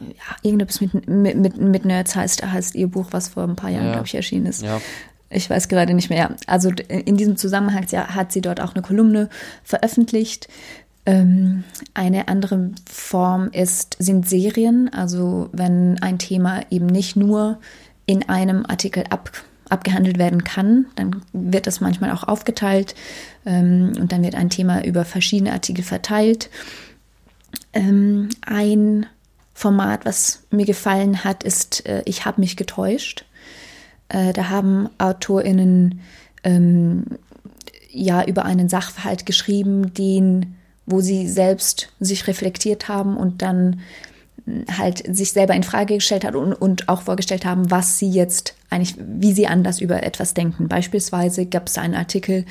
ja, 0.00 0.36
irgendetwas 0.42 0.80
mit, 0.80 1.08
mit, 1.08 1.58
mit, 1.58 1.84
Nerds 1.84 2.14
heißt, 2.14 2.44
heißt 2.44 2.74
ihr 2.74 2.88
Buch, 2.88 3.08
was 3.10 3.28
vor 3.28 3.44
ein 3.44 3.56
paar 3.56 3.70
Jahren, 3.70 3.86
ja. 3.86 3.92
glaube 3.92 4.06
ich, 4.06 4.14
erschienen 4.14 4.46
ist. 4.46 4.62
Ja. 4.62 4.80
Ich 5.30 5.48
weiß 5.48 5.68
gerade 5.68 5.94
nicht 5.94 6.10
mehr. 6.10 6.34
Also 6.46 6.70
in 6.88 7.16
diesem 7.16 7.36
Zusammenhang 7.36 7.86
hat 7.86 8.32
sie 8.32 8.40
dort 8.40 8.60
auch 8.60 8.74
eine 8.74 8.82
Kolumne 8.82 9.28
veröffentlicht. 9.62 10.48
Ähm, 11.04 11.64
eine 11.94 12.28
andere 12.28 12.70
Form 12.90 13.48
ist, 13.52 13.96
sind 13.98 14.28
Serien, 14.28 14.90
also 14.92 15.48
wenn 15.52 15.98
ein 16.02 16.18
Thema 16.18 16.62
eben 16.70 16.86
nicht 16.86 17.16
nur 17.16 17.60
in 18.06 18.28
einem 18.28 18.64
Artikel 18.66 19.04
ab, 19.10 19.30
abgehandelt 19.70 20.18
werden 20.18 20.44
kann. 20.44 20.86
Dann 20.96 21.22
wird 21.32 21.66
das 21.66 21.80
manchmal 21.80 22.10
auch 22.10 22.24
aufgeteilt 22.24 22.94
ähm, 23.46 23.92
und 23.98 24.12
dann 24.12 24.22
wird 24.22 24.34
ein 24.34 24.50
Thema 24.50 24.84
über 24.84 25.04
verschiedene 25.04 25.52
Artikel 25.52 25.84
verteilt. 25.84 26.50
Ähm, 27.72 28.28
ein 28.44 29.06
Format, 29.54 30.04
was 30.04 30.44
mir 30.50 30.66
gefallen 30.66 31.24
hat, 31.24 31.42
ist 31.42 31.86
äh, 31.86 32.02
Ich 32.04 32.24
habe 32.24 32.40
mich 32.40 32.56
getäuscht. 32.56 33.24
Äh, 34.08 34.32
da 34.32 34.48
haben 34.48 34.88
AutorInnen 34.98 36.00
ähm, 36.44 37.04
ja 37.90 38.24
über 38.24 38.44
einen 38.44 38.68
Sachverhalt 38.68 39.26
geschrieben, 39.26 39.92
den, 39.94 40.56
wo 40.86 41.00
sie 41.00 41.28
selbst 41.28 41.92
sich 42.00 42.26
reflektiert 42.26 42.88
haben 42.88 43.16
und 43.16 43.42
dann 43.42 43.80
halt 44.76 45.04
sich 45.14 45.32
selber 45.32 45.54
in 45.54 45.62
Frage 45.62 45.94
gestellt 45.94 46.24
hat 46.24 46.34
und, 46.34 46.52
und 46.52 46.88
auch 46.88 47.02
vorgestellt 47.02 47.44
haben, 47.44 47.70
was 47.70 47.98
sie 47.98 48.10
jetzt 48.10 48.54
eigentlich, 48.70 48.96
wie 48.98 49.32
sie 49.32 49.46
anders 49.46 49.80
über 49.80 50.02
etwas 50.02 50.34
denken. 50.34 50.68
Beispielsweise 50.68 51.46
gab 51.46 51.68
es 51.68 51.78
einen 51.78 51.94
Artikel 51.94 52.44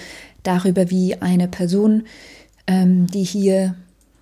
darüber, 0.44 0.90
wie 0.90 1.16
eine 1.22 1.48
Person, 1.48 2.04
ähm, 2.68 3.08
die 3.08 3.24
hier 3.24 3.76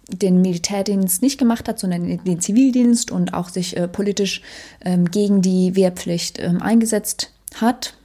den 0.08 0.42
Militärdienst 0.42 1.22
nicht 1.22 1.40
gemacht 1.40 1.68
hat, 1.68 1.80
sondern 1.80 2.24
den 2.24 2.40
Zivildienst 2.40 3.12
und 3.12 3.34
auch 3.34 3.50
sich 3.50 3.76
äh, 3.76 3.88
politisch 3.88 4.42
ähm, 4.84 5.10
gegen 5.10 5.42
die 5.42 5.76
Wehrpflicht 5.76 6.40
ähm, 6.40 6.62
eingesetzt 6.62 7.32
hat, 7.56 7.96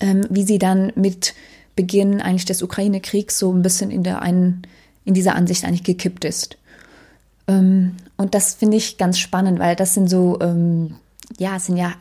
ähm, 0.00 0.26
wie 0.28 0.42
sie 0.42 0.58
dann 0.58 0.92
mit 0.96 1.34
Beginn 1.76 2.20
eigentlich 2.20 2.46
des 2.46 2.62
Ukraine-Kriegs 2.62 3.38
so 3.38 3.52
ein 3.52 3.62
bisschen 3.62 3.90
in 3.90 4.02
der 4.02 4.22
einen, 4.22 4.62
in 5.04 5.14
dieser 5.14 5.34
Ansicht 5.34 5.64
eigentlich 5.64 5.84
gekippt 5.84 6.24
ist. 6.24 6.56
Ähm, 7.50 7.96
und 8.16 8.34
das 8.34 8.54
finde 8.54 8.76
ich 8.76 8.96
ganz 8.96 9.18
spannend, 9.18 9.58
weil 9.58 9.74
das 9.74 9.94
sind 9.94 10.08
so, 10.08 10.38
ähm, 10.40 10.94
ja, 11.38 11.58
sind 11.58 11.76
ja, 11.76 11.94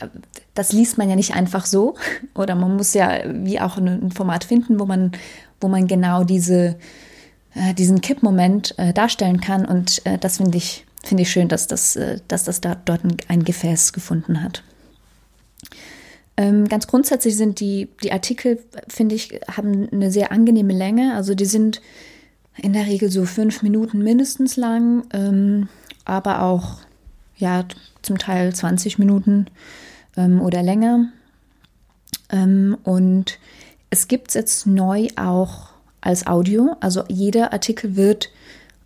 das 0.53 0.71
liest 0.71 0.97
man 0.97 1.09
ja 1.09 1.15
nicht 1.15 1.35
einfach 1.35 1.65
so. 1.65 1.95
Oder 2.35 2.55
man 2.55 2.75
muss 2.75 2.93
ja 2.93 3.21
wie 3.25 3.59
auch 3.59 3.77
ein 3.77 4.11
Format 4.11 4.43
finden, 4.43 4.79
wo 4.79 4.85
man, 4.85 5.11
wo 5.59 5.67
man 5.67 5.87
genau 5.87 6.23
diese, 6.23 6.77
äh, 7.55 7.73
diesen 7.73 8.01
Kippmoment 8.01 8.77
äh, 8.77 8.93
darstellen 8.93 9.41
kann. 9.41 9.65
Und 9.65 10.05
äh, 10.05 10.17
das 10.17 10.37
finde 10.37 10.57
ich, 10.57 10.85
finde 11.03 11.23
ich 11.23 11.31
schön, 11.31 11.47
dass 11.47 11.67
das, 11.67 11.95
äh, 11.95 12.19
dass 12.27 12.43
das 12.43 12.61
da 12.61 12.75
dort 12.75 13.01
ein, 13.27 13.43
Gefäß 13.43 13.93
gefunden 13.93 14.43
hat. 14.43 14.63
Ähm, 16.37 16.67
ganz 16.69 16.87
grundsätzlich 16.87 17.35
sind 17.35 17.59
die, 17.59 17.89
die 18.03 18.11
Artikel, 18.11 18.63
finde 18.87 19.15
ich, 19.15 19.41
haben 19.51 19.89
eine 19.91 20.11
sehr 20.11 20.31
angenehme 20.31 20.73
Länge. 20.73 21.15
Also 21.15 21.33
die 21.33 21.45
sind 21.45 21.81
in 22.59 22.73
der 22.73 22.85
Regel 22.85 23.09
so 23.09 23.25
fünf 23.25 23.63
Minuten 23.63 23.99
mindestens 23.99 24.55
lang, 24.57 25.03
ähm, 25.13 25.69
aber 26.05 26.41
auch 26.41 26.77
ja 27.37 27.65
zum 28.01 28.17
Teil 28.17 28.53
20 28.53 28.99
Minuten 28.99 29.47
ähm, 30.17 30.41
oder 30.41 30.63
länger. 30.63 31.09
Ähm, 32.29 32.77
und 32.83 33.39
es 33.89 34.07
gibt 34.07 34.29
es 34.29 34.33
jetzt 34.35 34.67
neu 34.67 35.07
auch 35.15 35.69
als 36.01 36.27
Audio. 36.27 36.75
Also 36.79 37.03
jeder 37.07 37.53
Artikel 37.53 37.95
wird 37.95 38.29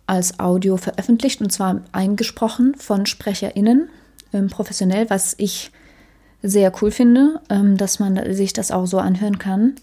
als 0.06 0.38
Audio 0.38 0.76
veröffentlicht 0.76 1.40
und 1.40 1.50
zwar 1.50 1.80
eingesprochen 1.92 2.74
von 2.76 3.06
SprecherInnen, 3.06 3.88
ähm, 4.32 4.48
professionell, 4.48 5.08
was 5.10 5.34
ich 5.38 5.70
sehr 6.42 6.72
cool 6.82 6.90
finde, 6.90 7.40
ähm, 7.48 7.76
dass 7.76 7.98
man 7.98 8.34
sich 8.34 8.52
das 8.52 8.70
auch 8.70 8.86
so 8.86 8.98
anhören 8.98 9.38
kann. 9.38 9.74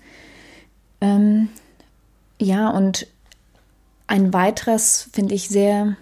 Ähm, 1.02 1.50
ja, 2.40 2.70
und 2.70 3.08
ein 4.12 4.34
weiteres, 4.34 5.10
finde 5.14 5.36
ich, 5.36 5.48
sehr 5.48 5.96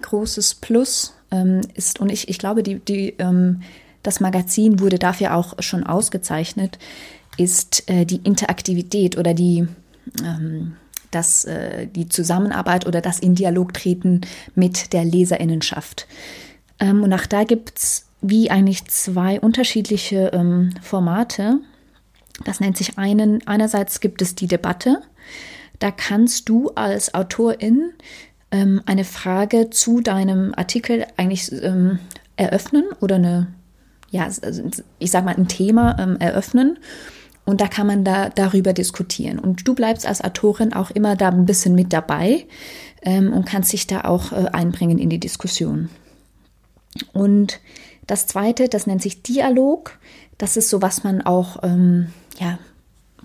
großes 0.00 0.54
Plus 0.54 1.14
ähm, 1.32 1.60
ist, 1.74 1.98
und 1.98 2.10
ich, 2.10 2.28
ich 2.28 2.38
glaube, 2.38 2.62
die, 2.62 2.78
die, 2.78 3.16
ähm, 3.18 3.62
das 4.04 4.20
Magazin 4.20 4.78
wurde 4.78 5.00
dafür 5.00 5.34
auch 5.34 5.60
schon 5.60 5.82
ausgezeichnet, 5.82 6.78
ist 7.36 7.90
äh, 7.90 8.06
die 8.06 8.20
Interaktivität 8.22 9.18
oder 9.18 9.34
die, 9.34 9.66
ähm, 10.22 10.76
das, 11.10 11.46
äh, 11.46 11.88
die 11.88 12.08
Zusammenarbeit 12.08 12.86
oder 12.86 13.00
das 13.00 13.18
in 13.18 13.34
Dialog 13.34 13.74
treten 13.74 14.20
mit 14.54 14.92
der 14.92 15.04
Leserinnenschaft. 15.04 16.06
Ähm, 16.78 17.02
und 17.02 17.12
auch 17.12 17.26
da 17.26 17.42
gibt 17.42 17.76
es 17.76 18.04
wie 18.20 18.52
eigentlich 18.52 18.84
zwei 18.84 19.40
unterschiedliche 19.40 20.30
ähm, 20.32 20.74
Formate. 20.80 21.58
Das 22.44 22.60
nennt 22.60 22.76
sich 22.76 22.98
einen, 22.98 23.44
einerseits 23.48 23.98
gibt 23.98 24.22
es 24.22 24.36
die 24.36 24.46
Debatte, 24.46 25.02
da 25.78 25.90
kannst 25.90 26.48
du 26.48 26.70
als 26.74 27.14
Autorin 27.14 27.92
ähm, 28.50 28.82
eine 28.86 29.04
Frage 29.04 29.70
zu 29.70 30.00
deinem 30.00 30.54
Artikel 30.56 31.06
eigentlich 31.16 31.52
ähm, 31.52 31.98
eröffnen 32.36 32.84
oder 33.00 33.16
eine, 33.16 33.48
ja, 34.10 34.24
also 34.24 34.62
ich 34.98 35.10
sag 35.10 35.24
mal, 35.24 35.36
ein 35.36 35.48
Thema 35.48 35.98
ähm, 35.98 36.16
eröffnen. 36.18 36.78
Und 37.44 37.62
da 37.62 37.66
kann 37.66 37.86
man 37.86 38.04
da 38.04 38.28
darüber 38.28 38.74
diskutieren. 38.74 39.38
Und 39.38 39.66
du 39.66 39.74
bleibst 39.74 40.06
als 40.06 40.22
Autorin 40.22 40.74
auch 40.74 40.90
immer 40.90 41.16
da 41.16 41.28
ein 41.28 41.46
bisschen 41.46 41.74
mit 41.74 41.94
dabei 41.94 42.46
ähm, 43.00 43.32
und 43.32 43.46
kannst 43.46 43.72
dich 43.72 43.86
da 43.86 44.02
auch 44.02 44.32
äh, 44.32 44.48
einbringen 44.52 44.98
in 44.98 45.08
die 45.08 45.20
Diskussion. 45.20 45.88
Und 47.14 47.60
das 48.06 48.26
zweite, 48.26 48.68
das 48.68 48.86
nennt 48.86 49.00
sich 49.00 49.22
Dialog. 49.22 49.98
Das 50.36 50.58
ist 50.58 50.68
so, 50.68 50.82
was 50.82 51.04
man 51.04 51.22
auch 51.22 51.62
ähm, 51.62 52.08
ja, 52.38 52.58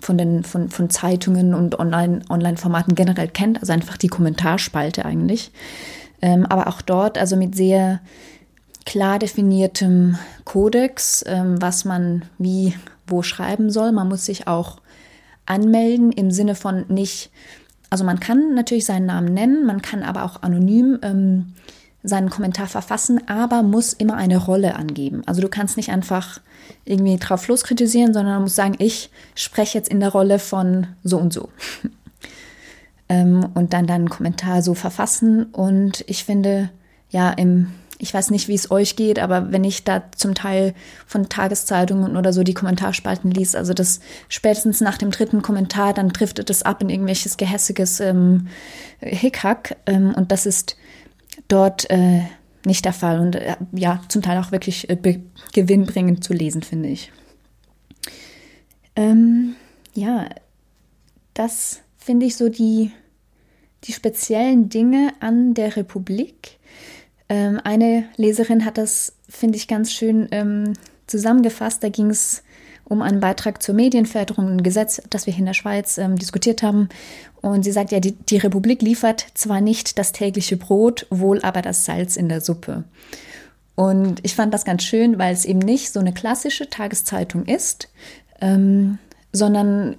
von 0.04 0.18
den 0.18 0.44
von, 0.44 0.68
von 0.68 0.90
Zeitungen 0.90 1.54
und 1.54 1.78
Online, 1.78 2.20
Online-Formaten 2.28 2.94
generell 2.94 3.28
kennt, 3.28 3.60
also 3.60 3.72
einfach 3.72 3.96
die 3.96 4.08
Kommentarspalte 4.08 5.04
eigentlich. 5.04 5.50
Ähm, 6.20 6.46
aber 6.46 6.68
auch 6.68 6.82
dort, 6.82 7.18
also 7.18 7.36
mit 7.36 7.54
sehr 7.54 8.00
klar 8.84 9.18
definiertem 9.18 10.18
Kodex, 10.44 11.24
ähm, 11.26 11.60
was 11.60 11.84
man 11.84 12.24
wie 12.38 12.74
wo 13.06 13.22
schreiben 13.22 13.70
soll. 13.70 13.92
Man 13.92 14.08
muss 14.08 14.26
sich 14.26 14.46
auch 14.46 14.80
anmelden 15.46 16.12
im 16.12 16.30
Sinne 16.30 16.54
von 16.54 16.84
nicht, 16.88 17.30
also 17.90 18.04
man 18.04 18.20
kann 18.20 18.54
natürlich 18.54 18.84
seinen 18.86 19.06
Namen 19.06 19.32
nennen, 19.32 19.66
man 19.66 19.82
kann 19.82 20.02
aber 20.02 20.24
auch 20.24 20.42
anonym 20.42 20.98
ähm, 21.02 21.54
seinen 22.04 22.28
Kommentar 22.28 22.66
verfassen, 22.66 23.26
aber 23.28 23.62
muss 23.62 23.94
immer 23.94 24.14
eine 24.14 24.36
Rolle 24.36 24.76
angeben. 24.76 25.22
Also 25.24 25.40
du 25.40 25.48
kannst 25.48 25.78
nicht 25.78 25.90
einfach 25.90 26.40
irgendwie 26.84 27.16
drauf 27.16 27.48
los 27.48 27.64
kritisieren, 27.64 28.12
sondern 28.12 28.36
du 28.36 28.40
musst 28.42 28.56
sagen, 28.56 28.76
ich 28.78 29.10
spreche 29.34 29.78
jetzt 29.78 29.88
in 29.88 30.00
der 30.00 30.10
Rolle 30.10 30.38
von 30.38 30.86
so 31.02 31.16
und 31.16 31.32
so. 31.32 31.48
ähm, 33.08 33.48
und 33.54 33.72
dann 33.72 33.86
deinen 33.86 34.10
Kommentar 34.10 34.62
so 34.62 34.74
verfassen. 34.74 35.44
Und 35.44 36.04
ich 36.06 36.24
finde, 36.24 36.68
ja, 37.08 37.30
im, 37.30 37.72
ich 37.98 38.12
weiß 38.12 38.30
nicht, 38.30 38.48
wie 38.48 38.54
es 38.54 38.70
euch 38.70 38.96
geht, 38.96 39.18
aber 39.18 39.50
wenn 39.50 39.64
ich 39.64 39.84
da 39.84 40.02
zum 40.14 40.34
Teil 40.34 40.74
von 41.06 41.30
Tageszeitungen 41.30 42.18
oder 42.18 42.34
so 42.34 42.42
die 42.42 42.52
Kommentarspalten 42.52 43.30
liest, 43.30 43.56
also 43.56 43.72
das 43.72 44.00
spätestens 44.28 44.82
nach 44.82 44.98
dem 44.98 45.10
dritten 45.10 45.40
Kommentar, 45.40 45.94
dann 45.94 46.10
driftet 46.10 46.50
es 46.50 46.64
ab 46.64 46.82
in 46.82 46.90
irgendwelches 46.90 47.38
gehässiges 47.38 48.00
ähm, 48.00 48.48
Hickhack. 49.00 49.78
Ähm, 49.86 50.14
und 50.14 50.32
das 50.32 50.44
ist 50.44 50.76
dort 51.48 51.90
äh, 51.90 52.22
nicht 52.64 52.84
der 52.84 52.92
Fall 52.92 53.20
und 53.20 53.36
äh, 53.36 53.56
ja, 53.72 54.00
zum 54.08 54.22
Teil 54.22 54.38
auch 54.38 54.52
wirklich 54.52 54.88
äh, 54.88 55.20
gewinnbringend 55.52 56.24
zu 56.24 56.32
lesen, 56.32 56.62
finde 56.62 56.88
ich. 56.88 57.12
Ähm, 58.96 59.56
ja, 59.94 60.28
das 61.34 61.80
finde 61.96 62.26
ich 62.26 62.36
so 62.36 62.48
die, 62.48 62.92
die 63.84 63.92
speziellen 63.92 64.68
Dinge 64.68 65.12
an 65.20 65.54
der 65.54 65.76
Republik. 65.76 66.58
Ähm, 67.28 67.60
eine 67.64 68.04
Leserin 68.16 68.64
hat 68.64 68.78
das, 68.78 69.16
finde 69.28 69.56
ich, 69.56 69.68
ganz 69.68 69.92
schön 69.92 70.28
ähm, 70.30 70.74
zusammengefasst. 71.06 71.82
Da 71.82 71.88
ging 71.88 72.10
es 72.10 72.43
um 72.84 73.02
einen 73.02 73.20
Beitrag 73.20 73.62
zur 73.62 73.74
Medienförderung, 73.74 74.48
ein 74.48 74.62
Gesetz, 74.62 75.02
das 75.10 75.26
wir 75.26 75.32
hier 75.32 75.40
in 75.40 75.46
der 75.46 75.54
Schweiz 75.54 75.98
ähm, 75.98 76.16
diskutiert 76.16 76.62
haben. 76.62 76.88
Und 77.40 77.64
sie 77.64 77.72
sagt 77.72 77.92
ja, 77.92 78.00
die, 78.00 78.12
die 78.12 78.36
Republik 78.36 78.82
liefert 78.82 79.26
zwar 79.34 79.60
nicht 79.60 79.98
das 79.98 80.12
tägliche 80.12 80.56
Brot, 80.56 81.06
wohl 81.10 81.40
aber 81.42 81.62
das 81.62 81.84
Salz 81.84 82.16
in 82.16 82.28
der 82.28 82.40
Suppe. 82.40 82.84
Und 83.74 84.20
ich 84.22 84.34
fand 84.34 84.54
das 84.54 84.64
ganz 84.64 84.84
schön, 84.84 85.18
weil 85.18 85.32
es 85.32 85.44
eben 85.44 85.58
nicht 85.58 85.92
so 85.92 86.00
eine 86.00 86.12
klassische 86.12 86.70
Tageszeitung 86.70 87.44
ist, 87.46 87.88
ähm, 88.40 88.98
sondern 89.32 89.96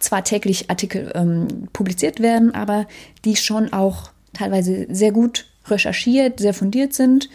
zwar 0.00 0.24
täglich 0.24 0.70
Artikel 0.70 1.12
ähm, 1.14 1.68
publiziert 1.72 2.18
werden, 2.20 2.54
aber 2.54 2.86
die 3.24 3.36
schon 3.36 3.72
auch 3.72 4.10
teilweise 4.32 4.86
sehr 4.90 5.12
gut 5.12 5.46
recherchiert, 5.68 6.40
sehr 6.40 6.54
fundiert 6.54 6.92
sind, 6.92 7.28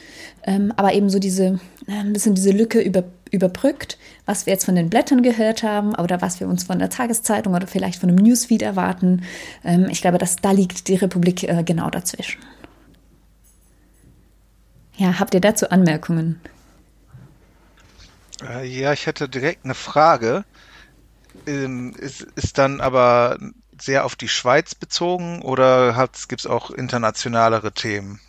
ähm, 0.43 0.73
aber 0.75 0.93
eben 0.93 1.09
so 1.09 1.19
diese, 1.19 1.59
äh, 1.87 1.91
ein 1.91 2.11
bisschen 2.11 2.35
diese 2.35 2.51
Lücke 2.51 2.81
über, 2.81 3.03
überbrückt, 3.27 3.97
was 4.25 4.45
wir 4.45 4.53
jetzt 4.53 4.65
von 4.65 4.75
den 4.75 4.89
Blättern 4.89 5.21
gehört 5.21 5.63
haben 5.63 5.95
oder 5.95 6.21
was 6.21 6.39
wir 6.39 6.47
uns 6.47 6.63
von 6.63 6.79
der 6.79 6.89
Tageszeitung 6.89 7.53
oder 7.53 7.67
vielleicht 7.67 7.99
von 7.99 8.09
einem 8.09 8.17
Newsfeed 8.17 8.61
erwarten. 8.61 9.23
Ähm, 9.63 9.87
ich 9.89 10.01
glaube, 10.01 10.17
dass 10.17 10.37
da 10.37 10.51
liegt 10.51 10.87
die 10.87 10.95
Republik 10.95 11.43
äh, 11.43 11.63
genau 11.63 11.89
dazwischen. 11.89 12.41
Ja, 14.95 15.19
habt 15.19 15.33
ihr 15.33 15.41
dazu 15.41 15.69
Anmerkungen? 15.69 16.41
Äh, 18.43 18.65
ja, 18.67 18.93
ich 18.93 19.05
hätte 19.05 19.29
direkt 19.29 19.63
eine 19.63 19.75
Frage. 19.75 20.43
Ähm, 21.45 21.93
ist, 21.97 22.21
ist 22.35 22.57
dann 22.57 22.81
aber 22.81 23.37
sehr 23.79 24.05
auf 24.05 24.15
die 24.15 24.27
Schweiz 24.27 24.73
bezogen 24.73 25.41
oder 25.43 26.09
gibt 26.27 26.41
es 26.41 26.47
auch 26.47 26.71
internationalere 26.71 27.71
Themen? 27.71 28.19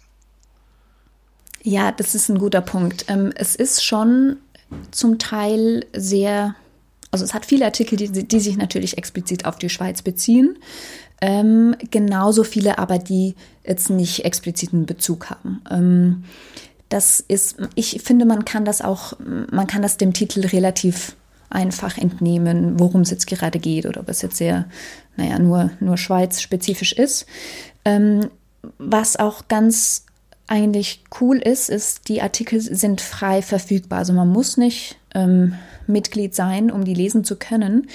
Ja, 1.62 1.90
das 1.90 2.14
ist 2.14 2.28
ein 2.28 2.38
guter 2.38 2.60
Punkt. 2.60 3.06
Ähm, 3.08 3.32
es 3.34 3.56
ist 3.56 3.84
schon 3.84 4.36
zum 4.90 5.18
Teil 5.18 5.86
sehr, 5.94 6.54
also 7.10 7.24
es 7.24 7.34
hat 7.34 7.46
viele 7.46 7.64
Artikel, 7.64 7.96
die, 7.96 8.26
die 8.26 8.40
sich 8.40 8.56
natürlich 8.56 8.98
explizit 8.98 9.44
auf 9.44 9.56
die 9.56 9.68
Schweiz 9.68 10.02
beziehen. 10.02 10.58
Ähm, 11.20 11.74
genauso 11.90 12.44
viele 12.44 12.78
aber, 12.78 12.98
die 12.98 13.34
jetzt 13.64 13.90
nicht 13.90 14.24
expliziten 14.24 14.86
Bezug 14.86 15.30
haben. 15.30 15.62
Ähm, 15.70 16.24
das 16.88 17.20
ist, 17.20 17.56
ich 17.74 18.00
finde, 18.02 18.24
man 18.24 18.44
kann 18.44 18.64
das 18.64 18.80
auch, 18.80 19.14
man 19.18 19.66
kann 19.66 19.82
das 19.82 19.96
dem 19.96 20.12
Titel 20.12 20.46
relativ 20.46 21.16
einfach 21.50 21.98
entnehmen, 21.98 22.78
worum 22.78 23.02
es 23.02 23.10
jetzt 23.10 23.26
gerade 23.26 23.58
geht 23.58 23.86
oder 23.86 24.00
ob 24.00 24.08
es 24.08 24.22
jetzt 24.22 24.36
sehr, 24.36 24.66
naja, 25.16 25.38
nur, 25.38 25.70
nur 25.80 25.96
Schweiz-spezifisch 25.96 26.92
ist. 26.92 27.26
Ähm, 27.84 28.28
was 28.78 29.16
auch 29.16 29.48
ganz 29.48 30.04
eigentlich 30.48 31.04
cool 31.20 31.36
ist, 31.36 31.68
ist, 31.68 32.08
die 32.08 32.22
Artikel 32.22 32.60
sind 32.60 33.00
frei 33.00 33.42
verfügbar. 33.42 34.00
Also 34.00 34.12
man 34.12 34.28
muss 34.28 34.56
nicht 34.56 34.96
ähm, 35.14 35.54
Mitglied 35.86 36.34
sein, 36.34 36.70
um 36.70 36.84
die 36.84 36.94
lesen 36.94 37.22
zu 37.22 37.36
können. 37.36 37.88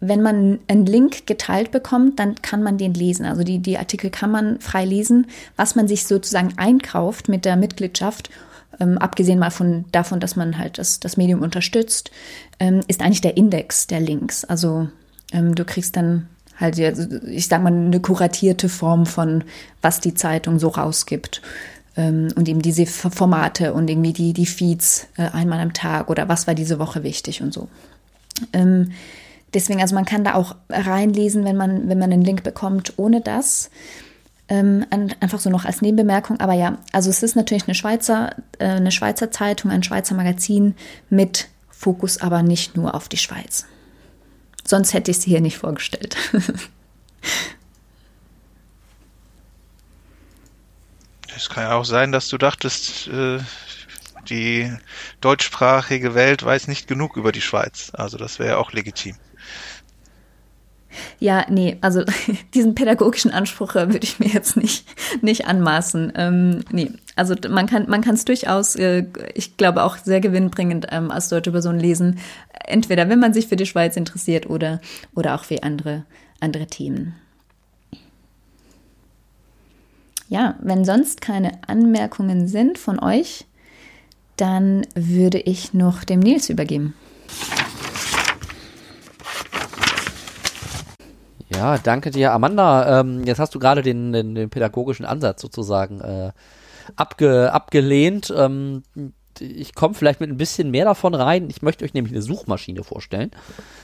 Wenn 0.00 0.22
man 0.22 0.60
einen 0.66 0.86
Link 0.86 1.26
geteilt 1.26 1.70
bekommt, 1.70 2.18
dann 2.18 2.36
kann 2.36 2.62
man 2.62 2.78
den 2.78 2.94
lesen. 2.94 3.26
Also 3.26 3.44
die, 3.44 3.58
die 3.58 3.76
Artikel 3.76 4.08
kann 4.08 4.30
man 4.30 4.58
frei 4.60 4.86
lesen. 4.86 5.26
Was 5.56 5.74
man 5.74 5.88
sich 5.88 6.06
sozusagen 6.06 6.54
einkauft 6.56 7.28
mit 7.28 7.44
der 7.44 7.56
Mitgliedschaft, 7.56 8.30
ähm, 8.80 8.96
abgesehen 8.96 9.38
mal 9.38 9.50
von, 9.50 9.84
davon, 9.92 10.20
dass 10.20 10.36
man 10.36 10.56
halt 10.56 10.78
das, 10.78 11.00
das 11.00 11.18
Medium 11.18 11.42
unterstützt, 11.42 12.10
ähm, 12.58 12.80
ist 12.88 13.02
eigentlich 13.02 13.20
der 13.20 13.36
Index 13.36 13.88
der 13.88 14.00
Links. 14.00 14.46
Also 14.46 14.88
ähm, 15.32 15.54
du 15.54 15.66
kriegst 15.66 15.96
dann 15.96 16.28
halt, 16.58 16.78
ich 16.78 17.46
sag 17.48 17.62
mal, 17.62 17.72
eine 17.72 18.00
kuratierte 18.00 18.70
Form 18.70 19.04
von, 19.04 19.44
was 19.82 20.00
die 20.00 20.14
Zeitung 20.14 20.58
so 20.58 20.68
rausgibt 20.68 21.42
und 22.08 22.48
eben 22.48 22.62
diese 22.62 22.86
Formate 22.86 23.74
und 23.74 23.90
irgendwie 23.90 24.12
die, 24.12 24.32
die 24.32 24.46
Feeds 24.46 25.06
äh, 25.16 25.28
einmal 25.30 25.60
am 25.60 25.72
Tag 25.72 26.08
oder 26.10 26.28
was 26.28 26.46
war 26.46 26.54
diese 26.54 26.78
Woche 26.78 27.02
wichtig 27.02 27.42
und 27.42 27.52
so. 27.52 27.68
Ähm, 28.52 28.92
deswegen, 29.52 29.80
also 29.80 29.94
man 29.94 30.04
kann 30.04 30.24
da 30.24 30.34
auch 30.34 30.56
reinlesen, 30.68 31.44
wenn 31.44 31.56
man, 31.56 31.88
wenn 31.88 31.98
man 31.98 32.12
einen 32.12 32.22
Link 32.22 32.42
bekommt, 32.42 32.94
ohne 32.96 33.20
das. 33.20 33.70
Ähm, 34.48 34.84
einfach 35.20 35.38
so 35.38 35.48
noch 35.48 35.64
als 35.64 35.80
Nebenbemerkung, 35.80 36.40
aber 36.40 36.54
ja, 36.54 36.78
also 36.92 37.08
es 37.08 37.22
ist 37.22 37.36
natürlich 37.36 37.68
eine 37.68 37.76
Schweizer, 37.76 38.34
äh, 38.58 38.66
eine 38.66 38.90
Schweizer 38.90 39.30
Zeitung, 39.30 39.70
ein 39.70 39.84
Schweizer 39.84 40.16
Magazin 40.16 40.74
mit 41.08 41.48
Fokus 41.70 42.20
aber 42.20 42.42
nicht 42.42 42.76
nur 42.76 42.94
auf 42.94 43.08
die 43.08 43.16
Schweiz. 43.16 43.64
Sonst 44.66 44.92
hätte 44.92 45.10
ich 45.10 45.18
sie 45.18 45.30
hier 45.30 45.40
nicht 45.40 45.56
vorgestellt. 45.56 46.16
Es 51.40 51.48
kann 51.48 51.64
ja 51.64 51.72
auch 51.72 51.86
sein, 51.86 52.12
dass 52.12 52.28
du 52.28 52.36
dachtest, 52.36 53.08
äh, 53.08 53.38
die 54.28 54.70
deutschsprachige 55.22 56.14
Welt 56.14 56.44
weiß 56.44 56.68
nicht 56.68 56.86
genug 56.86 57.16
über 57.16 57.32
die 57.32 57.40
Schweiz. 57.40 57.90
Also 57.94 58.18
das 58.18 58.38
wäre 58.38 58.50
ja 58.50 58.56
auch 58.58 58.72
legitim. 58.72 59.16
Ja, 61.18 61.46
nee, 61.48 61.78
also 61.80 62.04
diesen 62.54 62.74
pädagogischen 62.74 63.30
Anspruch 63.30 63.74
äh, 63.74 63.90
würde 63.90 64.04
ich 64.04 64.18
mir 64.18 64.28
jetzt 64.28 64.58
nicht, 64.58 64.84
nicht 65.22 65.46
anmaßen. 65.46 66.12
Ähm, 66.14 66.60
nee, 66.72 66.90
also 67.16 67.34
man 67.48 67.66
kann 67.66 67.88
man 67.88 68.02
es 68.02 68.26
durchaus, 68.26 68.76
äh, 68.76 69.06
ich 69.34 69.56
glaube 69.56 69.82
auch 69.84 69.96
sehr 69.96 70.20
gewinnbringend 70.20 70.88
ähm, 70.90 71.10
als 71.10 71.30
deutsche 71.30 71.52
Person 71.52 71.78
lesen. 71.78 72.18
Entweder 72.66 73.08
wenn 73.08 73.18
man 73.18 73.32
sich 73.32 73.46
für 73.46 73.56
die 73.56 73.66
Schweiz 73.66 73.96
interessiert 73.96 74.50
oder, 74.50 74.82
oder 75.14 75.36
auch 75.36 75.44
für 75.44 75.62
andere, 75.62 76.04
andere 76.38 76.66
Themen. 76.66 77.14
Ja, 80.30 80.54
wenn 80.60 80.84
sonst 80.84 81.20
keine 81.20 81.58
Anmerkungen 81.66 82.46
sind 82.46 82.78
von 82.78 83.00
euch, 83.02 83.46
dann 84.36 84.86
würde 84.94 85.38
ich 85.38 85.74
noch 85.74 86.04
dem 86.04 86.20
Nils 86.20 86.48
übergeben. 86.48 86.94
Ja, 91.52 91.78
danke 91.78 92.12
dir, 92.12 92.32
Amanda. 92.32 93.00
Ähm, 93.00 93.24
jetzt 93.24 93.40
hast 93.40 93.56
du 93.56 93.58
gerade 93.58 93.82
den, 93.82 94.12
den, 94.12 94.36
den, 94.36 94.50
pädagogischen 94.50 95.04
Ansatz 95.04 95.42
sozusagen 95.42 96.00
äh, 96.00 96.30
abge, 96.94 97.52
abgelehnt. 97.52 98.32
Ähm, 98.34 98.84
ich 99.40 99.74
komme 99.74 99.94
vielleicht 99.94 100.20
mit 100.20 100.30
ein 100.30 100.36
bisschen 100.36 100.70
mehr 100.70 100.84
davon 100.84 101.14
rein. 101.14 101.48
Ich 101.50 101.62
möchte 101.62 101.84
euch 101.84 101.94
nämlich 101.94 102.12
eine 102.12 102.22
Suchmaschine 102.22 102.84
vorstellen. 102.84 103.30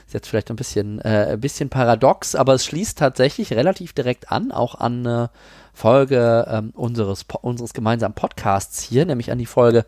Ist 0.07 0.15
jetzt 0.15 0.29
vielleicht 0.29 0.51
ein 0.51 0.57
bisschen, 0.57 1.01
äh, 1.01 1.33
ein 1.33 1.41
bisschen 1.41 1.69
paradox, 1.69 2.35
aber 2.35 2.55
es 2.55 2.65
schließt 2.65 2.99
tatsächlich 2.99 3.53
relativ 3.53 3.93
direkt 3.93 4.31
an, 4.31 4.53
auch 4.53 4.75
an 4.77 5.07
äh, 5.07 5.29
Folge 5.73 6.47
ähm, 6.49 6.71
unseres, 6.75 7.27
unseres 7.43 7.75
gemeinsamen 7.75 8.15
Podcasts 8.15 8.83
hier, 8.83 9.05
nämlich 9.05 9.31
an 9.31 9.39
die 9.39 9.47
Folge 9.47 9.85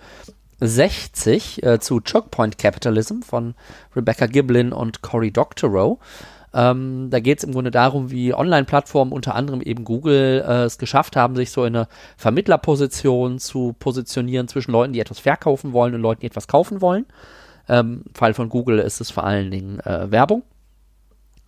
60 0.60 1.62
äh, 1.62 1.78
zu 1.80 2.00
Chokepoint 2.00 2.58
Capitalism 2.58 3.20
von 3.22 3.54
Rebecca 3.94 4.26
Giblin 4.26 4.72
und 4.72 5.02
Cory 5.02 5.30
Doctorow. 5.30 5.98
Ähm, 6.54 7.08
da 7.10 7.20
geht 7.20 7.38
es 7.38 7.44
im 7.44 7.52
Grunde 7.52 7.70
darum, 7.70 8.10
wie 8.10 8.34
Online-Plattformen, 8.34 9.12
unter 9.12 9.34
anderem 9.34 9.60
eben 9.60 9.84
Google, 9.84 10.44
äh, 10.46 10.64
es 10.64 10.78
geschafft 10.78 11.16
haben, 11.16 11.36
sich 11.36 11.50
so 11.50 11.64
in 11.64 11.76
eine 11.76 11.88
Vermittlerposition 12.16 13.38
zu 13.38 13.74
positionieren 13.78 14.48
zwischen 14.48 14.72
Leuten, 14.72 14.92
die 14.92 15.00
etwas 15.00 15.18
verkaufen 15.18 15.72
wollen 15.72 15.94
und 15.94 16.00
Leuten, 16.00 16.22
die 16.22 16.26
etwas 16.26 16.48
kaufen 16.48 16.80
wollen. 16.80 17.06
Ähm, 17.68 18.02
Im 18.06 18.14
Fall 18.14 18.34
von 18.34 18.48
Google 18.48 18.78
ist 18.78 19.00
es 19.00 19.10
vor 19.10 19.24
allen 19.24 19.50
Dingen 19.50 19.80
äh, 19.80 20.10
Werbung. 20.10 20.42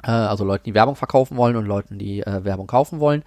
Äh, 0.03 0.11
also 0.11 0.45
Leuten, 0.45 0.65
die 0.65 0.75
Werbung 0.75 0.97
verkaufen 0.97 1.37
wollen 1.37 1.57
und 1.57 1.67
Leuten, 1.67 1.99
die 1.99 2.21
äh, 2.21 2.45
Werbung 2.45 2.67
kaufen 2.67 3.01
wollen. 3.01 3.23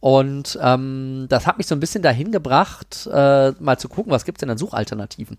Und 0.00 0.58
ähm, 0.62 1.26
das 1.28 1.46
hat 1.46 1.56
mich 1.58 1.66
so 1.66 1.74
ein 1.74 1.80
bisschen 1.80 2.02
dahin 2.02 2.30
gebracht, 2.30 3.08
äh, 3.10 3.52
mal 3.58 3.78
zu 3.78 3.88
gucken, 3.88 4.12
was 4.12 4.24
gibt 4.24 4.38
es 4.38 4.40
denn 4.40 4.50
an 4.50 4.58
Suchalternativen. 4.58 5.38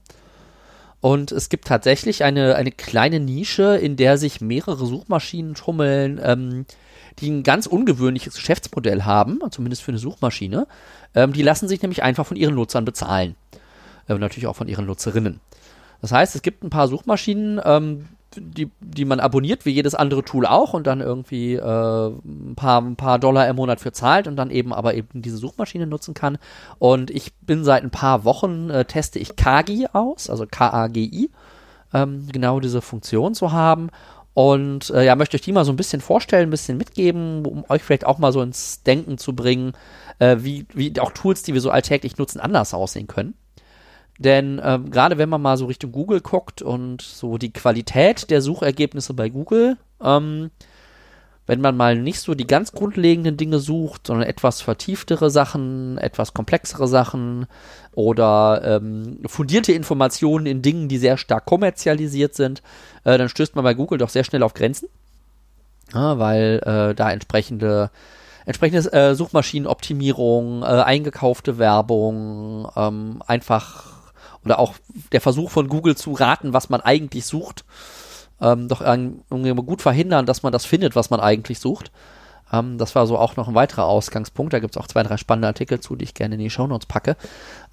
Und 0.99 1.31
es 1.31 1.49
gibt 1.49 1.67
tatsächlich 1.67 2.23
eine, 2.23 2.55
eine 2.55 2.71
kleine 2.71 3.19
Nische, 3.19 3.77
in 3.77 3.95
der 3.97 4.17
sich 4.17 4.41
mehrere 4.41 4.85
Suchmaschinen 4.85 5.53
tummeln, 5.53 6.19
ähm, 6.23 6.65
die 7.19 7.29
ein 7.29 7.43
ganz 7.43 7.67
ungewöhnliches 7.67 8.35
Geschäftsmodell 8.35 9.03
haben, 9.03 9.39
zumindest 9.51 9.83
für 9.83 9.91
eine 9.91 9.99
Suchmaschine. 9.99 10.67
Ähm, 11.15 11.33
die 11.33 11.43
lassen 11.43 11.67
sich 11.67 11.81
nämlich 11.81 12.03
einfach 12.03 12.25
von 12.25 12.37
ihren 12.37 12.55
Nutzern 12.55 12.85
bezahlen. 12.85 13.35
Äh, 14.07 14.15
natürlich 14.15 14.47
auch 14.47 14.55
von 14.55 14.67
ihren 14.67 14.85
Nutzerinnen. 14.85 15.39
Das 16.01 16.11
heißt, 16.11 16.35
es 16.35 16.41
gibt 16.41 16.63
ein 16.63 16.69
paar 16.69 16.87
Suchmaschinen, 16.87 17.59
ähm, 17.63 18.07
die, 18.39 18.71
die 18.79 19.05
man 19.05 19.19
abonniert, 19.19 19.65
wie 19.65 19.71
jedes 19.71 19.95
andere 19.95 20.23
Tool 20.23 20.45
auch, 20.45 20.73
und 20.73 20.87
dann 20.87 21.01
irgendwie 21.01 21.55
äh, 21.55 22.07
ein, 22.07 22.53
paar, 22.55 22.81
ein 22.81 22.95
paar 22.95 23.19
Dollar 23.19 23.47
im 23.47 23.55
Monat 23.55 23.79
für 23.79 23.91
zahlt 23.91 24.27
und 24.27 24.35
dann 24.35 24.49
eben 24.49 24.73
aber 24.73 24.93
eben 24.93 25.21
diese 25.21 25.37
Suchmaschine 25.37 25.87
nutzen 25.87 26.13
kann. 26.13 26.37
Und 26.79 27.11
ich 27.11 27.35
bin 27.35 27.63
seit 27.63 27.83
ein 27.83 27.91
paar 27.91 28.23
Wochen, 28.23 28.69
äh, 28.69 28.85
teste 28.85 29.19
ich 29.19 29.35
Kagi 29.35 29.87
aus, 29.91 30.29
also 30.29 30.45
K-A-G-I, 30.49 31.29
ähm, 31.93 32.27
genau 32.31 32.59
diese 32.59 32.81
Funktion 32.81 33.33
zu 33.33 33.51
haben. 33.51 33.89
Und 34.33 34.91
äh, 34.91 35.03
ja, 35.03 35.15
möchte 35.15 35.35
euch 35.35 35.41
die 35.41 35.51
mal 35.51 35.65
so 35.65 35.73
ein 35.73 35.77
bisschen 35.77 35.99
vorstellen, 35.99 36.47
ein 36.47 36.51
bisschen 36.51 36.77
mitgeben, 36.77 37.43
um 37.45 37.65
euch 37.69 37.81
vielleicht 37.81 38.05
auch 38.05 38.19
mal 38.19 38.31
so 38.31 38.41
ins 38.43 38.83
Denken 38.83 39.17
zu 39.17 39.35
bringen, 39.35 39.73
äh, 40.19 40.37
wie, 40.41 40.67
wie 40.75 40.93
auch 40.99 41.11
Tools, 41.11 41.41
die 41.41 41.55
wir 41.55 41.61
so 41.61 41.71
alltäglich 41.71 42.17
nutzen, 42.17 42.39
anders 42.39 42.73
aussehen 42.75 43.07
können. 43.07 43.33
Denn 44.17 44.59
ähm, 44.63 44.89
gerade 44.89 45.17
wenn 45.17 45.29
man 45.29 45.41
mal 45.41 45.57
so 45.57 45.65
Richtung 45.65 45.91
Google 45.91 46.21
guckt 46.21 46.61
und 46.61 47.01
so 47.01 47.37
die 47.37 47.53
Qualität 47.53 48.29
der 48.29 48.41
Suchergebnisse 48.41 49.13
bei 49.13 49.29
Google, 49.29 49.77
ähm, 50.01 50.49
wenn 51.47 51.61
man 51.61 51.77
mal 51.77 51.95
nicht 51.95 52.19
so 52.19 52.35
die 52.35 52.45
ganz 52.45 52.73
grundlegenden 52.73 53.37
Dinge 53.37 53.59
sucht, 53.59 54.07
sondern 54.07 54.27
etwas 54.27 54.61
vertieftere 54.61 55.29
Sachen, 55.29 55.97
etwas 55.97 56.33
komplexere 56.33 56.87
Sachen 56.87 57.47
oder 57.93 58.61
ähm, 58.63 59.19
fundierte 59.25 59.71
Informationen 59.71 60.45
in 60.45 60.61
Dingen, 60.61 60.89
die 60.89 60.97
sehr 60.97 61.17
stark 61.17 61.45
kommerzialisiert 61.45 62.35
sind, 62.35 62.61
äh, 63.05 63.17
dann 63.17 63.29
stößt 63.29 63.55
man 63.55 63.63
bei 63.63 63.73
Google 63.73 63.97
doch 63.97 64.09
sehr 64.09 64.25
schnell 64.25 64.43
auf 64.43 64.53
Grenzen, 64.53 64.89
ja, 65.93 66.19
weil 66.19 66.61
äh, 66.65 66.93
da 66.93 67.11
entsprechende 67.11 67.91
entsprechende 68.45 68.93
äh, 68.93 69.13
Suchmaschinenoptimierung, 69.13 70.63
äh, 70.63 70.65
eingekaufte 70.65 71.57
Werbung, 71.57 72.69
ähm, 72.77 73.21
einfach 73.27 73.96
oder 74.43 74.59
auch 74.59 74.75
der 75.11 75.21
Versuch 75.21 75.51
von 75.51 75.67
Google 75.67 75.95
zu 75.95 76.13
raten, 76.13 76.53
was 76.53 76.69
man 76.69 76.81
eigentlich 76.81 77.25
sucht, 77.25 77.65
ähm, 78.41 78.67
doch 78.67 78.81
irgendwie 78.81 79.53
gut 79.55 79.81
verhindern, 79.81 80.25
dass 80.25 80.43
man 80.43 80.53
das 80.53 80.65
findet, 80.65 80.95
was 80.95 81.09
man 81.09 81.19
eigentlich 81.19 81.59
sucht. 81.59 81.91
Ähm, 82.51 82.77
das 82.77 82.95
war 82.95 83.07
so 83.07 83.17
auch 83.17 83.35
noch 83.35 83.47
ein 83.47 83.55
weiterer 83.55 83.85
Ausgangspunkt. 83.85 84.53
Da 84.53 84.59
gibt 84.59 84.75
es 84.75 84.81
auch 84.81 84.87
zwei, 84.87 85.03
drei 85.03 85.17
spannende 85.17 85.47
Artikel 85.47 85.79
zu, 85.79 85.95
die 85.95 86.05
ich 86.05 86.13
gerne 86.13 86.35
in 86.35 86.41
die 86.41 86.49
Shownotes 86.49 86.85
packe. 86.87 87.15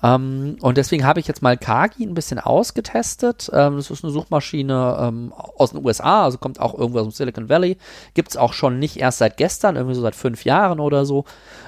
Ähm, 0.02 0.56
und 0.60 0.76
deswegen 0.76 1.04
habe 1.04 1.20
ich 1.20 1.28
jetzt 1.28 1.42
mal 1.42 1.56
Kagi 1.56 2.04
ein 2.04 2.14
bisschen 2.14 2.38
ausgetestet. 2.38 3.50
Ähm, 3.52 3.76
das 3.76 3.90
ist 3.90 4.04
eine 4.04 4.12
Suchmaschine 4.12 4.96
ähm, 5.00 5.32
aus 5.32 5.70
den 5.70 5.84
USA, 5.84 6.24
also 6.24 6.38
kommt 6.38 6.60
auch 6.60 6.74
irgendwo 6.74 7.00
aus 7.00 7.06
dem 7.06 7.12
Silicon 7.12 7.48
Valley. 7.48 7.78
Gibt 8.14 8.30
es 8.30 8.36
auch 8.36 8.52
schon 8.52 8.78
nicht 8.78 8.96
erst 8.96 9.18
seit 9.18 9.36
gestern, 9.36 9.76
irgendwie 9.76 9.94
so 9.94 10.02
seit 10.02 10.14
fünf 10.14 10.44
Jahren 10.44 10.80
oder 10.80 11.04
so. 11.04 11.24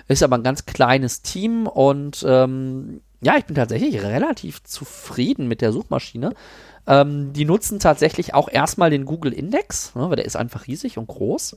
Ist 0.09 0.23
aber 0.23 0.37
ein 0.37 0.43
ganz 0.43 0.67
kleines 0.67 1.23
Team 1.23 1.67
und 1.67 2.25
ähm, 2.29 3.01
ja, 3.21 3.37
ich 3.37 3.45
bin 3.45 3.57
tatsächlich 3.57 4.03
relativ 4.03 4.63
zufrieden 4.63 5.49
mit 5.49 5.61
der 5.61 5.73
Suchmaschine. 5.73 6.35
Ähm, 6.87 7.33
die 7.33 7.45
nutzen 7.45 7.79
tatsächlich 7.79 8.35
auch 8.35 8.49
erstmal 8.49 8.91
den 8.91 9.05
Google 9.07 9.33
Index, 9.33 9.95
ne, 9.95 10.09
weil 10.09 10.17
der 10.17 10.25
ist 10.25 10.37
einfach 10.37 10.67
riesig 10.67 10.99
und 10.99 11.09
groß. 11.09 11.57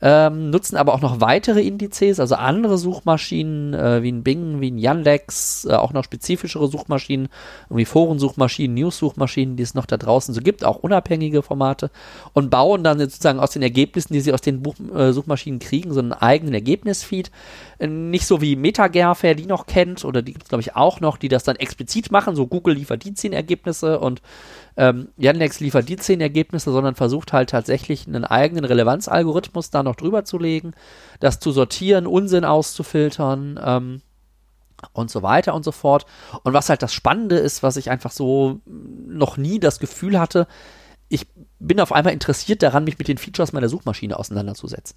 Ähm, 0.00 0.50
nutzen 0.50 0.76
aber 0.76 0.94
auch 0.94 1.00
noch 1.00 1.20
weitere 1.20 1.62
Indizes, 1.62 2.20
also 2.20 2.34
andere 2.34 2.78
Suchmaschinen 2.78 3.74
äh, 3.74 4.02
wie 4.02 4.12
ein 4.12 4.22
Bing, 4.22 4.60
wie 4.60 4.70
ein 4.70 4.78
Yandex, 4.78 5.64
äh, 5.64 5.74
auch 5.74 5.92
noch 5.92 6.04
spezifischere 6.04 6.68
Suchmaschinen, 6.68 7.28
irgendwie 7.68 7.84
Forensuchmaschinen, 7.84 8.74
News-Suchmaschinen, 8.74 9.56
die 9.56 9.62
es 9.62 9.74
noch 9.74 9.86
da 9.86 9.96
draußen 9.96 10.34
so 10.34 10.40
gibt, 10.40 10.64
auch 10.64 10.76
unabhängige 10.76 11.42
Formate 11.42 11.90
und 12.32 12.50
bauen 12.50 12.84
dann 12.84 12.98
sozusagen 12.98 13.40
aus 13.40 13.52
den 13.52 13.62
Ergebnissen, 13.62 14.12
die 14.12 14.20
sie 14.20 14.32
aus 14.32 14.40
den 14.40 14.62
Buch 14.62 14.74
äh, 14.94 15.12
Suchmaschinen 15.12 15.60
kriegen, 15.60 15.92
so 15.92 16.00
einen 16.00 16.12
eigenen 16.12 16.54
Ergebnisfeed. 16.54 17.30
Äh, 17.78 17.86
nicht 17.86 18.26
so 18.26 18.40
wie 18.40 18.56
MetaGerf, 18.56 19.22
wer 19.22 19.34
die 19.34 19.46
noch 19.46 19.66
kennt, 19.66 20.04
oder 20.04 20.22
die 20.22 20.32
gibt 20.32 20.44
es 20.44 20.48
glaube 20.48 20.62
ich 20.62 20.76
auch 20.76 21.00
noch, 21.00 21.16
die 21.16 21.28
das 21.28 21.44
dann 21.44 21.56
explizit 21.56 22.10
machen, 22.10 22.36
so 22.36 22.46
Google 22.46 22.74
liefert 22.74 23.04
die 23.04 23.14
zehn 23.14 23.32
Ergebnisse 23.32 23.98
und 23.98 24.22
ähm, 24.76 25.08
Yandex 25.16 25.60
liefert 25.60 25.88
die 25.88 25.96
zehn 25.96 26.20
Ergebnisse, 26.20 26.72
sondern 26.72 26.94
versucht 26.94 27.32
halt 27.32 27.50
tatsächlich 27.50 28.06
einen 28.06 28.24
eigenen 28.24 28.64
Relevanzalgorithmus 28.64 29.70
da 29.70 29.82
noch 29.82 29.94
drüber 29.94 30.24
zu 30.24 30.38
legen, 30.38 30.72
das 31.20 31.38
zu 31.38 31.52
sortieren, 31.52 32.06
Unsinn 32.06 32.44
auszufiltern 32.44 33.60
ähm, 33.62 34.02
und 34.92 35.10
so 35.10 35.22
weiter 35.22 35.54
und 35.54 35.64
so 35.64 35.72
fort. 35.72 36.06
Und 36.42 36.52
was 36.52 36.68
halt 36.68 36.82
das 36.82 36.92
Spannende 36.92 37.36
ist, 37.36 37.62
was 37.62 37.76
ich 37.76 37.90
einfach 37.90 38.10
so 38.10 38.60
noch 38.66 39.36
nie 39.36 39.60
das 39.60 39.78
Gefühl 39.78 40.18
hatte, 40.18 40.48
ich 41.08 41.26
bin 41.60 41.80
auf 41.80 41.92
einmal 41.92 42.12
interessiert 42.12 42.62
daran, 42.62 42.84
mich 42.84 42.98
mit 42.98 43.06
den 43.06 43.18
Features 43.18 43.52
meiner 43.52 43.68
Suchmaschine 43.68 44.18
auseinanderzusetzen. 44.18 44.96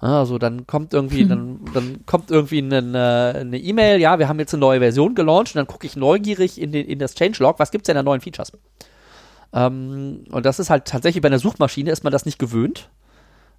Also 0.00 0.38
dann 0.38 0.66
kommt 0.66 0.92
irgendwie, 0.92 1.24
dann, 1.28 1.60
dann 1.72 2.06
kommt 2.06 2.30
irgendwie 2.30 2.62
eine 2.62 3.46
E-Mail, 3.52 4.00
ja, 4.00 4.18
wir 4.18 4.28
haben 4.28 4.38
jetzt 4.38 4.54
eine 4.54 4.60
neue 4.60 4.80
Version 4.80 5.14
gelauncht 5.14 5.54
und 5.54 5.58
dann 5.58 5.66
gucke 5.66 5.86
ich 5.86 5.96
neugierig 5.96 6.60
in, 6.60 6.72
den, 6.72 6.86
in 6.86 6.98
das 6.98 7.14
Changelog, 7.14 7.58
was 7.58 7.70
gibt 7.70 7.84
es 7.84 7.86
denn 7.86 7.96
an 7.96 8.04
neuen 8.04 8.20
Features? 8.20 8.52
Ähm, 9.52 10.24
und 10.30 10.44
das 10.44 10.58
ist 10.58 10.70
halt 10.70 10.84
tatsächlich 10.86 11.22
bei 11.22 11.28
einer 11.28 11.38
Suchmaschine 11.38 11.90
ist 11.90 12.04
man 12.04 12.12
das 12.12 12.26
nicht 12.26 12.38
gewöhnt. 12.38 12.90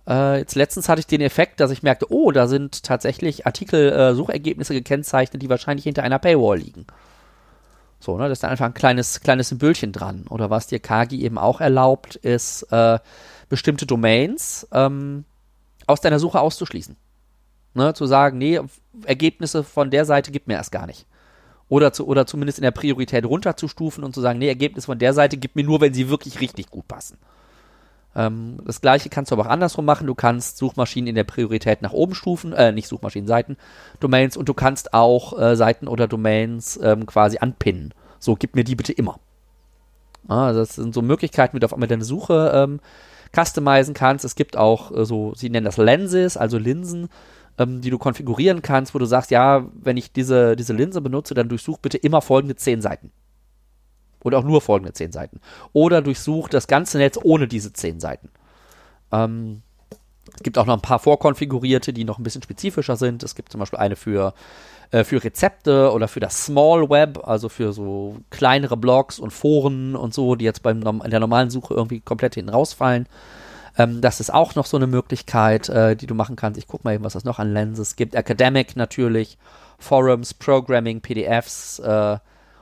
Äh, 0.07 0.39
jetzt 0.39 0.55
letztens 0.55 0.89
hatte 0.89 0.99
ich 0.99 1.07
den 1.07 1.21
Effekt, 1.21 1.59
dass 1.59 1.71
ich 1.71 1.83
merkte, 1.83 2.11
oh, 2.11 2.31
da 2.31 2.47
sind 2.47 2.83
tatsächlich 2.83 3.47
Artikel-Suchergebnisse 3.47 4.73
äh, 4.73 4.77
gekennzeichnet, 4.77 5.41
die 5.41 5.49
wahrscheinlich 5.49 5.85
hinter 5.85 6.03
einer 6.03 6.19
Paywall 6.19 6.59
liegen. 6.59 6.85
So, 7.99 8.17
ne, 8.17 8.23
das 8.29 8.37
ist 8.37 8.43
dann 8.43 8.51
einfach 8.51 8.65
ein 8.65 8.73
kleines, 8.73 9.21
kleines 9.21 9.49
Symbolchen 9.49 9.91
dran. 9.91 10.25
Oder 10.29 10.49
was 10.49 10.67
dir 10.67 10.79
Kagi 10.79 11.23
eben 11.23 11.37
auch 11.37 11.61
erlaubt, 11.61 12.15
ist 12.17 12.63
äh, 12.71 12.99
bestimmte 13.49 13.85
Domains, 13.87 14.67
ähm, 14.71 15.25
aus 15.87 16.01
deiner 16.01 16.19
Suche 16.19 16.39
auszuschließen. 16.39 16.95
Ne, 17.73 17.93
zu 17.93 18.05
sagen, 18.05 18.37
nee, 18.37 18.59
Ergebnisse 19.03 19.63
von 19.63 19.91
der 19.91 20.05
Seite 20.05 20.31
gibt 20.31 20.47
mir 20.47 20.53
erst 20.53 20.71
gar 20.71 20.87
nicht. 20.87 21.05
Oder, 21.67 21.91
zu, 21.91 22.07
oder 22.07 22.25
zumindest 22.25 22.59
in 22.59 22.63
der 22.63 22.71
Priorität 22.71 23.25
runterzustufen 23.25 24.03
und 24.03 24.13
zu 24.13 24.21
sagen, 24.21 24.39
nee, 24.39 24.47
Ergebnisse 24.47 24.85
von 24.85 24.99
der 24.99 25.13
Seite 25.13 25.35
gibt 25.35 25.55
mir 25.55 25.63
nur, 25.63 25.81
wenn 25.81 25.93
sie 25.93 26.09
wirklich 26.09 26.39
richtig 26.39 26.69
gut 26.69 26.87
passen. 26.87 27.17
Ähm, 28.15 28.57
das 28.63 28.81
gleiche 28.81 29.09
kannst 29.09 29.31
du 29.31 29.35
aber 29.35 29.47
auch 29.47 29.51
andersrum 29.51 29.83
machen. 29.83 30.07
Du 30.07 30.15
kannst 30.15 30.57
Suchmaschinen 30.57 31.07
in 31.07 31.15
der 31.15 31.25
Priorität 31.25 31.81
nach 31.81 31.91
oben 31.91 32.15
stufen, 32.15 32.53
äh, 32.53 32.71
nicht 32.71 32.87
Suchmaschinen, 32.87 33.27
Seiten, 33.27 33.57
Domains 33.99 34.37
und 34.37 34.47
du 34.47 34.53
kannst 34.53 34.93
auch 34.93 35.37
äh, 35.37 35.55
Seiten 35.55 35.87
oder 35.87 36.07
Domains 36.07 36.79
ähm, 36.81 37.05
quasi 37.05 37.39
anpinnen. 37.39 37.93
So, 38.19 38.35
gib 38.35 38.55
mir 38.55 38.63
die 38.63 38.75
bitte 38.75 38.93
immer. 38.93 39.19
Ah, 40.27 40.53
das 40.53 40.75
sind 40.75 40.93
so 40.93 41.01
Möglichkeiten, 41.01 41.55
wie 41.55 41.59
du 41.59 41.65
auf 41.65 41.73
einmal 41.73 41.89
deine 41.89 42.05
Suche 42.05 42.51
ähm, 42.55 42.79
customizen 43.34 43.93
kannst. 43.93 44.26
Es 44.26 44.35
gibt 44.35 44.57
auch 44.57 44.91
äh, 44.91 45.06
so, 45.06 45.34
sie 45.35 45.49
nennen 45.49 45.65
das 45.65 45.77
Lenses, 45.77 46.38
also 46.38 46.57
Linsen, 46.57 47.10
ähm, 47.57 47.81
die 47.81 47.89
du 47.89 47.97
konfigurieren 47.97 48.61
kannst, 48.61 48.93
wo 48.93 48.99
du 48.99 49.06
sagst, 49.06 49.31
ja, 49.31 49.65
wenn 49.73 49.97
ich 49.97 50.11
diese, 50.11 50.56
diese 50.56 50.73
Linse 50.73 51.02
benutze, 51.02 51.34
dann 51.34 51.49
durchsuch 51.49 51.77
bitte 51.77 51.97
immer 51.97 52.22
folgende 52.22 52.56
zehn 52.56 52.81
Seiten. 52.81 53.11
Oder 54.23 54.39
auch 54.39 54.43
nur 54.43 54.61
folgende 54.61 54.93
zehn 54.93 55.11
Seiten. 55.11 55.39
Oder 55.72 56.02
durchsuch 56.02 56.49
das 56.49 56.68
ganze 56.68 56.97
Netz 56.97 57.19
ohne 57.22 57.47
diese 57.47 57.73
zehn 57.73 57.99
Seiten. 57.99 58.30
Ähm, 59.11 59.61
es 60.35 60.43
gibt 60.43 60.57
auch 60.57 60.65
noch 60.65 60.73
ein 60.73 60.81
paar 60.81 60.99
vorkonfigurierte, 60.99 61.93
die 61.93 62.03
noch 62.03 62.18
ein 62.18 62.23
bisschen 62.23 62.41
spezifischer 62.41 62.95
sind. 62.95 63.23
Es 63.23 63.35
gibt 63.35 63.52
zum 63.52 63.60
Beispiel 63.60 63.80
eine 63.80 63.95
für, 63.95 64.34
äh, 64.91 65.03
für 65.03 65.23
Rezepte 65.23 65.91
oder 65.91 66.07
für 66.07 66.19
das 66.19 66.45
Small 66.45 66.89
Web, 66.89 67.19
also 67.23 67.49
für 67.49 67.73
so 67.73 68.17
kleinere 68.29 68.77
Blogs 68.77 69.19
und 69.19 69.31
Foren 69.31 69.95
und 69.95 70.13
so, 70.13 70.35
die 70.35 70.45
jetzt 70.45 70.65
in 70.65 70.81
der 70.81 71.19
normalen 71.19 71.49
Suche 71.49 71.73
irgendwie 71.73 71.99
komplett 71.99 72.35
hinten 72.35 72.49
rausfallen. 72.49 73.07
Ähm, 73.77 74.01
das 74.01 74.19
ist 74.19 74.33
auch 74.33 74.55
noch 74.55 74.65
so 74.65 74.77
eine 74.77 74.87
Möglichkeit, 74.87 75.69
äh, 75.69 75.95
die 75.95 76.07
du 76.07 76.15
machen 76.15 76.35
kannst. 76.35 76.57
Ich 76.57 76.67
gucke 76.67 76.83
mal 76.83 76.93
eben, 76.93 77.03
was 77.03 77.15
es 77.15 77.25
noch 77.25 77.39
an 77.39 77.53
Lenses 77.53 77.95
gibt. 77.95 78.15
Academic 78.15 78.75
natürlich, 78.75 79.37
Forums, 79.77 80.33
Programming, 80.33 81.01
PDFs, 81.01 81.79
äh, 81.79 82.17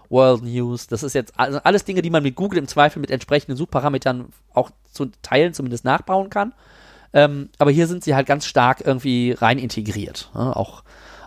World 0.09 0.43
News. 0.43 0.87
Das 0.87 1.03
ist 1.03 1.13
jetzt 1.13 1.33
also 1.37 1.59
alles 1.63 1.85
Dinge, 1.85 2.01
die 2.01 2.09
man 2.09 2.23
mit 2.23 2.35
Google 2.35 2.59
im 2.59 2.67
Zweifel 2.67 2.99
mit 2.99 3.11
entsprechenden 3.11 3.57
Suchparametern 3.57 4.27
auch 4.53 4.71
zu 4.91 5.07
Teilen 5.21 5.53
zumindest 5.53 5.85
nachbauen 5.85 6.29
kann. 6.29 6.53
Ähm, 7.13 7.49
aber 7.59 7.71
hier 7.71 7.87
sind 7.87 8.03
sie 8.03 8.15
halt 8.15 8.27
ganz 8.27 8.45
stark 8.45 8.81
irgendwie 8.85 9.31
rein 9.33 9.59
integriert. 9.59 10.31
Ne? 10.33 10.55
Auch, 10.55 10.83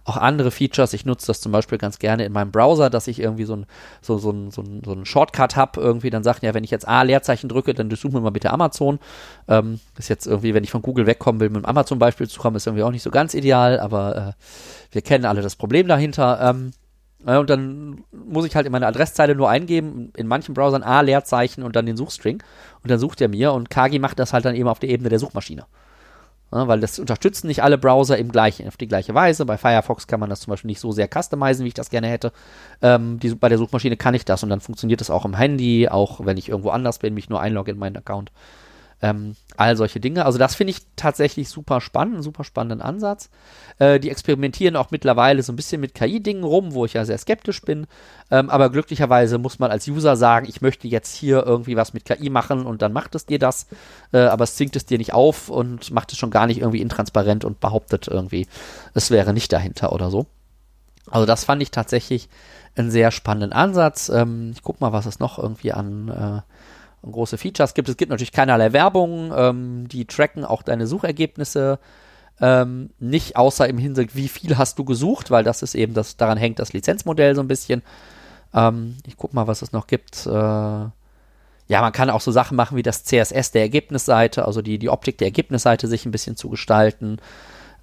auch 0.06 0.16
andere 0.16 0.52
Features. 0.52 0.92
Ich 0.92 1.04
nutze 1.04 1.26
das 1.26 1.40
zum 1.40 1.50
Beispiel 1.52 1.78
ganz 1.78 1.98
gerne 1.98 2.24
in 2.24 2.32
meinem 2.32 2.52
Browser, 2.52 2.90
dass 2.90 3.08
ich 3.08 3.18
irgendwie 3.18 3.44
so 3.44 3.56
ein, 3.56 3.66
so, 4.00 4.18
so 4.18 4.30
ein, 4.30 4.52
so 4.52 4.62
ein, 4.62 4.82
so 4.84 4.92
ein 4.92 5.04
Shortcut 5.04 5.56
habe. 5.56 5.80
Irgendwie 5.80 6.10
dann 6.10 6.22
sagt 6.22 6.44
ja, 6.44 6.54
wenn 6.54 6.64
ich 6.64 6.70
jetzt 6.70 6.86
A 6.86 7.02
Leerzeichen 7.02 7.48
drücke, 7.48 7.74
dann 7.74 7.88
durchsuchen 7.88 8.14
wir 8.14 8.20
mal 8.20 8.30
bitte 8.30 8.52
Amazon. 8.52 9.00
Ähm, 9.48 9.80
ist 9.98 10.08
jetzt 10.08 10.26
irgendwie, 10.26 10.54
wenn 10.54 10.62
ich 10.62 10.70
von 10.70 10.82
Google 10.82 11.06
wegkommen 11.06 11.40
will, 11.40 11.50
mit 11.50 11.62
dem 11.62 11.66
Amazon-Beispiel 11.66 12.28
zu 12.28 12.40
kommen, 12.40 12.56
ist 12.56 12.66
irgendwie 12.66 12.84
auch 12.84 12.92
nicht 12.92 13.02
so 13.02 13.10
ganz 13.10 13.34
ideal, 13.34 13.80
aber 13.80 14.16
äh, 14.16 14.32
wir 14.92 15.02
kennen 15.02 15.24
alle 15.24 15.42
das 15.42 15.56
Problem 15.56 15.88
dahinter. 15.88 16.38
Ähm, 16.40 16.72
und 17.24 17.50
dann 17.50 18.04
muss 18.12 18.46
ich 18.46 18.54
halt 18.54 18.66
in 18.66 18.72
meine 18.72 18.86
Adresszeile 18.86 19.34
nur 19.34 19.50
eingeben, 19.50 20.12
in 20.16 20.28
manchen 20.28 20.54
Browsern 20.54 20.84
A, 20.84 21.00
Leerzeichen 21.00 21.64
und 21.64 21.74
dann 21.74 21.86
den 21.86 21.96
Suchstring. 21.96 22.40
Und 22.84 22.90
dann 22.90 23.00
sucht 23.00 23.20
er 23.20 23.28
mir 23.28 23.52
und 23.52 23.70
Kagi 23.70 23.98
macht 23.98 24.20
das 24.20 24.32
halt 24.32 24.44
dann 24.44 24.54
eben 24.54 24.68
auf 24.68 24.78
der 24.78 24.90
Ebene 24.90 25.08
der 25.08 25.18
Suchmaschine. 25.18 25.66
Ja, 26.52 26.68
weil 26.68 26.78
das 26.78 26.98
unterstützen 27.00 27.48
nicht 27.48 27.62
alle 27.62 27.76
Browser 27.76 28.16
im 28.18 28.30
gleichen, 28.30 28.68
auf 28.68 28.76
die 28.76 28.86
gleiche 28.86 29.14
Weise. 29.14 29.44
Bei 29.46 29.58
Firefox 29.58 30.06
kann 30.06 30.20
man 30.20 30.30
das 30.30 30.40
zum 30.40 30.52
Beispiel 30.52 30.68
nicht 30.68 30.80
so 30.80 30.92
sehr 30.92 31.08
customizen, 31.12 31.64
wie 31.64 31.68
ich 31.68 31.74
das 31.74 31.90
gerne 31.90 32.06
hätte. 32.06 32.32
Ähm, 32.82 33.18
die, 33.18 33.34
bei 33.34 33.48
der 33.48 33.58
Suchmaschine 33.58 33.96
kann 33.96 34.14
ich 34.14 34.24
das 34.24 34.44
und 34.44 34.50
dann 34.50 34.60
funktioniert 34.60 35.00
das 35.00 35.10
auch 35.10 35.24
im 35.24 35.34
Handy, 35.34 35.88
auch 35.88 36.24
wenn 36.24 36.36
ich 36.36 36.48
irgendwo 36.48 36.70
anders 36.70 37.00
bin, 37.00 37.14
mich 37.14 37.28
nur 37.28 37.40
einlogge 37.40 37.72
in 37.72 37.78
meinen 37.78 37.96
Account. 37.96 38.30
Ähm, 39.02 39.36
all 39.58 39.76
solche 39.76 40.00
Dinge. 40.00 40.24
Also 40.24 40.38
das 40.38 40.54
finde 40.54 40.70
ich 40.70 40.80
tatsächlich 40.96 41.50
super 41.50 41.82
spannend, 41.82 42.14
einen 42.14 42.22
super 42.22 42.44
spannenden 42.44 42.80
Ansatz. 42.80 43.28
Äh, 43.78 44.00
die 44.00 44.10
experimentieren 44.10 44.74
auch 44.74 44.90
mittlerweile 44.90 45.42
so 45.42 45.52
ein 45.52 45.56
bisschen 45.56 45.82
mit 45.82 45.94
KI-Dingen 45.94 46.44
rum, 46.44 46.72
wo 46.72 46.86
ich 46.86 46.94
ja 46.94 47.04
sehr 47.04 47.18
skeptisch 47.18 47.60
bin. 47.60 47.86
Ähm, 48.30 48.48
aber 48.48 48.70
glücklicherweise 48.70 49.36
muss 49.36 49.58
man 49.58 49.70
als 49.70 49.86
User 49.86 50.16
sagen, 50.16 50.46
ich 50.48 50.62
möchte 50.62 50.88
jetzt 50.88 51.14
hier 51.14 51.44
irgendwie 51.44 51.76
was 51.76 51.92
mit 51.92 52.06
KI 52.06 52.30
machen 52.30 52.64
und 52.64 52.80
dann 52.80 52.94
macht 52.94 53.14
es 53.14 53.26
dir 53.26 53.38
das. 53.38 53.66
Äh, 54.12 54.20
aber 54.20 54.44
es 54.44 54.56
zwingt 54.56 54.76
es 54.76 54.86
dir 54.86 54.96
nicht 54.96 55.12
auf 55.12 55.50
und 55.50 55.90
macht 55.90 56.12
es 56.12 56.18
schon 56.18 56.30
gar 56.30 56.46
nicht 56.46 56.60
irgendwie 56.60 56.80
intransparent 56.80 57.44
und 57.44 57.60
behauptet 57.60 58.08
irgendwie, 58.08 58.46
es 58.94 59.10
wäre 59.10 59.34
nicht 59.34 59.52
dahinter 59.52 59.92
oder 59.92 60.10
so. 60.10 60.26
Also 61.10 61.26
das 61.26 61.44
fand 61.44 61.62
ich 61.62 61.70
tatsächlich 61.70 62.28
einen 62.76 62.90
sehr 62.90 63.10
spannenden 63.10 63.52
Ansatz. 63.52 64.08
Ähm, 64.08 64.52
ich 64.54 64.62
guck 64.62 64.80
mal, 64.80 64.92
was 64.92 65.06
es 65.06 65.18
noch 65.18 65.38
irgendwie 65.38 65.72
an 65.72 66.08
äh, 66.08 66.40
große 67.02 67.38
Features 67.38 67.74
gibt. 67.74 67.88
Es 67.88 67.96
gibt 67.96 68.10
natürlich 68.10 68.32
keinerlei 68.32 68.72
Werbung, 68.72 69.32
ähm, 69.36 69.88
die 69.88 70.04
tracken 70.04 70.44
auch 70.44 70.62
deine 70.62 70.86
Suchergebnisse 70.86 71.78
ähm, 72.40 72.90
nicht, 72.98 73.36
außer 73.36 73.68
im 73.68 73.78
Hinsicht, 73.78 74.14
wie 74.14 74.28
viel 74.28 74.58
hast 74.58 74.78
du 74.78 74.84
gesucht, 74.84 75.30
weil 75.30 75.44
das 75.44 75.62
ist 75.62 75.74
eben, 75.74 75.94
das 75.94 76.16
daran 76.16 76.38
hängt 76.38 76.58
das 76.58 76.72
Lizenzmodell 76.72 77.34
so 77.34 77.40
ein 77.40 77.48
bisschen. 77.48 77.82
Ähm, 78.52 78.96
ich 79.06 79.16
guck 79.16 79.32
mal, 79.32 79.46
was 79.46 79.62
es 79.62 79.72
noch 79.72 79.86
gibt. 79.86 80.26
Äh, 80.26 80.30
ja, 81.68 81.80
man 81.80 81.92
kann 81.92 82.10
auch 82.10 82.20
so 82.20 82.30
Sachen 82.30 82.56
machen 82.56 82.76
wie 82.76 82.82
das 82.82 83.04
CSS 83.04 83.50
der 83.52 83.62
Ergebnisseite, 83.62 84.44
also 84.44 84.62
die, 84.62 84.78
die 84.78 84.90
Optik 84.90 85.18
der 85.18 85.28
Ergebnisseite 85.28 85.88
sich 85.88 86.06
ein 86.06 86.12
bisschen 86.12 86.36
zu 86.36 86.48
gestalten. 86.48 87.18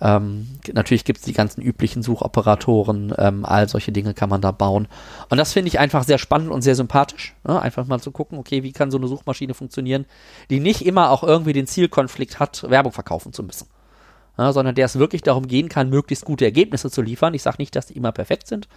Ähm, 0.02 0.48
natürlich 0.74 1.06
gibt 1.06 1.20
es 1.20 1.26
die 1.26 1.34
ganzen 1.34 1.62
üblichen 1.62 2.04
Suchoperatoren, 2.04 3.14
ähm, 3.18 3.46
all 3.46 3.70
solche 3.70 3.92
Dinge 3.92 4.14
kann 4.14 4.30
man 4.30 4.42
da 4.42 4.52
bauen. 4.52 4.88
Und 5.30 5.38
das 5.38 5.54
finde 5.54 5.70
ich 5.70 5.80
einfach 5.80 6.04
sehr 6.04 6.18
spannend 6.18 6.52
und 6.52 6.62
sehr 6.62 6.76
sympathisch. 6.76 7.36
Ne? 7.48 7.62
Einfach 7.62 7.86
mal 7.86 8.00
zu 8.00 8.12
gucken, 8.12 8.38
okay, 8.38 8.64
wie 8.64 8.72
kann 8.72 8.92
so 8.92 8.98
eine 8.98 9.08
Suchmaschine 9.08 9.54
funktionieren, 9.54 10.06
die 10.50 10.60
nicht 10.60 10.86
immer 10.86 11.10
auch 11.10 11.24
irgendwie 11.24 11.54
den 11.54 11.68
Zielkonflikt 11.68 12.40
hat, 12.40 12.70
Werbung 12.70 12.92
verkaufen 12.92 13.34
zu 13.34 13.44
müssen. 13.44 13.68
Ja, 14.38 14.52
sondern 14.52 14.74
der 14.74 14.86
es 14.86 14.98
wirklich 14.98 15.22
darum 15.22 15.48
gehen 15.48 15.70
kann, 15.70 15.92
möglichst 15.92 16.26
gute 16.26 16.44
Ergebnisse 16.44 16.90
zu 16.90 17.04
liefern. 17.04 17.36
Ich 17.36 17.44
sage 17.44 17.58
nicht, 17.60 17.76
dass 17.76 17.86
die 17.86 17.96
immer 17.96 18.12
perfekt 18.12 18.48
sind. 18.48 18.68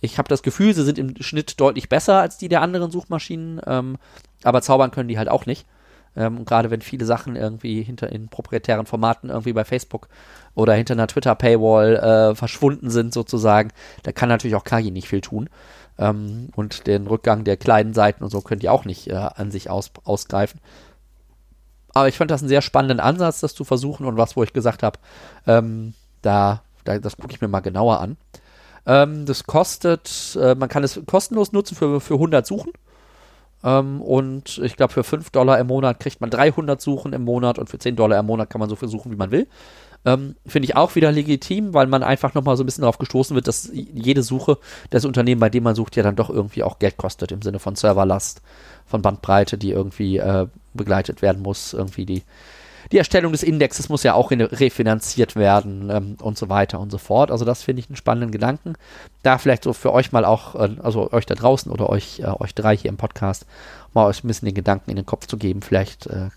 Ich 0.00 0.16
habe 0.16 0.28
das 0.28 0.42
Gefühl, 0.42 0.74
sie 0.74 0.82
sind 0.82 0.98
im 0.98 1.14
Schnitt 1.20 1.60
deutlich 1.60 1.90
besser 1.90 2.20
als 2.20 2.38
die 2.38 2.48
der 2.48 2.62
anderen 2.62 2.90
Suchmaschinen, 2.90 3.60
ähm, 3.66 3.98
aber 4.42 4.62
zaubern 4.62 4.90
können 4.90 5.08
die 5.08 5.18
halt 5.18 5.28
auch 5.28 5.44
nicht. 5.44 5.66
Ähm, 6.16 6.44
gerade 6.44 6.70
wenn 6.70 6.80
viele 6.80 7.04
Sachen 7.04 7.36
irgendwie 7.36 7.82
hinter 7.82 8.10
in 8.10 8.28
proprietären 8.28 8.86
Formaten 8.86 9.30
irgendwie 9.30 9.52
bei 9.52 9.64
Facebook 9.64 10.08
oder 10.54 10.74
hinter 10.74 10.94
einer 10.94 11.06
Twitter-Paywall 11.06 11.96
äh, 11.96 12.34
verschwunden 12.34 12.90
sind 12.90 13.12
sozusagen, 13.12 13.70
da 14.02 14.12
kann 14.12 14.28
natürlich 14.28 14.54
auch 14.54 14.64
Kagi 14.64 14.90
nicht 14.90 15.08
viel 15.08 15.20
tun. 15.20 15.48
Ähm, 15.98 16.48
und 16.56 16.86
den 16.86 17.06
Rückgang 17.06 17.44
der 17.44 17.56
kleinen 17.56 17.94
Seiten 17.94 18.24
und 18.24 18.30
so 18.30 18.40
könnt 18.40 18.62
ihr 18.62 18.72
auch 18.72 18.84
nicht 18.84 19.08
äh, 19.08 19.14
an 19.14 19.50
sich 19.50 19.70
aus, 19.70 19.90
ausgreifen. 20.04 20.60
Aber 21.92 22.08
ich 22.08 22.16
fand 22.16 22.30
das 22.30 22.42
einen 22.42 22.48
sehr 22.48 22.62
spannenden 22.62 23.00
Ansatz, 23.00 23.40
das 23.40 23.54
zu 23.54 23.64
versuchen 23.64 24.04
und 24.06 24.16
was, 24.16 24.36
wo 24.36 24.42
ich 24.42 24.52
gesagt 24.52 24.82
habe, 24.82 24.98
ähm, 25.46 25.94
da, 26.22 26.62
da, 26.84 26.98
das 26.98 27.16
gucke 27.16 27.32
ich 27.32 27.40
mir 27.40 27.48
mal 27.48 27.60
genauer 27.60 28.00
an. 28.00 28.16
Ähm, 28.86 29.24
das 29.26 29.44
kostet, 29.44 30.36
äh, 30.40 30.54
man 30.56 30.68
kann 30.68 30.84
es 30.84 31.00
kostenlos 31.06 31.52
nutzen 31.52 31.76
für, 31.76 32.00
für 32.00 32.14
100 32.14 32.46
Suchen. 32.46 32.72
Ähm, 33.62 34.02
und 34.02 34.58
ich 34.58 34.76
glaube, 34.76 34.92
für 34.92 35.04
5 35.04 35.30
Dollar 35.30 35.58
im 35.58 35.68
Monat 35.68 36.00
kriegt 36.00 36.20
man 36.20 36.30
300 36.30 36.80
Suchen 36.80 37.12
im 37.12 37.24
Monat 37.24 37.58
und 37.58 37.70
für 37.70 37.78
10 37.78 37.96
Dollar 37.96 38.18
im 38.18 38.26
Monat 38.26 38.50
kann 38.50 38.58
man 38.58 38.68
so 38.68 38.76
viel 38.76 38.88
suchen, 38.88 39.10
wie 39.12 39.16
man 39.16 39.30
will. 39.30 39.46
Ähm, 40.04 40.36
Finde 40.46 40.66
ich 40.66 40.76
auch 40.76 40.94
wieder 40.94 41.12
legitim, 41.12 41.72
weil 41.72 41.86
man 41.86 42.02
einfach 42.02 42.34
nochmal 42.34 42.56
so 42.56 42.62
ein 42.62 42.66
bisschen 42.66 42.82
darauf 42.82 42.98
gestoßen 42.98 43.34
wird, 43.34 43.48
dass 43.48 43.70
jede 43.72 44.22
Suche 44.22 44.58
des 44.92 45.04
Unternehmens, 45.04 45.40
bei 45.40 45.50
dem 45.50 45.64
man 45.64 45.74
sucht, 45.74 45.96
ja 45.96 46.02
dann 46.02 46.16
doch 46.16 46.30
irgendwie 46.30 46.62
auch 46.62 46.78
Geld 46.78 46.96
kostet, 46.96 47.32
im 47.32 47.42
Sinne 47.42 47.58
von 47.58 47.74
Serverlast, 47.74 48.42
von 48.86 49.02
Bandbreite, 49.02 49.56
die 49.56 49.70
irgendwie 49.70 50.18
äh, 50.18 50.46
begleitet 50.74 51.22
werden 51.22 51.42
muss, 51.42 51.72
irgendwie 51.72 52.04
die 52.04 52.22
die 52.92 52.98
Erstellung 52.98 53.32
des 53.32 53.42
Indexes 53.42 53.88
muss 53.88 54.02
ja 54.02 54.14
auch 54.14 54.30
refinanziert 54.30 55.36
werden 55.36 55.90
ähm, 55.90 56.16
und 56.20 56.36
so 56.38 56.48
weiter 56.48 56.80
und 56.80 56.90
so 56.90 56.98
fort. 56.98 57.30
Also 57.30 57.44
das 57.44 57.62
finde 57.62 57.80
ich 57.80 57.88
einen 57.88 57.96
spannenden 57.96 58.30
Gedanken. 58.30 58.74
Da 59.22 59.38
vielleicht 59.38 59.64
so 59.64 59.72
für 59.72 59.92
euch 59.92 60.12
mal 60.12 60.24
auch, 60.24 60.54
äh, 60.54 60.76
also 60.82 61.10
euch 61.12 61.26
da 61.26 61.34
draußen 61.34 61.72
oder 61.72 61.88
euch, 61.88 62.20
äh, 62.20 62.26
euch 62.38 62.54
drei 62.54 62.76
hier 62.76 62.90
im 62.90 62.96
Podcast, 62.96 63.46
mal 63.94 64.06
euch 64.06 64.22
ein 64.22 64.28
bisschen 64.28 64.46
den 64.46 64.54
Gedanken 64.54 64.90
in 64.90 64.96
den 64.96 65.06
Kopf 65.06 65.26
zu 65.26 65.36
geben. 65.36 65.62
Vielleicht 65.62 66.06
äh, 66.06 66.28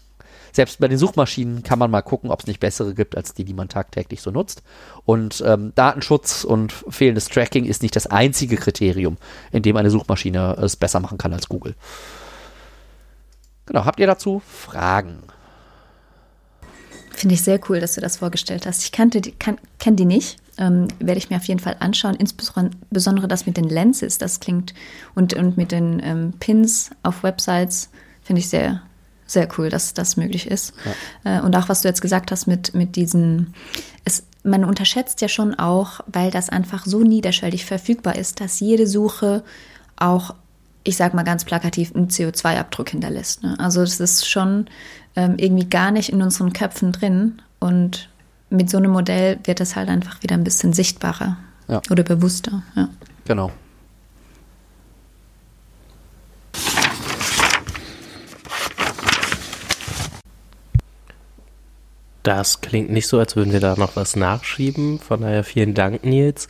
selbst 0.57 0.79
bei 0.79 0.88
den 0.88 0.97
Suchmaschinen 0.97 1.61
kann 1.61 1.77
man 1.77 1.91
mal 1.91 2.01
gucken, 2.01 2.31
ob 2.31 2.41
es 2.41 2.47
nicht 2.47 2.59
bessere 2.59 2.95
gibt 2.95 3.15
als 3.15 3.34
die, 3.34 3.45
die 3.45 3.53
man 3.53 3.69
tagtäglich 3.69 4.21
so 4.21 4.31
nutzt. 4.31 4.63
Und 5.05 5.41
ähm, 5.45 5.71
Datenschutz 5.75 6.43
und 6.43 6.73
fehlendes 6.73 7.29
Tracking 7.29 7.63
ist 7.63 7.84
nicht 7.84 7.95
das 7.95 8.07
einzige 8.07 8.57
Kriterium, 8.57 9.17
in 9.51 9.61
dem 9.61 9.77
eine 9.77 9.91
Suchmaschine 9.91 10.57
es 10.59 10.75
besser 10.75 10.99
machen 10.99 11.19
kann 11.19 11.31
als 11.31 11.47
Google. 11.47 11.75
Genau, 13.67 13.85
habt 13.85 13.99
ihr 13.99 14.07
dazu 14.07 14.41
Fragen? 14.45 15.19
Finde 17.11 17.35
ich 17.35 17.43
sehr 17.43 17.59
cool, 17.69 17.79
dass 17.79 17.93
du 17.93 18.01
das 18.01 18.17
vorgestellt 18.17 18.65
hast. 18.65 18.84
Ich 18.84 18.91
kannte 18.91 19.21
die, 19.21 19.34
kann, 19.34 19.59
kenne 19.77 19.95
die 19.95 20.05
nicht. 20.05 20.38
Ähm, 20.57 20.88
werde 20.97 21.19
ich 21.19 21.29
mir 21.29 21.35
auf 21.35 21.45
jeden 21.45 21.59
Fall 21.59 21.75
anschauen. 21.79 22.15
Insbesondere 22.15 23.27
das 23.27 23.45
mit 23.45 23.57
den 23.57 23.69
Lenses, 23.69 24.17
das 24.17 24.39
klingt 24.39 24.73
und, 25.13 25.35
und 25.35 25.55
mit 25.55 25.71
den 25.71 26.01
ähm, 26.03 26.34
Pins 26.39 26.89
auf 27.03 27.21
Websites 27.21 27.91
finde 28.23 28.39
ich 28.39 28.49
sehr, 28.49 28.81
sehr 29.27 29.47
cool, 29.57 29.69
dass 29.69 29.93
das 29.93 30.17
möglich 30.17 30.49
ist. 30.49 30.73
Ja. 31.23 31.39
Äh, 31.39 31.41
und 31.41 31.55
auch 31.55 31.69
was 31.69 31.81
du 31.81 31.87
jetzt 31.87 32.01
gesagt 32.01 32.31
hast 32.31 32.47
mit, 32.47 32.73
mit 32.73 32.95
diesen, 32.95 33.53
es, 34.05 34.23
man 34.43 34.63
unterschätzt 34.63 35.21
ja 35.21 35.27
schon 35.27 35.53
auch, 35.53 35.99
weil 36.07 36.31
das 36.31 36.49
einfach 36.49 36.85
so 36.85 37.01
niederschwellig 37.01 37.65
verfügbar 37.65 38.15
ist, 38.15 38.41
dass 38.41 38.59
jede 38.59 38.87
Suche 38.87 39.43
auch, 39.97 40.33
ich 40.83 40.95
sag 40.95 41.13
mal 41.13 41.23
ganz 41.23 41.43
plakativ, 41.43 41.93
einen 41.93 42.07
CO2-Abdruck 42.07 42.89
hinterlässt. 42.89 43.43
Ne? 43.43 43.55
Also 43.59 43.81
es 43.81 43.99
ist 43.99 44.27
schon 44.27 44.67
ähm, 45.15 45.35
irgendwie 45.37 45.67
gar 45.67 45.91
nicht 45.91 46.09
in 46.09 46.21
unseren 46.21 46.53
Köpfen 46.53 46.93
drin. 46.93 47.41
Und 47.59 48.09
mit 48.49 48.69
so 48.69 48.77
einem 48.77 48.91
Modell 48.91 49.39
wird 49.43 49.59
es 49.59 49.75
halt 49.75 49.89
einfach 49.89 50.23
wieder 50.23 50.35
ein 50.35 50.43
bisschen 50.43 50.71
sichtbarer 50.73 51.37
ja. 51.67 51.81
oder 51.89 52.03
bewusster. 52.03 52.63
Ja. 52.75 52.87
Genau. 53.25 53.51
Das 62.27 62.59
klingt 62.59 62.89
nicht 62.89 63.07
so, 63.07 63.19
als 63.19 63.37
würden 63.37 63.53
wir 63.53 63.61
da 63.61 63.75
noch 63.77 63.95
was 63.95 64.17
nachschieben. 64.17 64.99
Von 64.99 65.21
daher 65.21 65.45
vielen 65.45 65.73
Dank, 65.73 66.03
Nils. 66.03 66.49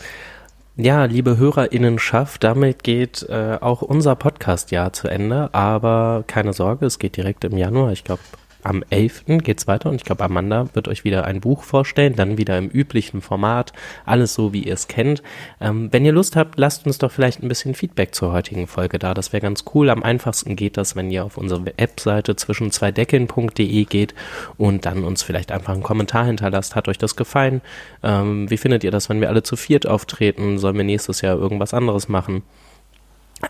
Ja, 0.76 1.06
liebe 1.06 1.38
HörerInnenschaft, 1.38 2.44
damit 2.44 2.84
geht 2.84 3.22
äh, 3.30 3.60
auch 3.62 3.84
unser 3.84 4.16
Podcast-Jahr 4.16 4.92
zu 4.94 5.08
Ende. 5.08 5.54
Aber 5.54 6.24
keine 6.26 6.54
Sorge, 6.54 6.88
es 6.88 6.98
geht 6.98 7.16
direkt 7.16 7.44
im 7.44 7.60
Januar. 7.60 7.92
Ich 7.92 8.04
glaube, 8.04 8.24
am 8.64 8.84
11. 8.90 9.26
geht 9.44 9.60
es 9.60 9.68
weiter 9.68 9.90
und 9.90 9.96
ich 9.96 10.04
glaube, 10.04 10.24
Amanda 10.24 10.68
wird 10.74 10.88
euch 10.88 11.04
wieder 11.04 11.26
ein 11.26 11.42
Buch 11.42 11.64
vorstellen, 11.64 12.16
dann 12.16 12.38
wieder 12.38 12.58
im 12.58 12.68
üblichen 12.68 13.22
Format, 13.22 13.74
alles 14.06 14.34
so, 14.34 14.54
wie 14.54 14.64
ihr 14.64 14.74
es 14.74 14.88
kennt. 14.88 15.22
Ähm, 15.62 15.90
wenn 15.92 16.06
ihr 16.06 16.12
Lust 16.12 16.36
habt, 16.36 16.58
lasst 16.58 16.86
uns 16.86 16.98
doch 16.98 17.12
vielleicht 17.12 17.42
ein 17.42 17.48
bisschen 17.48 17.76
Feedback 17.76 18.14
zur 18.14 18.32
heutigen 18.32 18.68
Folge 18.68 19.00
da. 19.00 19.14
Das 19.14 19.34
wäre 19.34 19.42
ganz 19.42 19.64
cool. 19.74 19.90
Am 19.90 20.04
einfachsten 20.04 20.56
geht 20.56 20.78
das, 20.78 20.96
wenn 20.96 21.12
ihr 21.12 21.26
auf 21.26 21.38
unsere 21.38 21.66
Webseite 21.66 22.36
zwischen 22.36 22.72
zwei 22.72 22.92
Deckeln.de 22.92 23.86
geht 23.86 24.16
und 24.58 24.86
dann 24.86 25.04
uns 25.04 25.24
vielleicht 25.24 25.52
einfach 25.52 25.74
einen 25.74 25.84
Kommentar 25.84 26.26
hinterlasst. 26.26 26.76
Hat 26.76 26.88
euch 26.88 26.98
das 26.98 27.16
gefallen? 27.16 27.62
Ähm, 28.04 28.50
wie 28.50 28.58
findet 28.58 28.84
ihr 28.84 28.92
das, 28.92 29.10
wenn 29.10 29.22
wir 29.22 29.30
alle 29.30 29.44
zu 29.44 29.56
viert 29.56 29.88
auftreten? 29.88 30.58
Sollen 30.58 30.78
wir 30.78 30.84
nächstes 30.84 31.22
Jahr 31.22 31.38
irgendwas 31.38 31.74
anderes 31.74 32.08
machen? 32.10 32.44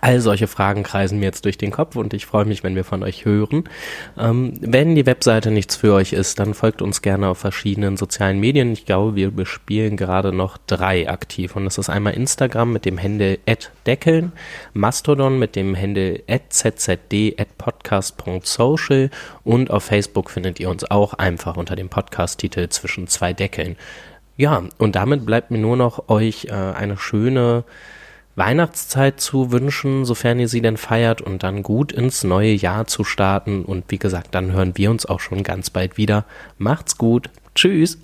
All 0.01 0.19
solche 0.19 0.47
Fragen 0.47 0.84
kreisen 0.84 1.19
mir 1.19 1.27
jetzt 1.27 1.45
durch 1.45 1.57
den 1.57 1.72
Kopf 1.72 1.95
und 1.95 2.14
ich 2.14 2.26
freue 2.26 2.43
mich, 2.43 2.61
wenn 2.61 2.76
wir 2.76 2.84
von 2.84 3.03
euch 3.03 3.23
hören. 3.23 3.69
Ähm, 4.18 4.51
wenn 4.59 4.95
die 4.95 5.05
Webseite 5.05 5.49
nichts 5.49 5.77
für 5.77 5.93
euch 5.93 6.11
ist, 6.11 6.39
dann 6.39 6.53
folgt 6.53 6.81
uns 6.81 7.01
gerne 7.01 7.30
auf 7.30 7.38
verschiedenen 7.38 7.95
sozialen 7.95 8.41
Medien. 8.41 8.73
Ich 8.73 8.85
glaube, 8.85 9.15
wir 9.15 9.31
bespielen 9.31 9.95
gerade 9.95 10.34
noch 10.34 10.57
drei 10.68 11.09
aktiv 11.09 11.55
und 11.55 11.64
das 11.64 11.77
ist 11.77 11.89
einmal 11.89 12.15
Instagram 12.15 12.73
mit 12.73 12.84
dem 12.84 13.01
Handle 13.01 13.39
@deckeln, 13.85 14.34
Mastodon 14.73 15.39
mit 15.39 15.55
dem 15.55 15.77
Handle 15.77 16.22
@zzd@podcast.social 16.27 19.09
und 19.45 19.72
auf 19.72 19.85
Facebook 19.85 20.31
findet 20.31 20.59
ihr 20.59 20.69
uns 20.69 20.84
auch 20.91 21.14
einfach 21.14 21.55
unter 21.55 21.77
dem 21.77 21.88
Podcast-Titel 21.88 22.68
zwischen 22.68 23.07
zwei 23.07 23.31
Deckeln. 23.31 23.77
Ja, 24.35 24.64
und 24.77 24.97
damit 24.97 25.26
bleibt 25.26 25.49
mir 25.49 25.59
nur 25.59 25.77
noch 25.77 26.09
euch 26.09 26.43
äh, 26.45 26.51
eine 26.51 26.97
schöne 26.97 27.64
Weihnachtszeit 28.38 29.19
zu 29.19 29.51
wünschen, 29.51 30.05
sofern 30.05 30.39
ihr 30.39 30.47
sie 30.47 30.61
denn 30.61 30.77
feiert 30.77 31.22
und 31.22 31.41
dann 31.41 31.64
gut 31.64 31.91
ins 31.91 32.23
neue 32.23 32.53
Jahr 32.53 32.85
zu 32.85 33.03
starten. 33.03 33.65
Und 33.65 33.85
wie 33.89 33.97
gesagt, 33.97 34.35
dann 34.35 34.51
hören 34.51 34.77
wir 34.77 34.91
uns 34.91 35.05
auch 35.05 35.19
schon 35.19 35.43
ganz 35.43 35.72
bald 35.72 35.97
wieder. 35.97 36.23
Macht's 36.57 36.97
gut. 36.97 37.30
Tschüss. 37.55 37.97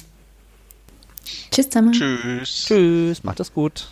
Tschüss 1.52 1.70
zusammen. 1.70 1.94
Tschüss. 1.94 2.66
Tschüss. 2.66 3.24
Macht 3.24 3.40
es 3.40 3.54
gut. 3.54 3.88